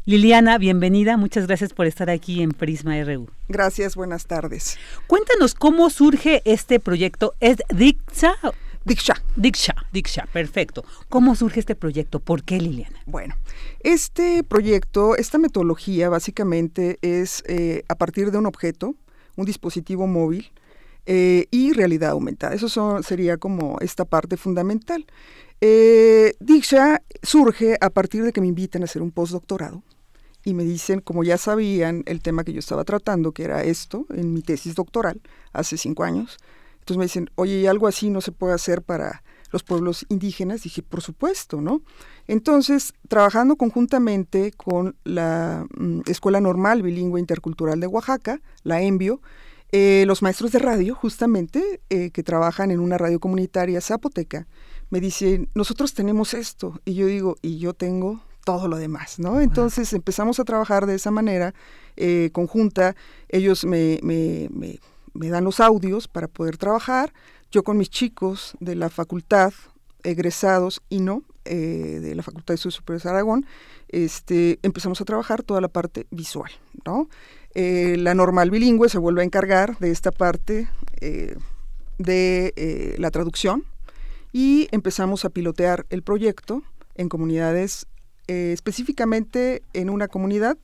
Liliana, 0.04 0.58
bienvenida, 0.58 1.16
muchas 1.16 1.46
gracias 1.46 1.72
por 1.72 1.86
estar 1.86 2.10
aquí 2.10 2.42
en 2.42 2.50
Prisma 2.50 3.00
RU. 3.04 3.28
Gracias, 3.48 3.94
buenas 3.94 4.26
tardes. 4.26 4.76
Cuéntanos 5.06 5.54
cómo 5.54 5.90
surge 5.90 6.42
este 6.44 6.80
proyecto. 6.80 7.34
¿Es 7.38 7.58
Dixa? 7.72 8.34
Diksha. 8.84 9.14
Diksha, 9.36 9.74
Diksha, 9.92 10.26
perfecto. 10.32 10.84
¿Cómo 11.08 11.36
surge 11.36 11.60
este 11.60 11.76
proyecto? 11.76 12.18
¿Por 12.18 12.42
qué, 12.42 12.60
Liliana? 12.60 12.98
Bueno, 13.06 13.36
este 13.80 14.42
proyecto, 14.42 15.16
esta 15.16 15.38
metodología 15.38 16.08
básicamente 16.08 16.98
es 17.00 17.44
eh, 17.46 17.84
a 17.88 17.94
partir 17.94 18.32
de 18.32 18.38
un 18.38 18.46
objeto, 18.46 18.96
un 19.36 19.46
dispositivo 19.46 20.06
móvil, 20.06 20.50
eh, 21.06 21.46
y 21.50 21.72
realidad 21.72 22.10
aumentada. 22.10 22.54
Eso 22.54 23.02
sería 23.02 23.36
como 23.36 23.78
esta 23.80 24.04
parte 24.04 24.36
fundamental. 24.36 25.06
Eh, 25.60 26.34
Diksha 26.40 27.02
surge 27.22 27.76
a 27.80 27.90
partir 27.90 28.24
de 28.24 28.32
que 28.32 28.40
me 28.40 28.48
invitan 28.48 28.82
a 28.82 28.86
hacer 28.86 29.02
un 29.02 29.12
postdoctorado 29.12 29.82
y 30.44 30.54
me 30.54 30.64
dicen, 30.64 31.00
como 31.00 31.22
ya 31.22 31.38
sabían 31.38 32.02
el 32.06 32.20
tema 32.20 32.44
que 32.44 32.52
yo 32.52 32.58
estaba 32.58 32.84
tratando, 32.84 33.32
que 33.32 33.44
era 33.44 33.62
esto, 33.62 34.06
en 34.10 34.32
mi 34.32 34.42
tesis 34.42 34.74
doctoral, 34.74 35.20
hace 35.52 35.76
cinco 35.76 36.02
años, 36.02 36.38
entonces 36.80 36.98
me 36.98 37.04
dicen, 37.04 37.30
oye, 37.36 37.60
¿y 37.60 37.66
algo 37.66 37.86
así 37.86 38.10
no 38.10 38.20
se 38.20 38.32
puede 38.32 38.54
hacer 38.54 38.82
para 38.82 39.22
los 39.52 39.62
pueblos 39.62 40.04
indígenas? 40.08 40.64
Dije, 40.64 40.82
por 40.82 41.00
supuesto, 41.00 41.60
¿no? 41.60 41.80
Entonces, 42.26 42.92
trabajando 43.08 43.54
conjuntamente 43.54 44.50
con 44.50 44.96
la 45.04 45.64
mm, 45.76 46.00
Escuela 46.06 46.40
Normal 46.40 46.82
Bilingüe 46.82 47.20
Intercultural 47.20 47.78
de 47.78 47.86
Oaxaca, 47.86 48.40
la 48.64 48.82
ENVIO, 48.82 49.20
eh, 49.74 50.04
los 50.06 50.20
maestros 50.20 50.52
de 50.52 50.58
radio, 50.58 50.94
justamente, 50.94 51.80
eh, 51.88 52.10
que 52.10 52.22
trabajan 52.22 52.70
en 52.70 52.78
una 52.78 52.98
radio 52.98 53.18
comunitaria 53.18 53.80
zapoteca, 53.80 54.46
me 54.90 55.00
dicen, 55.00 55.48
nosotros 55.54 55.94
tenemos 55.94 56.34
esto. 56.34 56.78
Y 56.84 56.92
yo 56.92 57.06
digo, 57.06 57.36
y 57.40 57.58
yo 57.58 57.72
tengo 57.72 58.22
todo 58.44 58.68
lo 58.68 58.76
demás, 58.76 59.18
¿no? 59.18 59.40
Entonces 59.40 59.94
empezamos 59.94 60.38
a 60.38 60.44
trabajar 60.44 60.84
de 60.84 60.96
esa 60.96 61.10
manera 61.10 61.54
eh, 61.96 62.28
conjunta. 62.32 62.94
Ellos 63.30 63.64
me, 63.64 63.98
me, 64.02 64.50
me, 65.14 65.28
dan 65.30 65.44
los 65.44 65.58
audios 65.58 66.06
para 66.06 66.28
poder 66.28 66.58
trabajar. 66.58 67.14
Yo 67.50 67.62
con 67.62 67.78
mis 67.78 67.88
chicos 67.88 68.54
de 68.60 68.74
la 68.74 68.90
facultad, 68.90 69.54
egresados 70.02 70.82
y 70.90 71.00
no, 71.00 71.22
de 71.44 72.14
la 72.14 72.22
Facultad 72.22 72.52
de 72.52 72.56
Estudios 72.56 72.74
Superiores 72.74 73.02
de 73.04 73.10
Aragón, 73.10 73.46
este, 73.88 74.58
empezamos 74.62 75.00
a 75.00 75.04
trabajar 75.04 75.42
toda 75.42 75.60
la 75.60 75.68
parte 75.68 76.06
visual, 76.10 76.50
¿no? 76.84 77.08
Eh, 77.54 77.96
la 77.98 78.14
normal 78.14 78.50
bilingüe 78.50 78.88
se 78.88 78.98
vuelve 78.98 79.20
a 79.20 79.24
encargar 79.24 79.78
de 79.78 79.90
esta 79.90 80.10
parte 80.10 80.68
eh, 81.00 81.36
de 81.98 82.54
eh, 82.56 82.94
la 82.98 83.10
traducción 83.10 83.64
y 84.32 84.68
empezamos 84.70 85.24
a 85.24 85.30
pilotear 85.30 85.84
el 85.90 86.02
proyecto 86.02 86.62
en 86.94 87.08
comunidades, 87.08 87.86
específicamente 88.26 89.62
en 89.74 89.90
una 89.90 90.08
comunidad 90.08 90.56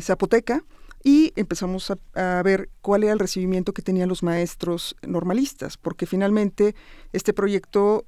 zapoteca, 0.00 0.64
y 1.04 1.32
empezamos 1.36 1.92
a, 2.14 2.42
ver 2.42 2.68
cuál 2.80 3.04
era 3.04 3.12
el 3.12 3.18
recibimiento 3.20 3.72
que 3.72 3.82
tenían 3.82 4.08
los 4.08 4.24
maestros 4.24 4.96
normalistas, 5.06 5.76
porque 5.76 6.06
finalmente 6.06 6.74
este 7.12 7.32
proyecto 7.32 8.06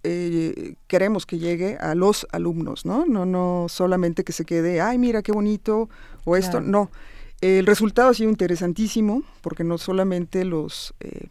queremos 0.88 1.26
que 1.26 1.38
llegue 1.38 1.76
a 1.76 1.94
los 1.94 2.26
alumnos, 2.32 2.84
¿no? 2.84 3.06
No, 3.06 3.24
no 3.24 3.66
solamente 3.68 4.24
que 4.24 4.32
se 4.32 4.44
quede, 4.44 4.80
ay, 4.80 4.98
mira 4.98 5.22
qué 5.22 5.30
bonito, 5.30 5.88
o 6.24 6.36
esto, 6.36 6.60
no. 6.60 6.90
El 7.40 7.66
resultado 7.66 8.10
ha 8.10 8.14
sido 8.14 8.30
interesantísimo 8.30 9.22
porque 9.42 9.62
no 9.62 9.78
solamente 9.78 10.44
los, 10.44 10.94
eh, 11.00 11.28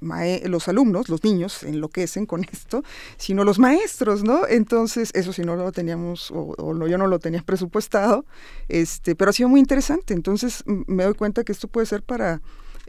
los 0.00 0.68
alumnos, 0.68 1.08
los 1.08 1.24
niños, 1.24 1.62
enloquecen 1.62 2.26
con 2.26 2.44
esto, 2.52 2.82
sino 3.16 3.44
los 3.44 3.58
maestros, 3.58 4.22
¿no? 4.22 4.46
Entonces, 4.46 5.10
eso 5.14 5.32
si 5.32 5.42
no 5.42 5.56
lo 5.56 5.72
teníamos, 5.72 6.30
o, 6.30 6.54
yo 6.86 6.98
no 6.98 7.06
lo 7.06 7.18
tenía 7.18 7.42
presupuestado, 7.42 8.24
este, 8.68 9.14
pero 9.14 9.30
ha 9.30 9.32
sido 9.32 9.48
muy 9.48 9.60
interesante. 9.60 10.14
Entonces, 10.14 10.64
me 10.66 11.04
doy 11.04 11.14
cuenta 11.14 11.44
que 11.44 11.52
esto 11.52 11.68
puede 11.68 11.86
ser 11.86 12.02
para 12.02 12.40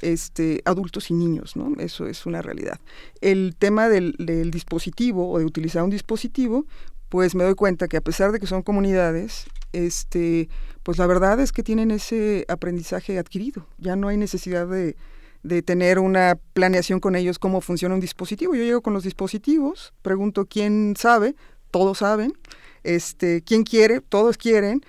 este, 0.02 0.62
adultos 0.66 1.10
y 1.12 1.14
niños, 1.14 1.56
¿no? 1.56 1.74
Eso 1.80 2.08
es 2.08 2.26
una 2.26 2.42
realidad. 2.42 2.80
El 3.22 3.56
tema 3.58 3.90
del, 3.90 4.16
del 4.20 4.52
dispositivo 4.52 5.32
o 5.32 5.40
de 5.40 5.46
utilizar 5.46 5.84
un 5.84 5.90
dispositivo, 5.90 6.66
pues 7.10 7.34
me 7.36 7.44
doy 7.44 7.56
cuenta 7.56 7.88
que 7.88 7.98
a 7.98 8.02
pesar 8.02 8.32
de 8.32 8.40
que 8.40 8.48
son 8.48 8.62
comunidades, 8.62 9.46
este, 9.74 10.50
pues 10.90 10.98
la 10.98 11.06
verdad 11.06 11.40
es 11.40 11.52
que 11.52 11.62
tienen 11.62 11.92
ese 11.92 12.46
aprendizaje 12.48 13.20
adquirido. 13.20 13.68
Ya 13.78 13.96
no 13.96 14.08
hay 14.08 14.18
necesidad 14.18 14.66
de, 14.66 14.96
de 15.44 15.62
tener 15.62 16.00
una 16.00 16.40
planeación 16.54 17.00
con 17.00 17.16
ellos 17.16 17.38
cómo 17.38 17.62
funciona 17.62 17.94
un 17.94 18.02
dispositivo. 18.02 18.56
Yo 18.56 18.64
llego 18.64 18.82
con 18.82 18.96
los 18.96 19.04
dispositivos, 19.04 19.94
pregunto 20.02 20.48
quién 20.48 20.96
sabe, 20.98 21.36
todos 21.70 22.00
saben, 22.00 22.34
este, 22.82 23.44
quién 23.44 23.66
quiere, 23.66 24.02
todos 24.02 24.36
quieren, 24.36 24.82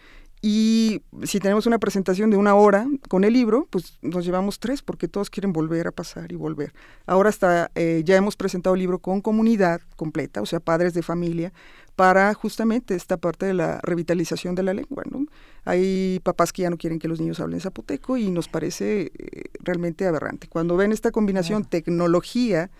y 0.42 1.02
si 1.24 1.38
tenemos 1.38 1.66
una 1.66 1.78
presentación 1.78 2.30
de 2.30 2.38
una 2.38 2.54
hora 2.54 2.86
con 3.08 3.24
el 3.24 3.34
libro, 3.34 3.66
pues 3.68 3.98
nos 4.00 4.24
llevamos 4.24 4.58
tres 4.58 4.80
porque 4.80 5.06
todos 5.06 5.28
quieren 5.28 5.52
volver 5.52 5.86
a 5.86 5.92
pasar 5.92 6.32
y 6.32 6.36
volver. 6.36 6.72
Ahora 7.06 7.28
hasta 7.28 7.70
eh, 7.74 8.02
ya 8.06 8.16
hemos 8.16 8.36
presentado 8.36 8.74
el 8.74 8.80
libro 8.80 9.00
con 9.00 9.20
comunidad 9.20 9.82
completa, 9.96 10.40
o 10.40 10.46
sea, 10.46 10.58
padres 10.60 10.94
de 10.94 11.02
familia, 11.02 11.52
para 11.94 12.32
justamente 12.32 12.94
esta 12.94 13.18
parte 13.18 13.44
de 13.44 13.52
la 13.52 13.80
revitalización 13.82 14.54
de 14.54 14.62
la 14.62 14.72
lengua. 14.72 15.02
¿no? 15.10 15.26
Hay 15.66 16.20
papás 16.22 16.54
que 16.54 16.62
ya 16.62 16.70
no 16.70 16.78
quieren 16.78 16.98
que 16.98 17.08
los 17.08 17.20
niños 17.20 17.40
hablen 17.40 17.60
zapoteco 17.60 18.16
y 18.16 18.30
nos 18.30 18.48
parece 18.48 19.12
eh, 19.18 19.42
realmente 19.60 20.06
aberrante. 20.06 20.48
Cuando 20.48 20.76
ven 20.76 20.92
esta 20.92 21.10
combinación 21.10 21.66
tecnología, 21.66 22.70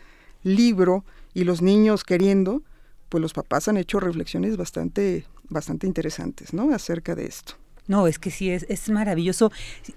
libro 0.43 1.05
y 1.35 1.45
los 1.45 1.61
niños 1.61 2.05
queriendo, 2.05 2.63
pues 3.11 3.21
los 3.21 3.35
papás 3.35 3.69
han 3.69 3.77
hecho 3.77 4.01
reflexiones 4.01 4.57
bastante, 4.57 5.27
bastante 5.51 5.87
interesantes, 5.87 6.55
¿no? 6.55 6.73
Acerca 6.73 7.15
de 7.15 7.27
esto. 7.27 7.55
No, 7.91 8.07
es 8.07 8.21
que 8.21 8.31
sí, 8.31 8.51
es, 8.51 8.67
es 8.69 8.89
maravilloso. 8.89 9.51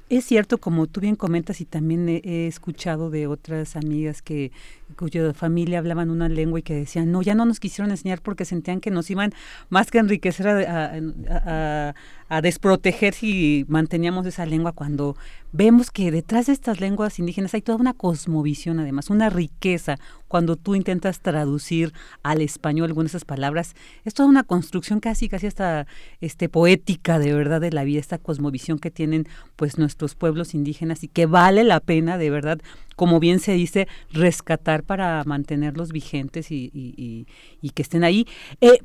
Es 0.10 0.26
cierto, 0.26 0.58
como 0.58 0.88
tú 0.88 1.00
bien 1.00 1.16
comentas 1.16 1.62
y 1.62 1.66
también 1.66 2.10
he, 2.10 2.48
escuchado 2.48 3.12
de 3.12 3.28
otras 3.28 3.76
amigas 3.76 4.24
que 4.24 4.52
cuya 4.94 5.34
familia 5.34 5.80
hablaban 5.80 6.10
una 6.10 6.30
lengua 6.30 6.60
y 6.60 6.64
que 6.64 6.76
decían, 6.76 7.12
no, 7.12 7.22
ya 7.22 7.36
no 7.36 7.46
nos 7.46 7.60
quisieron 7.60 7.92
enseñar 7.92 8.22
porque 8.22 8.46
sentían 8.46 8.80
que 8.80 8.92
nos 8.92 9.10
iban 9.10 9.34
más 9.70 9.92
que 9.92 10.00
enriquecer 10.00 10.48
a, 10.48 11.94
a 12.30 12.42
desproteger 12.42 13.14
si 13.14 13.66
manteníamos 13.68 14.26
esa 14.26 14.46
lengua 14.46 14.72
cuando 14.72 15.16
vemos 15.52 15.92
que 15.92 16.10
detrás 16.10 16.48
de 16.48 16.54
estas 16.54 16.82
lenguas 16.82 17.20
indígenas 17.20 17.54
hay 17.54 17.62
toda 17.62 17.78
una 17.78 17.94
cosmovisión 17.94 18.80
además, 18.80 19.12
una 19.12 19.30
riqueza. 19.30 20.00
Cuando 20.28 20.56
tú 20.56 20.74
intentas 20.74 21.20
traducir 21.20 21.94
al 22.24 22.42
español 22.42 22.88
algunas 22.88 23.12
de 23.12 23.18
esas 23.18 23.26
palabras, 23.26 23.76
es 24.04 24.16
toda 24.16 24.28
una 24.28 24.44
construcción 24.44 25.00
casi, 25.00 25.30
casi 25.30 25.46
hasta 25.46 25.86
este, 26.22 26.50
poética 26.50 27.20
de 27.20 27.34
verdad 27.34 27.62
de 27.62 27.72
la 27.72 27.84
vida, 27.84 28.00
esta 28.00 28.18
cosmovisión 28.18 28.80
que 28.80 28.90
tienen 28.90 29.28
pues 29.56 29.78
nuestros 29.78 30.16
pueblos 30.16 30.56
indígenas 30.56 31.04
y 31.04 31.08
que 31.08 31.28
vale 31.28 31.64
la 31.64 31.80
pena 31.82 32.18
de 32.18 32.32
verdad, 32.32 32.60
como 32.96 33.20
bien 33.20 33.40
se 33.40 33.54
dice, 33.54 33.88
rescatar 34.12 34.84
para 34.84 35.24
mantenerlos 35.26 35.92
vigentes 35.92 36.48
y, 36.50 37.26
que 37.74 37.82
estén 37.82 38.04
ahí. 38.04 38.28
Eh, 38.62 38.80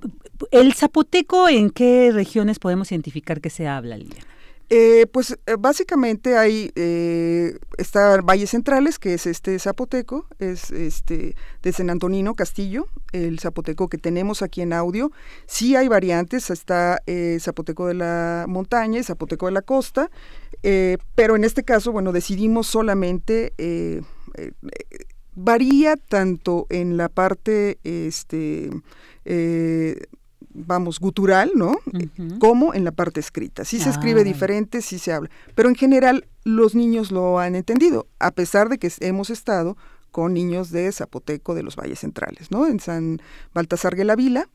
¿El 0.51 0.73
zapoteco 0.75 1.49
en 1.49 1.71
qué 1.71 2.11
regiones 2.13 2.59
podemos 2.59 2.91
identificar 2.93 3.41
que 3.41 3.51
se 3.51 3.69
habla, 3.69 3.97
Liliana? 3.97 4.38
Eh, 4.71 5.07
pues 5.13 5.39
eh, 5.47 5.57
básicamente 5.59 6.37
hay 6.37 6.71
eh, 6.75 7.57
está 7.79 8.21
Valles 8.21 8.51
Centrales, 8.51 8.99
que 8.99 9.15
es 9.15 9.27
este 9.27 9.59
zapoteco, 9.59 10.27
es 10.39 10.71
este 10.71 11.37
de 11.63 11.73
San 11.73 11.89
Antonino 11.89 12.35
Castillo, 12.35 12.87
el 13.13 13.39
zapoteco 13.39 13.89
que 13.89 13.97
tenemos 13.97 14.43
aquí 14.43 14.61
en 14.61 14.75
audio. 14.75 15.11
Sí 15.47 15.75
hay 15.75 15.89
variantes, 15.89 16.51
está 16.51 17.01
eh, 17.07 17.39
zapoteco 17.41 17.87
de 17.87 17.95
la 17.95 18.45
montaña 18.47 19.01
y 19.01 19.05
zapoteco 19.05 19.47
de 19.47 19.53
la 19.53 19.63
costa, 19.63 20.11
pero 21.15 21.37
en 21.37 21.45
este 21.45 21.63
caso, 21.63 21.93
bueno, 21.93 22.13
decidimos 22.13 22.67
solamente 22.67 23.55
varía 25.35 25.97
tanto 25.97 26.67
en 26.69 26.97
la 26.97 27.09
parte 27.09 27.79
este 27.85 28.71
vamos, 30.51 31.01
gutural, 31.01 31.53
¿no? 31.55 31.79
Como 32.39 32.75
en 32.75 32.85
la 32.85 32.93
parte 32.93 33.21
escrita. 33.21 33.65
Sí 33.65 33.79
se 33.79 33.91
escribe 33.91 34.23
ah. 34.23 34.25
diferente, 34.25 34.83
sí 34.83 34.99
se 34.99 35.13
habla. 35.13 35.31
Pero 35.55 35.69
en 35.69 35.75
general 35.75 36.27
los 36.45 36.75
niños 36.75 37.11
lo 37.11 37.39
han 37.39 37.55
entendido, 37.55 38.07
a 38.19 38.31
pesar 38.31 38.69
de 38.69 38.79
que 38.79 38.91
hemos 39.01 39.31
estado 39.31 39.77
con 40.11 40.33
niños 40.33 40.71
de 40.71 40.91
Zapoteco 40.91 41.55
de 41.55 41.63
los 41.63 41.77
Valles 41.77 42.01
Centrales, 42.01 42.51
¿no? 42.51 42.67
En 42.67 42.81
San 42.81 43.21
Baltasar 43.53 43.95
de 43.95 44.05
la 44.05 44.17
Vila 44.17 44.49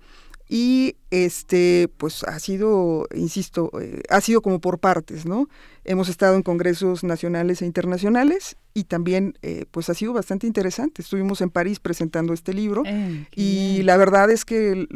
y 0.49 0.97
este 1.09 1.89
pues 1.97 2.23
ha 2.23 2.37
sido 2.39 3.07
insisto 3.15 3.71
eh, 3.79 4.01
ha 4.09 4.19
sido 4.19 4.41
como 4.41 4.59
por 4.59 4.77
partes 4.77 5.25
no 5.25 5.47
hemos 5.85 6.09
estado 6.09 6.35
en 6.35 6.43
congresos 6.43 7.03
nacionales 7.03 7.61
e 7.61 7.65
internacionales 7.65 8.55
y 8.73 8.85
también 8.85 9.37
eh, 9.41 9.65
pues 9.69 9.89
ha 9.89 9.93
sido 9.93 10.13
bastante 10.13 10.47
interesante. 10.47 11.01
Estuvimos 11.01 11.41
en 11.41 11.49
París 11.49 11.79
presentando 11.79 12.33
este 12.33 12.53
libro 12.53 12.83
eh, 12.85 13.27
y 13.35 13.83
la 13.83 13.97
verdad 13.97 14.31
es 14.31 14.45
que 14.45 14.87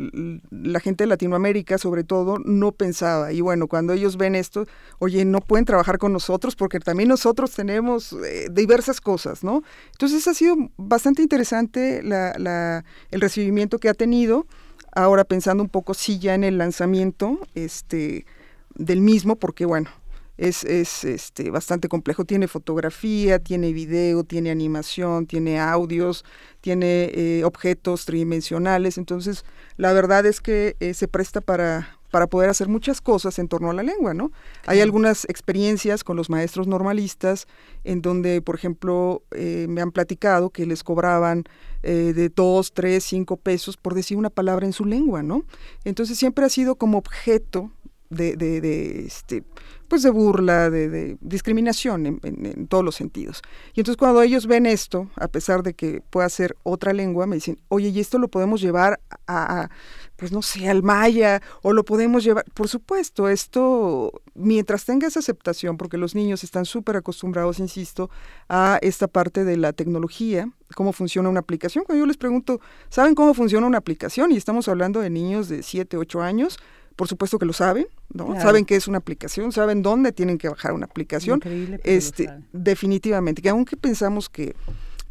la 0.50 0.80
gente 0.80 1.04
de 1.04 1.08
Latinoamérica 1.08 1.78
sobre 1.78 2.04
todo 2.04 2.38
no 2.44 2.72
pensaba. 2.72 3.34
Y 3.34 3.42
bueno 3.42 3.68
cuando 3.68 3.94
ellos 3.94 4.18
ven 4.18 4.36
esto 4.36 4.66
oye 5.00 5.26
no 5.26 5.42
pueden 5.42 5.66
trabajar 5.66 5.98
con 5.98 6.14
nosotros 6.14 6.56
porque 6.56 6.80
también 6.80 7.10
nosotros 7.10 7.52
tenemos 7.52 8.16
diversas 8.52 9.02
cosas 9.02 9.44
no 9.44 9.64
entonces 9.92 10.28
ha 10.28 10.34
sido 10.34 10.56
bastante 10.78 11.22
interesante 11.22 12.02
la, 12.04 12.84
el 13.12 13.22
recibimiento 13.22 13.80
que 13.80 13.90
ha 13.90 13.94
tenido. 13.94 14.46
Ahora 14.94 15.26
pensando 15.26 15.62
un 15.62 15.70
poco 15.70 15.94
sí 15.94 16.18
ya 16.18 16.34
en 16.34 16.44
el 16.44 16.58
lanzamiento 16.58 17.40
este 17.54 18.26
del 18.74 19.02
mismo 19.02 19.36
porque 19.36 19.66
bueno 19.66 19.90
es, 20.38 20.64
es 20.64 21.04
este, 21.04 21.50
bastante 21.50 21.88
complejo. 21.88 22.26
Tiene 22.26 22.48
fotografía, 22.48 23.40
tiene 23.40 23.74
video, 23.74 24.24
tiene 24.24 24.52
animación, 24.52 25.26
tiene 25.26 25.60
audios, 25.60 26.24
tiene 26.62 27.12
eh, 27.14 27.44
objetos 27.44 28.06
tridimensionales. 28.06 28.98
Entonces, 28.98 29.46
la 29.78 29.94
verdad 29.94 30.26
es 30.26 30.42
que 30.42 30.76
eh, 30.80 30.94
se 30.94 31.08
presta 31.08 31.42
para, 31.42 31.98
para 32.12 32.28
poder 32.28 32.50
hacer 32.50 32.68
muchas 32.68 33.02
cosas 33.02 33.38
en 33.40 33.48
torno 33.48 33.70
a 33.70 33.74
la 33.74 33.84
lengua, 33.84 34.14
¿no? 34.14 34.32
Hay 34.66 34.82
algunas 34.82 35.26
experiencias 35.26 36.04
con 36.04 36.16
los 36.16 36.30
maestros 36.30 36.68
normalistas 36.68 37.48
en 37.84 38.02
donde, 38.02 38.42
por 38.42 38.56
ejemplo, 38.56 39.24
eh, 39.32 39.66
me 39.70 39.82
han 39.82 39.92
platicado 39.92 40.50
que 40.50 40.66
les 40.66 40.84
cobraban 40.84 41.44
eh, 41.84 42.14
de 42.16 42.30
dos, 42.30 42.74
tres, 42.74 43.04
cinco 43.04 43.38
pesos 43.38 43.78
por 43.78 43.94
decir 43.94 44.18
una 44.18 44.30
palabra 44.30 44.66
en 44.66 44.74
su 44.74 44.86
lengua, 44.86 45.22
¿no? 45.22 45.46
Entonces 45.84 46.18
siempre 46.18 46.46
ha 46.46 46.50
sido 46.50 46.76
como 46.76 46.98
objeto 46.98 47.72
de, 48.10 48.38
de, 48.38 48.62
de 48.62 49.06
este, 49.06 49.44
pues 49.88 50.04
de 50.04 50.10
burla, 50.10 50.70
de, 50.70 51.18
discriminación 51.22 52.20
en, 52.24 52.68
todos 52.68 52.84
los 52.84 52.96
sentidos. 52.96 53.42
Y 53.74 53.82
entonces 53.82 53.98
cuando 53.98 54.22
ellos 54.22 54.48
ven 54.48 54.66
esto, 54.66 55.10
a 55.16 55.28
pesar 55.28 55.64
de 55.64 55.74
que 55.74 56.02
pueda 56.10 56.28
ser 56.30 56.56
otra 56.64 56.94
lengua, 56.94 57.26
me 57.28 57.36
dicen, 57.36 57.60
oye, 57.70 57.90
¿y 57.90 58.00
esto 58.00 58.18
lo 58.18 58.28
podemos 58.28 58.62
llevar 58.62 59.00
a, 59.28 59.70
pues 60.16 60.32
no 60.32 60.42
sé, 60.42 60.70
al 60.70 60.84
maya, 60.84 61.42
o 61.62 61.74
lo 61.74 61.86
podemos 61.86 62.24
llevar, 62.24 62.46
por 62.54 62.68
supuesto, 62.68 63.30
esto, 63.30 64.22
mientras 64.34 64.86
tenga 64.86 65.08
esa 65.08 65.20
aceptación, 65.20 65.78
porque 65.78 65.98
los 65.98 66.16
niños 66.16 66.44
están 66.44 66.66
súper 66.66 66.98
acostumbrados, 66.98 67.60
insisto, 67.60 68.10
a 68.50 68.80
esta 68.82 69.08
parte 69.08 69.44
de 69.44 69.58
la 69.58 69.74
tecnología, 69.74 70.50
cómo 70.76 70.92
funciona 70.92 71.30
una 71.30 71.40
aplicación. 71.40 71.84
Cuando 71.86 72.04
yo 72.04 72.08
les 72.08 72.18
pregunto, 72.18 72.60
¿saben 72.90 73.16
cómo 73.16 73.34
funciona 73.34 73.68
una 73.68 73.78
aplicación? 73.78 74.32
Y 74.32 74.38
estamos 74.38 74.68
hablando 74.68 75.00
de 75.00 75.10
niños 75.10 75.50
de 75.50 75.64
7, 75.64 75.98
8 75.98 76.22
años, 76.22 76.58
por 76.98 77.08
supuesto 77.08 77.38
que 77.38 77.46
lo 77.46 77.54
saben, 77.54 77.88
¿no? 78.12 78.34
Saben 78.42 78.66
que 78.66 78.76
es 78.76 78.88
una 78.88 78.98
aplicación, 78.98 79.52
saben 79.52 79.84
dónde 79.84 80.12
tienen 80.12 80.40
que 80.40 80.50
bajar 80.50 80.74
una 80.74 80.88
aplicación. 80.88 81.40
este, 81.84 82.30
definitivamente, 82.52 83.42
que 83.42 83.50
aunque 83.50 83.78
pensamos 83.78 84.30
que 84.30 84.56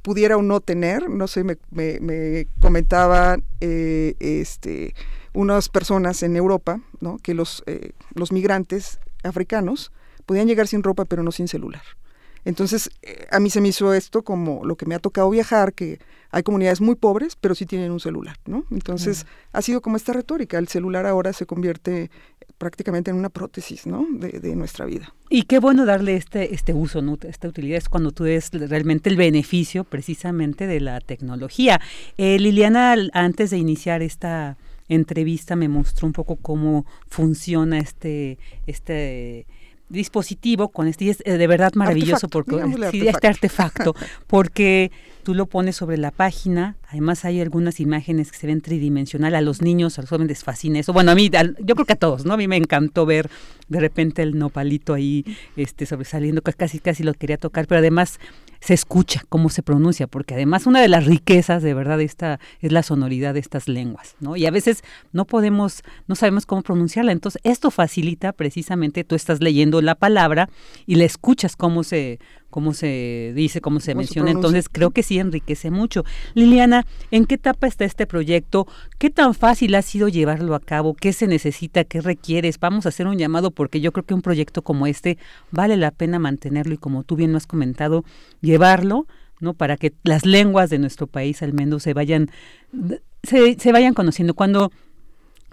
pudiera 0.02 0.36
o 0.36 0.42
no 0.42 0.60
tener, 0.60 1.08
no 1.08 1.28
sé, 1.28 1.44
me, 1.44 1.56
me, 1.70 2.48
comentaban 2.60 3.44
eh, 3.60 4.14
este, 4.18 4.94
unas 5.32 5.68
personas 5.68 6.24
en 6.24 6.36
Europa, 6.36 6.80
¿no? 7.00 7.18
Que 7.18 7.34
los, 7.34 7.62
eh, 7.66 7.92
los 8.14 8.32
migrantes 8.32 8.98
africanos 9.22 9.92
podían 10.26 10.48
llegar 10.48 10.66
sin 10.66 10.82
ropa, 10.82 11.04
pero 11.04 11.22
no 11.22 11.30
sin 11.30 11.46
celular. 11.46 11.82
Entonces, 12.44 12.90
eh, 13.02 13.26
a 13.30 13.38
mí 13.38 13.48
se 13.48 13.60
me 13.60 13.68
hizo 13.68 13.94
esto 13.94 14.22
como 14.22 14.64
lo 14.64 14.74
que 14.74 14.86
me 14.86 14.96
ha 14.96 14.98
tocado 14.98 15.30
viajar, 15.30 15.72
que 15.72 16.00
hay 16.30 16.42
comunidades 16.42 16.80
muy 16.80 16.94
pobres, 16.94 17.36
pero 17.36 17.54
sí 17.54 17.66
tienen 17.66 17.90
un 17.90 18.00
celular, 18.00 18.36
¿no? 18.46 18.64
Entonces, 18.70 19.26
ha 19.52 19.62
sido 19.62 19.80
como 19.80 19.96
esta 19.96 20.12
retórica, 20.12 20.58
el 20.58 20.68
celular 20.68 21.06
ahora 21.06 21.32
se 21.32 21.46
convierte 21.46 22.10
prácticamente 22.58 23.10
en 23.10 23.16
una 23.16 23.28
prótesis, 23.28 23.86
¿no? 23.86 24.06
De, 24.10 24.56
nuestra 24.56 24.86
vida. 24.86 25.12
Y 25.28 25.42
qué 25.42 25.58
bueno 25.58 25.84
darle 25.84 26.16
este, 26.16 26.54
este 26.54 26.72
uso, 26.72 27.02
¿no? 27.02 27.18
Esta 27.22 27.48
utilidad 27.48 27.78
es 27.78 27.88
cuando 27.88 28.12
tú 28.12 28.24
ves 28.24 28.50
realmente 28.52 29.10
el 29.10 29.16
beneficio 29.16 29.84
precisamente 29.84 30.66
de 30.66 30.80
la 30.80 31.00
tecnología. 31.00 31.80
Eh, 32.16 32.38
Liliana, 32.38 32.96
antes 33.12 33.50
de 33.50 33.58
iniciar 33.58 34.02
esta 34.02 34.56
entrevista 34.88 35.56
me 35.56 35.68
mostró 35.68 36.06
un 36.06 36.12
poco 36.12 36.36
cómo 36.36 36.86
funciona 37.08 37.78
este, 37.78 38.38
este 38.66 39.46
dispositivo 39.88 40.68
con 40.68 40.88
este 40.88 41.04
y 41.04 41.10
es 41.10 41.22
eh, 41.24 41.38
de 41.38 41.46
verdad 41.46 41.72
maravilloso 41.74 42.28
porque 42.28 42.60
este 42.92 43.28
artefacto 43.28 43.94
porque 44.26 44.90
tú 45.22 45.32
lo 45.34 45.46
pones 45.46 45.76
sobre 45.76 45.96
la 45.96 46.10
página 46.10 46.76
además 46.88 47.24
hay 47.24 47.40
algunas 47.40 47.78
imágenes 47.78 48.32
que 48.32 48.38
se 48.38 48.48
ven 48.48 48.60
tridimensional 48.60 49.34
a 49.36 49.40
los 49.40 49.62
niños 49.62 49.98
a 49.98 50.02
los 50.02 50.10
jóvenes 50.10 50.28
les 50.28 50.44
fascina 50.44 50.80
eso. 50.80 50.92
Bueno 50.92 51.12
a 51.12 51.14
mí 51.14 51.30
yo 51.60 51.74
creo 51.74 51.86
que 51.86 51.92
a 51.92 51.96
todos 51.96 52.24
no 52.24 52.34
a 52.34 52.36
mí 52.36 52.48
me 52.48 52.56
encantó 52.56 53.06
ver 53.06 53.30
de 53.68 53.78
repente 53.78 54.22
el 54.22 54.36
nopalito 54.36 54.92
ahí 54.92 55.24
este 55.56 55.86
sobresaliendo 55.86 56.42
casi 56.42 56.80
casi 56.80 57.04
lo 57.04 57.14
quería 57.14 57.36
tocar 57.36 57.68
pero 57.68 57.78
además 57.78 58.18
se 58.66 58.74
escucha 58.74 59.22
cómo 59.28 59.48
se 59.48 59.62
pronuncia, 59.62 60.08
porque 60.08 60.34
además 60.34 60.66
una 60.66 60.80
de 60.80 60.88
las 60.88 61.06
riquezas 61.06 61.62
de 61.62 61.72
verdad 61.72 62.00
esta 62.00 62.40
es 62.60 62.72
la 62.72 62.82
sonoridad 62.82 63.34
de 63.34 63.38
estas 63.38 63.68
lenguas, 63.68 64.16
¿no? 64.18 64.34
Y 64.34 64.44
a 64.44 64.50
veces 64.50 64.82
no 65.12 65.24
podemos, 65.24 65.84
no 66.08 66.16
sabemos 66.16 66.46
cómo 66.46 66.62
pronunciarla, 66.62 67.12
entonces 67.12 67.40
esto 67.44 67.70
facilita 67.70 68.32
precisamente, 68.32 69.04
tú 69.04 69.14
estás 69.14 69.40
leyendo 69.40 69.80
la 69.82 69.94
palabra 69.94 70.48
y 70.84 70.96
la 70.96 71.04
escuchas 71.04 71.54
cómo 71.54 71.84
se, 71.84 72.18
cómo 72.56 72.72
se 72.72 73.32
dice, 73.34 73.60
cómo 73.60 73.80
se 73.80 73.94
menciona. 73.94 74.30
Entonces 74.30 74.70
creo 74.72 74.90
que 74.90 75.02
sí 75.02 75.18
enriquece 75.18 75.70
mucho. 75.70 76.06
Liliana, 76.32 76.86
¿en 77.10 77.26
qué 77.26 77.34
etapa 77.34 77.66
está 77.66 77.84
este 77.84 78.06
proyecto? 78.06 78.66
¿Qué 78.96 79.10
tan 79.10 79.34
fácil 79.34 79.74
ha 79.74 79.82
sido 79.82 80.08
llevarlo 80.08 80.54
a 80.54 80.60
cabo? 80.60 80.94
¿Qué 80.94 81.12
se 81.12 81.26
necesita? 81.26 81.84
¿Qué 81.84 82.00
requieres? 82.00 82.58
Vamos 82.58 82.86
a 82.86 82.88
hacer 82.88 83.08
un 83.08 83.18
llamado 83.18 83.50
porque 83.50 83.82
yo 83.82 83.92
creo 83.92 84.06
que 84.06 84.14
un 84.14 84.22
proyecto 84.22 84.62
como 84.62 84.86
este 84.86 85.18
vale 85.50 85.76
la 85.76 85.90
pena 85.90 86.18
mantenerlo 86.18 86.72
y 86.72 86.78
como 86.78 87.02
tú 87.02 87.14
bien 87.14 87.32
lo 87.32 87.36
has 87.36 87.46
comentado, 87.46 88.06
llevarlo, 88.40 89.06
¿no? 89.38 89.52
Para 89.52 89.76
que 89.76 89.92
las 90.02 90.24
lenguas 90.24 90.70
de 90.70 90.78
nuestro 90.78 91.06
país 91.06 91.42
al 91.42 91.52
menos 91.52 91.82
se 91.82 91.92
vayan, 91.92 92.30
se, 93.22 93.58
se 93.58 93.70
vayan 93.70 93.92
conociendo. 93.92 94.32
Cuando 94.32 94.72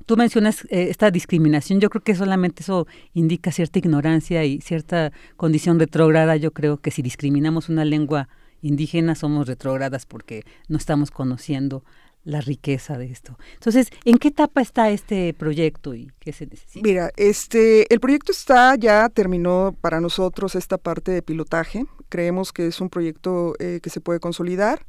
tú 0.06 0.18
mencionas 0.18 0.66
eh, 0.66 0.88
esta 0.90 1.12
discriminación, 1.12 1.80
yo 1.80 1.90
creo 1.90 2.04
que 2.04 2.16
solamente 2.16 2.64
eso 2.64 2.88
indica 3.14 3.52
cierta 3.52 3.80
ignorancia 3.80 4.44
y 4.46 4.62
cierta 4.62 5.12
condición 5.36 5.80
retrógrada. 5.80 6.36
Yo 6.36 6.52
creo 6.52 6.78
que 6.78 6.92
si 6.92 7.02
discriminamos 7.02 7.70
una 7.70 7.86
lengua 7.86 8.30
indígena 8.62 9.16
somos 9.16 9.48
retrógradas 9.48 10.06
porque 10.06 10.44
no 10.70 10.78
estamos 10.78 11.12
conociendo 11.12 11.84
la 12.24 12.40
riqueza 12.40 12.98
de 12.98 13.12
esto. 13.12 13.38
Entonces, 13.56 13.90
¿en 14.06 14.18
qué 14.18 14.30
etapa 14.30 14.62
está 14.62 14.90
este 14.90 15.34
proyecto 15.34 15.94
y 15.94 16.10
qué 16.20 16.32
se 16.32 16.46
necesita? 16.46 16.80
Mira, 16.82 17.12
este, 17.18 17.94
el 17.94 18.00
proyecto 18.00 18.32
está 18.32 18.76
ya 18.76 19.10
terminó 19.10 19.76
para 19.82 20.00
nosotros 20.00 20.56
esta 20.56 20.78
parte 20.78 21.12
de 21.12 21.22
pilotaje. 21.22 21.86
Creemos 22.08 22.54
que 22.54 22.68
es 22.68 22.80
un 22.80 22.90
proyecto 22.90 23.56
eh, 23.60 23.80
que 23.84 23.90
se 23.90 24.00
puede 24.00 24.22
consolidar 24.22 24.86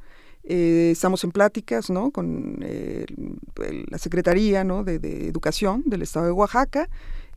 Eh, 0.47 0.91
estamos 0.91 1.23
en 1.23 1.31
pláticas 1.31 1.89
¿no? 1.89 2.11
con 2.11 2.59
eh, 2.61 3.05
la 3.89 3.97
Secretaría 3.97 4.63
¿no? 4.63 4.83
de, 4.83 5.27
Educación 5.27 5.81
del 5.85 6.03
Estado 6.03 6.27
de 6.27 6.31
Oaxaca. 6.31 6.87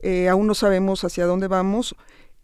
Eh, 0.01 0.29
aún 0.29 0.45
no 0.45 0.53
sabemos 0.53 1.03
hacia 1.03 1.25
dónde 1.25 1.47
vamos. 1.47 1.95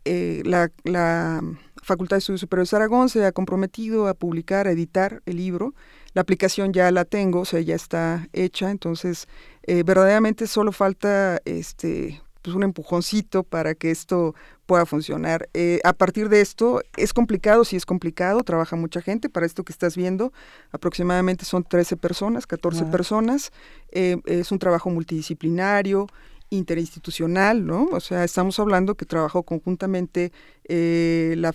La, 0.05 0.71
la, 0.83 1.41
Facultad 1.81 2.15
de 2.15 2.19
Estudios 2.19 2.41
Superiores 2.41 2.71
de 2.71 2.77
Aragón 2.77 3.09
se 3.09 3.23
ha 3.25 3.31
comprometido 3.31 4.07
a 4.07 4.15
publicar, 4.15 4.67
a 4.67 4.71
editar 4.71 5.21
el 5.27 5.37
libro. 5.37 5.75
La 6.13 6.23
aplicación 6.23 6.73
ya 6.73 6.89
la 6.89 7.05
tengo, 7.05 7.41
o 7.41 7.45
sea, 7.45 7.61
ya 7.61 7.75
está 7.75 8.27
hecha, 8.33 8.71
entonces 8.71 9.27
verdaderamente 9.67 10.47
solo 10.47 10.71
falta 10.71 11.39
este 11.45 12.23
pues 12.45 12.55
un 12.55 12.61
empujoncito 12.61 13.41
para 13.41 13.73
que 13.73 13.89
esto 13.89 14.35
pueda 14.67 14.85
funcionar. 14.85 15.49
Eh, 15.55 15.79
a 15.83 15.93
partir 15.93 16.29
de 16.29 16.41
esto, 16.41 16.79
es 16.95 17.11
complicado, 17.11 17.65
sí 17.65 17.75
es 17.75 17.87
complicado, 17.87 18.43
trabaja 18.43 18.75
mucha 18.75 19.01
gente, 19.01 19.29
para 19.29 19.47
esto 19.47 19.63
que 19.63 19.73
estás 19.73 19.97
viendo, 19.97 20.31
aproximadamente 20.71 21.43
son 21.43 21.63
13 21.63 21.97
personas, 21.97 22.45
14 22.45 22.85
personas, 22.85 23.51
eh, 23.91 24.17
es 24.25 24.51
un 24.51 24.59
trabajo 24.59 24.91
multidisciplinario, 24.91 26.05
interinstitucional, 26.51 27.65
¿no? 27.65 27.85
O 27.85 27.99
sea, 27.99 28.23
estamos 28.23 28.59
hablando 28.59 28.93
que 28.93 29.05
trabajó 29.05 29.41
conjuntamente 29.41 30.31
eh, 30.65 31.33
la, 31.37 31.51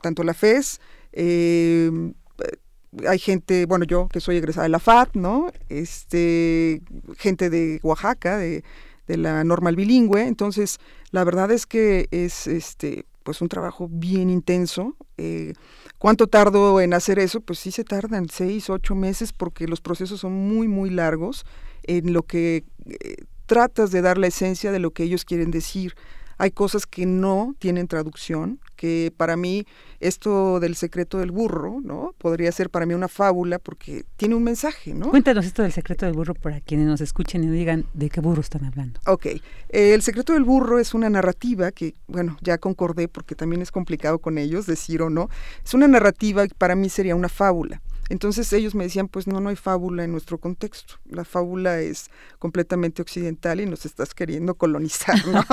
tanto 0.00 0.24
la 0.24 0.32
FES, 0.32 0.80
hay 3.06 3.18
gente, 3.18 3.66
bueno, 3.66 3.84
yo 3.84 4.08
que 4.08 4.20
soy 4.20 4.38
egresada 4.38 4.64
de 4.64 4.70
la 4.70 4.78
FAD, 4.78 5.08
¿no? 5.12 5.52
Este, 5.68 6.80
gente 7.18 7.50
de 7.50 7.80
Oaxaca, 7.82 8.38
de 8.38 8.64
de 9.08 9.16
la 9.16 9.42
normal 9.42 9.74
bilingüe. 9.74 10.28
Entonces, 10.28 10.78
la 11.10 11.24
verdad 11.24 11.50
es 11.50 11.66
que 11.66 12.06
es 12.12 12.46
este 12.46 13.06
pues 13.24 13.42
un 13.42 13.48
trabajo 13.48 13.88
bien 13.90 14.30
intenso. 14.30 14.96
Eh, 15.18 15.52
¿Cuánto 15.98 16.28
tardo 16.28 16.80
en 16.80 16.94
hacer 16.94 17.18
eso? 17.18 17.42
Pues 17.42 17.58
sí 17.58 17.70
se 17.70 17.84
tardan 17.84 18.28
seis, 18.30 18.70
ocho 18.70 18.94
meses 18.94 19.34
porque 19.34 19.68
los 19.68 19.82
procesos 19.82 20.20
son 20.20 20.32
muy, 20.32 20.66
muy 20.66 20.88
largos 20.88 21.44
en 21.82 22.14
lo 22.14 22.22
que 22.22 22.64
eh, 22.86 23.16
tratas 23.44 23.90
de 23.90 24.00
dar 24.00 24.16
la 24.16 24.28
esencia 24.28 24.72
de 24.72 24.78
lo 24.78 24.92
que 24.92 25.02
ellos 25.02 25.26
quieren 25.26 25.50
decir. 25.50 25.94
Hay 26.38 26.50
cosas 26.52 26.86
que 26.86 27.04
no 27.04 27.54
tienen 27.58 27.88
traducción, 27.88 28.60
que 28.76 29.12
para 29.16 29.36
mí 29.36 29.66
esto 30.00 30.60
del 30.60 30.76
secreto 30.76 31.18
del 31.18 31.32
burro, 31.32 31.80
¿no? 31.82 32.14
Podría 32.18 32.52
ser 32.52 32.70
para 32.70 32.86
mí 32.86 32.94
una 32.94 33.08
fábula 33.08 33.58
porque 33.58 34.04
tiene 34.16 34.36
un 34.36 34.44
mensaje, 34.44 34.94
¿no? 34.94 35.10
Cuéntanos 35.10 35.44
esto 35.44 35.62
del 35.62 35.72
secreto 35.72 36.06
del 36.06 36.14
burro 36.14 36.34
para 36.34 36.60
quienes 36.60 36.86
nos 36.86 37.00
escuchen 37.00 37.42
y 37.42 37.48
digan 37.48 37.84
de 37.92 38.08
qué 38.08 38.20
burro 38.20 38.40
están 38.40 38.64
hablando. 38.64 39.00
Ok, 39.06 39.26
el 39.68 40.00
secreto 40.02 40.32
del 40.32 40.44
burro 40.44 40.78
es 40.78 40.94
una 40.94 41.10
narrativa 41.10 41.72
que, 41.72 41.94
bueno, 42.06 42.36
ya 42.40 42.58
concordé 42.58 43.08
porque 43.08 43.34
también 43.34 43.60
es 43.60 43.72
complicado 43.72 44.20
con 44.20 44.38
ellos 44.38 44.66
decir 44.66 45.02
o 45.02 45.10
no. 45.10 45.28
Es 45.64 45.74
una 45.74 45.88
narrativa 45.88 46.46
que 46.46 46.54
para 46.54 46.76
mí 46.76 46.88
sería 46.88 47.16
una 47.16 47.28
fábula. 47.28 47.82
Entonces 48.08 48.52
ellos 48.52 48.74
me 48.74 48.84
decían, 48.84 49.08
pues 49.08 49.26
no, 49.26 49.40
no 49.40 49.48
hay 49.48 49.56
fábula 49.56 50.04
en 50.04 50.12
nuestro 50.12 50.38
contexto. 50.38 50.94
La 51.08 51.24
fábula 51.24 51.80
es 51.80 52.10
completamente 52.38 53.02
occidental 53.02 53.60
y 53.60 53.66
nos 53.66 53.84
estás 53.86 54.14
queriendo 54.14 54.54
colonizar, 54.54 55.26
¿no? 55.26 55.44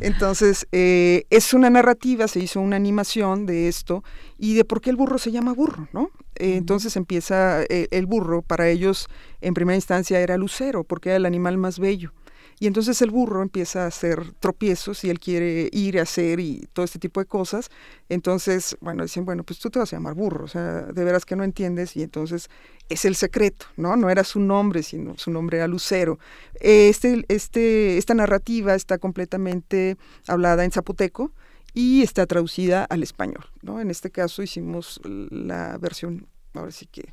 Entonces 0.00 0.66
eh, 0.72 1.24
es 1.30 1.54
una 1.54 1.70
narrativa, 1.70 2.28
se 2.28 2.40
hizo 2.40 2.60
una 2.60 2.76
animación 2.76 3.46
de 3.46 3.68
esto 3.68 4.04
y 4.38 4.54
de 4.54 4.64
por 4.64 4.80
qué 4.80 4.90
el 4.90 4.96
burro 4.96 5.18
se 5.18 5.32
llama 5.32 5.52
burro, 5.52 5.88
¿no? 5.92 6.10
Eh, 6.36 6.56
entonces 6.56 6.96
empieza 6.96 7.62
eh, 7.64 7.88
el 7.90 8.06
burro, 8.06 8.42
para 8.42 8.68
ellos 8.68 9.08
en 9.40 9.54
primera 9.54 9.76
instancia 9.76 10.20
era 10.20 10.36
lucero, 10.36 10.84
porque 10.84 11.10
era 11.10 11.16
el 11.16 11.26
animal 11.26 11.58
más 11.58 11.78
bello. 11.78 12.12
Y 12.58 12.66
entonces 12.66 13.00
el 13.02 13.10
burro 13.10 13.42
empieza 13.42 13.84
a 13.84 13.86
hacer 13.86 14.32
tropiezos 14.40 15.04
y 15.04 15.10
él 15.10 15.18
quiere 15.18 15.68
ir 15.72 15.98
a 15.98 16.02
hacer 16.02 16.40
y 16.40 16.68
todo 16.72 16.84
este 16.84 16.98
tipo 16.98 17.20
de 17.20 17.26
cosas. 17.26 17.70
Entonces, 18.08 18.76
bueno, 18.80 19.02
dicen, 19.02 19.24
bueno, 19.24 19.42
pues 19.44 19.58
tú 19.58 19.70
te 19.70 19.78
vas 19.78 19.92
a 19.92 19.96
llamar 19.96 20.14
burro, 20.14 20.44
o 20.44 20.48
sea, 20.48 20.82
de 20.82 21.04
veras 21.04 21.24
que 21.24 21.36
no 21.36 21.44
entiendes 21.44 21.96
y 21.96 22.02
entonces 22.02 22.48
es 22.88 23.04
el 23.04 23.16
secreto, 23.16 23.66
¿no? 23.76 23.96
No 23.96 24.10
era 24.10 24.24
su 24.24 24.40
nombre, 24.40 24.82
sino 24.82 25.16
su 25.18 25.30
nombre 25.30 25.58
era 25.58 25.68
Lucero. 25.68 26.18
Este, 26.60 27.24
este, 27.28 27.98
esta 27.98 28.14
narrativa 28.14 28.74
está 28.74 28.98
completamente 28.98 29.96
hablada 30.26 30.64
en 30.64 30.70
zapoteco 30.70 31.32
y 31.72 32.02
está 32.02 32.26
traducida 32.26 32.84
al 32.84 33.02
español, 33.02 33.44
¿no? 33.62 33.80
En 33.80 33.90
este 33.90 34.10
caso 34.10 34.42
hicimos 34.42 35.00
la 35.04 35.76
versión, 35.78 36.28
ahora 36.54 36.70
sí 36.70 36.86
que 36.86 37.12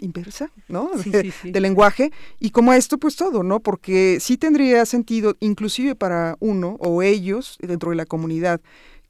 inversa, 0.00 0.50
¿no? 0.68 0.90
de, 1.04 1.60
lenguaje. 1.60 2.12
Y 2.38 2.50
como 2.50 2.72
esto, 2.72 2.98
pues 2.98 3.16
todo, 3.16 3.42
¿no? 3.42 3.60
Porque 3.60 4.18
sí 4.20 4.36
tendría 4.36 4.86
sentido, 4.86 5.36
inclusive 5.40 5.94
para 5.94 6.36
uno 6.40 6.76
o 6.78 7.02
ellos 7.02 7.58
dentro 7.60 7.90
de 7.90 7.96
la 7.96 8.06
comunidad, 8.06 8.60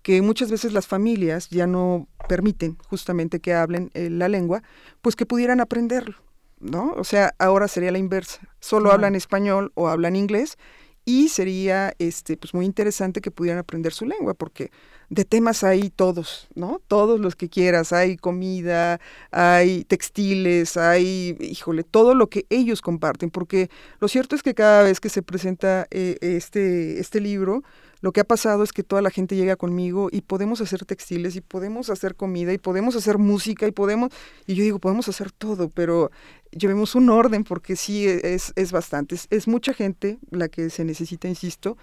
que 0.03 0.23
muchas 0.23 0.51
veces 0.51 0.73
las 0.73 0.87
familias 0.87 1.49
ya 1.51 1.67
no 1.67 2.09
permiten 2.29 2.77
justamente 2.89 3.41
que 3.41 3.53
hablen 3.55 3.91
eh, 3.95 4.09
la 4.09 4.29
lengua, 4.29 4.63
pues 5.03 5.17
que 5.17 5.27
pudieran 5.27 5.61
aprenderlo, 5.61 6.17
¿no? 6.59 6.93
O 6.97 7.05
sea, 7.05 7.35
ahora 7.39 7.69
sería 7.69 7.93
la 7.93 7.99
inversa. 7.99 8.41
Solo 8.61 8.93
hablan 8.93 9.15
español 9.15 9.73
o 9.75 9.89
hablan 9.89 10.17
inglés 10.17 10.57
y 11.05 11.29
sería 11.29 11.95
este 11.99 12.37
pues 12.37 12.55
muy 12.55 12.65
interesante 12.67 13.21
que 13.21 13.31
pudieran 13.31 13.59
aprender 13.59 13.93
su 13.93 14.07
lengua 14.07 14.35
porque 14.35 14.71
de 15.11 15.25
temas 15.25 15.65
hay 15.65 15.91
todos, 15.91 16.47
¿no? 16.55 16.81
Todos 16.87 17.19
los 17.19 17.35
que 17.35 17.49
quieras, 17.49 17.93
hay 17.93 18.17
comida, 18.17 19.01
hay 19.33 19.85
textiles, 19.85 20.77
hay, 20.77 21.37
híjole, 21.41 21.83
todo 21.83 22.15
lo 22.15 22.29
que 22.29 22.47
ellos 22.49 22.81
comparten, 22.81 23.31
porque 23.31 23.71
lo 23.99 24.07
cierto 24.07 24.37
es 24.37 24.43
que 24.45 24.55
cada 24.55 24.85
vez 24.85 25.01
que 25.01 25.09
se 25.09 25.23
presenta 25.23 25.89
eh, 25.91 26.17
este, 26.21 27.01
este 27.01 27.21
libro, 27.21 27.65
lo 28.03 28.13
que 28.13 28.21
ha 28.21 28.25
pasado 28.25 28.63
es 28.63 28.73
que 28.73 28.83
toda 28.83 29.03
la 29.03 29.11
gente 29.11 29.37
llega 29.37 29.57
conmigo 29.57 30.09
y 30.11 30.23
podemos 30.23 30.61
hacer 30.61 30.85
textiles 30.87 31.37
y 31.37 31.41
podemos 31.41 31.91
hacer 31.91 32.15
comida 32.15 32.53
y 32.53 32.59
podemos 32.59 32.97
hacer 32.97 33.19
música 33.19 33.67
y 33.67 33.73
podemos, 33.73 34.11
y 34.47 34.55
yo 34.55 34.63
digo, 34.63 34.79
podemos 34.79 35.09
hacer 35.09 35.33
todo, 35.33 35.69
pero 35.69 36.11
llevemos 36.53 36.95
un 36.95 37.11
orden 37.11 37.45
porque 37.45 37.77
sí 37.77 38.07
es, 38.07 38.53
es 38.57 38.73
bastante, 38.73 39.17
es 39.29 39.49
mucha 39.49 39.75
gente 39.75 40.19
la 40.31 40.49
que 40.49 40.71
se 40.71 40.85
necesita, 40.85 41.29
insisto, 41.29 41.77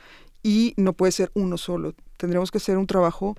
y 0.44 0.74
no 0.78 0.94
puede 0.94 1.12
ser 1.12 1.32
uno 1.34 1.58
solo, 1.58 1.94
tendremos 2.18 2.52
que 2.52 2.58
hacer 2.58 2.78
un 2.78 2.88
trabajo 2.88 3.36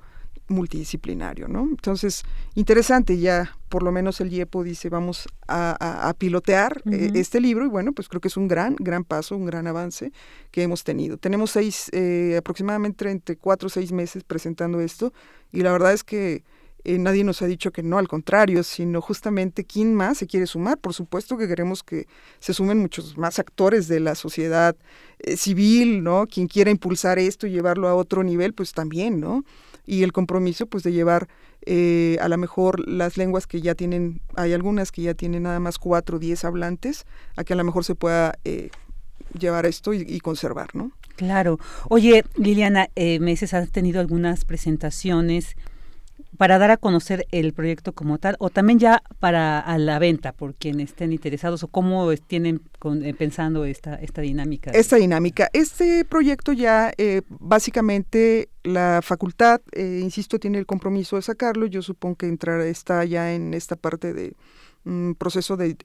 multidisciplinario, 0.49 1.47
¿no? 1.47 1.61
Entonces, 1.63 2.25
interesante, 2.55 3.19
ya 3.19 3.57
por 3.69 3.83
lo 3.83 3.93
menos 3.93 4.21
el 4.21 4.33
IEPO 4.33 4.63
dice, 4.63 4.89
vamos 4.89 5.29
a, 5.47 6.15
pilotear 6.19 6.83
eh, 6.91 7.11
este 7.15 7.41
libro 7.41 7.65
y 7.67 7.69
bueno, 7.69 7.93
pues 7.93 8.09
creo 8.09 8.21
que 8.21 8.29
es 8.29 8.37
un 8.37 8.49
gran, 8.49 8.75
gran 8.79 9.05
paso, 9.05 9.37
un 9.37 9.45
gran 9.45 9.67
avance 9.67 10.11
que 10.51 10.63
hemos 10.63 10.85
tenido. 10.85 11.19
Tenemos 11.19 11.51
seis, 11.51 11.91
eh, 11.93 12.37
aproximadamente 12.39 13.11
entre 13.11 13.37
cuatro 13.37 13.67
o 13.67 13.71
seis 13.71 13.93
meses 13.93 14.25
presentando 14.25 14.81
esto 14.81 15.13
y 15.53 15.61
la 15.61 15.73
verdad 15.73 15.93
es 15.93 16.03
que 16.03 16.45
eh, 16.95 16.99
nadie 16.99 17.25
nos 17.25 17.43
ha 17.43 17.47
dicho 17.47 17.71
que 17.71 17.83
no, 17.83 17.99
al 17.99 18.09
contrario, 18.09 18.63
sino 18.63 19.01
justamente 19.01 19.65
quién 19.65 19.95
más 19.95 20.19
se 20.19 20.27
quiere 20.27 20.47
sumar. 20.47 20.79
Por 20.79 20.95
supuesto 20.95 21.37
que 21.37 21.49
queremos 21.49 21.83
que 21.83 22.07
se 22.39 22.55
sumen 22.55 22.79
muchos 22.79 23.17
más 23.17 23.39
actores 23.39 23.89
de 23.89 24.01
la 24.01 24.15
sociedad 24.15 24.77
civil, 25.37 26.03
¿no? 26.05 26.27
Quien 26.27 26.47
quiera 26.47 26.71
impulsar 26.71 27.19
esto 27.19 27.47
y 27.47 27.51
llevarlo 27.51 27.89
a 27.89 27.95
otro 27.95 28.23
nivel, 28.23 28.55
pues 28.55 28.73
también, 28.73 29.21
¿no? 29.21 29.45
y 29.89 30.03
el 30.03 30.13
compromiso 30.13 30.67
pues 30.67 30.85
de 30.85 30.93
llevar 30.93 31.29
eh, 31.65 32.19
a 32.21 32.29
lo 32.29 32.37
mejor 32.37 32.87
las 32.87 33.17
lenguas 33.17 33.47
que 33.47 33.63
ya 33.63 33.75
tienen, 33.75 34.21
hay 34.37 34.53
algunas 34.53 34.93
que 34.93 35.03
ya 35.03 35.15
tienen 35.15 35.45
nada 35.45 35.61
más 35.61 35.79
cuatro 35.79 36.19
o 36.19 36.21
diez 36.21 36.45
hablantes, 36.45 37.07
a 37.37 37.43
que 37.43 37.55
a 37.55 37.57
lo 37.57 37.65
mejor 37.65 37.85
se 37.85 37.95
pueda 37.95 38.39
eh, 38.45 38.69
llevar 39.37 39.65
esto 39.65 39.95
y, 39.95 40.21
conservar, 40.21 40.75
¿no? 40.75 40.93
Claro. 41.17 41.59
Oye, 41.89 42.25
Liliana, 42.37 42.91
eh, 42.97 43.19
meses 43.19 43.55
has 43.55 43.71
tenido 43.71 43.99
algunas 43.99 44.45
presentaciones 44.45 45.57
para 46.39 46.59
dar 46.59 46.71
a 46.71 46.77
conocer 46.77 47.27
el 47.33 47.53
proyecto 47.53 47.93
como 47.93 48.19
tal 48.19 48.37
o 48.39 48.49
también 48.49 48.79
ya 48.79 49.03
para 49.19 49.59
a 49.59 49.77
la 49.77 49.99
venta 49.99 50.33
por 50.33 50.55
quienes 50.55 50.91
estén 50.91 51.13
interesados 51.13 51.63
o 51.65 51.69
cómo 51.69 52.11
tienen 52.17 52.63
eh, 53.03 53.13
pensando 53.13 53.65
esta 53.65 53.97
esta 53.97 54.23
dinámica 54.23 54.71
esta 54.71 54.97
dinámica. 54.97 55.51
Este 55.53 56.05
proyecto 56.05 56.53
ya 56.53 56.93
eh, 56.97 57.23
básicamente 57.29 58.49
la 58.63 59.01
facultad 59.03 59.61
eh, 59.73 60.01
insisto 60.03 60.39
tiene 60.39 60.59
el 60.59 60.67
compromiso 60.67 61.17
de 61.17 61.23
sacarlo. 61.23 61.67
Yo 61.67 61.83
supongo 61.83 62.17
que 62.17 62.27
entrará 62.27 62.65
está 62.67 63.05
ya 63.05 63.35
en 63.35 63.53
esta 63.53 63.77
parte 63.77 64.15
de 64.15 64.35
un 64.85 65.17
proceso 65.19 65.57
de 65.57 65.77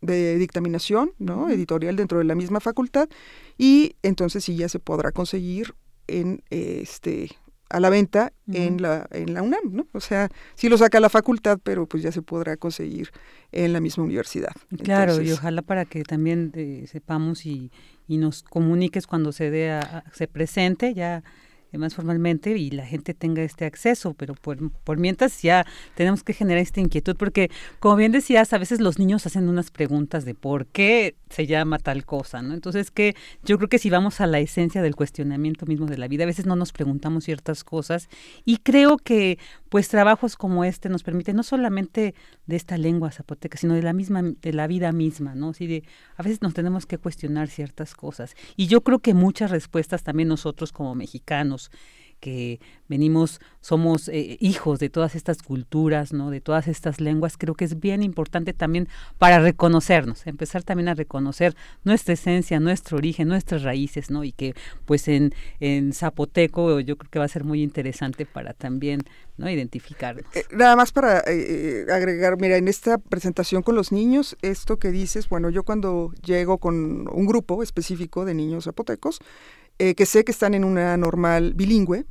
de 0.00 0.38
dictaminación 0.38 1.12
no 1.18 1.48
editorial 1.50 1.96
dentro 1.96 2.18
de 2.18 2.24
la 2.24 2.34
misma 2.34 2.60
facultad. 2.60 3.08
Y 3.56 3.96
entonces 4.02 4.44
sí 4.44 4.56
ya 4.56 4.68
se 4.68 4.78
podrá 4.78 5.12
conseguir 5.12 5.74
en 6.06 6.42
este 6.50 7.30
a 7.70 7.80
la 7.80 7.90
venta 7.90 8.32
en, 8.50 8.80
la, 8.80 9.06
en 9.10 9.34
la 9.34 9.42
UNAM, 9.42 9.72
¿no? 9.72 9.86
O 9.92 10.00
sea, 10.00 10.28
sí 10.54 10.68
lo 10.68 10.78
saca 10.78 11.00
la 11.00 11.10
facultad, 11.10 11.58
pero 11.62 11.86
pues 11.86 12.02
ya 12.02 12.12
se 12.12 12.22
podrá 12.22 12.56
conseguir 12.56 13.10
en 13.52 13.72
la 13.72 13.80
misma 13.80 14.04
universidad. 14.04 14.52
Claro, 14.82 15.20
y 15.20 15.32
ojalá 15.32 15.62
para 15.62 15.84
que 15.84 16.02
también 16.02 16.52
eh, 16.54 16.86
sepamos 16.86 17.44
y, 17.44 17.70
y, 18.06 18.16
nos 18.16 18.42
comuniques 18.42 19.06
cuando 19.06 19.32
se 19.32 19.50
dé 19.50 19.78
se 20.12 20.28
presente, 20.28 20.94
ya 20.94 21.22
más 21.76 21.94
formalmente 21.94 22.56
y 22.56 22.70
la 22.70 22.86
gente 22.86 23.12
tenga 23.12 23.42
este 23.42 23.66
acceso, 23.66 24.14
pero 24.14 24.34
por, 24.34 24.70
por 24.70 24.96
mientras 24.96 25.42
ya 25.42 25.66
tenemos 25.94 26.22
que 26.22 26.32
generar 26.32 26.62
esta 26.62 26.80
inquietud, 26.80 27.16
porque 27.16 27.50
como 27.80 27.96
bien 27.96 28.12
decías, 28.12 28.54
a 28.54 28.58
veces 28.58 28.80
los 28.80 28.98
niños 28.98 29.26
hacen 29.26 29.48
unas 29.48 29.70
preguntas 29.70 30.24
de 30.24 30.34
por 30.34 30.66
qué 30.66 31.14
se 31.28 31.46
llama 31.46 31.78
tal 31.78 32.06
cosa, 32.06 32.40
¿no? 32.40 32.54
Entonces 32.54 32.90
que 32.90 33.14
yo 33.44 33.58
creo 33.58 33.68
que 33.68 33.78
si 33.78 33.90
vamos 33.90 34.20
a 34.22 34.26
la 34.26 34.38
esencia 34.38 34.80
del 34.80 34.96
cuestionamiento 34.96 35.66
mismo 35.66 35.86
de 35.86 35.98
la 35.98 36.08
vida, 36.08 36.24
a 36.24 36.26
veces 36.26 36.46
no 36.46 36.56
nos 36.56 36.72
preguntamos 36.72 37.24
ciertas 37.24 37.64
cosas 37.64 38.08
y 38.44 38.58
creo 38.58 38.96
que 38.96 39.38
pues 39.68 39.88
trabajos 39.88 40.36
como 40.36 40.64
este 40.64 40.88
nos 40.88 41.02
permiten 41.02 41.36
no 41.36 41.42
solamente 41.42 42.14
de 42.48 42.56
esta 42.56 42.78
lengua 42.78 43.12
zapoteca, 43.12 43.58
sino 43.58 43.74
de 43.74 43.82
la 43.82 43.92
misma, 43.92 44.22
de 44.22 44.52
la 44.54 44.66
vida 44.66 44.90
misma, 44.90 45.34
¿no? 45.34 45.50
Así 45.50 45.66
de, 45.66 45.84
a 46.16 46.22
veces 46.22 46.40
nos 46.40 46.54
tenemos 46.54 46.86
que 46.86 46.96
cuestionar 46.96 47.48
ciertas 47.48 47.94
cosas. 47.94 48.34
Y 48.56 48.66
yo 48.66 48.80
creo 48.80 49.00
que 49.00 49.12
muchas 49.12 49.50
respuestas 49.50 50.02
también 50.02 50.28
nosotros 50.28 50.72
como 50.72 50.94
mexicanos, 50.94 51.70
que 52.20 52.60
venimos, 52.88 53.40
somos 53.60 54.08
eh, 54.08 54.36
hijos 54.40 54.78
de 54.78 54.90
todas 54.90 55.14
estas 55.14 55.42
culturas, 55.42 56.12
¿no? 56.12 56.30
de 56.30 56.40
todas 56.40 56.68
estas 56.68 57.00
lenguas, 57.00 57.36
creo 57.36 57.54
que 57.54 57.64
es 57.64 57.78
bien 57.80 58.02
importante 58.02 58.52
también 58.52 58.88
para 59.18 59.38
reconocernos, 59.38 60.26
empezar 60.26 60.62
también 60.62 60.88
a 60.88 60.94
reconocer 60.94 61.54
nuestra 61.84 62.14
esencia, 62.14 62.60
nuestro 62.60 62.96
origen, 62.98 63.28
nuestras 63.28 63.62
raíces, 63.62 64.10
¿no? 64.10 64.24
Y 64.24 64.32
que 64.32 64.54
pues 64.84 65.08
en, 65.08 65.34
en 65.60 65.92
zapoteco 65.92 66.80
yo 66.80 66.96
creo 66.96 67.10
que 67.10 67.18
va 67.18 67.24
a 67.24 67.28
ser 67.28 67.44
muy 67.44 67.62
interesante 67.62 68.26
para 68.26 68.54
también 68.54 69.02
¿no? 69.36 69.48
identificarnos. 69.48 70.24
Eh, 70.34 70.44
nada 70.52 70.76
más 70.76 70.92
para 70.92 71.22
eh, 71.26 71.86
agregar, 71.90 72.38
mira, 72.38 72.56
en 72.56 72.68
esta 72.68 72.98
presentación 72.98 73.62
con 73.62 73.74
los 73.74 73.92
niños, 73.92 74.36
esto 74.42 74.78
que 74.78 74.90
dices, 74.90 75.28
bueno, 75.28 75.48
yo 75.50 75.62
cuando 75.62 76.12
llego 76.24 76.58
con 76.58 77.08
un 77.08 77.26
grupo 77.26 77.62
específico 77.62 78.24
de 78.24 78.34
niños 78.34 78.64
zapotecos, 78.64 79.20
eh, 79.78 79.94
que 79.94 80.06
sé 80.06 80.24
que 80.24 80.32
están 80.32 80.54
en 80.54 80.64
una 80.64 80.96
normal 80.96 81.54
bilingüe, 81.54 82.06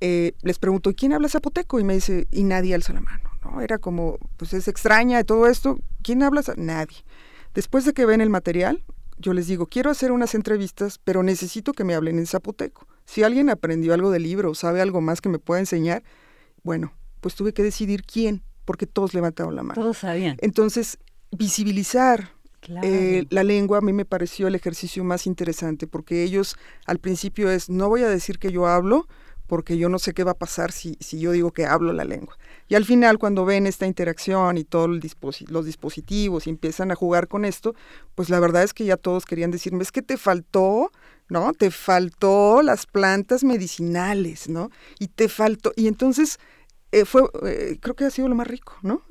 eh, 0.00 0.32
les 0.42 0.58
pregunto, 0.58 0.92
¿quién 0.94 1.12
habla 1.12 1.28
zapoteco? 1.28 1.78
Y 1.78 1.84
me 1.84 1.94
dice, 1.94 2.26
y 2.30 2.44
nadie 2.44 2.74
alza 2.74 2.92
la 2.92 3.00
mano, 3.00 3.30
¿no? 3.44 3.60
Era 3.60 3.78
como, 3.78 4.18
pues 4.36 4.54
es 4.54 4.68
extraña 4.68 5.18
de 5.18 5.24
todo 5.24 5.46
esto, 5.46 5.78
¿quién 6.02 6.22
habla? 6.22 6.42
Nadie. 6.56 6.96
Después 7.54 7.84
de 7.84 7.92
que 7.92 8.06
ven 8.06 8.20
el 8.20 8.30
material, 8.30 8.82
yo 9.18 9.34
les 9.34 9.46
digo, 9.46 9.66
quiero 9.66 9.90
hacer 9.90 10.12
unas 10.12 10.34
entrevistas, 10.34 10.98
pero 11.04 11.22
necesito 11.22 11.74
que 11.74 11.84
me 11.84 11.94
hablen 11.94 12.18
en 12.18 12.26
zapoteco. 12.26 12.86
Si 13.04 13.22
alguien 13.22 13.50
aprendió 13.50 13.92
algo 13.92 14.10
del 14.10 14.22
libro 14.22 14.50
o 14.50 14.54
sabe 14.54 14.80
algo 14.80 15.00
más 15.00 15.20
que 15.20 15.28
me 15.28 15.38
pueda 15.38 15.60
enseñar, 15.60 16.02
bueno, 16.62 16.94
pues 17.20 17.34
tuve 17.34 17.52
que 17.52 17.62
decidir 17.62 18.04
quién, 18.04 18.42
porque 18.64 18.86
todos 18.86 19.12
levantaron 19.12 19.54
la 19.54 19.62
mano. 19.62 19.80
Todos 19.80 19.98
sabían. 19.98 20.36
Entonces, 20.40 20.98
visibilizar 21.32 22.30
eh, 22.82 23.26
la 23.30 23.42
lengua 23.42 23.78
a 23.78 23.80
mí 23.80 23.92
me 23.92 24.04
pareció 24.04 24.46
el 24.46 24.54
ejercicio 24.54 25.02
más 25.02 25.26
interesante 25.26 25.86
porque 25.86 26.22
ellos 26.22 26.56
al 26.86 26.98
principio 26.98 27.50
es, 27.50 27.70
no 27.70 27.88
voy 27.88 28.02
a 28.02 28.08
decir 28.08 28.38
que 28.38 28.52
yo 28.52 28.66
hablo 28.66 29.06
porque 29.46 29.78
yo 29.78 29.88
no 29.88 29.98
sé 29.98 30.14
qué 30.14 30.22
va 30.22 30.32
a 30.32 30.38
pasar 30.38 30.70
si, 30.70 30.96
si 31.00 31.18
yo 31.18 31.32
digo 31.32 31.50
que 31.50 31.66
hablo 31.66 31.92
la 31.92 32.04
lengua. 32.04 32.38
Y 32.68 32.76
al 32.76 32.84
final 32.84 33.18
cuando 33.18 33.44
ven 33.44 33.66
esta 33.66 33.84
interacción 33.84 34.58
y 34.58 34.64
todos 34.64 34.88
los 35.48 35.64
dispositivos 35.64 36.46
y 36.46 36.50
empiezan 36.50 36.92
a 36.92 36.94
jugar 36.94 37.26
con 37.26 37.44
esto, 37.44 37.74
pues 38.14 38.30
la 38.30 38.38
verdad 38.38 38.62
es 38.62 38.72
que 38.72 38.84
ya 38.84 38.96
todos 38.96 39.24
querían 39.24 39.50
decirme, 39.50 39.82
es 39.82 39.90
que 39.90 40.02
te 40.02 40.18
faltó, 40.18 40.92
¿no? 41.28 41.52
Te 41.52 41.72
faltó 41.72 42.62
las 42.62 42.86
plantas 42.86 43.42
medicinales, 43.42 44.48
¿no? 44.48 44.70
Y 45.00 45.08
te 45.08 45.28
faltó, 45.28 45.72
y 45.76 45.88
entonces... 45.88 46.38
Eh, 46.92 47.04
fue, 47.04 47.22
eh, 47.46 47.78
creo 47.80 47.94
que 47.94 48.04
ha 48.04 48.10
sido 48.10 48.26
lo 48.26 48.34
más 48.34 48.48
rico, 48.48 48.74
¿no? 48.82 49.02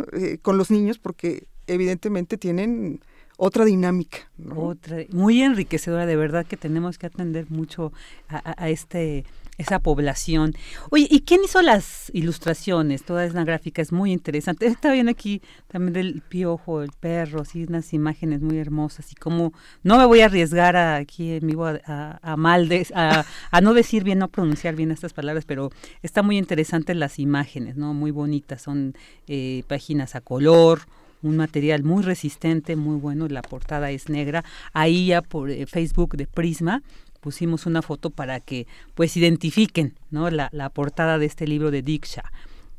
con 0.42 0.58
los 0.58 0.70
niños, 0.70 1.00
porque 1.00 1.48
evidentemente 1.66 2.38
tienen 2.38 3.00
otra 3.40 3.64
dinámica. 3.64 4.30
Otra, 4.54 4.98
muy 5.12 5.42
enriquecedora, 5.42 6.06
de 6.06 6.18
verdad 6.18 6.46
que 6.46 6.58
tenemos 6.58 6.98
que 6.98 7.08
atender 7.08 7.50
mucho 7.50 7.94
a, 8.28 8.70
este 8.70 9.24
esa 9.58 9.80
población. 9.80 10.54
Oye, 10.90 11.08
¿y 11.10 11.22
quién 11.22 11.42
hizo 11.44 11.62
las 11.62 12.12
ilustraciones? 12.14 13.04
Toda 13.04 13.26
esa 13.26 13.44
gráfica 13.44 13.82
es 13.82 13.92
muy 13.92 14.12
interesante. 14.12 14.66
Está 14.68 14.92
bien 14.92 15.10
aquí 15.10 15.42
también 15.68 15.94
del 15.94 16.22
piojo, 16.22 16.82
el 16.82 16.92
perro, 16.92 17.42
así 17.42 17.64
unas 17.64 17.94
imágenes 17.94 18.42
muy 18.42 18.58
hermosas 18.58 19.12
y 19.12 19.16
como 19.16 19.54
no 19.84 19.98
me 19.98 20.06
voy 20.06 20.22
a 20.22 20.26
arriesgar 20.26 20.76
aquí 20.76 21.32
en 21.32 21.48
vivo 21.48 21.66
a, 21.66 22.20
a, 22.22 22.36
mal 22.36 22.70
a, 22.94 23.26
a, 23.52 23.62
no 23.62 23.74
decir 23.74 24.04
bien, 24.04 24.20
no 24.20 24.28
pronunciar 24.28 24.76
bien 24.76 24.92
estas 24.92 25.14
palabras, 25.14 25.46
pero 25.46 25.72
está 26.04 26.24
muy 26.24 26.38
interesante 26.38 26.94
las 26.94 27.20
imágenes, 27.20 27.78
¿no? 27.78 27.94
Muy 27.94 28.12
bonitas, 28.12 28.62
son 28.62 28.96
eh, 29.28 29.64
páginas 29.68 30.16
a 30.16 30.22
color, 30.22 30.82
un 31.22 31.38
material 31.38 31.84
muy 31.84 32.04
resistente, 32.04 32.76
muy 32.76 32.98
bueno, 32.98 33.28
la 33.28 33.42
portada 33.42 33.92
es 33.92 34.10
negra. 34.10 34.44
Ahí 34.74 35.08
ya 35.08 35.22
por 35.22 35.50
eh, 35.50 35.66
Facebook 35.66 36.16
de 36.16 36.28
Prisma 36.28 36.82
pusimos 37.20 37.66
una 37.66 37.82
foto 37.82 38.10
para 38.10 38.40
que 38.40 38.66
pues 38.96 39.18
identifiquen 39.18 39.94
¿no? 40.10 40.30
la, 40.30 40.50
la 40.54 40.70
portada 40.70 41.18
de 41.18 41.26
este 41.26 41.48
libro 41.48 41.70
de 41.72 41.82
Diksha 41.82 42.24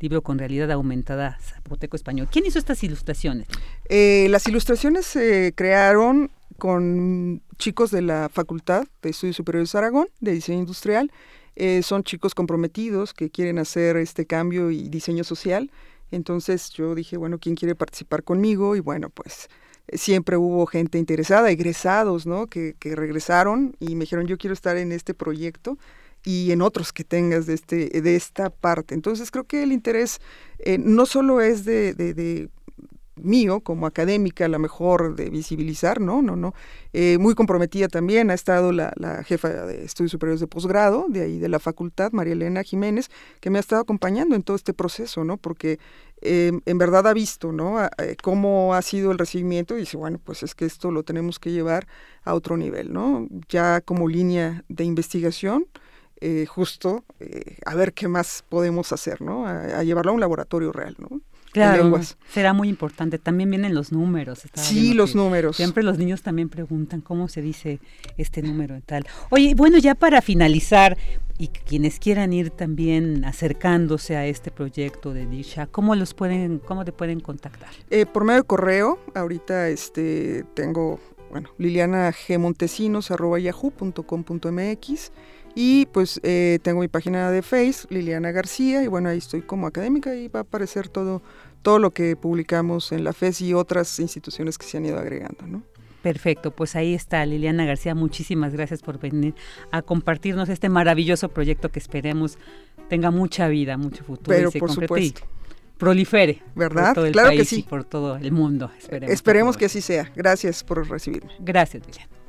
libro 0.00 0.22
con 0.22 0.38
realidad 0.38 0.70
aumentada 0.72 1.38
zapoteco 1.40 1.94
español. 1.94 2.26
¿Quién 2.30 2.46
hizo 2.46 2.58
estas 2.58 2.82
ilustraciones? 2.82 3.46
Eh, 3.88 4.26
las 4.30 4.46
ilustraciones 4.48 5.06
se 5.06 5.52
crearon 5.54 6.30
con 6.58 7.42
chicos 7.58 7.90
de 7.90 8.02
la 8.02 8.30
Facultad 8.32 8.84
de 9.02 9.10
Estudios 9.10 9.36
Superiores 9.36 9.72
de 9.72 9.78
Aragón, 9.78 10.08
de 10.20 10.32
Diseño 10.32 10.60
Industrial. 10.60 11.12
Eh, 11.56 11.82
son 11.82 12.02
chicos 12.02 12.34
comprometidos 12.34 13.12
que 13.12 13.28
quieren 13.30 13.58
hacer 13.58 13.96
este 13.98 14.24
cambio 14.24 14.70
y 14.70 14.88
diseño 14.88 15.24
social 15.24 15.70
entonces 16.10 16.70
yo 16.70 16.94
dije, 16.94 17.16
bueno, 17.16 17.38
¿quién 17.38 17.54
quiere 17.54 17.74
participar 17.74 18.22
conmigo? 18.22 18.76
Y 18.76 18.80
bueno, 18.80 19.10
pues 19.10 19.48
eh, 19.88 19.98
siempre 19.98 20.36
hubo 20.36 20.66
gente 20.66 20.98
interesada, 20.98 21.50
egresados, 21.50 22.26
¿no? 22.26 22.46
Que, 22.46 22.74
que 22.78 22.96
regresaron 22.96 23.76
y 23.80 23.94
me 23.94 24.04
dijeron, 24.04 24.26
yo 24.26 24.38
quiero 24.38 24.54
estar 24.54 24.76
en 24.76 24.92
este 24.92 25.14
proyecto 25.14 25.78
y 26.24 26.52
en 26.52 26.62
otros 26.62 26.92
que 26.92 27.04
tengas 27.04 27.46
de, 27.46 27.54
este, 27.54 27.88
de 28.00 28.16
esta 28.16 28.50
parte. 28.50 28.94
Entonces 28.94 29.30
creo 29.30 29.44
que 29.44 29.62
el 29.62 29.72
interés 29.72 30.20
eh, 30.58 30.78
no 30.78 31.06
solo 31.06 31.40
es 31.40 31.64
de, 31.64 31.94
de 31.94 32.48
mío 33.22 33.60
como 33.60 33.86
académica, 33.86 34.44
a 34.44 34.48
lo 34.48 34.58
mejor 34.58 35.16
de 35.16 35.30
visibilizar, 35.30 36.00
no, 36.00 36.22
no, 36.22 36.36
no. 36.36 36.54
Eh, 36.92 37.18
muy 37.18 37.34
comprometida 37.34 37.88
también 37.88 38.30
ha 38.30 38.34
estado 38.34 38.72
la, 38.72 38.92
jefa 39.24 39.48
de 39.48 39.84
estudios 39.84 40.12
superiores 40.12 40.40
de 40.40 40.46
posgrado, 40.46 41.06
de 41.08 41.22
ahí 41.22 41.38
de 41.38 41.48
la 41.48 41.58
facultad, 41.58 42.12
María 42.12 42.32
Elena 42.32 42.62
Jiménez, 42.62 43.10
que 43.40 43.50
me 43.50 43.58
ha 43.58 43.60
estado 43.60 43.82
acompañando 43.82 44.34
en 44.34 44.42
todo 44.42 44.56
este 44.56 44.74
proceso, 44.74 45.24
¿no? 45.24 45.36
Porque 45.36 45.78
em, 46.20 46.60
en 46.66 46.78
verdad 46.78 47.06
ha 47.06 47.12
visto, 47.12 47.52
¿no? 47.52 47.82
Eh, 47.98 48.16
cómo 48.22 48.74
ha 48.74 48.82
sido 48.82 49.12
el 49.12 49.18
recibimiento 49.18 49.76
y 49.76 49.80
dice, 49.80 49.96
bueno, 49.96 50.18
pues 50.22 50.42
es 50.42 50.54
que 50.54 50.64
esto 50.64 50.90
lo 50.90 51.02
tenemos 51.02 51.38
que 51.38 51.52
llevar 51.52 51.86
a 52.24 52.34
otro 52.34 52.56
nivel, 52.56 52.92
¿no? 52.92 53.28
Ya 53.48 53.80
como 53.80 54.08
línea 54.08 54.64
de 54.68 54.84
investigación, 54.84 55.66
eh, 56.20 56.44
justo 56.46 57.04
a 57.64 57.74
ver 57.74 57.94
qué 57.94 58.06
más 58.08 58.44
podemos 58.48 58.92
hacer, 58.92 59.22
¿no? 59.22 59.46
A, 59.46 59.78
a, 59.78 59.84
llevarlo 59.84 60.12
a 60.12 60.14
un 60.14 60.20
laboratorio 60.20 60.70
real, 60.72 60.96
¿no? 60.98 61.20
Claro, 61.52 62.00
será 62.28 62.52
muy 62.52 62.68
importante. 62.68 63.18
También 63.18 63.50
vienen 63.50 63.74
los 63.74 63.92
números. 63.92 64.42
Sí, 64.54 64.94
los 64.94 65.14
números. 65.14 65.56
Siempre 65.56 65.82
los 65.82 65.98
niños 65.98 66.22
también 66.22 66.48
preguntan 66.48 67.00
cómo 67.00 67.28
se 67.28 67.42
dice 67.42 67.80
este 68.16 68.42
número 68.42 68.76
y 68.76 68.80
tal. 68.80 69.06
Oye, 69.30 69.54
bueno, 69.54 69.78
ya 69.78 69.94
para 69.94 70.22
finalizar, 70.22 70.96
y 71.38 71.48
quienes 71.48 71.98
quieran 71.98 72.32
ir 72.32 72.50
también 72.50 73.24
acercándose 73.24 74.14
a 74.14 74.26
este 74.26 74.50
proyecto 74.50 75.14
de 75.14 75.26
Disha, 75.26 75.66
¿cómo 75.66 75.94
los 75.94 76.14
pueden, 76.14 76.58
cómo 76.58 76.84
te 76.84 76.92
pueden 76.92 77.20
contactar? 77.20 77.70
Eh, 77.88 78.04
por 78.06 78.24
medio 78.24 78.42
de 78.42 78.46
correo, 78.46 78.98
ahorita 79.14 79.68
este 79.68 80.44
tengo, 80.54 81.00
bueno, 81.30 81.48
Liliana 81.58 82.12
G. 82.12 82.38
Y 85.54 85.86
pues 85.86 86.20
eh, 86.22 86.58
tengo 86.62 86.80
mi 86.80 86.88
página 86.88 87.30
de 87.30 87.42
Face, 87.42 87.86
Liliana 87.90 88.30
García, 88.30 88.82
y 88.82 88.86
bueno, 88.86 89.08
ahí 89.08 89.18
estoy 89.18 89.42
como 89.42 89.66
académica 89.66 90.14
y 90.14 90.28
va 90.28 90.40
a 90.40 90.42
aparecer 90.42 90.88
todo, 90.88 91.22
todo 91.62 91.78
lo 91.78 91.90
que 91.90 92.16
publicamos 92.16 92.92
en 92.92 93.04
la 93.04 93.12
FES 93.12 93.40
y 93.42 93.54
otras 93.54 93.98
instituciones 93.98 94.58
que 94.58 94.66
se 94.66 94.76
han 94.76 94.86
ido 94.86 94.98
agregando, 94.98 95.46
¿no? 95.46 95.62
Perfecto, 96.02 96.50
pues 96.50 96.76
ahí 96.76 96.94
está 96.94 97.26
Liliana 97.26 97.66
García, 97.66 97.94
muchísimas 97.94 98.54
gracias 98.54 98.80
por 98.80 98.98
venir 98.98 99.34
a 99.70 99.82
compartirnos 99.82 100.48
este 100.48 100.70
maravilloso 100.70 101.28
proyecto 101.28 101.70
que 101.70 101.78
esperemos 101.78 102.38
tenga 102.88 103.10
mucha 103.10 103.48
vida, 103.48 103.76
mucho 103.76 104.02
futuro 104.04 104.36
Pero 104.36 104.50
por 104.50 104.72
supuesto. 104.72 105.22
prolifere. 105.76 106.42
¿Verdad? 106.54 106.86
Por 106.86 106.94
todo 106.94 107.06
el 107.06 107.12
claro 107.12 107.28
país 107.28 107.40
que 107.40 107.44
sí. 107.44 107.60
Y 107.60 107.62
por 107.64 107.84
todo 107.84 108.16
el 108.16 108.32
mundo. 108.32 108.70
Esperemos, 108.78 109.12
esperemos 109.12 109.56
que 109.58 109.66
así 109.66 109.82
sea. 109.82 110.10
Gracias 110.16 110.64
por 110.64 110.88
recibirme. 110.88 111.32
Gracias, 111.38 111.86
Liliana. 111.86 112.19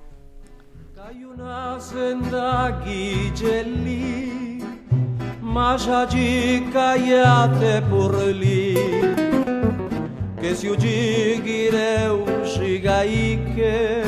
che 10.42 10.56
si 10.56 10.68
uggireu 10.68 12.26
shigaiche 12.44 14.04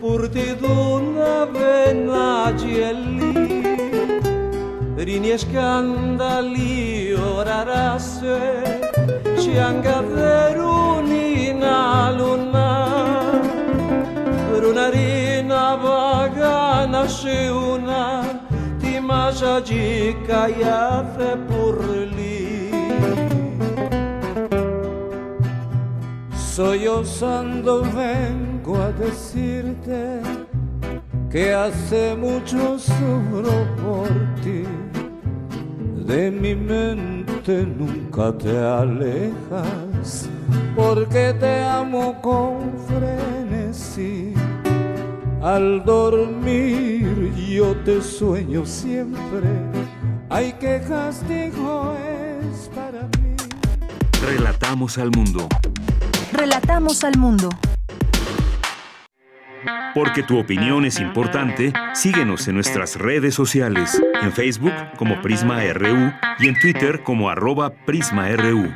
purti 0.00 0.56
d'una 0.56 1.46
venagielli 1.46 3.32
rini 4.94 5.36
scandali 5.36 7.12
ora 7.12 7.62
rasse 7.64 8.80
ci 9.38 9.58
angaveruni 9.58 11.52
na 11.54 12.12
luna 12.16 12.86
per 14.50 14.64
una 14.64 14.88
rina 14.90 15.17
vaga 15.76 16.86
nasce 16.86 17.50
una 17.50 18.22
ti 18.80 19.00
mayayica 19.00 20.48
y 20.48 20.62
hace 20.62 21.36
purlí. 21.48 22.70
Soy 26.36 26.88
osando, 26.88 27.82
vengo 27.82 28.76
a 28.76 28.90
decirte 28.92 30.20
que 31.30 31.54
hace 31.54 32.16
mucho 32.16 32.78
sufro 32.78 33.66
por 33.80 34.08
ti. 34.42 34.64
De 36.04 36.30
mi 36.30 36.54
mente 36.54 37.66
nunca 37.66 38.32
te 38.36 38.58
alejas, 38.58 40.28
porque 40.74 41.34
te 41.38 41.62
amo 41.62 42.20
con 42.22 42.72
frenesí. 42.88 44.34
Al 45.42 45.84
dormir 45.84 47.32
yo 47.36 47.76
te 47.84 48.02
sueño 48.02 48.66
siempre, 48.66 49.46
hay 50.28 50.52
que 50.54 50.80
castigo 50.88 51.94
es 51.96 52.68
para 52.74 53.02
mí. 53.02 53.36
Relatamos 54.26 54.98
al 54.98 55.10
mundo. 55.12 55.48
Relatamos 56.32 57.04
al 57.04 57.16
mundo. 57.18 57.48
Porque 59.94 60.24
tu 60.24 60.38
opinión 60.38 60.84
es 60.84 60.98
importante, 60.98 61.72
síguenos 61.94 62.48
en 62.48 62.56
nuestras 62.56 62.96
redes 62.96 63.34
sociales, 63.34 64.00
en 64.20 64.32
Facebook 64.32 64.72
como 64.96 65.22
Prisma 65.22 65.60
RU 65.72 66.12
y 66.40 66.48
en 66.48 66.58
Twitter 66.60 67.02
como 67.04 67.30
arroba 67.30 67.70
PrismaRU. 67.70 68.72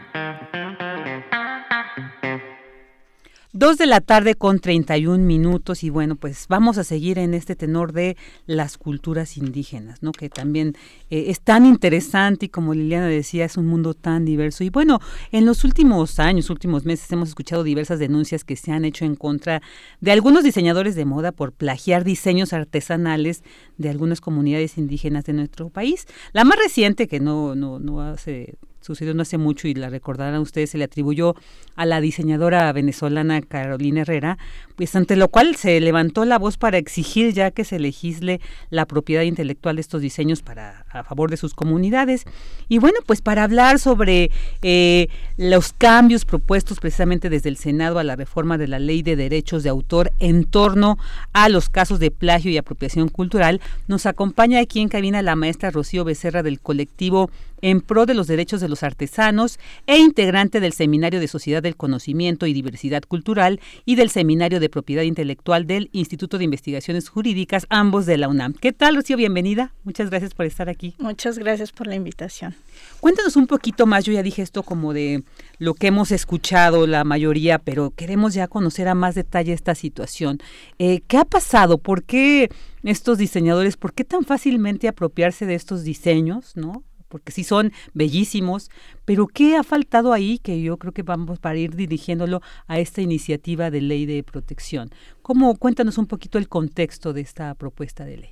Dos 3.62 3.78
de 3.78 3.86
la 3.86 4.00
tarde 4.00 4.34
con 4.34 4.58
31 4.58 5.24
minutos 5.24 5.84
y 5.84 5.90
bueno, 5.90 6.16
pues 6.16 6.46
vamos 6.48 6.78
a 6.78 6.82
seguir 6.82 7.16
en 7.20 7.32
este 7.32 7.54
tenor 7.54 7.92
de 7.92 8.16
las 8.44 8.76
culturas 8.76 9.36
indígenas, 9.36 10.02
¿no? 10.02 10.10
Que 10.10 10.28
también 10.28 10.74
eh, 11.10 11.26
es 11.28 11.40
tan 11.40 11.64
interesante 11.64 12.46
y 12.46 12.48
como 12.48 12.74
Liliana 12.74 13.06
decía, 13.06 13.44
es 13.44 13.56
un 13.56 13.68
mundo 13.68 13.94
tan 13.94 14.24
diverso. 14.24 14.64
Y 14.64 14.70
bueno, 14.70 14.98
en 15.30 15.46
los 15.46 15.62
últimos 15.62 16.18
años, 16.18 16.50
últimos 16.50 16.84
meses 16.84 17.12
hemos 17.12 17.28
escuchado 17.28 17.62
diversas 17.62 18.00
denuncias 18.00 18.42
que 18.42 18.56
se 18.56 18.72
han 18.72 18.84
hecho 18.84 19.04
en 19.04 19.14
contra 19.14 19.62
de 20.00 20.10
algunos 20.10 20.42
diseñadores 20.42 20.96
de 20.96 21.04
moda 21.04 21.30
por 21.30 21.52
plagiar 21.52 22.02
diseños 22.02 22.52
artesanales 22.52 23.44
de 23.78 23.90
algunas 23.90 24.20
comunidades 24.20 24.76
indígenas 24.76 25.22
de 25.24 25.34
nuestro 25.34 25.70
país. 25.70 26.08
La 26.32 26.42
más 26.42 26.58
reciente, 26.58 27.06
que 27.06 27.20
no, 27.20 27.54
no, 27.54 27.78
no 27.78 28.00
hace 28.00 28.56
sucedió 28.82 29.14
no 29.14 29.22
hace 29.22 29.38
mucho 29.38 29.68
y 29.68 29.74
la 29.74 29.88
recordarán 29.88 30.40
ustedes, 30.40 30.70
se 30.70 30.78
le 30.78 30.84
atribuyó 30.84 31.34
a 31.76 31.86
la 31.86 32.00
diseñadora 32.00 32.72
venezolana 32.72 33.40
Carolina 33.40 34.02
Herrera, 34.02 34.38
pues 34.76 34.94
ante 34.96 35.16
lo 35.16 35.28
cual 35.28 35.56
se 35.56 35.80
levantó 35.80 36.24
la 36.24 36.38
voz 36.38 36.56
para 36.56 36.78
exigir 36.78 37.32
ya 37.32 37.50
que 37.50 37.64
se 37.64 37.78
legisle 37.78 38.40
la 38.70 38.86
propiedad 38.86 39.22
intelectual 39.22 39.76
de 39.76 39.80
estos 39.82 40.02
diseños 40.02 40.42
para 40.42 40.84
a 40.90 41.04
favor 41.04 41.30
de 41.30 41.36
sus 41.36 41.54
comunidades. 41.54 42.24
Y 42.68 42.78
bueno, 42.78 42.98
pues 43.06 43.22
para 43.22 43.44
hablar 43.44 43.78
sobre 43.78 44.30
eh, 44.62 45.08
los 45.36 45.72
cambios 45.72 46.24
propuestos 46.24 46.80
precisamente 46.80 47.30
desde 47.30 47.48
el 47.48 47.56
Senado 47.56 47.98
a 47.98 48.04
la 48.04 48.16
reforma 48.16 48.58
de 48.58 48.68
la 48.68 48.78
ley 48.78 49.02
de 49.02 49.16
derechos 49.16 49.62
de 49.62 49.70
autor 49.70 50.12
en 50.18 50.44
torno 50.44 50.98
a 51.32 51.48
los 51.48 51.68
casos 51.68 51.98
de 51.98 52.10
plagio 52.10 52.50
y 52.50 52.58
apropiación 52.58 53.08
cultural, 53.08 53.60
nos 53.88 54.06
acompaña 54.06 54.60
aquí 54.60 54.80
en 54.80 54.88
cabina 54.88 55.22
la 55.22 55.36
maestra 55.36 55.70
Rocío 55.70 56.04
Becerra 56.04 56.42
del 56.42 56.60
colectivo 56.60 57.30
en 57.62 57.80
pro 57.80 58.04
de 58.04 58.14
los 58.14 58.26
derechos 58.26 58.60
de 58.60 58.68
los 58.68 58.82
artesanos 58.82 59.58
e 59.86 59.96
integrante 59.98 60.60
del 60.60 60.72
Seminario 60.72 61.20
de 61.20 61.28
Sociedad 61.28 61.62
del 61.62 61.76
Conocimiento 61.76 62.46
y 62.46 62.52
Diversidad 62.52 63.02
Cultural 63.02 63.60
y 63.86 63.94
del 63.94 64.10
Seminario 64.10 64.60
de 64.60 64.68
Propiedad 64.68 65.04
Intelectual 65.04 65.66
del 65.66 65.88
Instituto 65.92 66.38
de 66.38 66.44
Investigaciones 66.44 67.08
Jurídicas, 67.08 67.66
ambos 67.70 68.04
de 68.04 68.18
la 68.18 68.28
UNAM. 68.28 68.52
¿Qué 68.52 68.72
tal, 68.72 68.96
Rocío? 68.96 69.16
Bienvenida. 69.16 69.72
Muchas 69.84 70.10
gracias 70.10 70.34
por 70.34 70.44
estar 70.44 70.68
aquí. 70.68 70.94
Muchas 70.98 71.38
gracias 71.38 71.72
por 71.72 71.86
la 71.86 71.94
invitación. 71.94 72.54
Cuéntanos 73.00 73.36
un 73.36 73.46
poquito 73.46 73.86
más, 73.86 74.04
yo 74.04 74.12
ya 74.12 74.22
dije 74.22 74.42
esto 74.42 74.62
como 74.62 74.92
de 74.92 75.22
lo 75.58 75.74
que 75.74 75.86
hemos 75.86 76.10
escuchado 76.10 76.86
la 76.86 77.04
mayoría, 77.04 77.58
pero 77.58 77.90
queremos 77.90 78.34
ya 78.34 78.48
conocer 78.48 78.88
a 78.88 78.94
más 78.94 79.14
detalle 79.14 79.52
esta 79.52 79.74
situación. 79.74 80.38
Eh, 80.78 81.00
¿Qué 81.06 81.16
ha 81.16 81.24
pasado? 81.24 81.78
¿Por 81.78 82.02
qué 82.02 82.50
estos 82.82 83.18
diseñadores, 83.18 83.76
por 83.76 83.92
qué 83.92 84.04
tan 84.04 84.24
fácilmente 84.24 84.88
apropiarse 84.88 85.46
de 85.46 85.54
estos 85.54 85.84
diseños, 85.84 86.56
no? 86.56 86.82
Porque 87.12 87.30
sí 87.30 87.44
son 87.44 87.74
bellísimos, 87.92 88.70
pero 89.04 89.26
¿qué 89.26 89.56
ha 89.56 89.62
faltado 89.62 90.14
ahí 90.14 90.38
que 90.38 90.62
yo 90.62 90.78
creo 90.78 90.94
que 90.94 91.02
vamos 91.02 91.38
para 91.40 91.58
ir 91.58 91.76
dirigiéndolo 91.76 92.40
a 92.66 92.78
esta 92.78 93.02
iniciativa 93.02 93.70
de 93.70 93.82
ley 93.82 94.06
de 94.06 94.22
protección? 94.22 94.88
¿Cómo 95.20 95.54
cuéntanos 95.56 95.98
un 95.98 96.06
poquito 96.06 96.38
el 96.38 96.48
contexto 96.48 97.12
de 97.12 97.20
esta 97.20 97.54
propuesta 97.54 98.06
de 98.06 98.16
ley? 98.16 98.30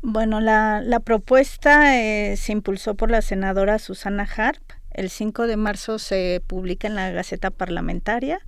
Bueno, 0.00 0.40
la, 0.40 1.02
propuesta 1.04 2.00
eh, 2.00 2.38
se 2.38 2.52
impulsó 2.52 2.94
por 2.94 3.10
la 3.10 3.20
senadora 3.20 3.78
Susana 3.78 4.26
Harp. 4.34 4.62
El 4.92 5.10
5 5.10 5.46
de 5.46 5.58
marzo 5.58 5.98
se 5.98 6.42
publica 6.46 6.88
en 6.88 6.94
la 6.94 7.10
Gaceta 7.10 7.50
Parlamentaria 7.50 8.40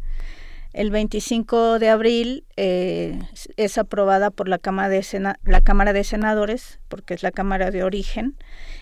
el 0.72 0.90
25 0.90 1.78
de 1.78 1.90
abril 1.90 2.44
eh, 2.56 3.18
es 3.56 3.78
aprobada 3.78 4.30
por 4.30 4.48
la 4.48 4.58
Cámara, 4.58 4.88
de 4.88 5.04
la 5.44 5.60
Cámara 5.60 5.92
de 5.92 6.04
Senadores, 6.04 6.80
porque 6.88 7.14
es 7.14 7.22
la 7.22 7.30
Cámara 7.30 7.70
de 7.70 7.84
origen, 7.84 8.36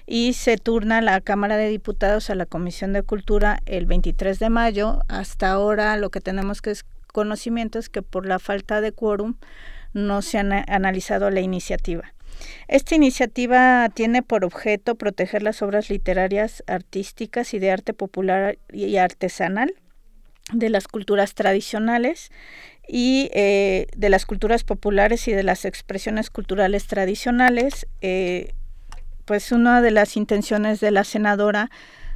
y 0.07 0.35
se 0.35 0.57
turna 0.57 1.01
la 1.01 1.21
Cámara 1.21 1.57
de 1.57 1.69
Diputados 1.69 2.31
a 2.31 2.35
la 2.37 2.47
Comisión 2.47 2.93
de 2.93 3.03
Cultura 3.03 3.61
el 3.67 3.87
23 3.87 4.39
de 4.39 4.51
mayo. 4.51 5.01
Hasta 5.09 5.51
ahora 5.51 5.97
lo 5.97 6.11
que 6.11 6.21
tenemos 6.21 6.63
que 6.63 6.71
es 6.71 6.85
conocimiento 7.13 7.79
es 7.79 7.89
que 7.89 8.03
por 8.03 8.27
la 8.27 8.39
falta 8.39 8.81
de 8.81 8.93
quórum 8.93 9.35
no 9.93 10.23
se 10.23 10.39
ha 10.39 10.65
analizado 10.69 11.31
la 11.31 11.41
iniciativa. 11.41 12.15
Esta 12.69 12.95
iniciativa 12.95 13.89
tiene 13.93 14.23
por 14.23 14.45
objeto 14.45 14.95
proteger 14.95 15.43
las 15.43 15.61
obras 15.61 15.91
literarias, 15.91 16.63
artísticas 16.69 17.53
y 17.53 17.59
de 17.59 17.73
arte 17.73 17.93
popular 17.93 18.59
y 18.73 18.97
artesanal 18.97 19.75
de 20.53 20.71
las 20.71 20.89
culturas 20.89 21.35
tradicionales 21.35 22.31
y 22.89 23.31
eh, 23.33 23.87
de 23.97 24.09
las 24.09 24.27
culturas 24.27 24.65
populares 24.65 25.29
y 25.29 25.33
de 25.33 25.43
las 25.43 25.65
expresiones 25.65 26.31
culturales 26.31 26.87
tradicionales. 26.87 27.87
Eh, 28.01 28.53
pues 29.25 29.53
una 29.53 29.81
de 29.81 29.93
las 29.93 30.17
intenciones 30.17 30.81
de 30.81 30.91
la 30.91 31.05
senadora 31.05 31.71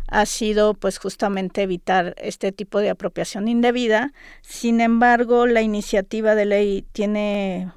ha 0.08 0.26
sido 0.26 0.74
pues 0.74 0.98
justamente 0.98 1.62
evitar 1.62 2.14
este 2.18 2.52
tipo 2.52 2.80
de 2.80 2.90
apropiación 2.90 3.48
indebida. 3.48 4.12
Sin 4.42 4.80
embargo, 4.80 5.46
la 5.46 5.62
iniciativa 5.62 6.34
de 6.34 6.44
ley 6.44 6.84
tiene 6.92 7.72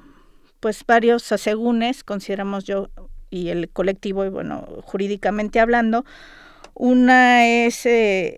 pues 0.59 0.83
varios 0.85 1.31
asegúnes, 1.31 2.03
consideramos 2.03 2.63
yo 2.65 2.89
y 3.29 3.49
el 3.49 3.69
colectivo, 3.69 4.25
y 4.25 4.29
bueno, 4.29 4.65
jurídicamente 4.83 5.59
hablando. 5.59 6.05
Una 6.73 7.47
es 7.47 7.85
eh, 7.85 8.37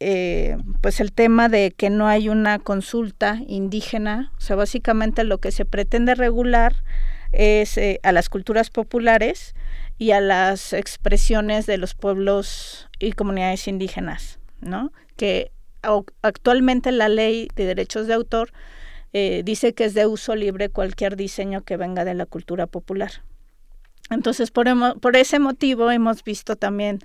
eh, 0.00 0.56
pues 0.80 1.00
el 1.00 1.12
tema 1.12 1.48
de 1.48 1.70
que 1.70 1.88
no 1.88 2.08
hay 2.08 2.28
una 2.28 2.58
consulta 2.58 3.38
indígena, 3.46 4.32
o 4.36 4.40
sea, 4.40 4.56
básicamente 4.56 5.24
lo 5.24 5.38
que 5.38 5.52
se 5.52 5.64
pretende 5.64 6.14
regular 6.14 6.82
es 7.32 7.78
eh, 7.78 8.00
a 8.02 8.12
las 8.12 8.28
culturas 8.28 8.70
populares 8.70 9.54
y 9.96 10.10
a 10.10 10.20
las 10.20 10.72
expresiones 10.72 11.66
de 11.66 11.78
los 11.78 11.94
pueblos 11.94 12.88
y 12.98 13.12
comunidades 13.12 13.68
indígenas, 13.68 14.40
¿no? 14.60 14.92
Que 15.16 15.52
actualmente 16.22 16.90
la 16.90 17.08
ley 17.08 17.48
de 17.54 17.66
derechos 17.66 18.06
de 18.06 18.14
autor 18.14 18.52
eh, 19.12 19.42
dice 19.44 19.74
que 19.74 19.84
es 19.84 19.94
de 19.94 20.06
uso 20.06 20.34
libre 20.34 20.70
cualquier 20.70 21.14
diseño 21.14 21.62
que 21.62 21.76
venga 21.76 22.04
de 22.04 22.14
la 22.14 22.26
cultura 22.26 22.66
popular. 22.66 23.22
Entonces, 24.10 24.50
por, 24.50 24.66
por 25.00 25.16
ese 25.16 25.38
motivo 25.38 25.90
hemos 25.90 26.24
visto 26.24 26.56
también 26.56 26.98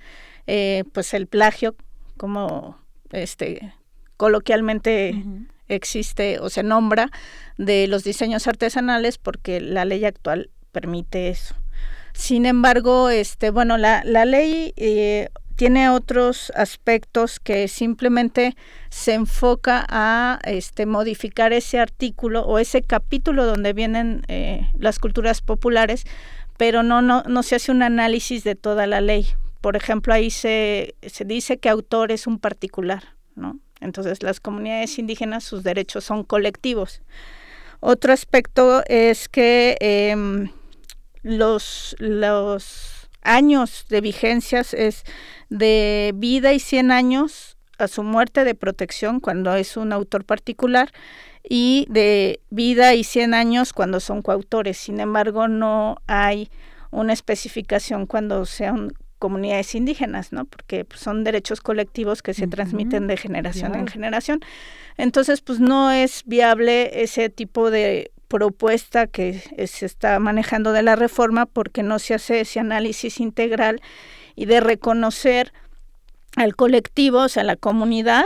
pues 0.92 1.14
el 1.14 1.28
plagio 1.28 1.76
como 2.20 2.76
este, 3.12 3.72
coloquialmente 4.18 5.24
existe 5.68 6.38
o 6.38 6.50
se 6.50 6.62
nombra 6.62 7.10
de 7.56 7.86
los 7.86 8.04
diseños 8.04 8.46
artesanales 8.46 9.16
porque 9.16 9.58
la 9.58 9.86
ley 9.86 10.04
actual 10.04 10.50
permite 10.70 11.30
eso. 11.30 11.54
Sin 12.12 12.44
embargo, 12.44 13.08
este, 13.08 13.48
bueno, 13.48 13.78
la, 13.78 14.02
la 14.04 14.26
ley 14.26 14.74
eh, 14.76 15.30
tiene 15.56 15.88
otros 15.88 16.52
aspectos 16.54 17.40
que 17.40 17.68
simplemente 17.68 18.54
se 18.90 19.14
enfoca 19.14 19.86
a 19.88 20.40
este, 20.44 20.84
modificar 20.84 21.54
ese 21.54 21.78
artículo 21.78 22.42
o 22.42 22.58
ese 22.58 22.82
capítulo 22.82 23.46
donde 23.46 23.72
vienen 23.72 24.24
eh, 24.28 24.70
las 24.78 24.98
culturas 24.98 25.40
populares, 25.40 26.04
pero 26.58 26.82
no, 26.82 27.00
no, 27.00 27.22
no 27.22 27.42
se 27.42 27.56
hace 27.56 27.72
un 27.72 27.82
análisis 27.82 28.44
de 28.44 28.56
toda 28.56 28.86
la 28.86 29.00
ley 29.00 29.26
por 29.60 29.76
ejemplo, 29.76 30.14
ahí 30.14 30.30
se, 30.30 30.94
se 31.02 31.24
dice 31.24 31.58
que 31.58 31.68
autor 31.68 32.12
es 32.12 32.26
un 32.26 32.38
particular, 32.38 33.16
¿no? 33.34 33.58
Entonces, 33.80 34.22
las 34.22 34.40
comunidades 34.40 34.98
indígenas, 34.98 35.44
sus 35.44 35.62
derechos 35.62 36.04
son 36.04 36.24
colectivos. 36.24 37.02
Otro 37.80 38.12
aspecto 38.12 38.82
es 38.86 39.28
que 39.28 39.76
em, 39.80 40.50
los, 41.22 41.96
los 41.98 43.08
años 43.22 43.86
de 43.88 44.00
vigencias 44.00 44.74
es 44.74 45.04
de 45.48 46.12
vida 46.14 46.52
y 46.52 46.60
100 46.60 46.90
años 46.90 47.56
a 47.78 47.88
su 47.88 48.02
muerte 48.02 48.44
de 48.44 48.54
protección 48.54 49.20
cuando 49.20 49.54
es 49.54 49.78
un 49.78 49.92
autor 49.92 50.24
particular 50.26 50.92
y 51.42 51.86
de 51.88 52.40
vida 52.50 52.94
y 52.94 53.04
100 53.04 53.32
años 53.32 53.72
cuando 53.72 54.00
son 54.00 54.20
coautores. 54.20 54.76
Sin 54.76 55.00
embargo, 55.00 55.48
no 55.48 55.96
hay 56.06 56.50
una 56.90 57.14
especificación 57.14 58.06
cuando 58.06 58.44
sean 58.44 58.92
comunidades 59.20 59.76
indígenas, 59.76 60.32
¿no? 60.32 60.46
Porque 60.46 60.84
pues, 60.84 61.00
son 61.00 61.22
derechos 61.22 61.60
colectivos 61.60 62.22
que 62.22 62.34
se 62.34 62.48
transmiten 62.48 63.06
de 63.06 63.16
generación 63.16 63.76
en 63.76 63.86
generación. 63.86 64.40
Entonces, 64.96 65.42
pues 65.42 65.60
no 65.60 65.92
es 65.92 66.24
viable 66.26 67.02
ese 67.02 67.28
tipo 67.28 67.70
de 67.70 68.10
propuesta 68.26 69.06
que 69.06 69.40
se 69.66 69.86
está 69.86 70.18
manejando 70.18 70.72
de 70.72 70.82
la 70.82 70.96
reforma 70.96 71.46
porque 71.46 71.82
no 71.82 71.98
se 71.98 72.14
hace 72.14 72.40
ese 72.40 72.58
análisis 72.58 73.20
integral 73.20 73.80
y 74.34 74.46
de 74.46 74.60
reconocer 74.60 75.52
al 76.36 76.54
colectivo, 76.56 77.18
o 77.18 77.28
sea, 77.28 77.42
la 77.44 77.56
comunidad, 77.56 78.24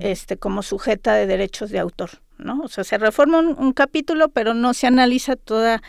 este, 0.00 0.36
como 0.36 0.62
sujeta 0.62 1.14
de 1.14 1.26
derechos 1.26 1.70
de 1.70 1.78
autor, 1.78 2.10
¿no? 2.38 2.62
O 2.62 2.68
sea, 2.68 2.82
se 2.82 2.98
reforma 2.98 3.38
un, 3.40 3.72
capítulo, 3.72 4.28
pero 4.30 4.54
no 4.54 4.74
se 4.74 4.86
analiza 4.86 5.36
toda, 5.36 5.82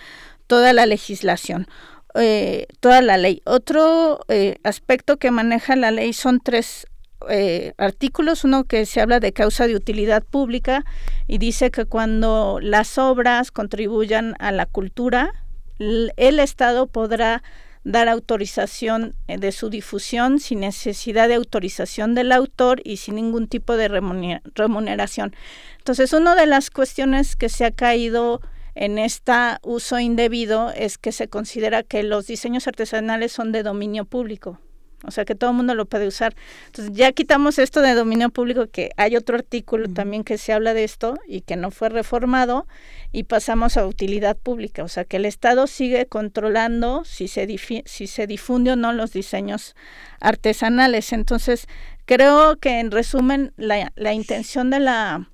toda 0.48 0.74
la 0.74 0.86
legislación, 0.86 1.68
eh, 2.16 2.68
toda 2.80 3.02
la 3.02 3.18
ley. 3.18 3.42
Otro 3.46 4.20
eh, 4.28 4.58
aspecto 4.64 5.18
que 5.18 5.32
maneja 5.32 5.76
la 5.76 5.92
ley 5.92 6.14
son 6.14 6.40
tres 6.40 6.88
eh, 7.30 7.74
artículos, 7.78 8.44
uno 8.44 8.66
que 8.66 8.86
se 8.86 9.02
habla 9.02 9.20
de 9.20 9.34
causa 9.34 9.68
de 9.68 9.76
utilidad 9.76 10.24
pública 10.24 10.86
y 11.28 11.38
dice 11.38 11.72
que 11.72 11.86
cuando 11.86 12.60
las 12.62 12.98
obras 12.98 13.52
contribuyan 13.52 14.36
a 14.40 14.52
la 14.52 14.66
cultura, 14.66 15.34
el 15.80 16.40
Estado 16.40 16.88
podrá 16.88 17.42
dar 17.84 18.08
autorización 18.08 19.14
eh, 19.28 19.38
de 19.38 19.52
su 19.52 19.70
difusión 19.70 20.40
sin 20.40 20.62
necesidad 20.62 21.28
de 21.28 21.36
autorización 21.36 22.16
del 22.16 22.32
autor 22.32 22.82
y 22.84 22.98
sin 22.98 23.16
ningún 23.16 23.48
tipo 23.48 23.76
de 23.76 23.88
remuneración. 23.88 25.36
Entonces, 25.80 26.14
una 26.14 26.36
de 26.36 26.48
las 26.48 26.70
cuestiones 26.70 27.36
que 27.36 27.50
se 27.50 27.66
ha 27.66 27.72
caído 27.72 28.42
en 28.76 28.98
este 28.98 29.34
uso 29.62 30.00
indebido 30.00 30.72
es 30.72 30.98
que 30.98 31.12
se 31.12 31.28
considera 31.28 31.84
que 31.84 32.04
los 32.04 32.28
diseños 32.28 32.68
artesanales 32.68 33.32
son 33.32 33.52
de 33.52 33.64
dominio 33.64 34.06
público 34.06 34.60
o 35.06 35.12
sea 35.12 35.26
que 35.26 35.36
todo 35.36 35.52
el 35.52 35.58
mundo 35.58 35.76
lo 35.76 35.86
puede 35.86 36.08
usar. 36.08 36.34
Entonces 36.68 36.94
ya 36.96 37.12
quitamos 37.12 37.60
esto 37.60 37.82
de 37.82 37.94
dominio 37.94 38.30
público, 38.30 38.68
que 38.68 38.92
hay 38.98 39.16
otro 39.16 39.36
artículo 39.36 39.90
también 39.90 40.24
que 40.24 40.38
se 40.38 40.54
habla 40.54 40.74
de 40.74 40.84
esto 40.84 41.20
y 41.28 41.42
que 41.42 41.56
no 41.56 41.72
fue 41.72 41.90
reformado, 41.90 42.68
y 43.12 43.24
pasamos 43.24 43.78
a 43.78 43.86
utilidad 43.86 44.38
pública, 44.38 44.84
o 44.84 44.88
sea 44.88 45.04
que 45.04 45.18
el 45.18 45.26
Estado 45.26 45.68
sigue 45.68 46.06
controlando 46.06 47.04
si 47.06 47.28
se, 47.28 47.48
si 47.86 48.08
se 48.08 48.28
difunde 48.28 48.72
o 48.72 48.76
no 48.76 48.94
los 48.94 49.12
diseños 49.12 49.76
artesanales. 50.20 51.12
Entonces 51.12 51.68
creo 52.06 52.58
que 52.58 52.80
en 52.80 52.92
resumen 52.92 53.54
la, 53.58 53.92
la 53.96 54.14
intención 54.14 54.70
de 54.70 54.80
la, 54.80 55.30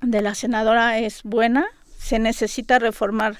de 0.00 0.22
la 0.22 0.34
senadora 0.34 0.98
es 0.98 1.22
buena, 1.24 1.66
se 2.02 2.18
necesita 2.18 2.80
reformar 2.80 3.38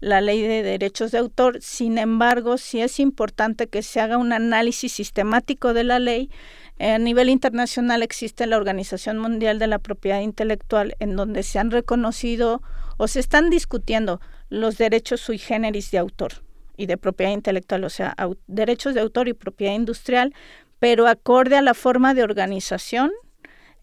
la 0.00 0.20
ley 0.20 0.42
de 0.42 0.62
derechos 0.62 1.12
de 1.12 1.18
autor. 1.18 1.62
Sin 1.62 1.96
embargo, 1.96 2.58
sí 2.58 2.80
es 2.80 3.00
importante 3.00 3.68
que 3.68 3.82
se 3.82 4.00
haga 4.00 4.18
un 4.18 4.32
análisis 4.32 4.92
sistemático 4.92 5.72
de 5.72 5.84
la 5.84 5.98
ley. 5.98 6.30
A 6.78 6.98
nivel 6.98 7.30
internacional 7.30 8.02
existe 8.02 8.46
la 8.46 8.58
Organización 8.58 9.18
Mundial 9.18 9.58
de 9.58 9.66
la 9.66 9.78
Propiedad 9.78 10.20
Intelectual, 10.20 10.94
en 10.98 11.16
donde 11.16 11.42
se 11.42 11.58
han 11.58 11.70
reconocido 11.70 12.62
o 12.98 13.08
se 13.08 13.20
están 13.20 13.48
discutiendo 13.48 14.20
los 14.50 14.76
derechos 14.76 15.20
sui 15.20 15.38
generis 15.38 15.90
de 15.90 15.98
autor 15.98 16.44
y 16.76 16.86
de 16.86 16.98
propiedad 16.98 17.32
intelectual, 17.32 17.84
o 17.84 17.90
sea, 17.90 18.14
derechos 18.46 18.94
de 18.94 19.00
autor 19.00 19.28
y 19.28 19.32
propiedad 19.32 19.74
industrial, 19.74 20.34
pero 20.78 21.06
acorde 21.06 21.56
a 21.56 21.62
la 21.62 21.74
forma 21.74 22.12
de 22.12 22.24
organización 22.24 23.10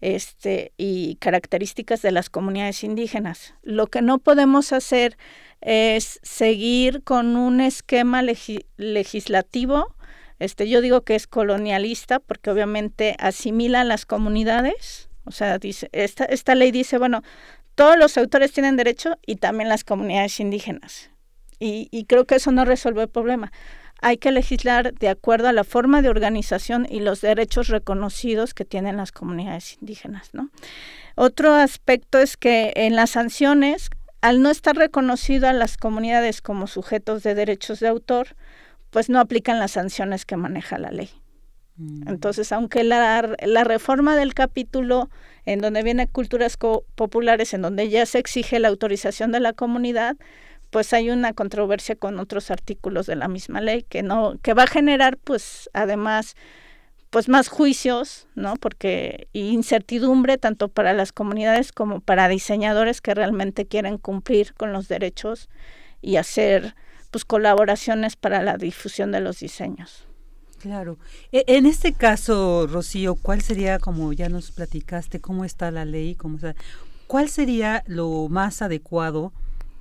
este, 0.00 0.72
y 0.76 1.16
características 1.16 2.02
de 2.02 2.12
las 2.12 2.30
comunidades 2.30 2.84
indígenas. 2.84 3.54
Lo 3.62 3.86
que 3.86 4.02
no 4.02 4.18
podemos 4.18 4.72
hacer 4.72 5.16
es 5.60 6.20
seguir 6.22 7.02
con 7.02 7.36
un 7.36 7.60
esquema 7.60 8.22
legislativo. 8.22 9.94
Este, 10.38 10.68
yo 10.68 10.80
digo 10.80 11.02
que 11.02 11.14
es 11.14 11.26
colonialista 11.26 12.18
porque 12.18 12.50
obviamente 12.50 13.14
asimila 13.18 13.84
las 13.84 14.06
comunidades. 14.06 15.10
O 15.24 15.32
sea, 15.32 15.58
dice, 15.58 15.90
esta, 15.92 16.24
esta 16.24 16.54
ley 16.54 16.70
dice, 16.70 16.96
bueno, 16.98 17.22
todos 17.74 17.98
los 17.98 18.16
autores 18.16 18.52
tienen 18.52 18.76
derecho 18.76 19.18
y 19.26 19.36
también 19.36 19.68
las 19.68 19.84
comunidades 19.84 20.40
indígenas. 20.40 21.10
Y, 21.58 21.88
y 21.90 22.06
creo 22.06 22.24
que 22.24 22.36
eso 22.36 22.52
no 22.52 22.64
resuelve 22.64 23.02
el 23.02 23.08
problema. 23.08 23.52
Hay 24.02 24.16
que 24.16 24.32
legislar 24.32 24.94
de 24.94 25.08
acuerdo 25.08 25.48
a 25.48 25.52
la 25.52 25.64
forma 25.64 26.02
de 26.02 26.08
organización 26.08 26.86
y 26.88 27.00
los 27.00 27.20
derechos 27.20 27.68
reconocidos 27.68 28.54
que 28.54 28.64
tienen 28.64 28.96
las 28.96 29.12
comunidades 29.12 29.76
indígenas, 29.80 30.30
¿no? 30.32 30.50
Otro 31.16 31.52
aspecto 31.52 32.18
es 32.18 32.36
que 32.36 32.72
en 32.76 32.96
las 32.96 33.10
sanciones 33.10 33.90
al 34.20 34.42
no 34.42 34.50
estar 34.50 34.76
reconocido 34.76 35.48
a 35.48 35.52
las 35.52 35.76
comunidades 35.76 36.42
como 36.42 36.66
sujetos 36.66 37.22
de 37.22 37.34
derechos 37.34 37.80
de 37.80 37.88
autor, 37.88 38.36
pues 38.90 39.08
no 39.08 39.20
aplican 39.20 39.58
las 39.58 39.72
sanciones 39.72 40.26
que 40.26 40.36
maneja 40.36 40.78
la 40.78 40.90
ley. 40.90 41.10
Mm. 41.76 42.08
Entonces, 42.08 42.52
aunque 42.52 42.84
la, 42.84 43.34
la, 43.42 43.64
reforma 43.64 44.16
del 44.16 44.34
capítulo 44.34 45.08
en 45.46 45.60
donde 45.60 45.82
viene 45.82 46.06
culturas 46.06 46.58
populares, 46.94 47.54
en 47.54 47.62
donde 47.62 47.88
ya 47.88 48.04
se 48.04 48.18
exige 48.18 48.58
la 48.58 48.68
autorización 48.68 49.32
de 49.32 49.40
la 49.40 49.54
comunidad, 49.54 50.16
pues 50.70 50.92
hay 50.92 51.10
una 51.10 51.32
controversia 51.32 51.96
con 51.96 52.18
otros 52.18 52.50
artículos 52.50 53.06
de 53.06 53.16
la 53.16 53.28
misma 53.28 53.60
ley 53.60 53.84
que 53.88 54.02
no 54.02 54.38
que 54.42 54.54
va 54.54 54.64
a 54.64 54.68
generar 54.68 55.18
pues 55.18 55.68
además 55.72 56.36
pues 57.10 57.28
más 57.28 57.48
juicios, 57.48 58.28
¿no? 58.36 58.54
Porque 58.54 59.26
incertidumbre 59.32 60.38
tanto 60.38 60.68
para 60.68 60.92
las 60.92 61.12
comunidades 61.12 61.72
como 61.72 62.00
para 62.00 62.28
diseñadores 62.28 63.00
que 63.00 63.14
realmente 63.14 63.66
quieren 63.66 63.98
cumplir 63.98 64.54
con 64.54 64.72
los 64.72 64.86
derechos 64.86 65.48
y 66.00 66.16
hacer 66.16 66.76
pues 67.10 67.24
colaboraciones 67.24 68.14
para 68.14 68.42
la 68.42 68.56
difusión 68.56 69.10
de 69.10 69.20
los 69.20 69.40
diseños. 69.40 70.06
Claro. 70.60 70.98
E, 71.32 71.44
en 71.48 71.66
este 71.66 71.92
caso, 71.92 72.68
Rocío, 72.68 73.16
¿cuál 73.16 73.40
sería, 73.40 73.80
como 73.80 74.12
ya 74.12 74.28
nos 74.28 74.52
platicaste, 74.52 75.20
cómo 75.20 75.44
está 75.44 75.72
la 75.72 75.84
ley, 75.84 76.14
cómo 76.14 76.36
está, 76.36 76.54
cuál 77.08 77.28
sería 77.28 77.82
lo 77.86 78.28
más 78.28 78.62
adecuado 78.62 79.32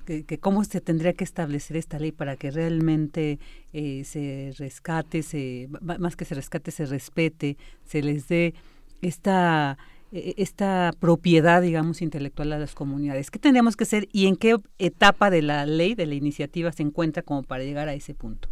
que, 0.10 0.40
cómo 0.40 0.64
se 0.64 0.82
tendría 0.82 1.14
que 1.14 1.24
establecer 1.24 1.78
esta 1.78 2.00
ley 2.00 2.12
para 2.12 2.36
que 2.36 2.50
realmente 2.50 3.40
eh, 3.74 4.04
se 4.06 4.54
rescate, 4.58 5.22
se, 5.22 5.70
más 5.82 6.16
que 6.16 6.26
se 6.26 6.36
rescate, 6.36 6.72
se 6.72 6.86
respete, 6.86 7.58
se 7.86 8.02
les 8.02 8.28
dé 8.28 8.56
esta 9.02 9.78
e, 10.12 10.34
esta 10.38 10.92
propiedad, 11.00 11.62
digamos, 11.62 12.02
intelectual 12.02 12.54
a 12.54 12.58
las 12.58 12.74
comunidades. 12.74 13.30
¿Qué 13.30 13.38
tendríamos 13.38 13.76
que 13.76 13.84
hacer 13.84 14.10
y 14.12 14.26
en 14.26 14.36
qué 14.36 14.58
etapa 14.80 15.30
de 15.30 15.44
la 15.44 15.66
ley, 15.66 15.94
de 15.94 16.08
la 16.08 16.16
iniciativa, 16.16 16.72
se 16.72 16.84
encuentra 16.84 17.22
como 17.22 17.44
para 17.44 17.64
llegar 17.64 17.88
a 17.88 17.94
ese 17.94 18.16
punto? 18.16 18.50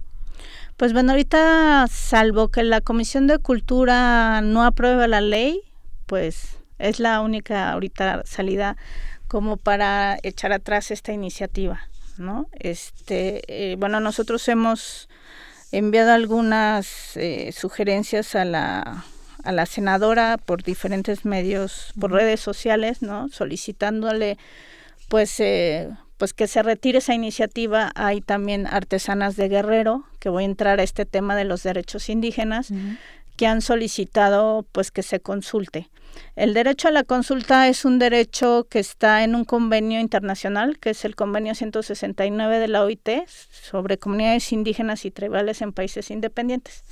Pues 0.78 0.94
bueno, 0.94 1.12
ahorita, 1.14 1.88
salvo 1.90 2.50
que 2.50 2.62
la 2.62 2.82
Comisión 2.82 3.26
de 3.26 3.40
Cultura 3.40 4.42
no 4.42 4.64
apruebe 4.64 5.08
la 5.08 5.22
ley, 5.22 5.62
pues 6.06 6.60
es 6.78 7.00
la 7.00 7.22
única 7.22 7.72
ahorita 7.72 8.22
salida 8.26 8.78
como 9.28 9.58
para 9.58 10.18
echar 10.24 10.54
atrás 10.54 10.91
esta 10.91 11.12
iniciativa, 11.14 11.82
¿no? 12.18 12.48
Este, 12.54 13.41
eh, 13.48 13.76
bueno, 13.78 13.99
nosotros 13.99 14.48
hemos 14.48 15.10
enviado 15.72 16.12
algunas 16.12 17.18
eh, 17.18 17.52
sugerencias 17.52 18.36
a 18.36 18.45
la 18.45 19.06
a 19.48 19.54
la 19.54 19.66
senadora 19.66 20.38
por 20.38 20.62
diferentes 20.62 21.24
medios, 21.24 21.94
por 21.98 22.12
redes 22.12 22.41
sociales, 22.41 23.02
¿no? 23.02 23.30
Solicitándole, 23.30 24.38
pues, 25.08 25.40
eh, 25.40 25.90
pues 26.18 26.34
que 26.34 26.48
se 26.48 26.62
retire 26.64 26.98
esa 26.98 27.14
iniciativa. 27.14 27.91
Hay 27.95 28.20
también 28.20 28.68
artesanas 28.68 29.38
de 29.38 29.48
Guerrero, 29.48 30.04
que 30.20 30.28
voy 30.28 30.44
a 30.44 30.48
entrar 30.48 30.82
a 30.82 30.84
este 30.84 31.06
tema 31.06 31.38
de 31.38 31.45
los 31.45 31.64
derechos 31.64 32.10
indígenas, 32.10 32.74
que 33.38 33.48
han 33.48 33.62
solicitado, 33.62 34.66
pues, 34.74 34.91
que 34.91 35.02
se 35.02 35.22
consulte. 35.22 35.88
El 36.35 36.53
derecho 36.53 36.88
a 36.88 36.91
la 36.91 37.03
consulta 37.03 37.68
es 37.68 37.85
un 37.85 37.99
derecho 37.99 38.68
que 38.69 38.80
está 38.80 39.23
en 39.23 39.35
un 39.35 39.44
convenio 39.44 39.99
internacional, 39.99 40.77
que 40.77 40.91
es 40.91 41.03
el 41.06 41.15
convenio 41.15 41.56
169 41.56 42.60
de 42.60 42.68
la 42.68 42.84
OIT 42.84 43.10
sobre 43.27 43.98
comunidades 43.98 44.52
indígenas 44.52 45.06
y 45.06 45.11
tribales 45.11 45.61
en 45.61 45.73
países 45.73 46.11
independientes. 46.11 46.84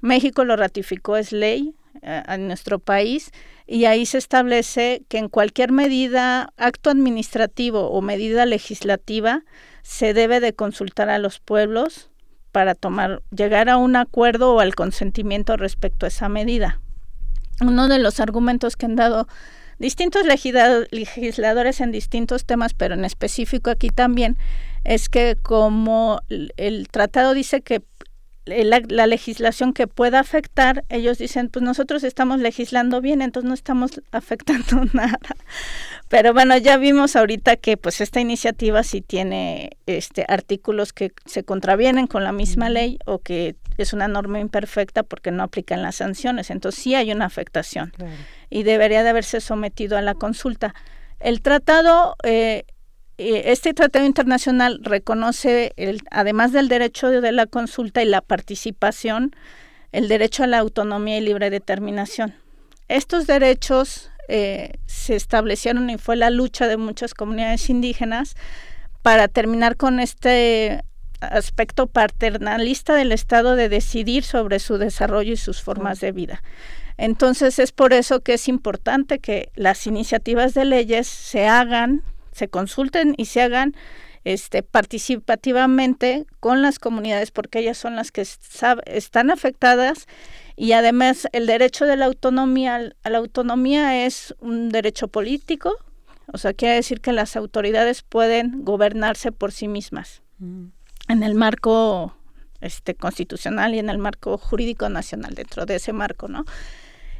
México 0.00 0.44
lo 0.44 0.56
ratificó, 0.56 1.16
es 1.16 1.32
ley 1.32 1.74
eh, 2.02 2.22
en 2.28 2.46
nuestro 2.46 2.78
país 2.78 3.30
y 3.66 3.86
ahí 3.86 4.06
se 4.06 4.18
establece 4.18 5.02
que 5.08 5.18
en 5.18 5.28
cualquier 5.28 5.72
medida, 5.72 6.52
acto 6.56 6.90
administrativo 6.90 7.90
o 7.90 8.02
medida 8.02 8.44
legislativa, 8.44 9.44
se 9.82 10.14
debe 10.14 10.40
de 10.40 10.52
consultar 10.52 11.10
a 11.10 11.18
los 11.18 11.40
pueblos 11.40 12.10
para 12.52 12.74
tomar, 12.74 13.22
llegar 13.30 13.68
a 13.68 13.76
un 13.76 13.96
acuerdo 13.96 14.54
o 14.54 14.60
al 14.60 14.74
consentimiento 14.74 15.56
respecto 15.56 16.06
a 16.06 16.08
esa 16.08 16.28
medida 16.28 16.80
uno 17.60 17.88
de 17.88 17.98
los 17.98 18.20
argumentos 18.20 18.76
que 18.76 18.86
han 18.86 18.96
dado 18.96 19.26
distintos 19.78 20.24
legisladores 20.24 21.80
en 21.80 21.92
distintos 21.92 22.44
temas, 22.44 22.74
pero 22.74 22.94
en 22.94 23.04
específico 23.04 23.70
aquí 23.70 23.90
también, 23.90 24.36
es 24.84 25.08
que 25.08 25.36
como 25.42 26.20
el 26.28 26.88
tratado 26.88 27.34
dice 27.34 27.60
que 27.62 27.82
la, 28.46 28.82
la, 28.88 29.06
legislación 29.06 29.72
que 29.72 29.86
pueda 29.86 30.20
afectar, 30.20 30.84
ellos 30.90 31.16
dicen, 31.18 31.48
pues 31.48 31.62
nosotros 31.62 32.04
estamos 32.04 32.40
legislando 32.40 33.00
bien, 33.00 33.22
entonces 33.22 33.48
no 33.48 33.54
estamos 33.54 34.02
afectando 34.12 34.84
nada. 34.92 35.18
Pero 36.08 36.34
bueno, 36.34 36.56
ya 36.58 36.76
vimos 36.76 37.16
ahorita 37.16 37.56
que 37.56 37.76
pues 37.76 38.00
esta 38.00 38.20
iniciativa 38.20 38.82
sí 38.82 39.00
tiene 39.00 39.78
este 39.86 40.26
artículos 40.28 40.92
que 40.92 41.12
se 41.24 41.42
contravienen 41.44 42.06
con 42.06 42.22
la 42.22 42.32
misma 42.32 42.68
ley 42.68 42.98
o 43.06 43.18
que 43.18 43.56
es 43.82 43.92
una 43.92 44.08
norma 44.08 44.40
imperfecta 44.40 45.02
porque 45.02 45.30
no 45.30 45.42
aplican 45.42 45.82
las 45.82 45.96
sanciones. 45.96 46.50
Entonces 46.50 46.82
sí 46.82 46.94
hay 46.94 47.12
una 47.12 47.26
afectación 47.26 47.92
y 48.50 48.62
debería 48.62 49.02
de 49.02 49.10
haberse 49.10 49.40
sometido 49.40 49.96
a 49.96 50.02
la 50.02 50.14
consulta. 50.14 50.74
El 51.20 51.40
tratado, 51.42 52.16
eh, 52.22 52.64
eh, 53.18 53.42
este 53.46 53.74
tratado 53.74 54.04
internacional 54.04 54.80
reconoce, 54.82 55.72
el, 55.76 56.02
además 56.10 56.52
del 56.52 56.68
derecho 56.68 57.08
de 57.08 57.32
la 57.32 57.46
consulta 57.46 58.02
y 58.02 58.06
la 58.06 58.20
participación, 58.20 59.34
el 59.92 60.08
derecho 60.08 60.44
a 60.44 60.46
la 60.46 60.58
autonomía 60.58 61.18
y 61.18 61.20
libre 61.20 61.50
determinación. 61.50 62.34
Estos 62.88 63.26
derechos 63.26 64.10
eh, 64.28 64.72
se 64.86 65.16
establecieron 65.16 65.88
y 65.90 65.98
fue 65.98 66.16
la 66.16 66.30
lucha 66.30 66.66
de 66.66 66.76
muchas 66.76 67.14
comunidades 67.14 67.68
indígenas 67.70 68.34
para 69.02 69.28
terminar 69.28 69.76
con 69.76 70.00
este 70.00 70.82
aspecto 71.20 71.86
paternalista 71.86 72.94
del 72.94 73.12
Estado 73.12 73.56
de 73.56 73.68
decidir 73.68 74.24
sobre 74.24 74.58
su 74.58 74.78
desarrollo 74.78 75.32
y 75.32 75.36
sus 75.36 75.62
formas 75.62 76.00
de 76.00 76.12
vida. 76.12 76.42
Entonces 76.96 77.58
es 77.58 77.72
por 77.72 77.92
eso 77.92 78.20
que 78.20 78.34
es 78.34 78.48
importante 78.48 79.18
que 79.18 79.50
las 79.56 79.86
iniciativas 79.86 80.54
de 80.54 80.64
leyes 80.64 81.06
se 81.06 81.46
hagan, 81.46 82.02
se 82.32 82.48
consulten 82.48 83.14
y 83.16 83.26
se 83.26 83.42
hagan 83.42 83.74
este, 84.24 84.62
participativamente 84.62 86.26
con 86.40 86.62
las 86.62 86.78
comunidades 86.78 87.30
porque 87.30 87.58
ellas 87.58 87.76
son 87.76 87.96
las 87.96 88.10
que 88.10 88.22
están 88.22 89.30
afectadas 89.30 90.06
y 90.56 90.72
además 90.72 91.28
el 91.32 91.46
derecho 91.46 91.84
de 91.84 91.96
la 91.96 92.06
autonomía 92.06 92.92
a 93.02 93.10
la 93.10 93.18
autonomía 93.18 94.06
es 94.06 94.34
un 94.40 94.70
derecho 94.70 95.08
político, 95.08 95.76
o 96.32 96.38
sea, 96.38 96.54
quiere 96.54 96.76
decir 96.76 97.00
que 97.00 97.12
las 97.12 97.36
autoridades 97.36 98.02
pueden 98.02 98.64
gobernarse 98.64 99.30
por 99.30 99.52
sí 99.52 99.68
mismas 99.68 100.22
mm. 100.38 100.68
En 101.08 101.22
el 101.22 101.34
marco 101.34 102.14
este 102.60 102.94
constitucional 102.94 103.74
y 103.74 103.78
en 103.78 103.90
el 103.90 103.98
marco 103.98 104.38
jurídico 104.38 104.88
nacional 104.88 105.34
dentro 105.34 105.66
de 105.66 105.76
ese 105.76 105.92
marco, 105.92 106.28
¿no? 106.28 106.44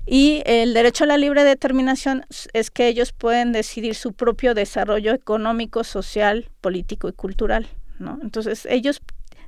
Y 0.06 0.42
el 0.44 0.74
derecho 0.74 1.04
a 1.04 1.06
la 1.06 1.16
libre 1.16 1.44
determinación 1.44 2.26
es 2.52 2.70
que 2.70 2.88
ellos 2.88 3.12
pueden 3.12 3.52
decidir 3.52 3.94
su 3.94 4.12
propio 4.12 4.54
desarrollo 4.54 5.14
económico, 5.14 5.82
social, 5.82 6.50
político 6.60 7.08
y 7.08 7.12
cultural, 7.12 7.68
¿no? 7.98 8.18
Entonces, 8.22 8.66
ellos 8.70 9.00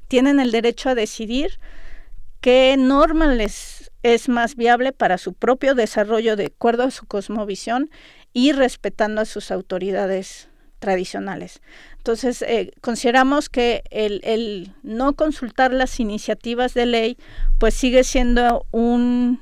tienen 0.09 0.41
el 0.41 0.53
derecho 0.53 0.91
a 0.91 0.95
decidir 0.95 1.59
qué 2.41 2.77
norma 2.79 3.27
les 3.35 3.91
es 4.03 4.29
más 4.29 4.55
viable 4.57 4.93
para 4.93 5.19
su 5.19 5.35
propio 5.35 5.75
desarrollo 5.75 6.37
de 6.37 6.47
acuerdo 6.47 6.85
a 6.85 6.91
su 6.91 7.07
cosmovisión 7.07 7.91
y 8.33 8.53
respetando 8.53 9.21
a 9.21 9.25
sus 9.25 9.51
autoridades 9.51 10.49
tradicionales. 10.79 11.61
Entonces, 12.07 12.43
eh, 12.43 12.71
consideramos 12.83 13.49
que 13.49 13.83
el, 13.91 14.21
el 14.23 14.73
no 14.85 15.15
consultar 15.15 15.73
las 15.73 15.99
iniciativas 15.99 16.73
de 16.73 16.87
ley, 16.87 17.19
pues 17.59 17.75
sigue 17.75 18.05
siendo 18.05 18.65
un 18.71 19.41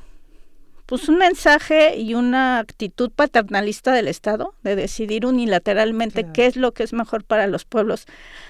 pues 0.86 1.10
un 1.10 1.18
mensaje 1.18 1.98
y 1.98 2.14
una 2.14 2.58
actitud 2.58 3.10
paternalista 3.10 3.92
del 3.92 4.08
Estado 4.08 4.54
de 4.62 4.76
decidir 4.76 5.26
unilateralmente 5.26 6.26
qué 6.32 6.46
es 6.46 6.56
lo 6.56 6.72
que 6.72 6.84
es 6.84 6.94
mejor 6.94 7.22
para 7.22 7.46
los 7.48 7.66
pueblos 7.66 8.06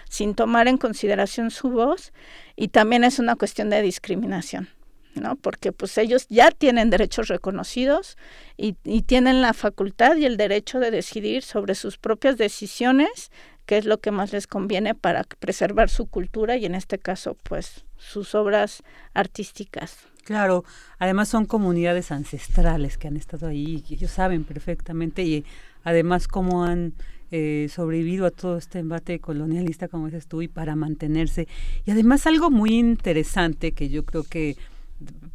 sin 0.08 0.36
tomar 0.36 0.68
en 0.68 0.78
consideración 0.78 1.50
su 1.50 1.70
voz 1.70 2.12
y 2.54 2.68
también 2.68 3.02
es 3.02 3.18
una 3.18 3.34
cuestión 3.34 3.68
de 3.68 3.82
discriminación. 3.82 4.68
¿no? 5.14 5.36
Porque 5.36 5.72
pues 5.72 5.96
ellos 5.98 6.26
ya 6.28 6.50
tienen 6.50 6.90
derechos 6.90 7.28
reconocidos 7.28 8.16
y, 8.56 8.76
y 8.84 9.02
tienen 9.02 9.42
la 9.42 9.54
facultad 9.54 10.16
y 10.16 10.26
el 10.26 10.36
derecho 10.36 10.80
de 10.80 10.90
decidir 10.90 11.42
sobre 11.42 11.74
sus 11.74 11.98
propias 11.98 12.36
decisiones, 12.36 13.30
qué 13.66 13.78
es 13.78 13.84
lo 13.84 13.98
que 13.98 14.10
más 14.10 14.32
les 14.32 14.46
conviene 14.46 14.94
para 14.94 15.24
preservar 15.24 15.88
su 15.88 16.06
cultura 16.06 16.56
y 16.56 16.66
en 16.66 16.74
este 16.74 16.98
caso 16.98 17.36
pues 17.42 17.84
sus 17.96 18.34
obras 18.34 18.82
artísticas. 19.14 20.06
Claro, 20.24 20.64
además 20.98 21.28
son 21.28 21.44
comunidades 21.44 22.10
ancestrales 22.10 22.96
que 22.96 23.08
han 23.08 23.16
estado 23.16 23.46
ahí, 23.46 23.84
y 23.88 23.94
ellos 23.94 24.10
saben 24.10 24.44
perfectamente 24.44 25.22
y 25.22 25.44
además 25.82 26.28
cómo 26.28 26.64
han 26.64 26.94
eh, 27.30 27.68
sobrevivido 27.70 28.24
a 28.24 28.30
todo 28.30 28.56
este 28.56 28.78
embate 28.78 29.18
colonialista, 29.18 29.88
como 29.88 30.06
dices 30.06 30.26
tú, 30.26 30.40
y 30.40 30.48
para 30.48 30.76
mantenerse. 30.76 31.46
Y 31.84 31.90
además 31.90 32.26
algo 32.26 32.50
muy 32.50 32.74
interesante 32.74 33.72
que 33.72 33.90
yo 33.90 34.04
creo 34.04 34.22
que 34.24 34.56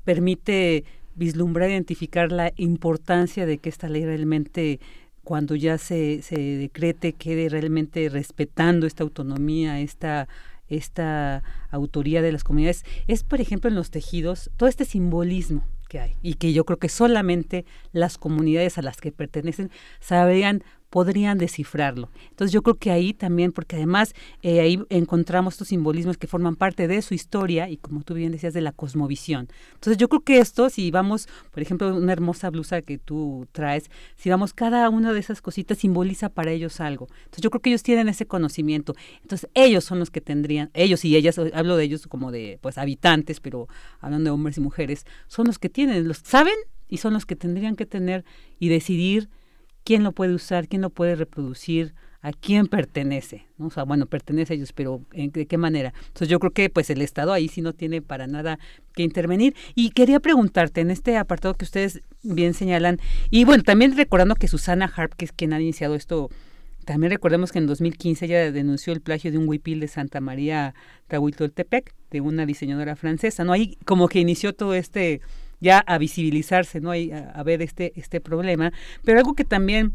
permite 0.06 0.86
vislumbrar, 1.16 1.70
identificar 1.70 2.32
la 2.32 2.52
importancia 2.56 3.46
de 3.46 3.60
que 3.60 3.70
esta 3.70 3.90
ley 3.90 4.06
realmente 4.06 4.80
cuando 5.30 5.54
ya 5.54 5.78
se, 5.78 6.24
se 6.24 6.40
decrete 6.40 7.14
quede 7.14 7.50
realmente 7.50 8.10
respetando 8.10 8.88
esta 8.88 9.04
autonomía, 9.04 9.80
esta 9.80 10.28
esta 10.70 11.44
autoría 11.70 12.24
de 12.24 12.32
las 12.32 12.44
comunidades 12.44 12.84
es, 13.08 13.24
por 13.24 13.40
ejemplo, 13.40 13.70
en 13.70 13.76
los 13.76 13.92
tejidos, 13.92 14.50
todo 14.58 14.68
este 14.68 14.86
simbolismo 14.86 15.68
que 15.88 16.00
hay 16.00 16.16
y 16.24 16.34
que 16.34 16.52
yo 16.52 16.66
creo 16.66 16.80
que 16.80 16.90
solamente 16.90 17.66
las 17.92 18.18
comunidades 18.18 18.80
a 18.80 18.82
las 18.82 18.98
que 18.98 19.12
pertenecen 19.12 19.70
sabrían 20.00 20.64
podrían 20.90 21.38
descifrarlo. 21.38 22.10
Entonces 22.30 22.52
yo 22.52 22.62
creo 22.62 22.76
que 22.76 22.92
ahí 22.92 23.14
también, 23.14 23.52
porque 23.52 23.76
además 23.76 24.14
eh, 24.42 24.60
ahí 24.60 24.82
encontramos 24.90 25.54
estos 25.54 25.70
simbolismos 25.70 26.18
que 26.18 26.28
forman 26.28 26.56
parte 26.56 26.88
de 26.88 27.02
su 27.02 27.14
historia 27.14 27.70
y 27.70 27.78
como 27.78 28.04
tú 28.04 28.14
bien 28.14 28.32
decías, 28.32 28.54
de 28.54 28.62
la 28.62 28.72
cosmovisión. 28.72 29.48
Entonces 29.74 29.98
yo 29.98 30.10
creo 30.10 30.22
que 30.22 30.40
esto, 30.40 30.70
si 30.70 30.92
vamos, 30.92 31.28
por 31.52 31.62
ejemplo, 31.62 31.96
una 31.96 32.14
hermosa 32.14 32.50
blusa 32.50 32.82
que 32.82 32.98
tú 32.98 33.48
traes, 33.52 33.90
si 34.16 34.30
vamos, 34.30 34.54
cada 34.54 34.90
una 34.90 35.14
de 35.14 35.20
esas 35.20 35.42
cositas 35.42 35.78
simboliza 35.78 36.30
para 36.30 36.52
ellos 36.52 36.80
algo. 36.80 37.08
Entonces 37.20 37.42
yo 37.42 37.50
creo 37.52 37.62
que 37.62 37.70
ellos 37.70 37.84
tienen 37.84 38.10
ese 38.10 38.26
conocimiento. 38.26 38.96
Entonces 39.22 39.50
ellos 39.54 39.84
son 39.84 40.00
los 40.00 40.10
que 40.10 40.22
tendrían, 40.22 40.72
ellos 40.74 41.06
y 41.06 41.16
ellas, 41.16 41.40
hablo 41.54 41.78
de 41.78 41.84
ellos 41.84 42.08
como 42.08 42.32
de 42.32 42.58
pues 42.62 42.78
habitantes, 42.78 43.40
pero 43.40 43.68
hablando 44.00 44.30
de 44.30 44.32
hombres 44.32 44.58
y 44.58 44.62
mujeres, 44.62 45.06
son 45.28 45.48
los 45.48 45.60
que 45.60 45.70
tienen, 45.70 46.08
los 46.08 46.18
saben 46.18 46.56
y 46.88 46.98
son 46.98 47.14
los 47.14 47.26
que 47.26 47.36
tendrían 47.36 47.76
que 47.76 47.86
tener 47.86 48.26
y 48.60 48.70
decidir 48.70 49.30
quién 49.84 50.04
lo 50.04 50.12
puede 50.12 50.34
usar, 50.34 50.68
quién 50.68 50.82
lo 50.82 50.90
puede 50.90 51.16
reproducir, 51.16 51.94
a 52.22 52.34
quién 52.34 52.68
pertenece, 52.68 53.46
¿no? 53.58 53.68
O 53.68 53.70
sea, 53.70 53.84
bueno, 53.84 54.06
pertenece 54.06 54.54
a 54.54 54.56
ellos, 54.58 54.74
pero 54.74 55.02
¿de 55.12 55.46
qué 55.46 55.58
manera? 55.58 55.94
Entonces 56.08 56.28
yo 56.28 56.40
creo 56.40 56.52
que 56.52 56.70
pues 56.70 56.90
el 56.90 57.02
Estado 57.02 57.32
ahí 57.32 57.48
sí 57.48 57.62
no 57.62 57.74
tiene 57.74 58.02
para 58.02 58.28
nada 58.28 58.60
que 58.94 59.04
intervenir. 59.04 59.56
Y 59.74 59.92
quería 59.92 60.20
preguntarte, 60.20 60.82
en 60.82 60.92
este 60.92 61.16
apartado 61.16 61.54
que 61.54 61.64
ustedes 61.64 62.02
bien 62.24 62.54
señalan, 62.54 63.00
y 63.30 63.46
bueno, 63.46 63.64
también 63.64 63.96
recordando 63.96 64.36
que 64.36 64.50
Susana 64.50 64.92
Harp, 64.94 65.14
que 65.14 65.26
es 65.26 65.32
quien 65.32 65.54
ha 65.54 65.62
iniciado 65.62 65.96
esto, 65.96 66.30
también 66.84 67.12
recordemos 67.12 67.52
que 67.52 67.60
en 67.60 67.68
2015 67.68 68.26
ella 68.26 68.52
denunció 68.52 68.92
el 68.94 69.02
plagio 69.02 69.32
de 69.32 69.38
un 69.38 69.48
huipil 69.48 69.80
de 69.80 69.88
Santa 69.88 70.20
María 70.20 70.74
Tahuitoltepec, 71.08 71.94
de 72.12 72.20
una 72.20 72.46
diseñadora 72.46 72.96
francesa, 72.96 73.44
¿no? 73.44 73.54
Ahí 73.54 73.78
como 73.86 74.08
que 74.08 74.20
inició 74.20 74.54
todo 74.54 74.74
este 74.74 75.22
ya 75.60 75.80
a 75.80 75.98
visibilizarse, 75.98 76.80
¿no? 76.82 76.92
hay 76.92 77.12
a, 77.12 77.42
ver 77.44 77.62
este, 77.62 77.94
este 77.96 78.22
problema. 78.22 78.72
Pero 79.04 79.20
algo 79.20 79.34
que 79.34 79.46
también 79.46 79.94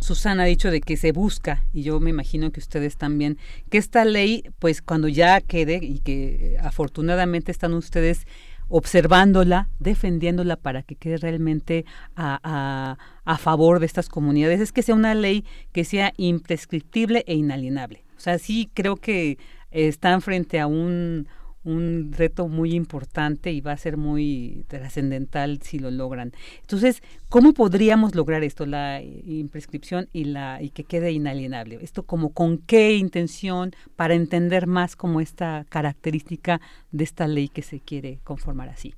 Susana 0.00 0.44
ha 0.44 0.46
dicho 0.46 0.70
de 0.70 0.80
que 0.80 0.96
se 0.96 1.12
busca, 1.12 1.64
y 1.72 1.82
yo 1.82 2.00
me 2.00 2.10
imagino 2.10 2.52
que 2.52 2.60
ustedes 2.60 2.96
también, 2.96 3.38
que 3.70 3.78
esta 3.78 4.04
ley, 4.04 4.44
pues 4.58 4.82
cuando 4.82 5.08
ya 5.08 5.40
quede, 5.40 5.80
y 5.82 6.00
que 6.00 6.54
eh, 6.54 6.58
afortunadamente 6.60 7.50
están 7.50 7.74
ustedes 7.74 8.26
observándola, 8.68 9.68
defendiéndola 9.78 10.56
para 10.56 10.82
que 10.82 10.96
quede 10.96 11.18
realmente 11.18 11.84
a, 12.16 12.40
a, 12.42 12.98
a, 13.24 13.38
favor 13.38 13.78
de 13.78 13.86
estas 13.86 14.08
comunidades, 14.08 14.60
es 14.60 14.72
que 14.72 14.82
sea 14.82 14.94
una 14.94 15.14
ley 15.14 15.44
que 15.72 15.84
sea 15.84 16.12
imprescriptible 16.16 17.24
e 17.28 17.34
inalienable. 17.34 18.04
O 18.16 18.20
sea, 18.20 18.38
sí 18.38 18.68
creo 18.74 18.96
que 18.96 19.38
están 19.70 20.20
frente 20.20 20.58
a 20.58 20.66
un, 20.66 21.28
un 21.66 22.12
reto 22.16 22.46
muy 22.46 22.74
importante 22.74 23.50
y 23.50 23.60
va 23.60 23.72
a 23.72 23.76
ser 23.76 23.96
muy 23.96 24.64
trascendental 24.68 25.60
si 25.62 25.80
lo 25.80 25.90
logran. 25.90 26.32
Entonces, 26.60 27.02
¿cómo 27.28 27.52
podríamos 27.52 28.14
lograr 28.14 28.44
esto, 28.44 28.66
la 28.66 29.02
imprescripción 29.02 30.08
y 30.12 30.24
la 30.24 30.62
y 30.62 30.70
que 30.70 30.84
quede 30.84 31.10
inalienable? 31.10 31.78
Esto 31.82 32.04
como 32.04 32.32
con 32.32 32.58
qué 32.58 32.96
intención 32.96 33.72
para 33.96 34.14
entender 34.14 34.68
más 34.68 34.94
como 34.94 35.20
esta 35.20 35.66
característica 35.68 36.60
de 36.92 37.04
esta 37.04 37.26
ley 37.26 37.48
que 37.48 37.62
se 37.62 37.80
quiere 37.80 38.20
conformar 38.22 38.68
así. 38.68 38.94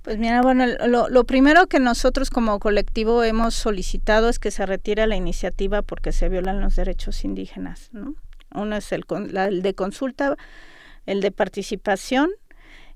Pues 0.00 0.18
mira, 0.18 0.40
bueno, 0.40 0.64
lo, 0.86 1.24
primero 1.24 1.66
que 1.66 1.80
nosotros 1.80 2.30
como 2.30 2.58
colectivo 2.60 3.24
hemos 3.24 3.54
solicitado 3.54 4.30
es 4.30 4.38
que 4.38 4.50
se 4.50 4.64
retire 4.64 5.06
la 5.06 5.16
iniciativa 5.16 5.82
porque 5.82 6.12
se 6.12 6.30
violan 6.30 6.60
los 6.60 6.76
derechos 6.76 7.24
indígenas, 7.24 7.90
¿no? 7.92 8.14
Uno 8.54 8.76
es 8.76 8.90
el 8.92 9.04
de 9.62 9.74
consulta 9.74 10.36
el 11.06 11.20
de 11.20 11.30
participación 11.30 12.30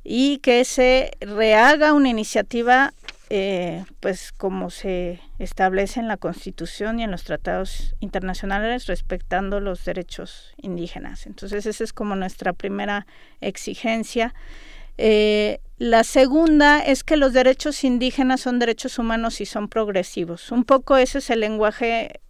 y 0.04 0.38
que 0.38 0.64
se 0.64 1.12
rehaga 1.20 1.92
una 1.92 2.08
iniciativa 2.08 2.92
eh, 3.32 3.84
pues 4.00 4.32
como 4.32 4.70
se 4.70 5.20
establece 5.38 6.00
en 6.00 6.08
la 6.08 6.16
Constitución 6.16 6.98
y 6.98 7.04
en 7.04 7.12
los 7.12 7.22
tratados 7.22 7.94
internacionales 8.00 8.86
respetando 8.86 9.60
los 9.60 9.84
derechos 9.84 10.52
indígenas. 10.56 11.26
Entonces 11.26 11.64
esa 11.64 11.84
es 11.84 11.92
como 11.92 12.16
nuestra 12.16 12.52
primera 12.52 13.06
exigencia. 13.40 14.34
Eh, 14.98 15.60
la 15.78 16.02
segunda 16.02 16.84
es 16.84 17.04
que 17.04 17.16
los 17.16 17.32
derechos 17.32 17.84
indígenas 17.84 18.40
son 18.40 18.58
derechos 18.58 18.98
humanos 18.98 19.40
y 19.40 19.46
son 19.46 19.68
progresivos. 19.68 20.50
Un 20.50 20.64
poco 20.64 20.96
ese 20.96 21.18
es 21.18 21.30
el 21.30 21.38
lenguaje 21.38 22.20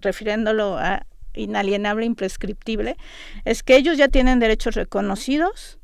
refiriéndolo 0.00 0.78
a 0.78 1.04
inalienable, 1.34 2.06
imprescriptible, 2.06 2.96
es 3.44 3.62
que 3.62 3.76
ellos 3.76 3.96
ya 3.98 4.08
tienen 4.08 4.38
derechos 4.38 4.74
reconocidos, 4.74 5.78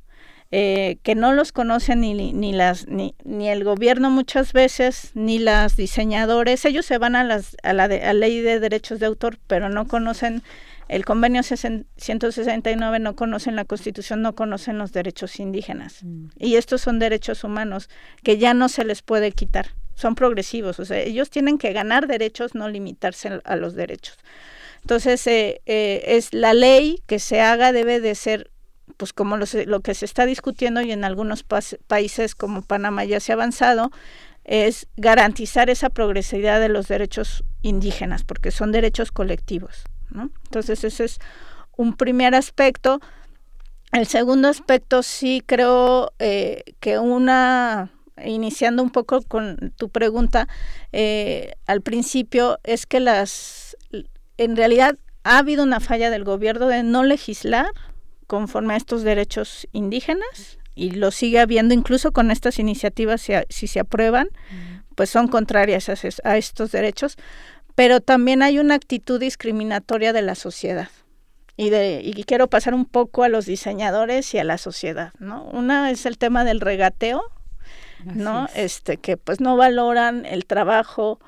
eh, 0.51 0.97
que 1.03 1.15
no 1.15 1.33
los 1.33 1.53
conocen 1.53 2.01
ni, 2.01 2.15
ni, 2.33 2.53
las, 2.53 2.89
ni, 2.89 3.15
ni, 3.23 3.51
el 3.51 3.65
gobierno 3.65 4.11
muchas 4.11 4.55
veces, 4.55 5.11
ni 5.15 5.39
las 5.39 5.77
diseñadores. 5.77 6.65
Ellos 6.65 6.87
se 6.87 6.97
van 6.97 7.16
a, 7.16 7.25
las, 7.25 7.57
a 7.62 7.75
la 7.75 7.85
a 7.85 8.12
ley 8.15 8.41
de 8.41 8.59
derechos 8.59 8.99
de 8.99 9.07
autor, 9.07 9.39
pero 9.47 9.69
no 9.69 9.87
conocen 9.87 10.43
el 10.89 11.05
convenio 11.05 11.43
169, 11.43 12.99
no 12.99 13.15
conocen 13.15 13.57
la 13.57 13.66
constitución, 13.66 14.23
no 14.23 14.35
conocen 14.35 14.79
los 14.79 14.93
derechos 14.93 15.39
indígenas. 15.39 16.03
Mm. 16.03 16.29
Y 16.39 16.57
estos 16.57 16.81
son 16.81 16.99
derechos 16.99 17.45
humanos 17.45 17.91
que 18.23 18.39
ya 18.39 18.55
no 18.55 18.70
se 18.70 18.85
les 18.85 19.03
puede 19.03 19.33
quitar. 19.33 19.69
Son 19.95 20.15
progresivos, 20.15 20.79
o 20.81 20.85
sea, 20.85 21.01
ellos 21.01 21.29
tienen 21.29 21.59
que 21.59 21.73
ganar 21.73 22.07
derechos, 22.07 22.55
no 22.55 22.69
limitarse 22.69 23.41
a 23.45 23.57
los 23.57 23.75
derechos. 23.75 24.16
Entonces, 24.89 25.27
eh, 25.27 25.60
eh, 25.66 26.02
es 26.16 26.32
la 26.32 26.55
ley 26.55 27.02
que 27.06 27.19
se 27.19 27.43
haga 27.43 27.73
debe 27.73 28.01
de 28.01 28.15
ser 28.15 28.51
pues 28.97 29.12
como 29.12 29.36
lo, 29.36 29.81
que 29.81 29.94
se 29.94 30.06
está 30.06 30.24
discutiendo 30.24 30.81
y 30.81 30.93
en 30.93 31.05
algunos 31.05 31.44
países 31.86 32.35
como 32.35 32.62
Panamá 32.62 33.05
ya 33.05 33.20
se 33.20 33.31
ha 33.31 33.35
avanzado, 33.35 33.90
es 34.44 34.86
garantizar 34.97 35.69
esa 35.69 35.90
progresividad 35.90 36.59
de 36.59 36.70
los 36.70 36.89
derechos 36.89 37.44
indígenas, 37.60 38.24
porque 38.24 38.51
son 38.51 38.73
derechos 38.73 39.12
colectivos. 39.12 39.85
¿no? 40.09 40.31
Entonces 40.47 40.82
ese 40.85 41.05
es 41.05 41.19
un 41.77 41.94
primer 41.94 42.35
aspecto. 42.35 42.98
El 43.93 44.06
segundo 44.06 44.48
aspecto 44.48 45.02
sí 45.02 45.43
creo 45.44 46.15
eh, 46.19 46.62
que 46.81 46.98
una, 46.98 47.90
iniciando 48.24 48.82
un 48.82 48.90
poco 48.90 49.20
con 49.20 49.74
tu 49.77 49.90
pregunta 49.90 50.48
al 51.66 51.82
principio, 51.82 52.59
es 52.65 52.86
que 52.86 53.01
las, 53.01 53.68
en 54.39 54.56
realidad 54.56 54.97
ha 55.24 55.39
habido 55.39 55.62
una 55.62 55.81
falla 55.81 56.10
del 56.10 56.24
gobierno 56.24 56.69
de 56.69 56.82
no 56.82 57.05
legislar 57.05 57.66
conforme 58.27 58.74
a 58.74 58.77
estos 58.77 59.02
derechos 59.02 59.69
indígenas 59.73 60.59
y 60.74 60.93
lo 60.93 61.10
sigue 61.10 61.40
habiendo 61.40 61.74
incluso 61.74 62.12
con 62.12 62.31
estas 62.31 62.59
iniciativas 62.59 63.27
si, 63.48 63.66
se 63.66 63.81
aprueban, 63.81 64.28
pues 64.94 65.10
son 65.10 65.27
contrarias 65.28 65.89
a, 65.89 66.36
estos 66.36 66.70
derechos, 66.70 67.16
pero 67.74 68.01
también 68.01 68.43
hay 68.43 68.59
una 68.59 68.74
actitud 68.74 69.19
discriminatoria 69.19 70.12
de 70.12 70.23
la 70.23 70.35
sociedad. 70.35 70.89
Y, 71.56 71.70
de, 71.70 72.01
y 72.05 72.23
quiero 72.23 72.48
pasar 72.48 72.74
un 72.74 72.85
poco 72.85 73.24
a 73.24 73.28
los 73.28 73.44
diseñadores 73.44 74.32
y 74.35 74.39
a 74.39 74.44
la 74.44 74.59
sociedad, 74.59 75.12
¿no? 75.19 75.43
Una 75.47 75.90
es 75.90 76.06
el 76.06 76.16
tema 76.16 76.44
del 76.44 76.60
regateo, 76.60 77.24
¿no? 78.05 78.48
Este, 78.55 78.98
que 78.98 79.16
pues 79.16 79.40
no 79.40 79.56
valoran 79.56 80.24
el 80.24 80.47
trabajo, 80.47 81.19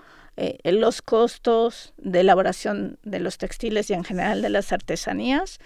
eh, 0.43 0.73
los 0.73 1.03
costos 1.03 1.93
de 1.99 2.21
elaboración 2.21 2.99
de 3.03 3.21
los 3.21 3.37
textiles 3.37 3.91
y 3.91 3.93
en 3.93 4.05
general 4.05 4.41
de 4.41 4.49
las 4.49 4.73
artesanías. 4.73 5.59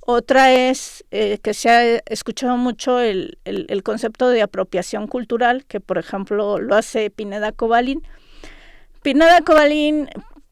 Otra 0.00 0.52
es 0.52 1.04
eh, 1.12 1.38
que 1.38 1.54
se 1.54 1.70
ha 1.70 1.84
escuchado 2.06 2.56
mucho 2.56 2.98
el, 2.98 3.38
el, 3.44 3.82
concepto 3.84 4.28
de 4.30 4.42
apropiación 4.42 5.06
cultural, 5.06 5.64
que 5.66 5.78
por 5.78 5.96
ejemplo 5.96 6.58
lo 6.58 6.74
hace 6.74 7.08
Pineda 7.08 7.52
Cobalín. 7.52 8.02
Pineda 9.02 9.42
Cobalín 9.42 10.08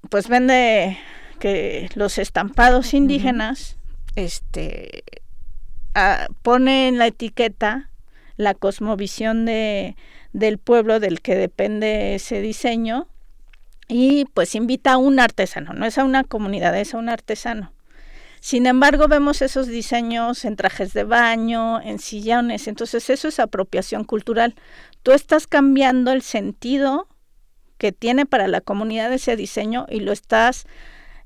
pues 0.08 0.28
vende 0.28 0.96
que 1.40 1.88
los 1.96 2.18
estampados 2.18 2.94
indígenas 2.94 3.76
este, 4.14 5.02
pone 6.42 6.86
en 6.86 6.98
la 6.98 7.08
etiqueta 7.08 7.90
la 8.36 8.54
cosmovisión 8.54 9.46
de, 9.46 9.96
del 10.32 10.58
pueblo 10.58 11.00
del 11.00 11.20
que 11.20 11.34
depende 11.34 12.14
ese 12.14 12.40
diseño 12.40 13.08
y 13.88 14.24
pues 14.34 14.54
invita 14.54 14.92
a 14.92 14.96
un 14.96 15.20
artesano, 15.20 15.72
no 15.72 15.86
es 15.86 15.98
a 15.98 16.04
una 16.04 16.24
comunidad, 16.24 16.78
es 16.78 16.94
a 16.94 16.98
un 16.98 17.08
artesano. 17.08 17.72
Sin 18.40 18.66
embargo, 18.66 19.08
vemos 19.08 19.40
esos 19.40 19.68
diseños 19.68 20.44
en 20.44 20.56
trajes 20.56 20.92
de 20.92 21.04
baño, 21.04 21.80
en 21.80 21.98
sillones, 21.98 22.68
entonces 22.68 23.08
eso 23.08 23.28
es 23.28 23.40
apropiación 23.40 24.04
cultural. 24.04 24.54
Tú 25.02 25.12
estás 25.12 25.46
cambiando 25.46 26.12
el 26.12 26.20
sentido 26.20 27.08
que 27.78 27.92
tiene 27.92 28.26
para 28.26 28.46
la 28.46 28.60
comunidad 28.60 29.12
ese 29.12 29.36
diseño 29.36 29.86
y 29.88 30.00
lo 30.00 30.12
estás 30.12 30.66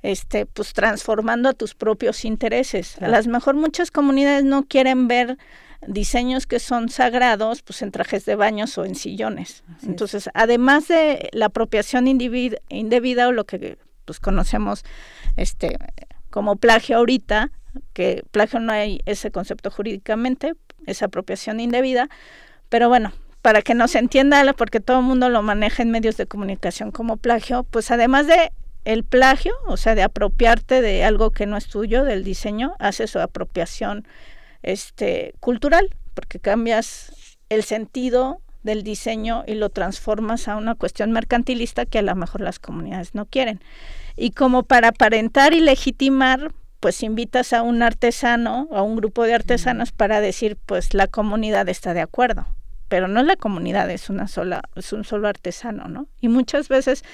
este 0.03 0.47
pues 0.47 0.73
transformando 0.73 1.49
a 1.49 1.55
tus 1.55 1.75
propios 1.75 2.25
intereses. 2.25 3.01
A 3.03 3.09
las 3.09 3.27
mejor 3.27 3.57
muchas 3.57 3.91
comunidades 3.91 4.45
no 4.45 4.65
quieren 4.65 5.09
ver 5.09 5.39
diseños 5.87 6.47
que 6.47 6.59
son 6.59 6.89
sagrados 6.89 7.63
pues 7.63 7.83
en 7.83 7.93
trajes 7.93 8.25
de 8.25 8.35
baños 8.35 8.77
o 8.79 8.85
en 8.85 8.95
sillones. 8.95 9.63
Entonces, 9.83 10.29
además 10.35 10.89
de 10.89 11.29
la 11.33 11.47
apropiación 11.47 12.09
indebida 12.09 13.29
o 13.29 13.33
lo 13.33 13.45
que 13.45 13.79
pues 14.05 14.21
conocemos 14.21 14.85
este 15.37 15.77
como 16.31 16.57
plagio 16.57 16.99
ahorita, 16.99 17.51
que 17.93 18.25
plagio 18.31 18.61
no 18.61 18.73
hay 18.73 19.01
ese 19.07 19.31
concepto 19.31 19.71
jurídicamente, 19.71 20.55
es 20.87 21.03
apropiación 21.03 21.61
indebida, 21.61 22.09
pero 22.69 22.89
bueno, 22.89 23.13
para 23.43 23.63
que 23.63 23.75
no 23.75 23.89
se 23.89 23.99
entienda, 23.99 24.53
porque 24.55 24.81
todo 24.81 24.99
el 24.99 25.05
mundo 25.05 25.29
lo 25.29 25.43
maneja 25.43 25.83
en 25.83 25.91
medios 25.91 26.17
de 26.17 26.27
comunicación 26.27 26.91
como 26.91 27.17
plagio, 27.17 27.65
pues 27.65 27.91
además 27.91 28.27
de 28.27 28.53
el 28.85 29.05
plagio, 29.05 29.55
o 29.67 29.77
sea, 29.77 29.95
de 29.95 30.03
apropiarte 30.03 30.81
de 30.81 31.05
algo 31.05 31.31
que 31.31 31.47
no 31.47 31.57
es 31.57 31.69
tuyo, 31.69 32.05
del 32.05 32.25
diseño, 32.25 32.75
hace 32.79 33.07
su 33.07 33.19
apropiación 33.21 34.07
este 34.63 35.35
cultural, 35.41 35.95
porque 36.15 36.39
cambias 36.39 37.39
el 37.49 37.65
sentido 37.65 38.41
del 38.63 38.83
diseño 38.83 39.45
y 39.47 39.55
lo 39.55 39.71
transformas 39.71 40.49
a 40.49 40.57
una 40.57 40.75
cuestión 40.75 41.13
mercantilista 41.13 41.87
que 41.87 42.01
a 42.01 42.03
lo 42.03 42.15
mejor 42.15 42.41
las 42.41 42.59
comunidades 42.59 43.15
no 43.15 43.27
quieren. 43.27 43.61
Y 44.17 44.33
como 44.33 44.65
para 44.65 44.89
aparentar 44.89 45.55
y 45.55 45.61
legitimar, 45.61 46.53
pues 46.81 47.03
invitas 47.03 47.53
a 47.53 47.63
un 47.63 47.83
artesano, 47.83 48.69
a 48.73 48.83
un 48.83 48.97
grupo 48.97 49.25
de 49.25 49.35
artesanos 49.35 49.93
para 49.93 50.21
decir, 50.21 50.57
pues 50.67 50.95
la 50.95 51.07
comunidad 51.07 51.69
está 51.69 51.95
de 51.95 52.01
acuerdo. 52.01 52.47
Pero 52.89 53.09
no 53.09 53.21
es 53.21 53.27
la 53.27 53.37
comunidad, 53.37 53.91
es 53.91 54.09
una 54.09 54.29
sola, 54.29 54.63
es 54.75 54.93
un 54.93 55.05
solo 55.05 55.29
artesano, 55.29 55.89
¿no? 55.89 56.09
Y 56.21 56.29
muchas 56.29 56.69
veces 56.69 57.05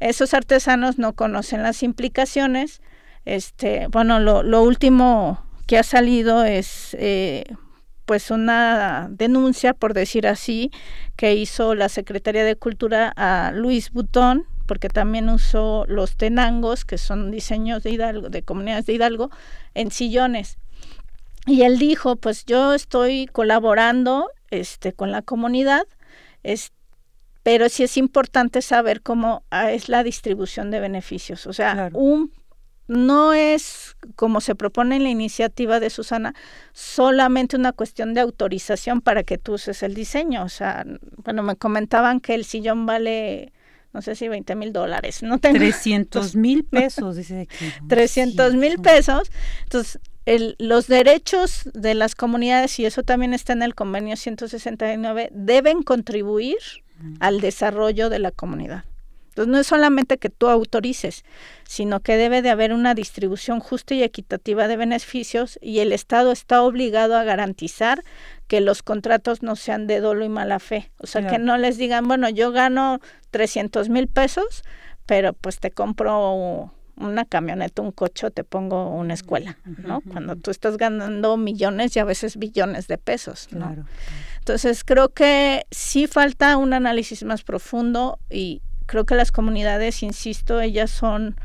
esos 0.00 0.32
artesanos 0.32 0.98
no 0.98 1.12
conocen 1.14 1.62
las 1.62 1.82
implicaciones. 1.82 2.80
Este, 3.24 3.88
bueno, 3.88 4.20
lo, 4.20 4.42
lo 4.42 4.62
último 4.62 5.44
que 5.68 5.76
ha 5.76 5.82
salido 5.82 6.44
es 6.44 6.96
eh, 6.98 7.44
pues 8.06 8.30
una 8.30 9.06
denuncia, 9.10 9.74
por 9.74 9.92
decir 9.92 10.26
así, 10.26 10.70
que 11.14 11.34
hizo 11.34 11.74
la 11.74 11.90
Secretaría 11.90 12.42
de 12.42 12.56
Cultura 12.56 13.12
a 13.16 13.52
Luis 13.52 13.92
Butón, 13.92 14.46
porque 14.66 14.88
también 14.88 15.28
usó 15.28 15.84
los 15.86 16.16
tenangos, 16.16 16.86
que 16.86 16.96
son 16.96 17.30
diseños 17.30 17.82
de 17.82 17.90
Hidalgo, 17.90 18.30
de 18.30 18.42
comunidades 18.42 18.86
de 18.86 18.94
Hidalgo, 18.94 19.30
en 19.74 19.90
sillones. 19.90 20.56
Y 21.46 21.62
él 21.62 21.78
dijo, 21.78 22.16
pues 22.16 22.46
yo 22.46 22.72
estoy 22.72 23.26
colaborando 23.26 24.30
este, 24.50 24.94
con 24.94 25.12
la 25.12 25.20
comunidad, 25.20 25.82
es, 26.44 26.72
pero 27.42 27.68
sí 27.68 27.82
es 27.82 27.98
importante 27.98 28.62
saber 28.62 29.02
cómo 29.02 29.42
ah, 29.50 29.70
es 29.70 29.90
la 29.90 30.02
distribución 30.02 30.70
de 30.70 30.80
beneficios. 30.80 31.46
O 31.46 31.52
sea, 31.52 31.90
un 31.92 32.32
no 32.88 33.34
es, 33.34 33.96
como 34.16 34.40
se 34.40 34.54
propone 34.54 34.96
en 34.96 35.04
la 35.04 35.10
iniciativa 35.10 35.78
de 35.78 35.90
Susana, 35.90 36.34
solamente 36.72 37.56
una 37.56 37.72
cuestión 37.72 38.14
de 38.14 38.20
autorización 38.20 39.00
para 39.00 39.22
que 39.22 39.38
tú 39.38 39.54
uses 39.54 39.82
el 39.82 39.94
diseño. 39.94 40.42
O 40.42 40.48
sea, 40.48 40.84
bueno, 41.18 41.42
me 41.42 41.56
comentaban 41.56 42.20
que 42.20 42.34
el 42.34 42.44
sillón 42.44 42.86
vale 42.86 43.52
no 43.92 44.02
sé 44.02 44.14
si 44.14 44.28
20 44.28 44.54
mil 44.54 44.72
dólares. 44.72 45.22
No 45.22 45.38
tengo, 45.38 45.58
300 45.58 46.36
mil 46.36 46.64
pesos, 46.70 47.16
dice 47.16 47.42
aquí. 47.42 47.72
300 47.88 48.54
mil 48.54 48.78
pesos. 48.78 49.30
Entonces, 49.64 50.00
el, 50.26 50.56
los 50.58 50.88
derechos 50.88 51.62
de 51.72 51.94
las 51.94 52.14
comunidades, 52.14 52.78
y 52.78 52.86
eso 52.86 53.02
también 53.02 53.32
está 53.32 53.54
en 53.54 53.62
el 53.62 53.74
convenio 53.74 54.16
169, 54.16 55.30
deben 55.32 55.82
contribuir 55.82 56.58
al 57.20 57.40
desarrollo 57.40 58.10
de 58.10 58.18
la 58.18 58.30
comunidad. 58.30 58.84
Entonces, 59.38 59.52
no 59.52 59.60
es 59.60 59.68
solamente 59.68 60.18
que 60.18 60.30
tú 60.30 60.48
autorices, 60.48 61.24
sino 61.62 62.00
que 62.00 62.16
debe 62.16 62.42
de 62.42 62.50
haber 62.50 62.72
una 62.72 62.94
distribución 62.94 63.60
justa 63.60 63.94
y 63.94 64.02
equitativa 64.02 64.66
de 64.66 64.76
beneficios 64.76 65.60
y 65.62 65.78
el 65.78 65.92
Estado 65.92 66.32
está 66.32 66.62
obligado 66.62 67.16
a 67.16 67.22
garantizar 67.22 68.02
que 68.48 68.60
los 68.60 68.82
contratos 68.82 69.44
no 69.44 69.54
sean 69.54 69.86
de 69.86 70.00
dolo 70.00 70.24
y 70.24 70.28
mala 70.28 70.58
fe. 70.58 70.90
O 70.98 71.06
sea, 71.06 71.24
que 71.28 71.38
no 71.38 71.56
les 71.56 71.76
digan, 71.76 72.08
bueno, 72.08 72.28
yo 72.28 72.50
gano 72.50 72.98
300 73.30 73.88
mil 73.90 74.08
pesos, 74.08 74.64
pero 75.06 75.34
pues 75.34 75.60
te 75.60 75.70
compro 75.70 76.72
una 76.96 77.24
camioneta, 77.24 77.80
un 77.80 77.92
coche, 77.92 78.32
te 78.32 78.42
pongo 78.42 78.90
una 78.90 79.14
escuela, 79.14 79.56
¿no? 79.64 80.00
Cuando 80.00 80.34
tú 80.34 80.50
estás 80.50 80.78
ganando 80.78 81.36
millones 81.36 81.94
y 81.94 82.00
a 82.00 82.04
veces 82.04 82.38
billones 82.38 82.88
de 82.88 82.98
pesos, 82.98 83.46
¿no? 83.52 83.86
Entonces 84.40 84.82
creo 84.82 85.10
que 85.10 85.64
sí 85.70 86.08
falta 86.08 86.56
un 86.56 86.72
análisis 86.72 87.22
más 87.22 87.44
profundo 87.44 88.18
y, 88.30 88.62
creo 88.88 89.04
que 89.04 89.14
las 89.14 89.30
comunidades, 89.30 90.02
insisto, 90.02 90.60
ellas 90.60 90.90
son 90.90 91.36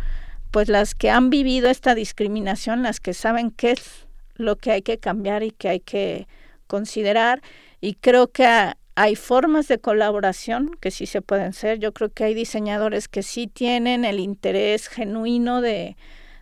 pues 0.50 0.70
las 0.70 0.96
que 0.96 1.10
han 1.10 1.30
vivido 1.30 1.70
esta 1.70 1.94
discriminación, 1.94 2.84
las 2.84 3.00
que 3.00 3.14
saben 3.14 3.52
qué 3.52 3.72
es 3.72 4.08
lo 4.36 4.56
que 4.56 4.72
hay 4.72 4.82
que 4.82 4.98
cambiar 4.98 5.44
y 5.44 5.52
que 5.52 5.70
hay 5.70 5.80
que 5.80 6.28
considerar. 6.68 7.42
Y 7.82 7.96
creo 7.96 8.32
que 8.32 8.48
hay 8.96 9.16
formas 9.16 9.68
de 9.68 9.80
colaboración 9.80 10.72
que 10.80 10.90
sí 10.90 11.06
se 11.06 11.22
pueden 11.22 11.54
ser. 11.54 11.80
Yo 11.80 11.92
creo 11.92 12.10
que 12.10 12.24
hay 12.24 12.34
diseñadores 12.34 13.08
que 13.08 13.24
sí 13.24 13.48
tienen 13.48 14.06
el 14.06 14.20
interés 14.20 14.88
genuino 14.88 15.60
de, 15.62 15.98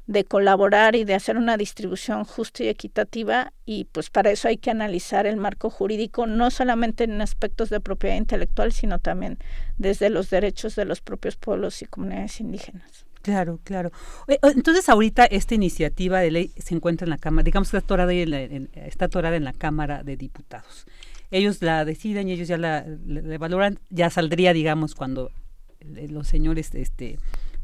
de 0.08 0.26
colaborar 0.26 0.96
y 0.96 1.04
de 1.04 1.14
hacer 1.14 1.38
una 1.38 1.58
distribución 1.58 2.24
justa 2.24 2.64
y 2.64 2.68
equitativa 2.68 3.54
y 3.66 3.86
pues 3.86 4.10
para 4.10 4.32
eso 4.32 4.48
hay 4.48 4.58
que 4.58 4.72
analizar 4.72 5.26
el 5.26 5.38
marco 5.38 5.70
jurídico 5.70 6.28
no 6.28 6.52
solamente 6.52 7.04
en 7.04 7.22
aspectos 7.22 7.70
de 7.70 7.80
propiedad 7.80 8.16
intelectual 8.16 8.72
sino 8.72 9.00
también 9.00 9.38
desde 9.78 10.10
los 10.10 10.30
derechos 10.30 10.76
de 10.76 10.86
los 10.86 11.02
propios 11.02 11.36
pueblos 11.36 11.82
y 11.82 11.86
comunidades 11.86 12.40
indígenas. 12.40 13.06
Claro, 13.22 13.60
claro. 13.64 13.92
Entonces 14.28 14.90
ahorita 14.90 15.26
esta 15.26 15.54
iniciativa 15.54 16.20
de 16.20 16.32
ley 16.32 16.52
se 16.58 16.74
encuentra 16.74 17.06
en 17.06 17.12
la 17.12 17.18
Cámara, 17.18 17.44
digamos 17.44 17.70
que 17.70 17.78
está 17.78 17.86
atorada 17.86 18.14
en, 18.14 18.70
está 18.74 19.06
atorada 19.06 19.36
en 19.36 19.44
la 19.44 19.54
Cámara 19.54 20.04
de 20.04 20.18
Diputados. 20.18 20.86
Ellos 21.30 21.62
la 21.62 21.86
deciden 21.86 22.28
y 22.28 22.34
ellos 22.34 22.48
ya 22.48 22.58
la, 22.58 22.86
valoran, 23.40 23.80
ya 23.90 24.10
saldría, 24.10 24.54
digamos, 24.54 24.96
cuando 24.96 25.32
los 25.80 26.28
señores 26.28 26.74
este, 26.74 27.20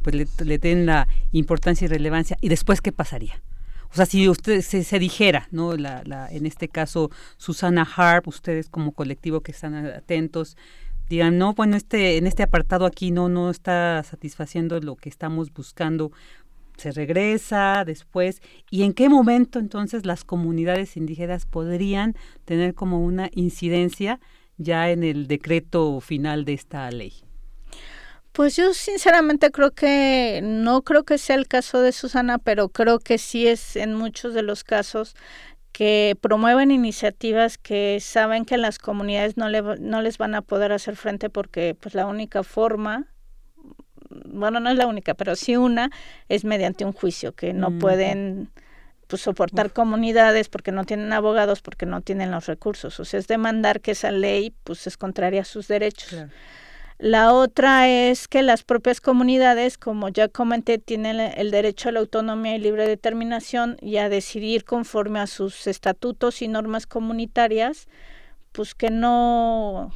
pues 0.07 0.47
le, 0.47 0.57
den 0.57 0.85
la 0.85 1.05
importancia 1.33 1.83
y 1.83 1.89
relevancia. 1.89 2.37
¿Y 2.39 2.47
después 2.47 2.79
qué 2.79 2.93
pasaría? 2.93 3.41
O 3.91 3.95
sea, 3.95 4.05
si 4.05 4.29
usted 4.29 4.61
se, 4.61 4.99
dijera, 4.99 5.49
¿no? 5.51 5.75
La, 5.75 6.01
la, 6.05 6.31
en 6.31 6.45
este 6.45 6.69
caso, 6.69 7.11
Susana 7.35 7.85
Harp, 7.95 8.25
ustedes 8.29 8.69
como 8.69 8.93
colectivo 8.93 9.41
que 9.41 9.51
están 9.51 9.75
atentos, 9.75 10.55
digan, 11.09 11.37
no, 11.37 11.53
bueno, 11.55 11.75
este, 11.75 12.15
en 12.15 12.25
este 12.25 12.43
apartado 12.43 12.85
aquí 12.85 13.11
no, 13.11 13.27
no 13.27 13.49
está 13.49 14.01
satisfaciendo 14.03 14.79
lo 14.79 14.95
que 14.95 15.09
estamos 15.09 15.51
buscando, 15.51 16.13
se 16.77 16.93
regresa 16.93 17.83
después, 17.85 18.41
y 18.71 18.83
en 18.83 18.93
qué 18.93 19.09
momento 19.09 19.59
entonces 19.59 20.05
las 20.05 20.23
comunidades 20.23 20.95
indígenas 20.95 21.45
podrían 21.45 22.15
tener 22.45 22.75
como 22.75 23.03
una 23.03 23.29
incidencia 23.33 24.21
ya 24.57 24.89
en 24.89 25.03
el 25.03 25.27
decreto 25.27 25.99
final 25.99 26.45
de 26.45 26.53
esta 26.53 26.89
ley. 26.91 27.26
Pues 28.37 28.55
yo 28.55 28.75
sinceramente 28.75 29.49
creo 29.49 29.71
que 29.71 30.41
no 30.43 30.83
creo 30.83 31.05
que 31.05 31.17
sea 31.17 31.35
el 31.35 31.47
caso 31.47 31.81
de 31.81 31.91
Susana, 31.91 32.37
pero 32.37 32.69
creo 32.69 32.99
que 32.99 33.17
sí 33.17 33.47
es 33.47 33.75
en 33.75 33.95
muchos 33.95 34.35
de 34.35 34.43
los 34.43 34.63
casos 34.63 35.15
que 35.71 36.15
promueven 36.21 36.69
iniciativas 36.69 37.57
que 37.57 37.97
saben 37.99 38.45
que 38.45 38.57
las 38.57 38.77
comunidades 38.77 39.37
no, 39.37 39.49
le, 39.49 39.63
no 39.79 40.03
les 40.03 40.19
van 40.19 40.35
a 40.35 40.43
poder 40.43 40.71
hacer 40.71 40.95
frente 40.95 41.31
porque 41.31 41.75
pues 41.79 41.95
la 41.95 42.05
única 42.05 42.43
forma 42.43 43.07
bueno, 44.11 44.59
no 44.59 44.69
es 44.69 44.77
la 44.77 44.85
única, 44.85 45.15
pero 45.15 45.35
sí 45.35 45.57
una 45.57 45.89
es 46.29 46.45
mediante 46.45 46.85
un 46.85 46.93
juicio, 46.93 47.33
que 47.33 47.53
no 47.53 47.71
mm, 47.71 47.79
pueden 47.79 48.51
pues, 49.07 49.23
soportar 49.23 49.73
comunidades 49.73 50.47
porque 50.47 50.71
no 50.71 50.83
tienen 50.83 51.11
abogados, 51.11 51.61
porque 51.61 51.87
no 51.87 52.01
tienen 52.01 52.29
los 52.29 52.45
recursos. 52.45 52.99
O 52.99 53.05
sea, 53.05 53.19
es 53.19 53.25
demandar 53.25 53.81
que 53.81 53.91
esa 53.93 54.11
ley 54.11 54.53
pues 54.63 54.85
es 54.85 54.95
contraria 54.95 55.41
a 55.41 55.45
sus 55.45 55.67
derechos. 55.67 56.27
La 56.99 57.31
otra 57.31 57.87
es 57.87 58.27
que 58.27 58.41
las 58.41 58.63
propias 58.63 59.01
comunidades, 59.01 59.77
como 59.77 60.09
ya 60.09 60.29
comenté, 60.29 60.79
tienen 60.79 61.19
el 61.19 61.51
derecho 61.51 61.89
a 61.89 61.91
la 61.91 61.99
autonomía 61.99 62.55
y 62.55 62.59
libre 62.59 62.87
determinación 62.87 63.77
y 63.81 63.97
a 63.97 64.09
decidir 64.09 64.65
conforme 64.65 65.19
a 65.19 65.27
sus 65.27 65.67
estatutos 65.67 66.41
y 66.41 66.47
normas 66.47 66.87
comunitarias, 66.87 67.87
pues 68.51 68.73
que 68.73 68.89
no 68.89 69.93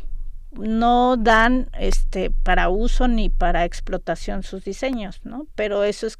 no 0.52 1.16
dan 1.18 1.70
este 1.80 2.30
para 2.30 2.70
uso 2.70 3.08
ni 3.08 3.30
para 3.30 3.64
explotación 3.64 4.44
sus 4.44 4.66
diseños, 4.66 5.22
¿no? 5.24 5.48
Pero 5.56 5.84
eso 5.84 6.08
es 6.08 6.20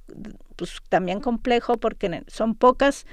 pues 0.56 0.78
también 0.90 1.20
complejo 1.20 1.78
porque 1.78 2.24
son 2.28 2.56
pocas 2.56 3.06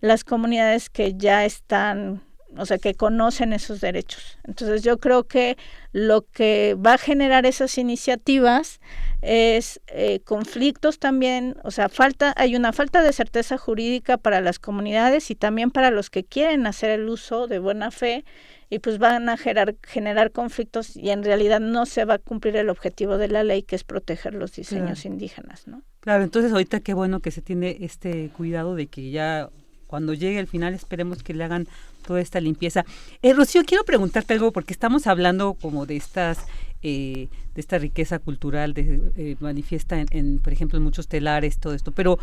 las 0.00 0.24
comunidades 0.24 0.88
que 0.88 1.14
ya 1.14 1.44
están 1.44 2.22
o 2.56 2.66
sea, 2.66 2.78
que 2.78 2.94
conocen 2.94 3.52
esos 3.52 3.80
derechos. 3.80 4.38
Entonces 4.44 4.82
yo 4.82 4.98
creo 4.98 5.24
que 5.24 5.56
lo 5.92 6.22
que 6.22 6.74
va 6.74 6.94
a 6.94 6.98
generar 6.98 7.46
esas 7.46 7.78
iniciativas 7.78 8.80
es 9.22 9.80
eh, 9.86 10.20
conflictos 10.24 10.98
también, 10.98 11.56
o 11.62 11.70
sea, 11.70 11.88
falta, 11.88 12.34
hay 12.36 12.56
una 12.56 12.72
falta 12.72 13.02
de 13.02 13.12
certeza 13.12 13.56
jurídica 13.56 14.18
para 14.18 14.40
las 14.40 14.58
comunidades 14.58 15.30
y 15.30 15.36
también 15.36 15.70
para 15.70 15.90
los 15.90 16.10
que 16.10 16.24
quieren 16.24 16.66
hacer 16.66 16.90
el 16.90 17.08
uso 17.08 17.46
de 17.46 17.60
buena 17.60 17.90
fe 17.90 18.24
y 18.68 18.78
pues 18.78 18.98
van 18.98 19.28
a 19.28 19.36
generar, 19.36 19.76
generar 19.82 20.32
conflictos 20.32 20.96
y 20.96 21.10
en 21.10 21.22
realidad 21.22 21.60
no 21.60 21.84
se 21.86 22.04
va 22.04 22.14
a 22.14 22.18
cumplir 22.18 22.56
el 22.56 22.70
objetivo 22.70 23.18
de 23.18 23.28
la 23.28 23.44
ley 23.44 23.62
que 23.62 23.76
es 23.76 23.84
proteger 23.84 24.34
los 24.34 24.52
diseños 24.52 25.04
indígenas, 25.04 25.68
¿no? 25.68 25.82
Claro, 26.00 26.24
entonces 26.24 26.52
ahorita 26.52 26.80
qué 26.80 26.94
bueno 26.94 27.20
que 27.20 27.30
se 27.30 27.42
tiene 27.42 27.76
este 27.80 28.30
cuidado 28.30 28.74
de 28.74 28.86
que 28.86 29.10
ya 29.10 29.50
cuando 29.86 30.14
llegue 30.14 30.38
el 30.38 30.46
final 30.46 30.72
esperemos 30.72 31.22
que 31.22 31.34
le 31.34 31.44
hagan 31.44 31.68
toda 32.02 32.20
esta 32.20 32.40
limpieza. 32.40 32.84
Eh, 33.22 33.32
Rocío, 33.32 33.62
quiero 33.64 33.84
preguntarte 33.84 34.34
algo 34.34 34.52
porque 34.52 34.72
estamos 34.72 35.06
hablando 35.06 35.54
como 35.54 35.86
de 35.86 35.96
estas 35.96 36.46
eh, 36.82 37.28
de 37.54 37.60
esta 37.60 37.78
riqueza 37.78 38.18
cultural 38.18 38.74
de 38.74 39.12
eh, 39.16 39.36
manifiesta 39.38 40.00
en, 40.00 40.06
en, 40.10 40.38
por 40.38 40.52
ejemplo, 40.52 40.78
en 40.78 40.82
muchos 40.82 41.06
telares, 41.06 41.58
todo 41.58 41.74
esto. 41.74 41.92
Pero 41.92 42.18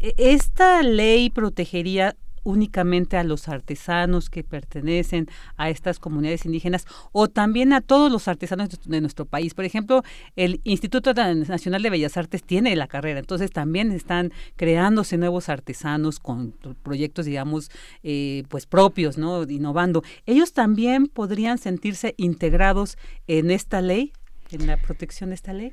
eh, 0.00 0.14
esta 0.16 0.82
ley 0.82 1.30
protegería 1.30 2.14
únicamente 2.46 3.16
a 3.16 3.24
los 3.24 3.48
artesanos 3.48 4.30
que 4.30 4.44
pertenecen 4.44 5.28
a 5.56 5.68
estas 5.68 5.98
comunidades 5.98 6.46
indígenas 6.46 6.86
o 7.10 7.26
también 7.28 7.72
a 7.72 7.80
todos 7.80 8.10
los 8.10 8.28
artesanos 8.28 8.68
de 8.84 9.00
nuestro 9.00 9.26
país. 9.26 9.52
Por 9.52 9.64
ejemplo, 9.64 10.04
el 10.36 10.60
Instituto 10.62 11.12
Nacional 11.12 11.82
de 11.82 11.90
Bellas 11.90 12.16
Artes 12.16 12.44
tiene 12.44 12.76
la 12.76 12.86
carrera, 12.86 13.18
entonces 13.18 13.50
también 13.50 13.90
están 13.90 14.32
creándose 14.54 15.18
nuevos 15.18 15.48
artesanos 15.48 16.20
con 16.20 16.52
proyectos, 16.84 17.26
digamos, 17.26 17.70
eh, 18.04 18.44
pues 18.48 18.66
propios, 18.66 19.18
¿no? 19.18 19.42
Innovando. 19.42 20.04
Ellos 20.24 20.52
también 20.52 21.08
podrían 21.08 21.58
sentirse 21.58 22.14
integrados 22.16 22.96
en 23.26 23.50
esta 23.50 23.80
ley, 23.80 24.12
en 24.52 24.68
la 24.68 24.76
protección 24.76 25.30
de 25.30 25.34
esta 25.34 25.52
ley. 25.52 25.72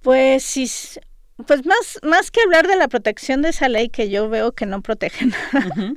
Pues 0.00 0.42
sí, 0.42 0.70
pues 1.44 1.66
más, 1.66 1.98
más 2.02 2.30
que 2.30 2.40
hablar 2.40 2.66
de 2.66 2.76
la 2.76 2.88
protección 2.88 3.42
de 3.42 3.50
esa 3.50 3.68
ley 3.68 3.90
que 3.90 4.08
yo 4.08 4.30
veo 4.30 4.52
que 4.52 4.64
no 4.64 4.80
protege 4.80 5.26
nada, 5.52 5.94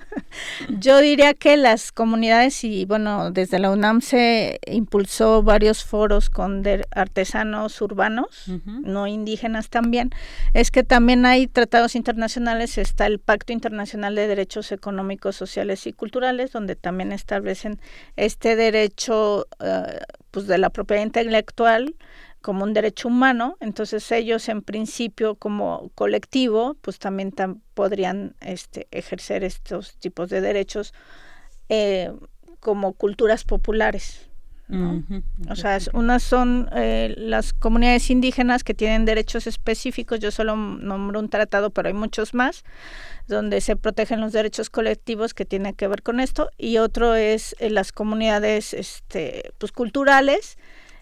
yo 0.68 1.00
diría 1.00 1.34
que 1.34 1.56
las 1.56 1.94
comunidades 1.94 2.64
y 2.66 2.84
bueno, 2.86 3.32
desde 3.32 3.58
la 3.58 3.72
UNAM 3.72 4.02
se 4.02 4.60
impulsó 4.68 5.42
varios 5.42 5.86
foros 5.86 6.30
con 6.30 6.64
artesanos 6.92 7.82
urbanos, 7.82 8.52
no 8.66 9.08
indígenas 9.08 9.70
también, 9.70 10.10
es 10.54 10.72
que 10.72 10.84
también 10.84 11.26
hay 11.26 11.48
tratados 11.48 11.96
internacionales, 11.96 12.78
está 12.78 13.06
el 13.06 13.20
Pacto 13.20 13.54
Internacional 13.54 14.16
de 14.16 14.28
Derechos 14.28 14.72
Económicos, 14.74 15.38
Sociales 15.38 15.88
y 15.88 15.94
Culturales, 15.94 16.52
donde 16.52 16.76
también 16.76 17.14
establecen 17.14 17.80
este 18.18 18.56
derecho 18.56 19.48
uh, 19.62 19.84
pues 20.32 20.48
de 20.48 20.58
la 20.58 20.70
propiedad 20.70 21.04
intelectual, 21.04 21.96
como 22.42 22.64
un 22.64 22.74
derecho 22.74 23.08
humano, 23.10 23.58
entonces 23.60 24.12
ellos 24.12 24.48
en 24.50 24.62
principio 24.62 25.36
como 25.36 25.92
colectivo 25.96 26.78
pues 26.82 27.00
también 27.00 27.34
podrían 27.74 28.36
este, 28.42 28.88
ejercer 28.92 29.44
estos 29.44 29.98
tipos 29.98 30.30
de 30.30 30.42
derechos 30.42 30.94
eh, 31.68 32.12
como 32.60 32.94
culturas 32.94 33.44
populares. 33.44 34.30
O 35.50 35.56
sea, 35.56 35.80
unas 35.94 36.22
son 36.22 36.70
eh, 36.76 37.16
las 37.18 37.54
comunidades 37.54 38.12
indígenas 38.12 38.64
que 38.64 38.76
tienen 38.76 39.04
derechos 39.04 39.48
específicos, 39.48 40.20
yo 40.20 40.30
solo 40.30 40.56
nombro 40.56 41.20
un 41.20 41.30
tratado, 41.30 41.72
pero 41.72 41.88
hay 41.88 41.96
muchos 41.96 42.36
más, 42.36 42.64
donde 43.28 43.62
se 43.62 43.76
protegen 43.76 44.22
los 44.22 44.32
derechos 44.32 44.70
colectivos 44.70 45.34
que 45.34 45.44
tienen 45.44 45.74
que 45.74 45.88
ver 45.88 46.04
con 46.04 46.20
esto, 46.20 46.52
y 46.56 46.78
otro 46.78 47.16
es 47.16 47.56
eh, 47.58 47.72
las 47.72 47.92
comunidades 47.92 48.76
este, 48.76 49.54
pues, 49.58 49.72
culturales, 49.72 50.59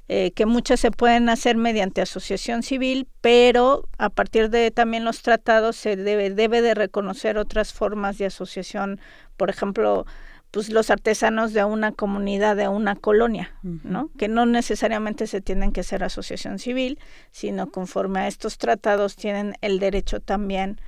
eh, 0.10 0.32
que 0.32 0.46
muchas 0.46 0.80
se 0.80 0.92
pueden 0.92 1.28
hacer 1.28 1.58
mediante 1.58 2.02
asociación 2.02 2.64
civil, 2.64 3.08
pero 3.20 3.90
a 3.98 4.10
partir 4.10 4.50
de 4.50 4.72
también 4.72 5.04
los 5.04 5.22
tratados 5.22 5.76
se 5.76 5.98
debe, 5.98 6.30
debe 6.30 6.62
de 6.62 6.74
reconocer 6.74 7.38
otras 7.38 7.74
formas 7.74 8.18
de 8.18 8.28
asociación, 8.28 9.02
por 9.36 9.50
ejemplo, 9.50 10.06
pues 10.52 10.70
los 10.70 10.90
artesanos 10.90 11.54
de 11.54 11.64
una 11.66 11.92
comunidad, 11.92 12.56
de 12.56 12.70
una 12.70 12.96
colonia, 12.96 13.52
¿no? 13.62 14.10
Que 14.18 14.30
no 14.30 14.46
necesariamente 14.46 15.28
se 15.28 15.42
tienen 15.42 15.74
que 15.74 15.84
ser 15.84 16.04
asociación 16.04 16.58
civil, 16.58 17.00
sino 17.32 17.70
conforme 17.70 18.22
a 18.22 18.28
estos 18.28 18.58
tratados 18.58 19.18
tienen 19.18 19.56
el 19.62 19.80
derecho 19.80 20.22
también 20.22 20.80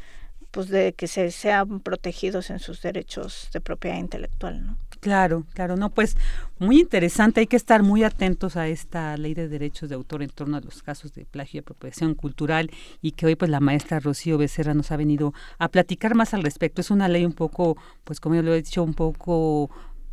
pues 0.52 0.70
de 0.70 0.94
que 0.94 1.08
se 1.08 1.30
sean 1.32 1.80
protegidos 1.82 2.50
en 2.50 2.60
sus 2.60 2.82
derechos 2.82 3.50
de 3.54 3.62
propiedad 3.62 3.98
intelectual, 3.98 4.66
¿no? 4.66 4.78
Claro, 5.00 5.46
claro, 5.54 5.78
no, 5.78 5.92
pues 5.92 6.18
muy 6.60 6.82
interesante, 6.82 7.40
hay 7.40 7.48
que 7.48 7.56
estar 7.56 7.84
muy 7.84 8.04
atentos 8.04 8.58
a 8.58 8.68
esta 8.68 9.16
ley 9.16 9.34
de 9.34 9.48
derechos 9.48 9.88
de 9.88 9.96
autor 9.96 10.24
en 10.24 10.30
torno 10.30 10.58
a 10.58 10.60
los 10.60 10.84
casos 10.84 11.14
de 11.14 11.24
plagio 11.24 11.60
y 11.60 11.62
apropiación 11.62 12.16
cultural 12.16 12.70
y 13.02 13.14
que 13.14 13.26
hoy 13.26 13.36
pues 13.38 13.50
la 13.50 13.62
maestra 13.62 14.02
Rocío 14.02 14.38
Becerra 14.38 14.74
nos 14.74 14.92
ha 14.92 14.98
venido 14.98 15.34
a 15.58 15.70
platicar 15.70 16.16
más 16.16 16.34
al 16.34 16.44
respecto. 16.44 16.82
Es 16.82 16.92
una 16.92 17.08
ley 17.08 17.24
un 17.24 17.32
poco, 17.32 17.78
pues 18.04 18.20
como 18.20 18.36
yo 18.36 18.42
lo 18.42 18.54
he 18.54 18.58
dicho, 18.62 18.84
un 18.84 18.94
poco 18.94 19.70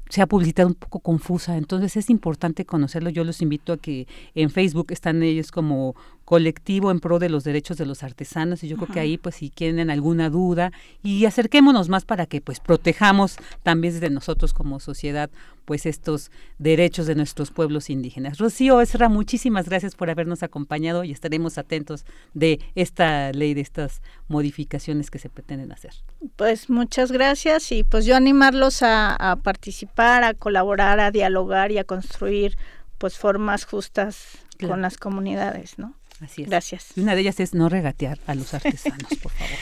se 0.09 0.23
ha 0.23 0.27
publicado 0.29 0.69
un 0.69 0.75
poco 0.75 1.01
confusa, 1.01 1.57
entonces 1.57 1.97
es 1.97 2.09
importante 2.09 2.65
conocerlo. 2.65 3.11
Yo 3.11 3.25
los 3.25 3.43
invito 3.43 3.73
a 3.73 3.77
que 3.79 4.07
en 4.37 4.51
Facebook 4.51 4.93
están 4.93 5.21
ellos 5.25 5.51
como 5.51 5.97
colectivo 6.27 6.91
en 6.91 6.99
pro 6.99 7.21
de 7.21 7.29
los 7.29 7.45
derechos 7.45 7.79
de 7.79 7.87
los 7.87 8.03
artesanos 8.03 8.65
y 8.65 8.69
yo 8.69 8.77
creo 8.77 8.89
que 8.89 8.99
ahí 8.99 9.17
pues 9.17 9.37
si 9.37 9.49
tienen 9.49 9.91
alguna 9.91 10.29
duda 10.29 10.73
y 11.01 11.25
acerquémonos 11.25 11.89
más 11.89 12.05
para 12.05 12.27
que 12.27 12.41
pues 12.41 12.59
protejamos 12.59 13.37
también 13.63 13.95
desde 13.95 14.11
nosotros 14.11 14.53
como 14.53 14.81
sociedad 14.81 15.31
pues 15.65 15.87
estos 15.87 16.33
derechos 16.59 17.07
de 17.07 17.15
nuestros 17.15 17.53
pueblos 17.53 17.91
indígenas. 17.91 18.39
Rocío 18.39 18.81
Esra, 18.81 19.09
muchísimas 19.09 19.69
gracias 19.69 19.95
por 19.95 20.11
habernos 20.11 20.43
acompañado 20.43 21.05
y 21.05 21.13
estaremos 21.13 21.59
atentos 21.59 22.05
de 22.35 22.59
esta 22.75 23.31
ley, 23.31 23.55
de 23.55 23.61
estas 23.61 24.03
modificaciones 24.27 25.13
que 25.13 25.21
se 25.21 25.31
pretenden 25.31 25.71
hacer. 25.71 25.93
Pues 26.35 26.69
muchas 26.69 27.13
gracias 27.13 27.71
y 27.71 27.85
pues 27.85 28.05
yo 28.05 28.17
animarlos 28.17 28.83
a, 28.83 29.15
a 29.15 29.37
participar, 29.37 30.25
a 30.25 30.35
colaborar, 30.35 30.99
a 30.99 31.13
dialogar 31.13 31.71
y 31.71 31.79
a 31.79 31.85
construir 31.85 32.59
pues 32.99 33.17
formas 33.17 33.65
justas 33.65 34.39
con 34.59 34.83
las 34.83 34.97
comunidades, 34.97 35.79
¿no? 35.79 35.95
Así 36.21 36.43
es. 36.43 36.49
Gracias. 36.49 36.93
Y 36.97 37.01
una 37.01 37.15
de 37.15 37.21
ellas 37.23 37.41
es 37.41 37.55
no 37.55 37.69
regatear 37.69 38.19
a 38.27 38.35
los 38.35 38.55
artesanos, 38.55 39.15
por 39.23 39.33
favor. 39.33 39.57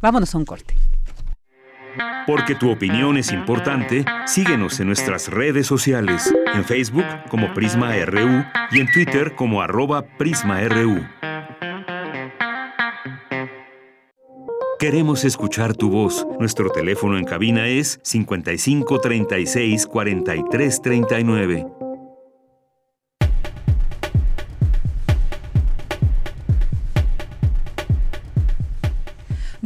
Vámonos 0.00 0.34
a 0.34 0.38
un 0.38 0.44
corte. 0.44 0.74
Porque 2.26 2.54
tu 2.54 2.70
opinión 2.70 3.16
es 3.16 3.32
importante, 3.32 4.04
síguenos 4.26 4.80
en 4.80 4.86
nuestras 4.86 5.28
redes 5.28 5.66
sociales, 5.66 6.32
en 6.54 6.64
Facebook 6.64 7.04
como 7.28 7.52
Prisma 7.52 7.94
RU 8.04 8.44
y 8.70 8.80
en 8.80 8.90
Twitter 8.90 9.34
como 9.34 9.60
arroba 9.60 10.02
PrismaRU. 10.18 11.06
Queremos 14.78 15.24
escuchar 15.24 15.76
tu 15.76 15.90
voz. 15.90 16.26
Nuestro 16.40 16.70
teléfono 16.70 17.16
en 17.16 17.24
cabina 17.24 17.68
es 17.68 18.00
55 18.02 19.00
36 19.00 19.86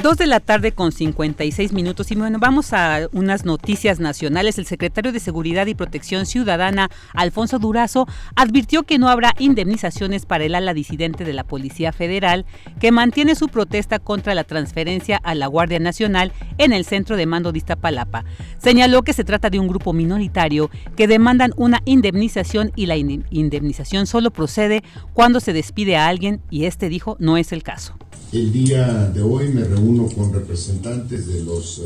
Dos 0.07 0.19
de 0.19 0.29
la 0.29 0.39
tarde 0.39 0.71
con 0.71 0.93
56 0.93 1.73
minutos 1.73 2.13
y 2.13 2.15
bueno, 2.15 2.39
vamos 2.39 2.73
a 2.73 3.09
unas 3.11 3.45
noticias 3.45 3.99
nacionales. 3.99 4.57
El 4.57 4.65
secretario 4.65 5.11
de 5.11 5.19
Seguridad 5.19 5.67
y 5.67 5.75
Protección 5.75 6.27
Ciudadana, 6.27 6.93
Alfonso 7.13 7.59
Durazo, 7.59 8.07
advirtió 8.37 8.85
que 8.85 9.01
no 9.01 9.09
habrá 9.09 9.35
indemnizaciones 9.41 10.25
para 10.25 10.45
el 10.45 10.55
ala 10.55 10.75
disidente 10.75 11.25
de 11.25 11.33
la 11.33 11.43
Policía 11.43 11.93
Federal 11.93 12.47
que 12.79 12.93
mantiene 12.93 13.35
su 13.35 13.49
protesta 13.49 13.99
contra 13.99 14.37
la 14.37 14.45
transferencia 14.45 15.17
a 15.17 15.35
la 15.35 15.49
Guardia 15.49 15.81
Nacional 15.81 16.33
en 16.59 16.73
el 16.73 16.85
centro 16.85 17.17
de 17.17 17.27
mando 17.27 17.51
de 17.51 17.59
Iztapalapa. 17.59 18.25
Señaló 18.59 19.03
que 19.03 19.13
se 19.13 19.25
trata 19.25 19.51
de 19.51 19.59
un 19.59 19.67
grupo 19.67 19.93
minoritario 19.93 20.71
que 20.97 21.09
demandan 21.09 21.53
una 21.57 21.83
indemnización 21.85 22.71
y 22.77 22.87
la 22.87 22.95
indemnización 22.95 24.07
solo 24.07 24.31
procede 24.31 24.85
cuando 25.15 25.41
se 25.41 25.53
despide 25.53 25.97
a 25.97 26.07
alguien 26.07 26.43
y 26.49 26.67
este 26.67 26.89
dijo 26.89 27.17
no 27.19 27.37
es 27.37 27.51
el 27.51 27.65
caso. 27.65 27.97
El 28.33 28.53
día 28.53 29.09
de 29.15 29.23
hoy 29.23 29.49
me 29.51 29.63
reúno 29.63 30.09
con 30.09 30.33
representantes 30.33 31.29
de 31.29 31.45
los 31.45 31.79
eh, 31.79 31.83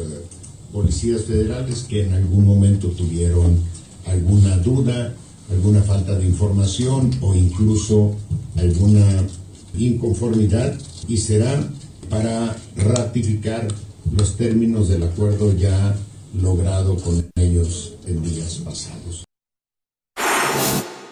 policías 0.72 1.22
federales 1.24 1.84
que 1.86 2.06
en 2.06 2.14
algún 2.14 2.46
momento 2.46 2.88
tuvieron 2.88 3.58
alguna 4.06 4.56
duda, 4.56 5.14
alguna 5.50 5.82
falta 5.82 6.18
de 6.18 6.24
información 6.24 7.10
o 7.20 7.34
incluso 7.34 8.16
alguna 8.56 9.26
inconformidad 9.76 10.78
y 11.08 11.18
será 11.18 11.62
para 12.08 12.56
ratificar 12.74 13.68
los 14.10 14.36
términos 14.36 14.88
del 14.88 15.02
acuerdo 15.02 15.54
ya 15.54 15.94
logrado 16.40 16.96
con 16.96 17.22
ellos 17.36 17.96
en 18.06 18.22
días 18.22 18.62
pasados. 18.64 19.24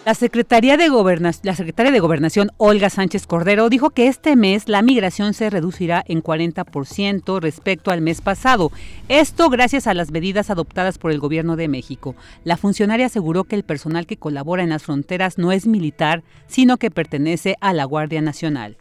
La 0.08 0.14
Secretaría 0.14 0.78
de 0.78 0.88
la 0.88 1.54
Secretaria 1.54 1.92
de 1.92 2.00
Gobernación, 2.00 2.50
Olga 2.56 2.88
Sánchez 2.88 3.26
Cordero, 3.26 3.68
dijo 3.68 3.90
que 3.90 4.08
este 4.08 4.36
mes 4.36 4.66
la 4.66 4.80
migración 4.80 5.34
se 5.34 5.50
reducirá 5.50 6.02
en 6.08 6.22
40% 6.22 7.40
respecto 7.40 7.90
al 7.90 8.00
mes 8.00 8.22
pasado. 8.22 8.72
Esto 9.10 9.50
gracias 9.50 9.86
a 9.86 9.92
las 9.92 10.10
medidas 10.10 10.48
adoptadas 10.48 10.96
por 10.96 11.10
el 11.10 11.20
Gobierno 11.20 11.56
de 11.56 11.68
México. 11.68 12.16
La 12.42 12.56
funcionaria 12.56 13.04
aseguró 13.04 13.44
que 13.44 13.54
el 13.56 13.64
personal 13.64 14.06
que 14.06 14.16
colabora 14.16 14.62
en 14.62 14.70
las 14.70 14.82
fronteras 14.82 15.36
no 15.36 15.52
es 15.52 15.66
militar, 15.66 16.22
sino 16.46 16.78
que 16.78 16.90
pertenece 16.90 17.56
a 17.60 17.74
la 17.74 17.84
Guardia 17.84 18.22
Nacional 18.22 18.78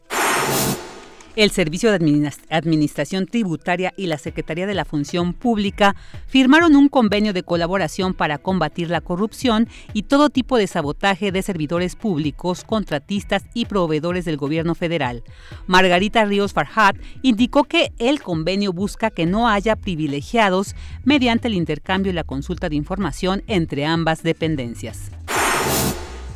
el 1.37 1.51
Servicio 1.51 1.91
de 1.91 2.31
Administración 2.49 3.27
Tributaria 3.27 3.93
y 3.95 4.07
la 4.07 4.17
Secretaría 4.17 4.65
de 4.65 4.73
la 4.73 4.85
Función 4.85 5.33
Pública 5.33 5.95
firmaron 6.25 6.75
un 6.75 6.89
convenio 6.89 7.31
de 7.31 7.43
colaboración 7.43 8.15
para 8.15 8.39
combatir 8.39 8.89
la 8.89 9.01
corrupción 9.01 9.69
y 9.93 10.03
todo 10.03 10.31
tipo 10.31 10.57
de 10.57 10.65
sabotaje 10.65 11.31
de 11.31 11.43
servidores 11.43 11.95
públicos, 11.95 12.63
contratistas 12.63 13.45
y 13.53 13.65
proveedores 13.65 14.25
del 14.25 14.37
gobierno 14.37 14.73
federal. 14.73 15.23
Margarita 15.67 16.25
Ríos 16.25 16.53
Farhat 16.53 16.97
indicó 17.21 17.65
que 17.65 17.91
el 17.99 18.19
convenio 18.19 18.73
busca 18.73 19.11
que 19.11 19.27
no 19.27 19.47
haya 19.47 19.75
privilegiados 19.75 20.75
mediante 21.03 21.49
el 21.49 21.53
intercambio 21.53 22.11
y 22.11 22.15
la 22.15 22.23
consulta 22.23 22.67
de 22.67 22.77
información 22.77 23.43
entre 23.45 23.85
ambas 23.85 24.23
dependencias. 24.23 25.11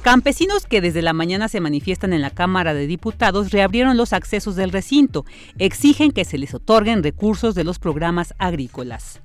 Campesinos 0.02 0.66
que 0.66 0.82
desde 0.82 1.04
la 1.04 1.14
mañana 1.14 1.48
se 1.48 1.60
manifiestan 1.60 2.12
en 2.12 2.22
la 2.22 2.32
Cámara 2.32 2.74
de 2.74 2.88
Diputados 2.88 3.52
reabrieron 3.52 3.98
los 3.98 4.14
accesos 4.14 4.56
del 4.56 4.72
recinto. 4.72 5.26
Exigen 5.60 6.12
que 6.12 6.26
se 6.26 6.40
les 6.40 6.56
otorguen 6.56 7.04
recursos 7.04 7.54
de 7.54 7.64
los 7.64 7.78
programas 7.78 8.34
agrícolas. 8.40 9.22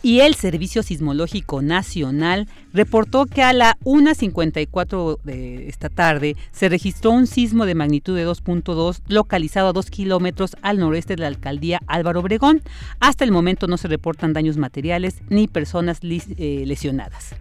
Y 0.00 0.20
el 0.20 0.36
Servicio 0.36 0.84
Sismológico 0.84 1.60
Nacional 1.60 2.46
reportó 2.72 3.26
que 3.26 3.42
a 3.42 3.52
la 3.52 3.76
1.54 3.84 5.18
de 5.24 5.68
esta 5.68 5.88
tarde 5.88 6.36
se 6.52 6.68
registró 6.68 7.10
un 7.10 7.26
sismo 7.26 7.66
de 7.66 7.74
magnitud 7.74 8.16
de 8.16 8.26
2.2 8.26 9.00
localizado 9.08 9.68
a 9.68 9.72
2 9.72 9.90
kilómetros 9.90 10.56
al 10.62 10.78
noreste 10.78 11.16
de 11.16 11.22
la 11.22 11.28
alcaldía 11.28 11.80
Álvaro 11.88 12.20
Obregón. 12.20 12.62
Hasta 13.00 13.24
el 13.24 13.32
momento 13.32 13.66
no 13.66 13.76
se 13.76 13.88
reportan 13.88 14.32
daños 14.32 14.56
materiales 14.56 15.20
ni 15.28 15.48
personas 15.48 15.98
eh, 16.02 16.62
lesionadas. 16.64 17.34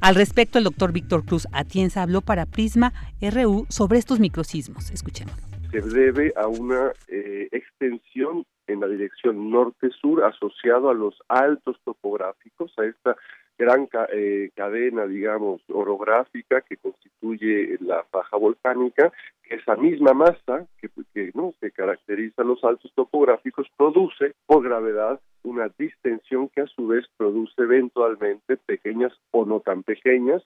Al 0.00 0.14
respecto, 0.14 0.58
el 0.58 0.64
doctor 0.64 0.92
Víctor 0.92 1.24
Cruz 1.24 1.46
Atienza 1.52 2.02
habló 2.02 2.20
para 2.20 2.46
Prisma 2.46 2.92
RU 3.20 3.66
sobre 3.68 3.98
estos 3.98 4.20
microsismos. 4.20 4.90
Escuchemos. 4.90 5.34
Se 5.70 5.80
debe 5.80 6.32
a 6.36 6.46
una 6.46 6.92
eh, 7.08 7.48
extensión 7.52 8.44
en 8.66 8.80
la 8.80 8.86
dirección 8.86 9.50
norte-sur 9.50 10.24
asociado 10.24 10.90
a 10.90 10.94
los 10.94 11.14
altos 11.28 11.76
topográficos, 11.84 12.72
a 12.78 12.84
esta 12.84 13.16
gran 13.58 13.88
eh, 14.12 14.50
cadena, 14.54 15.06
digamos, 15.06 15.60
orográfica 15.68 16.60
que 16.60 16.76
constituye 16.76 17.76
la 17.80 18.04
faja 18.04 18.36
volcánica, 18.36 19.12
que 19.42 19.56
esa 19.56 19.74
misma 19.74 20.14
masa 20.14 20.66
que, 20.80 20.88
que, 21.12 21.32
¿no? 21.34 21.52
que 21.60 21.72
caracteriza 21.72 22.44
los 22.44 22.62
altos 22.62 22.92
topográficos 22.94 23.66
produce 23.76 24.34
por 24.46 24.62
gravedad 24.62 25.20
una 25.42 25.68
distensión 25.78 26.48
que 26.48 26.62
a 26.62 26.66
su 26.66 26.86
vez 26.86 27.04
produce 27.16 27.62
eventualmente 27.62 28.56
pequeñas 28.56 29.12
o 29.30 29.44
no 29.44 29.60
tan 29.60 29.82
pequeñas. 29.82 30.42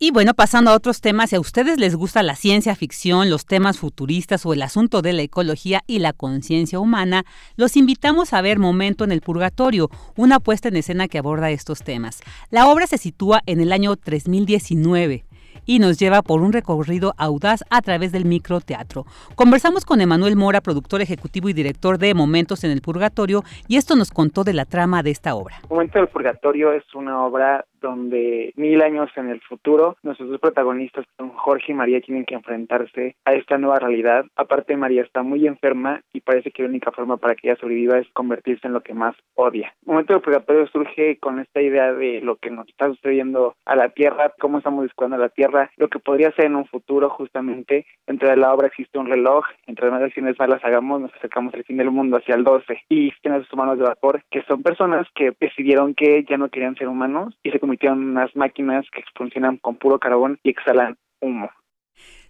Y 0.00 0.12
bueno, 0.12 0.32
pasando 0.34 0.70
a 0.70 0.76
otros 0.76 1.00
temas, 1.00 1.30
si 1.30 1.36
a 1.36 1.40
ustedes 1.40 1.76
les 1.76 1.96
gusta 1.96 2.22
la 2.22 2.36
ciencia 2.36 2.76
ficción, 2.76 3.30
los 3.30 3.46
temas 3.46 3.78
futuristas 3.78 4.46
o 4.46 4.52
el 4.52 4.62
asunto 4.62 5.02
de 5.02 5.12
la 5.12 5.22
ecología 5.22 5.82
y 5.88 5.98
la 5.98 6.12
conciencia 6.12 6.78
humana, 6.78 7.24
los 7.56 7.76
invitamos 7.76 8.32
a 8.32 8.40
ver 8.40 8.60
Momento 8.60 9.02
en 9.02 9.10
el 9.10 9.22
Purgatorio, 9.22 9.90
una 10.16 10.38
puesta 10.38 10.68
en 10.68 10.76
escena 10.76 11.08
que 11.08 11.18
aborda 11.18 11.50
estos 11.50 11.82
temas. 11.82 12.20
La 12.50 12.68
obra 12.68 12.86
se 12.86 12.96
sitúa 12.96 13.42
en 13.46 13.60
el 13.60 13.72
año 13.72 13.96
3019 13.96 15.24
y 15.68 15.78
nos 15.80 15.98
lleva 15.98 16.22
por 16.22 16.40
un 16.40 16.52
recorrido 16.52 17.14
audaz 17.18 17.62
a 17.68 17.82
través 17.82 18.10
del 18.10 18.24
microteatro. 18.24 19.04
Conversamos 19.34 19.84
con 19.84 20.00
Emanuel 20.00 20.34
Mora, 20.34 20.62
productor 20.62 21.02
ejecutivo 21.02 21.50
y 21.50 21.52
director 21.52 21.98
de 21.98 22.14
Momentos 22.14 22.64
en 22.64 22.70
el 22.70 22.80
Purgatorio, 22.80 23.44
y 23.68 23.76
esto 23.76 23.94
nos 23.94 24.10
contó 24.10 24.44
de 24.44 24.54
la 24.54 24.64
trama 24.64 25.02
de 25.02 25.10
esta 25.10 25.34
obra. 25.34 25.60
Momento 25.68 25.98
del 25.98 26.08
Purgatorio 26.08 26.72
es 26.72 26.82
una 26.94 27.22
obra 27.22 27.66
donde 27.80 28.52
mil 28.56 28.82
años 28.82 29.10
en 29.16 29.28
el 29.28 29.40
futuro 29.40 29.96
nuestros 30.02 30.30
dos 30.30 30.40
protagonistas, 30.40 31.04
son 31.16 31.30
Jorge 31.30 31.72
y 31.72 31.74
María, 31.74 32.00
tienen 32.00 32.24
que 32.24 32.34
enfrentarse 32.34 33.16
a 33.24 33.34
esta 33.34 33.58
nueva 33.58 33.78
realidad. 33.78 34.24
Aparte, 34.36 34.76
María 34.76 35.02
está 35.02 35.22
muy 35.22 35.46
enferma 35.46 36.00
y 36.12 36.20
parece 36.20 36.50
que 36.50 36.62
la 36.62 36.68
única 36.68 36.92
forma 36.92 37.16
para 37.16 37.34
que 37.34 37.48
ella 37.48 37.60
sobreviva 37.60 37.98
es 37.98 38.08
convertirse 38.12 38.66
en 38.66 38.72
lo 38.72 38.82
que 38.82 38.94
más 38.94 39.14
odia. 39.34 39.74
El 39.86 39.92
momento 39.92 40.12
del 40.12 40.22
purgatorio 40.22 40.66
surge 40.68 41.18
con 41.18 41.38
esta 41.40 41.60
idea 41.60 41.92
de 41.92 42.20
lo 42.20 42.36
que 42.36 42.50
nos 42.50 42.68
está 42.68 42.88
sucediendo 42.88 43.54
a 43.64 43.76
la 43.76 43.90
Tierra, 43.90 44.32
cómo 44.38 44.58
estamos 44.58 44.82
descuidando 44.82 45.16
a 45.16 45.26
la 45.26 45.28
Tierra, 45.28 45.70
lo 45.76 45.88
que 45.88 45.98
podría 45.98 46.32
ser 46.32 46.46
en 46.46 46.56
un 46.56 46.66
futuro 46.66 47.10
justamente. 47.10 47.86
Dentro 48.06 48.28
de 48.28 48.36
la 48.36 48.52
obra 48.52 48.68
existe 48.68 48.98
un 48.98 49.06
reloj, 49.06 49.44
entre 49.66 49.90
más 49.90 50.02
acciones 50.02 50.38
malas 50.38 50.64
hagamos, 50.64 51.00
nos 51.00 51.14
acercamos 51.14 51.54
al 51.54 51.64
fin 51.64 51.76
del 51.76 51.90
mundo 51.90 52.16
hacia 52.16 52.34
el 52.34 52.44
12. 52.44 52.82
Y 52.88 53.08
existen 53.08 53.38
los 53.38 53.52
humanos 53.52 53.78
de 53.78 53.84
vapor, 53.84 54.22
que 54.30 54.42
son 54.42 54.62
personas 54.62 55.06
que 55.14 55.32
decidieron 55.40 55.94
que 55.94 56.24
ya 56.28 56.36
no 56.36 56.48
querían 56.48 56.76
ser 56.76 56.88
humanos 56.88 57.34
y 57.42 57.50
se 57.50 57.60
convirtieron 57.68 58.02
en 58.02 58.08
unas 58.10 58.34
máquinas 58.34 58.86
que 58.90 59.02
funcionan 59.14 59.58
con 59.58 59.76
puro 59.76 59.98
carbón 59.98 60.38
y 60.42 60.50
exhalan 60.50 60.96
humo. 61.20 61.50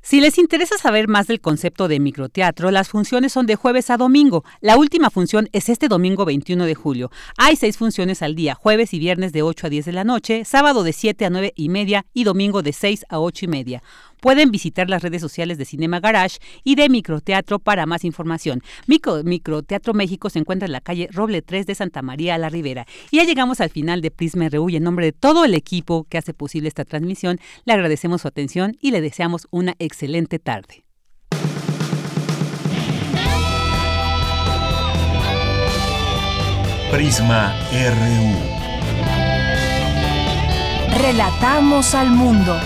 Si 0.01 0.21
les 0.21 0.39
interesa 0.39 0.79
saber 0.79 1.07
más 1.07 1.27
del 1.27 1.41
concepto 1.41 1.87
de 1.87 2.01
microteatro, 2.01 2.71
las 2.71 2.89
funciones 2.89 3.33
son 3.33 3.47
de 3.47 3.57
jueves 3.57 3.91
a 3.91 3.97
domingo. 3.97 4.45
La 4.61 4.77
última 4.77 5.11
función 5.11 5.49
es 5.53 5.69
este 5.69 5.89
domingo 5.89 6.25
21 6.25 6.65
de 6.65 6.75
julio. 6.75 7.11
Hay 7.37 7.57
seis 7.57 7.77
funciones 7.77 8.23
al 8.23 8.35
día, 8.35 8.55
jueves 8.55 8.95
y 8.95 8.99
viernes 8.99 9.33
de 9.33 9.43
8 9.43 9.67
a 9.67 9.71
10 9.71 9.85
de 9.87 9.93
la 9.93 10.05
noche, 10.05 10.45
sábado 10.45 10.83
de 10.83 10.93
7 10.93 11.27
a 11.27 11.31
9 11.31 11.53
y 11.55 11.69
media 11.69 12.07
y 12.15 12.25
domingo 12.25 12.63
de 12.63 12.73
6 12.73 13.07
a 13.09 13.21
8 13.21 13.45
y 13.45 13.49
media. 13.49 13.83
Pueden 14.21 14.51
visitar 14.51 14.89
las 14.89 15.03
redes 15.03 15.21
sociales 15.21 15.59
de 15.59 15.65
Cinema 15.65 16.01
Garage 16.01 16.39
y 16.65 16.75
de 16.75 16.89
Microteatro 16.89 17.59
para 17.59 17.87
más 17.87 18.05
información. 18.05 18.63
Micro, 18.87 19.23
Microteatro 19.23 19.95
México 19.95 20.31
se 20.31 20.39
encuentra 20.39 20.67
en 20.67 20.73
la 20.73 20.81
calle 20.81 21.09
Roble 21.13 21.43
3 21.43 21.67
de 21.67 21.75
Santa 21.75 22.03
María 22.03 22.35
a 22.35 22.39
la 22.39 22.49
Ribera. 22.49 22.87
Y 23.11 23.19
ya 23.19 23.25
llegamos 23.25 23.61
al 23.61 23.71
final 23.71 24.01
de 24.01 24.11
Prisma 24.11 24.49
RU 24.49 24.71
y 24.71 24.77
en 24.77 24.83
nombre 24.83 25.07
de 25.07 25.13
todo 25.13 25.45
el 25.45 25.55
equipo 25.55 26.07
que 26.09 26.19
hace 26.19 26.35
posible 26.35 26.69
esta 26.69 26.85
transmisión, 26.85 27.39
le 27.65 27.73
agradecemos 27.73 28.23
su 28.23 28.29
atención 28.29 28.77
y 28.81 28.91
le 28.91 29.01
deseamos 29.01 29.47
una 29.51 29.75
excelente 29.79 30.39
tarde. 30.39 30.85
Prisma 36.91 37.55
RU. 37.71 38.59
Relatamos 41.03 41.95
al 41.95 42.11
mundo. 42.11 42.59